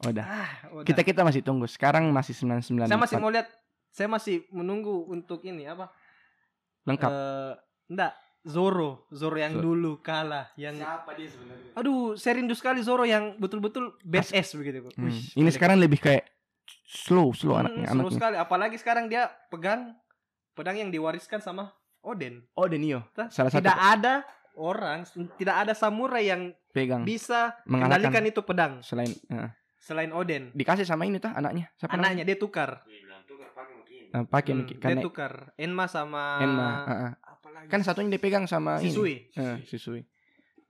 Udah. 0.03 0.25
Ah 0.27 0.51
udah. 0.75 0.85
kita 0.85 1.01
kita 1.01 1.25
masih 1.25 1.41
tunggu. 1.41 1.65
Sekarang 1.65 2.05
masih 2.11 2.35
99 2.35 2.85
saya 2.85 2.99
masih 2.99 3.17
mau 3.17 3.31
lihat. 3.31 3.47
Saya 3.89 4.11
masih 4.11 4.43
menunggu 4.51 5.07
untuk 5.07 5.39
ini 5.41 5.65
apa? 5.65 5.87
Lengkap. 6.83 7.09
Eh, 7.09 7.53
enggak 7.89 8.11
Zoro 8.45 9.09
Zoro 9.09 9.35
yang 9.35 9.53
Zoro. 9.53 9.65
dulu 9.65 9.91
kalah 9.99 10.53
yang 10.55 10.77
Siapa 10.77 11.11
dia 11.13 11.25
sebenarnya? 11.27 11.69
aduh 11.73 12.13
saya 12.13 12.37
rindu 12.37 12.53
sekali 12.53 12.79
Zoro 12.79 13.01
yang 13.03 13.35
betul-betul 13.35 13.97
badass 13.99 14.53
begitu 14.53 14.85
Hmm. 14.91 15.09
Wih, 15.09 15.17
ini 15.33 15.43
pendek. 15.43 15.53
sekarang 15.53 15.77
lebih 15.77 15.99
kayak 15.99 16.29
slow 16.83 17.29
slow 17.31 17.57
Hmm, 17.57 17.65
anaknya 17.65 17.85
anaknya 17.89 18.13
sekali 18.13 18.35
apalagi 18.37 18.77
sekarang 18.77 19.05
dia 19.05 19.27
pegang 19.49 19.97
pedang 20.53 20.77
yang 20.77 20.89
diwariskan 20.89 21.37
sama 21.37 21.73
Oden 21.99 22.45
oh 22.53 22.65
Denio 22.65 23.01
Tah, 23.11 23.27
salah 23.27 23.49
satu 23.49 23.59
tidak 23.59 23.75
ada 23.75 24.21
orang 24.55 25.03
tidak 25.35 25.55
ada 25.59 25.73
samurai 25.73 26.23
yang 26.23 26.41
pegang 26.69 27.01
bisa 27.01 27.57
mengalahkan 27.65 28.07
kendalikan 28.07 28.23
itu 28.25 28.41
pedang 28.41 28.73
selain 28.79 29.09
eh, 29.09 29.49
selain 29.75 30.11
Oden 30.11 30.53
dikasih 30.53 30.85
sama 30.85 31.03
ini 31.03 31.17
tuh 31.17 31.29
anaknya 31.29 31.65
siapa 31.73 31.91
namanya? 31.91 32.05
anaknya 32.13 32.23
dia 32.25 32.37
tukar 32.37 32.69
tuh 33.25 33.35
gak 33.35 33.51
pakai 33.51 33.73
mungkin. 33.73 34.01
Eh, 34.07 34.23
pakai 34.23 34.51
Hmm, 34.53 34.65
dia 34.93 35.03
tukar 35.03 35.33
Enma 35.55 35.85
sama 35.85 36.23
Enma 36.39 36.69
eh, 36.83 36.93
eh. 37.03 37.13
Lagi. 37.55 37.67
Kan 37.67 37.79
satunya 37.79 38.11
dipegang 38.11 38.43
sama 38.43 38.77
ini. 38.77 38.91
Sisui 38.91 39.15
Eh, 39.31 39.57
Sisui 39.63 40.01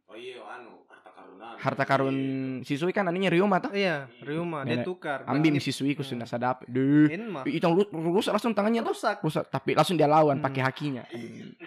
Oh 0.06 0.14
iya, 0.14 0.38
anu, 0.40 0.86
harta 0.86 1.10
karun. 1.12 1.36
harta 1.58 1.84
karun 1.84 2.18
Sisui 2.62 2.92
kan 2.92 3.04
aninya 3.04 3.28
Ryoma 3.28 3.58
tuh 3.60 3.74
iya 3.74 4.06
Ryuma 4.20 4.62
dia 4.62 4.80
tukar. 4.82 5.26
Ambim 5.26 5.52
Berarti 5.52 5.66
Sisui 5.66 5.92
ku 5.92 6.00
Hmm. 6.00 6.10
sudah 6.14 6.28
sadap. 6.28 6.62
Enma 6.64 7.42
itu 7.44 7.66
rusak, 7.92 8.32
langsung 8.32 8.54
tangannya 8.54 8.80
tuh 8.80 8.94
rusak. 8.94 9.18
Rusak 9.20 9.50
tapi 9.50 9.74
langsung 9.74 9.96
dia 9.96 10.06
lawan 10.06 10.38
Hmm. 10.38 10.46
pakai 10.46 10.62
hakinya 10.62 11.04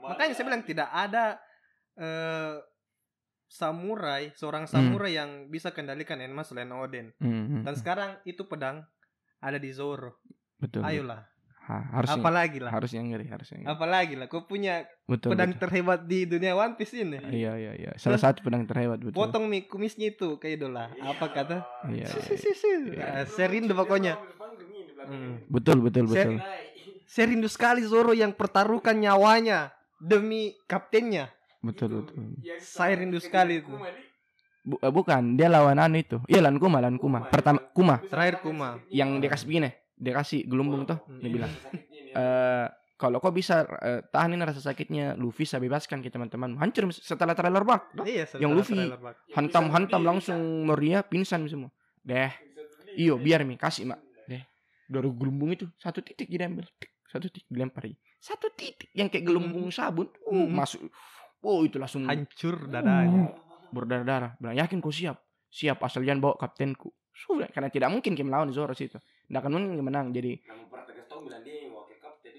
makanya 0.00 0.32
saya 0.32 0.44
bilang 0.44 0.62
tidak 0.62 0.88
ada 0.88 1.40
eh 1.96 2.56
samurai 3.46 4.30
seorang 4.32 4.62
Hmm. 4.62 4.72
samurai 4.72 5.12
yang 5.12 5.30
bisa 5.46 5.70
kendalikan 5.70 6.16
Enma 6.16 6.40
selain 6.40 6.70
Oden 6.70 7.10
Hmm, 7.18 7.62
dan 7.62 7.74
sekarang 7.74 8.10
itu 8.22 8.46
pedang 8.46 8.86
ada 9.38 9.56
di 9.56 9.70
Zoro. 9.70 10.22
Betul. 10.54 10.84
Ayolah 10.84 11.24
Ha, 11.60 12.02
harus 12.02 12.08
yang, 12.08 12.22
apalagi 12.24 12.58
lah. 12.58 12.70
Harus 12.72 12.90
yang 12.96 13.06
ngeri 13.12 13.26
harus 13.28 13.46
yang 13.52 13.60
ngeri. 13.62 13.70
apalagi 13.76 14.14
lah 14.16 14.26
kau 14.26 14.42
punya 14.48 14.88
betul, 15.04 15.36
pedang 15.36 15.52
betul. 15.52 15.60
terhebat 15.68 16.00
di 16.08 16.24
dunia 16.24 16.56
One 16.56 16.74
Piece 16.74 16.96
ini. 16.96 17.20
Iya 17.20 17.52
iya 17.60 17.72
iya. 17.76 17.90
Salah 18.00 18.16
satu 18.16 18.40
pedang 18.40 18.64
terhebat 18.64 18.98
betul. 18.98 19.14
Potong 19.14 19.44
mi 19.46 19.68
kumisnya 19.68 20.10
itu 20.10 20.40
kayak 20.40 20.56
idola. 20.56 20.88
Apa 21.04 21.30
kata? 21.30 21.62
Iya, 21.86 22.08
iya, 22.08 22.22
si, 22.26 22.34
si, 22.40 22.50
si. 22.56 22.72
Ah, 22.96 23.28
saya 23.28 23.52
rindu 23.52 23.76
pokoknya. 23.76 24.16
Hmm. 25.00 25.44
betul 25.48 25.84
betul 25.84 26.08
betul. 26.08 26.40
Saya 27.06 27.24
rindu 27.28 27.48
sekali 27.50 27.84
Zoro 27.84 28.16
yang 28.16 28.32
pertaruhkan 28.34 28.96
nyawanya 28.96 29.70
demi 30.00 30.56
kaptennya. 30.64 31.28
Betul 31.60 32.02
betul. 32.02 32.40
Saya 32.58 32.98
rindu 32.98 33.20
sekali 33.20 33.60
itu. 33.60 33.70
Bu- 34.60 34.80
eh, 34.80 34.92
bukan 34.92 35.36
dia 35.38 35.48
lawan 35.48 35.76
anu 35.80 36.00
itu. 36.00 36.18
Iya 36.26 36.40
lawan 36.44 36.58
Kuma 36.60 36.78
lawan 36.82 36.98
Kuma. 36.98 37.30
Pertama 37.30 37.62
Kuma. 37.72 38.00
Terakhir 38.08 38.40
Kuma. 38.42 38.80
Yang 38.92 39.08
dia 39.22 39.30
kasih 39.30 39.46
begini 39.48 39.70
dia 40.00 40.16
kasih 40.16 40.48
gelumbung 40.48 40.88
tuh 40.88 40.96
Hmm. 41.04 41.20
dia 41.20 41.30
bilang. 41.30 41.52
eh 42.10 42.66
kalau 42.96 43.16
kau 43.16 43.32
bisa 43.32 43.64
eh, 43.80 44.00
tahanin 44.08 44.40
rasa 44.40 44.60
sakitnya 44.60 45.16
Luffy 45.16 45.44
saya 45.44 45.60
bebaskan 45.60 46.00
ke 46.00 46.08
teman-teman. 46.08 46.56
Hancur 46.56 46.88
setelah 46.90 47.32
trailer 47.32 47.64
bak 47.64 47.92
iya 48.04 48.24
Yang 48.36 48.52
Luffy. 48.56 48.76
hantam-hantam 49.32 50.02
langsung 50.04 50.40
Moria 50.64 51.00
pingsan 51.00 51.48
semua. 51.48 51.72
Deh. 52.00 52.28
Iyo 52.96 53.16
biar 53.16 53.44
mi 53.44 53.56
kasih 53.56 53.88
mak. 53.88 54.00
Deh. 54.26 54.44
Dari 54.84 55.08
gelumbung 55.16 55.52
itu 55.52 55.64
satu 55.76 56.00
titik 56.00 56.28
dia 56.28 56.44
ambil 56.44 56.66
Tik, 56.66 56.90
satu 57.08 57.26
titik 57.30 57.48
dilempar 57.48 57.88
satu 58.20 58.52
titik 58.52 58.92
yang 58.92 59.08
kayak 59.08 59.24
gelumbung 59.24 59.72
sabun 59.72 60.12
uh, 60.28 60.32
Hmm. 60.36 60.52
masuk 60.52 60.92
oh 61.40 61.64
itu 61.64 61.80
langsung 61.80 62.04
hancur 62.04 62.68
dadanya. 62.68 63.32
Berdarah-darah. 63.72 64.36
Bilang 64.36 64.60
yakin 64.60 64.82
kau 64.82 64.92
siap? 64.92 65.16
Siap 65.48 65.80
asal 65.80 66.04
jangan 66.04 66.20
bawa 66.20 66.34
kaptenku. 66.36 66.92
Sudah 67.16 67.48
karena 67.48 67.72
tidak 67.72 67.88
mungkin 67.88 68.12
kita 68.12 68.28
melawan 68.28 68.52
Zoro 68.52 68.76
situ 68.76 69.00
tidak 69.30 69.40
akan 69.40 69.52
mungkin 69.54 69.78
menang 69.80 70.06
jadi 70.10 70.32
dia 71.40 71.56
yang 71.62 71.72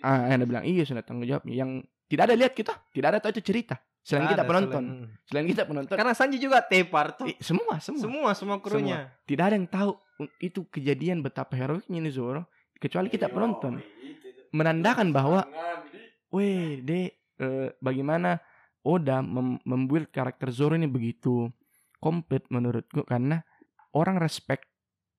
ah 0.01 0.27
ada 0.27 0.43
bilang 0.43 0.65
iya 0.65 0.84
sudah 0.84 1.01
tanggung 1.01 1.23
jawabnya 1.23 1.53
yang 1.55 1.72
tidak 2.05 2.23
ada 2.27 2.35
lihat 2.35 2.51
kita 2.51 2.73
tidak 2.91 3.07
ada 3.15 3.19
tahu 3.23 3.31
itu 3.39 3.43
cerita. 3.45 3.80
Selain 4.01 4.26
kita 4.26 4.41
Ada, 4.41 4.49
penonton. 4.49 4.84
selain- 4.84 5.09
selain 5.30 5.45
kita 5.45 5.61
penonton. 5.63 5.93
Karena 5.93 6.13
Sanji 6.18 6.41
juga 6.41 6.57
tepar 6.59 7.13
tuh 7.13 7.30
eh, 7.30 7.38
semua 7.38 7.77
semua. 7.77 8.01
Semua 8.01 8.30
semua 8.34 8.57
krunya. 8.57 9.13
Tidak 9.23 9.45
ada 9.45 9.53
yang 9.53 9.69
tahu 9.69 9.93
itu 10.41 10.65
kejadian 10.68 11.22
betapa 11.22 11.53
heroiknya 11.53 12.01
ini 12.01 12.09
Zoro 12.09 12.49
kecuali 12.81 13.13
kita 13.13 13.30
Iya, 13.30 13.34
penonton. 13.38 13.77
itu, 13.77 14.26
itu. 14.26 14.41
menandakan 14.51 15.13
bahwa 15.13 15.45
weh 16.34 16.81
dek 16.81 17.09
eh, 17.38 17.69
bagaimana 17.77 18.41
Oda 18.81 19.22
mem 19.22 19.61
membuild 19.61 20.09
karakter 20.09 20.49
Zoro 20.49 20.73
ini 20.73 20.89
begitu 20.89 21.53
komplit 22.01 22.49
menurutku. 22.49 23.05
Karena 23.05 23.38
orang 23.93 24.18
respect 24.18 24.65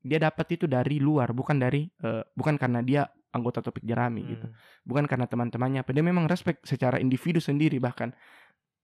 dia 0.03 0.19
dapat 0.19 0.47
itu 0.55 0.67
dari 0.67 0.99
luar 0.99 1.31
bukan 1.31 1.57
dari 1.57 1.87
eh, 1.87 2.23
bukan 2.35 2.59
karena 2.59 2.83
dia 2.83 3.03
anggota 3.33 3.65
topik 3.65 3.81
jerami 3.83 4.27
gitu 4.29 4.45
Hmm. 4.45 4.55
bukan 4.85 5.05
karena 5.09 5.25
teman-temannya 5.25 5.81
apa 5.81 5.91
dia 5.91 6.05
memang 6.05 6.29
respect 6.29 6.67
secara 6.67 6.99
individu 6.99 7.41
sendiri 7.41 7.79
bahkan 7.79 8.13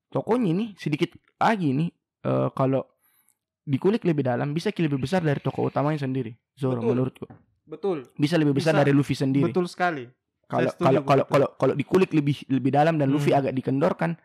tokonya 0.08 0.48
ini 0.56 0.66
sedikit 0.78 1.12
lagi 1.36 1.74
nih 1.74 1.90
eh, 2.24 2.48
kalau 2.54 2.80
dikulik 3.62 4.00
lebih 4.02 4.24
dalam 4.24 4.56
bisa 4.56 4.72
lebih 4.72 4.96
besar 4.96 5.20
dari 5.20 5.42
tokoh 5.44 5.68
utamanya 5.68 6.00
sendiri 6.00 6.32
Zoro 6.56 6.80
Betul. 6.80 6.88
menurutku 6.88 7.26
betul 7.68 7.98
bisa 8.16 8.40
lebih 8.40 8.56
besar 8.56 8.72
Bisa. 8.72 8.80
dari 8.80 8.92
Luffy 8.96 9.12
sendiri 9.12 9.52
betul 9.52 9.68
sekali 9.68 10.08
kalau 10.48 10.72
kalau 10.80 11.02
kalau 11.04 11.24
kalau 11.28 11.48
kalau 11.60 11.74
dikulik 11.76 12.08
lebih 12.16 12.40
lebih 12.48 12.72
dalam 12.72 12.96
dan 12.96 13.12
Luffy 13.12 13.36
Hmm. 13.36 13.44
agak 13.44 13.52
dikendorkan 13.52 14.16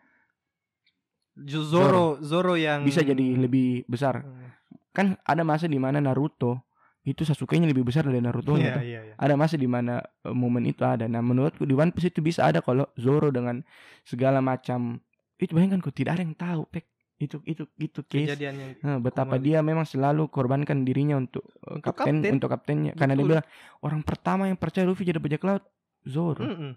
Zoro 1.44 2.22
Zoro 2.22 2.54
yang 2.54 2.86
bisa 2.86 3.02
jadi 3.02 3.36
lebih 3.36 3.84
besar 3.84 4.22
Hmm. 4.22 4.48
kan 4.94 5.06
ada 5.26 5.42
masa 5.42 5.66
di 5.66 5.76
mana 5.76 5.98
Naruto 6.00 6.62
itu 7.04 7.20
Sasuke-nya 7.20 7.68
lebih 7.68 7.84
besar 7.84 8.02
dari 8.02 8.16
Naruto 8.16 8.56
iya 8.56 8.80
iya 8.80 9.00
iya. 9.04 9.14
Ada 9.14 9.36
masa 9.36 9.54
di 9.54 9.68
mana 9.68 10.00
eh, 10.00 10.32
momen 10.32 10.64
itu 10.64 10.80
ada. 10.82 11.04
Nah 11.04 11.20
menurutku 11.20 11.62
di 11.62 11.72
One 11.72 11.92
Piece 11.92 12.08
itu 12.08 12.18
bisa 12.18 12.48
ada 12.48 12.58
kalau 12.58 12.88
Zoro 12.96 13.28
dengan 13.28 13.60
segala 14.02 14.40
macam 14.40 14.96
itu 15.36 15.52
bayangkan 15.52 15.78
kok 15.78 15.92
tidak 15.92 16.16
ada 16.16 16.22
yang 16.24 16.32
tahu 16.32 16.64
pek. 16.66 16.88
Itu 17.14 17.44
itu 17.44 17.68
itu 17.76 18.00
case. 18.02 18.32
Kejadian 18.32 18.54
yang 18.56 18.70
Nah, 18.80 18.98
betapa 18.98 19.36
Kembali. 19.36 19.46
dia 19.46 19.58
memang 19.60 19.84
selalu 19.84 20.26
korbankan 20.26 20.82
dirinya 20.82 21.14
untuk, 21.14 21.46
eh, 21.62 21.78
Untuk 21.78 21.92
kapten, 21.94 22.14
kapten. 22.18 22.32
untuk 22.34 22.48
kaptennya. 22.50 22.92
Karena 22.92 23.12
dia 23.12 23.20
Betul. 23.20 23.30
bilang 23.36 23.46
orang 23.80 24.00
pertama 24.02 24.42
yang 24.48 24.56
percaya 24.56 24.82
Luffy 24.82 25.04
jadi 25.04 25.20
bajak 25.20 25.44
laut 25.44 25.64
Zoro. 26.02 26.42
Mm-mm. 26.42 26.72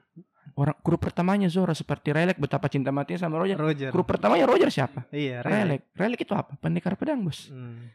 orang 0.56 0.80
kru 0.80 0.96
pertamanya 0.96 1.52
Zoro 1.52 1.72
seperti 1.72 2.16
Relek 2.16 2.40
betapa 2.40 2.68
cinta 2.68 2.88
matinya 2.88 3.28
sama 3.28 3.36
Roger. 3.36 3.60
Roger. 3.60 3.90
Kru 3.92 4.04
pertamanya 4.04 4.48
Roger 4.48 4.68
siapa? 4.70 5.04
Iya 5.10 5.40
Relek. 5.42 5.92
Relek 5.92 6.20
itu 6.24 6.32
apa? 6.32 6.56
Pendekar 6.56 6.96
pedang 6.96 7.20
bos. 7.20 7.48
Hmm. 7.48 7.92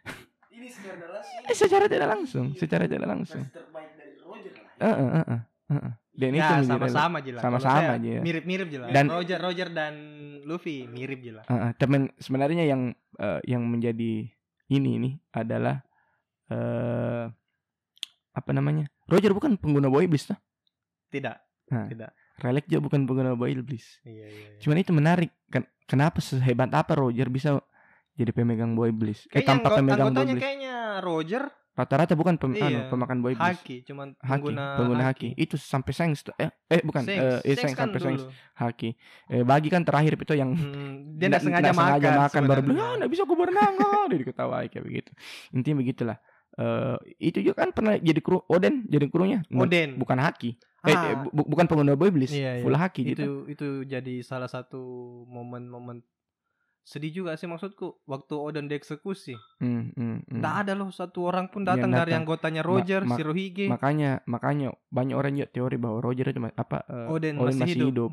Ini 0.53 0.69
secara 0.69 0.97
narasi. 0.99 1.33
eh, 1.43 1.57
secara 1.57 1.85
tidak 1.87 2.09
langsung 2.09 2.47
secara 2.55 2.85
tidak 2.85 3.07
langsung 3.07 3.43
terbaik 3.47 3.91
dari 3.95 4.13
Roger 4.19 4.53
lah. 4.53 4.75
Eh, 4.79 4.87
eh, 4.87 5.11
eh, 5.11 5.25
eh, 5.25 5.41
eh, 5.69 5.79
eh. 5.79 5.95
dan 6.13 6.29
itu 6.29 6.37
ya 6.37 6.45
menjadi 6.45 6.61
Relek. 6.61 6.69
sama-sama 6.93 7.19
jelas 7.21 7.41
Sama-sama 7.41 7.91
aja 7.95 8.11
ya. 8.11 8.21
mirip-mirip 8.21 8.69
jelas 8.69 8.89
Dan- 8.91 9.09
Roger 9.09 9.39
Roger 9.39 9.69
dan 9.71 9.95
Luffy 10.43 10.85
mirip 10.87 11.21
jelas 11.21 11.45
Eh, 11.45 11.55
eh, 11.55 11.73
temen 11.75 12.13
sebenarnya 12.17 12.65
yang 12.65 12.83
eh, 13.17 13.41
yang 13.47 13.63
menjadi 13.65 14.29
ini 14.69 14.91
ini 14.95 15.11
adalah 15.31 15.81
eh 16.49 17.25
apa 18.31 18.51
namanya 18.51 18.89
Roger 19.07 19.31
bukan 19.31 19.57
pengguna 19.57 19.89
boy 19.89 20.05
iblis 20.05 20.27
tuh 20.27 20.37
tidak 21.09 21.41
Nah. 21.65 21.89
tidak 21.89 22.13
Relek 22.37 22.67
juga 22.67 22.85
bukan 22.85 23.07
pengguna 23.07 23.33
boy 23.33 23.49
iblis 23.49 23.97
iya 24.03 24.25
iya, 24.25 24.39
iya. 24.51 24.59
Cuman 24.59 24.77
itu 24.79 24.93
menarik 24.93 25.33
kan 25.47 25.65
kenapa 25.83 26.21
sehebat 26.21 26.69
apa 26.71 26.93
Roger 26.95 27.29
bisa 27.29 27.57
jadi 28.23 28.33
pemegang 28.33 28.73
boy 28.73 28.89
iblis? 28.89 29.27
Eh 29.27 29.37
Kayaknya 29.37 29.49
tanpa 29.49 29.69
pemegang 29.75 29.99
boy 30.01 30.07
anggotanya 30.09 30.33
iblis. 30.33 30.43
kayaknya 30.43 30.75
Roger 31.01 31.45
Rata-rata 31.73 32.13
bukan 32.13 32.37
pem, 32.37 32.53
Iya. 32.53 32.69
anu, 32.69 32.81
pemakan 32.87 33.19
boy 33.19 33.33
iblis. 33.33 33.49
Haki 33.57 33.77
cuman 33.83 34.13
Haki, 34.15 34.29
pengguna, 34.45 34.65
pengguna 34.77 35.03
haki. 35.09 35.29
Itu 35.35 35.57
sampai 35.57 35.91
Sengs 35.91 36.21
eh 36.37 36.53
eh 36.69 36.81
bukan 36.81 37.01
Sengs. 37.03 37.17
eh, 37.17 37.25
eh, 37.25 37.57
Sengs 37.57 37.61
Sengs 37.65 37.73
kan 37.73 37.89
sampai 37.89 38.01
Sengs 38.05 38.23
haki. 38.55 38.91
Eh 39.27 39.41
bagi 39.43 39.69
kan 39.69 39.81
terakhir 39.81 40.13
itu 40.15 40.35
yang 40.35 40.53
Hmm, 40.53 40.61
dia 41.17 41.33
nggak- 41.33 41.41
nggak 41.41 41.41
sengaja, 41.41 41.73
makan, 41.73 42.13
makan 42.21 42.43
baru 42.45 42.61
bilang 42.63 43.01
ah 43.01 43.09
bisa 43.09 43.25
gue 43.25 43.35
berenang 43.35 43.73
ah 43.79 44.05
dia 44.05 44.19
diketawain 44.19 44.69
kayak 44.69 44.85
begitu 44.85 45.11
intinya 45.51 45.77
begitulah 45.79 46.19
Eh 46.53 46.97
itu 47.25 47.41
juga 47.41 47.57
kan 47.59 47.73
pernah 47.73 47.97
jadi 47.97 48.21
kru 48.21 48.45
Oden 48.45 48.85
jadi 48.85 49.09
krunya 49.09 49.41
Oden 49.49 49.97
bukan 49.97 50.21
haki 50.21 50.61
eh, 50.85 50.93
Ah. 50.93 51.09
eh, 51.09 51.15
bu- 51.17 51.33
bu- 51.33 51.49
bukan 51.49 51.65
pengguna 51.65 51.97
boy 51.97 52.13
iblis 52.13 52.29
Iya, 52.29 52.61
iya. 52.61 52.63
full 52.63 52.77
haki 52.77 53.01
itu 53.03 53.09
gitu 53.09 53.29
itu 53.49 53.69
jadi 53.89 54.21
salah 54.21 54.45
satu 54.47 54.77
momen-momen 55.25 56.05
sedih 56.83 57.13
juga 57.17 57.35
sih 57.35 57.47
maksudku 57.47 58.03
waktu 58.05 58.35
Oden 58.35 58.67
dieksekusi 58.67 59.39
Hmm, 59.57 59.91
hmm, 59.91 60.19
hmm. 60.21 60.37
nggak 60.37 60.55
ada 60.61 60.73
loh 60.73 60.91
satu 60.91 61.23
orang 61.25 61.47
pun 61.47 61.63
Yang 61.63 61.71
datang 61.73 61.91
dari 61.93 62.03
datang. 62.09 62.21
anggotanya 62.21 62.61
Roger 62.61 63.01
ma- 63.01 63.15
Shirohige 63.15 63.67
makanya 63.67 64.11
makanya 64.25 64.69
banyak 64.89 65.15
orang 65.15 65.33
juga 65.33 65.49
teori 65.49 65.77
bahwa 65.77 65.99
Roger 66.01 66.27
itu 66.27 66.41
ma- 66.41 66.51
apa 66.53 66.83
eh, 66.83 67.07
Oden 67.09 67.35
Oden 67.37 67.47
masih 67.49 67.61
masih, 67.61 67.75
hidup. 67.77 67.89
hidup. 67.89 68.13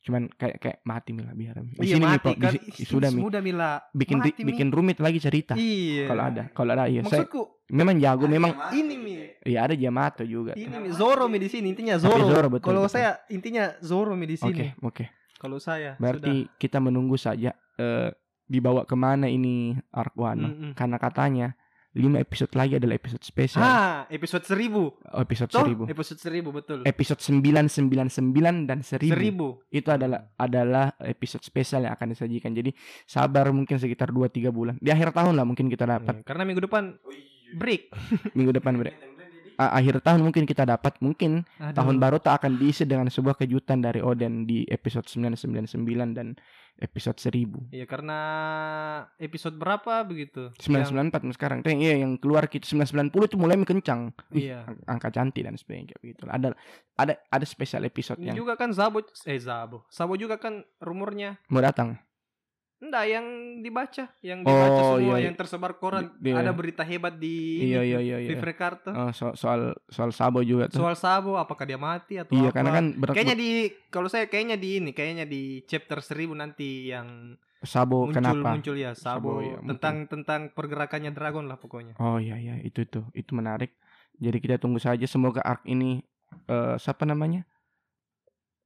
cuman 0.00 0.22
kayak 0.30 0.56
kayak 0.56 0.78
mati 0.82 1.10
Mila 1.12 1.32
biar 1.32 1.60
di 1.60 1.84
iya 1.84 1.94
sini 1.94 2.06
mati. 2.06 2.30
Di 2.30 2.40
kan 2.40 2.54
Ih, 2.56 2.86
sudah 2.86 3.10
mi 3.10 3.20
sudah 3.20 3.40
Mila 3.42 3.70
bikin 3.92 4.16
mati, 4.16 4.30
Mi. 4.38 4.46
bikin 4.48 4.68
rumit 4.70 4.98
lagi 4.98 5.18
cerita 5.18 5.52
iya 5.52 6.06
kalau 6.06 6.22
ada 6.24 6.42
kalau 6.50 6.70
ada 6.72 6.84
iya 6.86 7.02
saya 7.02 7.28
maksudku 7.28 7.40
memang 7.68 7.96
jago 7.98 8.24
memang 8.24 8.56
ini 8.72 8.94
mi 8.96 9.14
iya 9.44 9.68
ada 9.68 9.76
Yamato 9.76 10.24
juga 10.24 10.56
ini 10.56 10.72
mi 10.72 10.88
Zoro 10.90 11.28
mi 11.28 11.36
di 11.36 11.46
sini 11.46 11.68
intinya 11.68 11.94
Tapi 11.94 12.08
Zoro, 12.08 12.24
Zoro, 12.26 12.48
betul, 12.48 12.64
kalau 12.64 12.82
betul. 12.82 12.94
saya 12.94 13.20
intinya 13.28 13.76
Zoro 13.80 14.16
mi 14.16 14.24
di 14.24 14.34
oke 14.34 14.48
sini 14.48 14.72
oke 14.80 15.04
kalau 15.36 15.60
saya 15.60 15.92
berarti 15.94 16.48
kita 16.56 16.80
menunggu 16.80 17.14
saja 17.14 17.52
eh, 17.78 18.10
dibawa 18.44 18.82
ke 18.82 18.92
mana 18.92 19.26
ini 19.26 19.72
arc 19.90 20.12
sudah. 20.12 20.24
Wano 20.24 20.48
Mm-mm. 20.48 20.72
karena 20.74 20.96
katanya 20.98 21.48
lima 21.88 22.20
episode 22.20 22.52
lagi 22.52 22.76
adalah 22.76 22.94
episode 22.94 23.24
spesial 23.24 23.58
ah 23.58 24.04
episode 24.08 24.44
seribu 24.44 24.92
Oh, 25.08 25.18
episode 25.18 25.50
Toh, 25.50 25.64
seribu 25.64 25.82
episode 25.88 26.20
seribu 26.20 26.48
betul 26.52 26.78
episode 26.84 27.18
999 27.18 28.68
dan 28.68 28.78
seribu 28.80 29.12
seribu 29.12 29.48
itu 29.68 29.88
adalah 29.88 30.30
adalah 30.36 30.94
episode 31.02 31.42
spesial 31.42 31.88
yang 31.88 31.96
akan 31.96 32.12
disajikan. 32.12 32.52
Jadi 32.52 32.70
sabar 33.02 33.48
mungkin 33.50 33.76
sekitar 33.76 34.12
2 34.12 34.30
3 34.30 34.48
bulan. 34.48 34.74
Di 34.78 34.92
akhir 34.92 35.10
tahun 35.10 35.34
lah 35.34 35.48
mungkin 35.48 35.66
kita 35.66 35.84
dapat. 35.84 36.22
Iya, 36.22 36.26
karena 36.28 36.42
minggu 36.44 36.62
depan 36.62 36.92
Oh 37.02 37.10
iya. 37.10 37.56
break 37.56 37.82
Minggu 38.36 38.52
depan 38.52 38.72
bre. 38.76 38.92
A- 39.58 39.74
akhir 39.74 39.98
tahun 40.00 40.22
mungkin 40.22 40.46
kita 40.46 40.62
dapat. 40.62 40.96
Mungkin 40.98 41.42
Aduh. 41.58 41.74
tahun 41.74 41.98
baru 41.98 42.16
tak 42.16 42.40
akan 42.40 42.56
diisi 42.56 42.86
dengan 42.86 43.10
sebuah 43.10 43.34
kejutan 43.34 43.82
dari 43.82 43.98
Oden 43.98 44.46
di 44.46 44.62
episode 44.64 45.04
999 45.04 45.74
dan 46.14 46.38
episode 46.78 47.18
1000. 47.18 47.74
Iya 47.74 47.84
karena 47.84 48.18
episode 49.18 49.58
berapa 49.58 50.02
begitu? 50.02 50.54
Yang- 50.62 50.94
994 50.94 51.34
sekarang. 51.34 51.58
Tapi 51.60 51.74
iya 51.76 51.98
yang 51.98 52.14
keluar 52.16 52.46
kita 52.46 52.64
990 52.64 53.26
itu 53.26 53.34
mulai 53.34 53.58
kencang. 53.58 54.14
Wih, 54.30 54.46
Iya. 54.46 54.62
ang- 54.64 54.78
Angka 54.88 55.10
cantik 55.10 55.42
dan 55.42 55.58
sebagainya 55.58 55.98
begitu. 55.98 56.22
Ada 56.24 56.54
ada 56.94 57.12
ada 57.20 57.44
spesial 57.44 57.82
episode 57.82 58.16
Ini 58.16 58.30
yang 58.30 58.38
juga 58.38 58.54
kan 58.54 58.70
Zabo 58.70 59.02
eh 59.02 59.38
Zabo. 59.38 59.82
Zabo 59.90 60.14
juga 60.14 60.38
kan 60.38 60.62
rumornya 60.78 61.34
mau 61.46 61.58
datang. 61.58 61.98
Enggak 62.78 63.04
yang 63.06 63.26
dibaca, 63.58 64.04
yang 64.20 64.40
dibaca 64.40 64.80
Oh, 64.80 64.96
semua 64.96 65.18
iya, 65.18 65.26
yang 65.26 65.34
tersebar 65.34 65.72
koran. 65.74 66.14
Iya. 66.16 66.38
Ada 66.38 66.52
berita 66.52 66.82
hebat 66.82 67.14
di 67.14 67.66
Iya 67.66 67.82
iya 67.82 67.98
iya 67.98 68.16
iya. 68.20 68.38
Carter. 68.54 68.92
Oh, 68.92 69.10
so- 69.10 69.34
soal 69.34 69.74
soal 69.84 70.10
Sabo 70.10 70.40
juga 70.40 70.70
tuh. 70.70 70.78
Soal 70.78 70.94
Sabo 70.94 71.34
apakah 71.34 71.64
dia 71.64 71.74
mati 71.76 72.16
atau 72.16 72.32
iya 72.32 72.48
apa? 72.48 72.54
karena 72.54 72.70
kan 72.70 72.84
ber- 72.94 73.12
kayaknya 73.12 73.34
di 73.34 73.48
kalau 73.88 74.06
saya 74.06 74.26
kayaknya 74.26 74.54
di 74.54 74.78
ini, 74.78 74.90
kayaknya 74.92 75.24
di 75.24 75.42
chapter 75.64 75.98
1000 75.98 76.32
nanti 76.32 76.86
yang 76.86 77.34
Sabo 77.58 78.06
muncul 78.06 78.14
kenapa? 78.14 78.48
muncul 78.54 78.74
ya 78.74 78.94
Sabo, 78.94 79.42
Sabo, 79.42 79.42
iya, 79.42 79.58
tentang 79.66 80.06
tentang 80.06 80.40
pergerakannya 80.50 81.10
dragon 81.10 81.44
lah 81.44 81.58
pokoknya. 81.58 81.98
Oh 81.98 82.16
iya 82.16 82.38
iya 82.38 82.54
itu 82.58 82.80
itu 82.80 83.02
itu 83.12 83.30
menarik. 83.32 83.74
Jadi 84.14 84.38
kita 84.38 84.54
tunggu 84.56 84.78
saja 84.78 85.02
semoga 85.04 85.42
arc 85.42 85.66
ini 85.66 85.98
eh 86.46 86.74
siapa 86.76 87.02
namanya? 87.02 87.42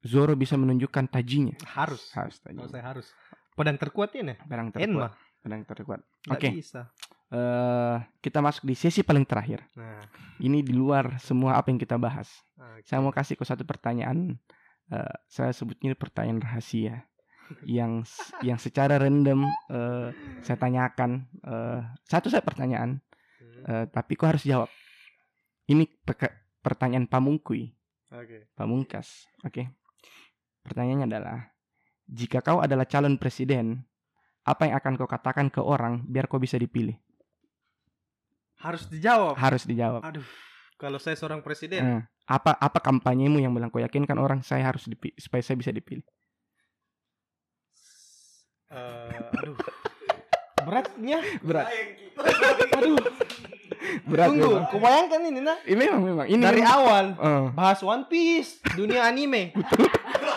Zoro 0.03 0.35
bisa 0.35 0.59
menunjukkan 0.59 1.09
tajinya. 1.09 1.55
Harus. 1.65 2.11
Harus 2.13 2.37
Kalau 2.37 2.67
tajinya. 2.67 2.69
saya 2.69 2.85
harus. 2.85 3.07
Pedang 3.53 3.77
terkuat 3.77 4.11
ini. 4.15 4.35
Pedang 4.41 4.73
Enma. 4.73 5.09
terkuat. 5.09 5.13
Pedang 5.43 5.63
terkuat. 5.65 6.01
Oke. 6.29 6.49
bisa. 6.53 6.89
Eh 7.29 7.97
kita 8.21 8.39
masuk 8.39 8.65
di 8.65 8.75
sesi 8.75 9.01
paling 9.01 9.25
terakhir. 9.25 9.65
Nah, 9.75 10.01
Ini 10.39 10.61
di 10.61 10.73
luar 10.73 11.17
semua 11.19 11.55
apa 11.55 11.69
yang 11.69 11.79
kita 11.79 11.97
bahas. 11.97 12.29
oke. 12.55 12.83
Saya 12.83 12.99
mau 12.99 13.11
kasih 13.11 13.35
kau 13.35 13.45
satu 13.45 13.63
pertanyaan. 13.63 14.37
Eh 14.89 15.15
saya 15.27 15.51
sebutnya 15.51 15.93
pertanyaan 15.95 16.39
rahasia 16.39 17.05
yang 17.69 18.03
yang 18.41 18.57
secara 18.57 18.97
random 18.97 19.45
eh, 19.69 20.09
saya 20.41 20.57
tanyakan 20.57 21.11
eh, 21.41 21.81
satu 22.05 22.29
saya 22.29 22.41
pertanyaan 22.41 23.01
eh, 23.65 23.85
tapi 23.87 24.15
kau 24.15 24.27
harus 24.27 24.43
jawab. 24.43 24.69
Ini 25.65 25.85
peka- 26.03 26.33
pertanyaan 26.61 27.07
pamungkui. 27.07 27.71
Oke. 28.13 28.51
Pamungkas. 28.53 29.25
Oke. 29.41 29.73
Pertanyaannya 30.63 31.07
adalah, 31.09 31.39
jika 32.13 32.39
kau 32.39 32.61
adalah 32.61 32.85
calon 32.85 33.17
presiden, 33.17 33.81
apa 34.45 34.69
yang 34.69 34.77
akan 34.77 34.93
kau 34.95 35.09
katakan 35.09 35.49
ke 35.49 35.59
orang 35.59 36.05
biar 36.05 36.29
kau 36.29 36.37
bisa 36.37 36.55
dipilih? 36.55 36.95
Harus 38.59 38.85
dijawab. 38.87 39.35
Harus 39.35 39.65
dijawab. 39.65 40.05
Aduh, 40.05 40.27
kalau 40.77 41.01
saya 41.01 41.17
seorang 41.17 41.41
presiden, 41.41 41.81
Eh, 41.81 42.03
apa 42.25 42.55
apa 42.55 42.79
kampanyemu 42.79 43.41
yang 43.41 43.51
bilang 43.51 43.67
kau 43.67 43.81
yakinkan 43.81 44.15
orang 44.15 44.41
saya 44.41 44.63
harus 44.65 44.85
dipilih 44.85 45.17
supaya 45.17 45.41
saya 45.41 45.57
bisa 45.57 45.71
dipilih? 45.71 46.05
eh, 48.69 49.37
aduh, 49.37 49.57
beratnya. 50.63 51.19
Berat. 51.47 51.67
Aduh, 52.79 52.97
Berat. 54.07 54.27
tunggu, 54.31 54.49
memang. 54.49 54.65
kau 54.69 54.79
bayangkan 54.79 55.21
ini 55.23 55.41
nah. 55.41 55.59
Ini 55.63 55.77
memang 55.77 56.01
memang 56.03 56.27
ini 56.27 56.41
Dari 56.41 56.61
memang- 56.61 56.77
awal 56.79 57.05
Eh, 57.15 57.47
bahas 57.53 57.81
One 57.83 58.05
Piece, 58.07 58.61
dunia 58.73 59.05
anime. 59.05 59.53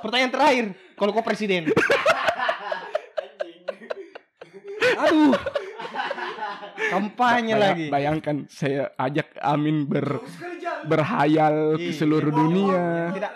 Pertanyaan 0.00 0.32
terakhir, 0.32 0.64
kalau 0.94 1.10
kau 1.12 1.22
presiden. 1.22 1.68
Aduh. 5.00 5.32
Kampanye 6.90 7.54
baya- 7.54 7.62
lagi. 7.72 7.86
Bayangkan 7.88 8.36
saya 8.48 8.90
ajak 8.96 9.36
Amin 9.38 9.86
ber 9.86 10.18
berhayal 10.82 11.76
ke 11.76 11.92
Iya. 11.92 11.96
seluruh 11.96 12.32
dunia. 12.32 13.14
Tidak. 13.14 13.32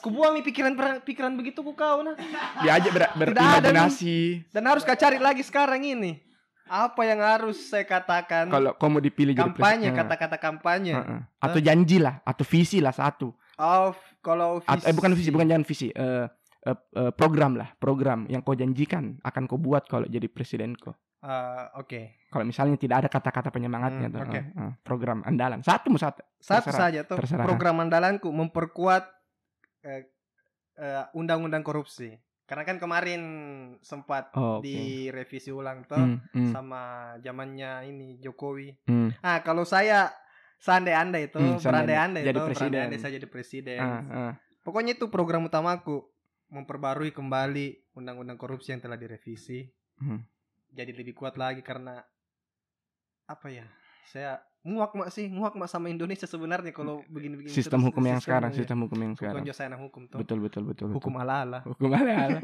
Kubuang 0.00 0.38
nih 0.38 0.44
pikiran 0.46 0.72
pikiran 1.02 1.34
begitu 1.34 1.58
ku 1.60 1.74
kau 1.74 1.98
nah. 2.00 2.14
Diajak 2.62 2.92
ber, 2.94 3.02
berimajinasi. 3.12 4.46
Dan 4.54 4.62
harus 4.64 4.86
kau 4.86 4.94
cari 4.94 5.18
lagi 5.18 5.42
sekarang 5.42 5.82
ini. 5.82 6.22
Apa 6.66 7.06
yang 7.06 7.22
harus 7.22 7.58
saya 7.62 7.86
katakan? 7.86 8.50
Kalau 8.50 8.74
kau 8.74 8.90
mau 8.90 8.98
dipilih 8.98 9.34
jadi 9.34 9.42
kampanye, 9.46 9.88
kata-kata 9.92 10.34
kampanye. 10.34 10.94
Heeh. 10.94 11.20
Atau 11.38 11.58
janji 11.58 12.02
lah, 12.02 12.18
atau 12.22 12.42
visi 12.42 12.82
lah 12.82 12.90
satu. 12.90 13.30
Oh, 13.54 13.94
kalau 14.26 14.58
At- 14.60 14.82
eh, 14.82 14.90
bukan 14.90 15.14
visi, 15.14 15.22
visi. 15.22 15.30
bukan 15.30 15.46
jangan 15.46 15.64
visi. 15.64 15.88
Eh, 15.88 16.26
eh, 16.64 16.76
eh, 16.92 17.12
program 17.12 17.54
lah, 17.54 17.70
program 17.72 18.26
yang 18.26 18.42
kau 18.42 18.52
janjikan 18.52 19.22
akan 19.22 19.42
kau 19.46 19.56
buat 19.56 19.86
kalau 19.86 20.04
jadi 20.04 20.26
presiden 20.26 20.74
kau. 20.74 20.90
Eh, 21.18 21.64
Oke, 21.76 22.26
Kalau 22.28 22.42
misalnya 22.42 22.74
tidak 22.76 22.96
ada 22.98 23.08
kata-kata 23.08 23.48
penyemangatnya, 23.48 24.06
Hmm, 24.06 24.18
eh, 24.28 24.44
eh, 24.44 24.72
program 24.80 25.22
andalan 25.22 25.58
satu 25.60 25.88
satu. 25.92 26.20
satu 26.36 26.66
Terserah, 26.66 26.76
saja 26.76 27.00
tuh 27.02 27.16
terserah. 27.16 27.44
program 27.44 27.80
andalanku 27.80 28.28
memperkuat 28.28 29.06
eh, 29.80 30.10
eh, 30.76 31.04
undang-undang 31.12 31.62
korupsi. 31.62 32.10
Karena 32.44 32.62
kan 32.62 32.78
kemarin 32.78 33.22
sempat 33.80 34.30
Oh, 34.32 34.58
oke. 34.58 34.64
direvisi 34.64 35.50
ulang 35.50 35.82
tuh 35.82 35.98
Hmm, 35.98 36.22
hmm, 36.30 36.50
sama 36.52 36.82
zamannya 37.18 37.86
ini 37.86 38.18
Jokowi. 38.18 38.70
hmm. 38.84 39.18
Ah, 39.18 39.40
kalau 39.40 39.64
saya 39.64 40.14
seandai-andai 40.58 41.22
itu, 41.26 41.36
Hmm, 41.36 41.46
seandai- 41.54 41.64
berandai-andai 41.86 42.22
jadi 42.22 42.32
itu, 42.32 42.44
presiden. 42.44 42.64
berandai-andai 42.66 42.98
saya 42.98 43.12
jadi 43.14 43.28
presiden. 43.28 43.78
Ah, 43.78 44.02
ah. 44.10 44.32
Pokoknya 44.60 44.92
itu 44.92 45.06
program 45.06 45.42
utamaku 45.42 46.02
memperbarui 46.48 47.10
kembali 47.10 47.66
undang-undang 47.92 48.34
korupsi 48.34 48.70
yang 48.70 48.80
telah 48.80 48.94
direvisi 48.94 49.66
Hmm. 49.96 50.22
jadi 50.68 50.92
lebih 50.92 51.12
kuat 51.12 51.34
lagi 51.34 51.58
karena 51.60 52.04
apa 53.24 53.48
ya 53.48 53.66
saya 54.04 54.38
muak 54.62 54.92
mak 54.92 55.08
sih 55.08 55.26
muak 55.26 55.54
mak 55.54 55.66
sama 55.66 55.88
Indonesia 55.88 56.22
sebenarnya 56.24 56.70
kalau 56.70 57.02
begini-begini 57.04 57.50
Sistem 57.50 57.80
terus, 57.80 57.88
hukum 57.88 58.04
yang 58.04 58.20
sekarang, 58.20 58.50
sistemnya. 58.50 58.58
sistem 58.60 58.78
hukum 58.80 58.98
yang 59.00 59.14
sekarang. 59.14 59.34
Hukum 59.40 59.50
saya 59.52 59.76
hukum 59.76 60.02
tuh 60.06 60.18
Betul 60.20 60.38
betul 60.40 60.62
betul. 60.64 60.86
betul. 60.86 60.96
hukum 60.96 61.14
ala 61.16 61.34
ala 61.40 61.58
hukum 61.64 61.88
ala 61.88 62.12
ala. 62.12 62.38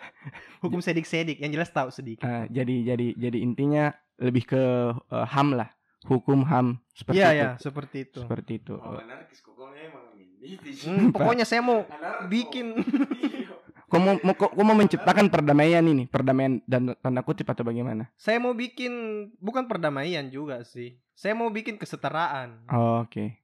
hukum 0.62 0.78
sedik 0.78 1.04
sedik 1.04 1.36
yang 1.38 1.50
jelas 1.50 1.68
tahu 1.68 1.90
sedikit 1.90 2.24
Eh, 2.24 2.44
jadi 2.48 2.74
jadi 2.86 3.06
jadi 3.18 3.38
intinya 3.38 3.90
lebih 4.16 4.44
ke 4.46 4.62
eh, 4.94 5.26
ham 5.26 5.52
lah, 5.52 5.68
hukum 6.04 6.44
ham 6.44 6.76
seperti 6.90 7.16
iya 7.16 7.28
itu. 7.28 7.38
ya 7.38 7.48
seperti 7.58 7.96
itu 8.04 8.18
Seperti 8.20 8.52
itu. 8.56 8.74
Oh, 8.74 8.94
anarkis 8.94 9.40
kokongnya 9.40 9.82
emang 9.86 10.04
ini. 10.14 10.56
Hmm, 10.82 11.08
pokoknya 11.10 11.42
saya 11.42 11.60
mau 11.60 11.82
Anarko. 11.82 12.28
bikin 12.28 12.66
Iya. 12.74 13.52
Kau 13.84 14.00
mau, 14.00 14.18
mau 14.18 14.34
kau 14.34 14.48
kau 14.48 14.62
mau 14.62 14.74
menciptakan 14.74 15.28
perdamaian 15.28 15.84
ini, 15.84 16.04
perdamaian 16.04 16.58
dan 16.64 16.98
tanda 16.98 17.22
kutip 17.22 17.46
atau 17.46 17.62
bagaimana? 17.62 18.10
saya 18.14 18.36
mau 18.36 18.50
bikin 18.50 18.90
bukan 19.36 19.64
perdamaian 19.64 20.26
juga 20.26 20.60
sih 20.62 20.98
saya 21.12 21.32
mau 21.32 21.46
bikin 21.48 21.76
kesetaraan 21.76 22.66
Oh, 22.68 23.00
Oke. 23.00 23.38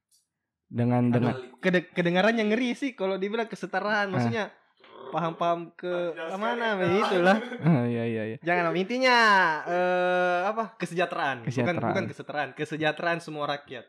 Dengan 0.67 1.07
dengan 1.07 1.35
Kede- 1.57 1.87
kedengarannya 1.89 2.43
ngeri 2.45 2.71
sih 2.73 2.91
kalau 2.91 3.15
dibilang 3.15 3.43
kesetaraan 3.45 4.07
maksudnya 4.07 4.51
paham-paham 5.11 5.59
ke 5.73 5.91
mana 6.33 6.73
itulah 6.79 7.37
Ah, 7.61 7.83
iya 7.85 8.03
iya 8.03 8.23
iya. 8.25 8.37
jangan 8.41 8.73
intinya 8.73 9.15
eh 9.63 10.39
apa 10.43 10.73
kesejahteraan. 10.75 11.43
Kesejahteraan. 11.43 11.77
bukan 11.77 11.91
bukan 11.91 12.03
kesetaraan 12.07 12.49
kesejahteraan 12.53 13.19
semua 13.19 13.45
rakyat 13.47 13.85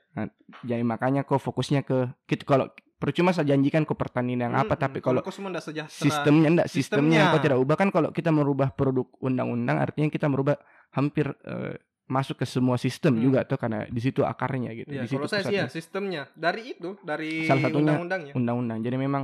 Jadi 0.62 0.82
makanya 0.82 1.22
kau 1.22 1.38
fokusnya 1.38 1.82
ke 1.82 2.10
gitu 2.24 2.44
kalau 2.44 2.68
percuma 2.96 3.30
saya 3.30 3.50
janjikan 3.50 3.82
ke 3.82 3.94
pertanian 3.94 4.38
yang 4.40 4.54
apa 4.54 4.74
Mm-mm. 4.74 4.78
tapi 4.80 4.98
kalau 4.98 5.22
sejahtera 5.60 5.90
sistemnya 5.90 6.48
enggak 6.48 6.68
sistemnya 6.68 7.16
yang 7.16 7.28
kau 7.28 7.38
Sistemnya. 7.38 7.42
tidak 7.50 7.58
ubah 7.58 7.76
kan 7.76 7.88
kalau 7.90 8.08
kita 8.10 8.30
merubah 8.30 8.70
produk 8.70 9.10
undang-undang 9.18 9.78
artinya 9.78 10.06
kita 10.06 10.26
merubah 10.26 10.54
hampir 10.90 11.26
eh, 11.42 11.82
masuk 12.04 12.38
ke 12.38 12.46
semua 12.46 12.76
sistem 12.76 13.16
Hmm. 13.16 13.24
juga 13.24 13.40
tuh 13.42 13.56
karena 13.56 13.88
di 13.88 13.98
situ 13.98 14.20
akarnya 14.20 14.70
gitu. 14.76 14.90
ya, 14.92 15.02
di 15.02 15.08
situ 15.08 15.16
kalau 15.16 15.26
saya 15.26 15.42
sih 15.44 15.56
ya 15.56 15.66
sistemnya 15.66 16.28
dari 16.36 16.76
itu 16.76 16.94
dari 17.00 17.42
Salah 17.42 17.62
satunya 17.64 17.80
undang-undangnya 17.88 18.32
undang-undang. 18.36 18.78
Jadi 18.82 18.96
memang 18.96 19.22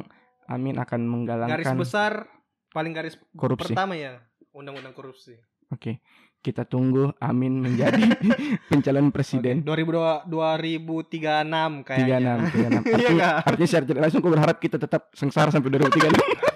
Amin 0.48 0.80
akan 0.80 1.00
garis 1.04 1.12
menggalangkan 1.12 1.76
besar 1.76 2.12
paling 2.72 2.92
garis 2.96 3.14
korupsi. 3.36 3.72
pertama 3.72 3.96
ya 3.96 4.20
undang-undang 4.52 4.96
korupsi 4.96 5.36
Oke. 5.68 6.00
Kita 6.38 6.62
tunggu 6.64 7.10
Amin 7.18 7.60
menjadi 7.60 7.98
pencalon 8.70 9.10
presiden. 9.10 9.60
Oke, 9.66 9.74
2002 9.84 10.30
2036 10.30 11.10
Tiga 11.12 11.42
kayaknya 11.84 12.16
enam, 12.22 12.38
tiga 12.48 12.66
enam. 12.70 12.82
Iya 12.88 12.94
Artinya, 12.94 13.10
nggak? 13.12 13.34
artinya 13.44 13.68
secara 13.68 13.84
tidak 13.84 14.00
langsung 14.06 14.20
aku 14.22 14.30
berharap 14.32 14.56
kita 14.62 14.76
tetap 14.78 15.02
sengsara 15.12 15.50
sampai 15.50 15.68
2036. 15.76 16.14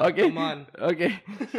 Oke. 0.00 0.22
Oke. 0.80 1.08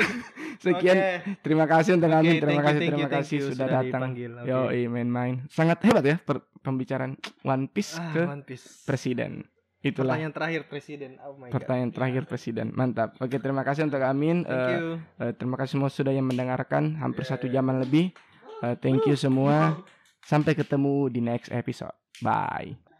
Sekian. 0.64 0.98
Terima 1.41 1.65
kasih 1.65 1.98
untuk 1.98 2.10
thank 2.10 2.38
Terima 2.38 2.61
kasih, 2.61 2.80
terima 2.82 3.02
you, 3.02 3.10
kasih 3.10 3.38
you 3.38 3.48
sudah 3.53 3.68
datang. 3.69 4.10
Yo, 4.45 4.60
main-main. 4.88 5.45
Sangat 5.48 5.82
hebat 5.82 6.03
ya 6.03 6.15
per- 6.18 6.45
pembicaraan 6.61 7.18
One 7.41 7.65
Piece 7.65 7.98
Ah, 7.98 8.14
ke 8.14 8.22
One 8.26 8.45
Piece. 8.45 8.86
presiden. 8.86 9.45
Itulah 9.82 10.14
Pertanyaan 10.14 10.34
terakhir 10.34 10.61
presiden. 10.69 11.11
Oh 11.26 11.34
my 11.34 11.49
pertanyaan 11.49 11.90
terakhir 11.90 12.23
presiden. 12.30 12.69
Mantap. 12.69 13.18
Oke, 13.18 13.41
terima 13.41 13.65
kasih 13.65 13.90
untuk 13.90 14.02
Amin. 14.02 14.45
god. 14.45 14.53
Thank 14.53 14.69
you. 14.69 14.86
eh, 15.18 15.34
terima 15.34 15.56
kasih 15.57 15.72
semua 15.73 15.90
sudah 15.90 16.14
yang 16.14 16.30
mendengarkan 16.30 17.02
hampir 17.02 17.26
satu 17.26 17.49
jaman 17.49 17.82
lebih. 17.82 18.14
Eh, 18.61 18.78
thank 18.78 19.10
you 19.10 19.18
semua. 19.18 19.82
Sampai 20.22 20.53
ketemu 20.53 21.10
di 21.10 21.18
next 21.18 21.49
episode. 21.49 21.98
Bye. 22.22 22.90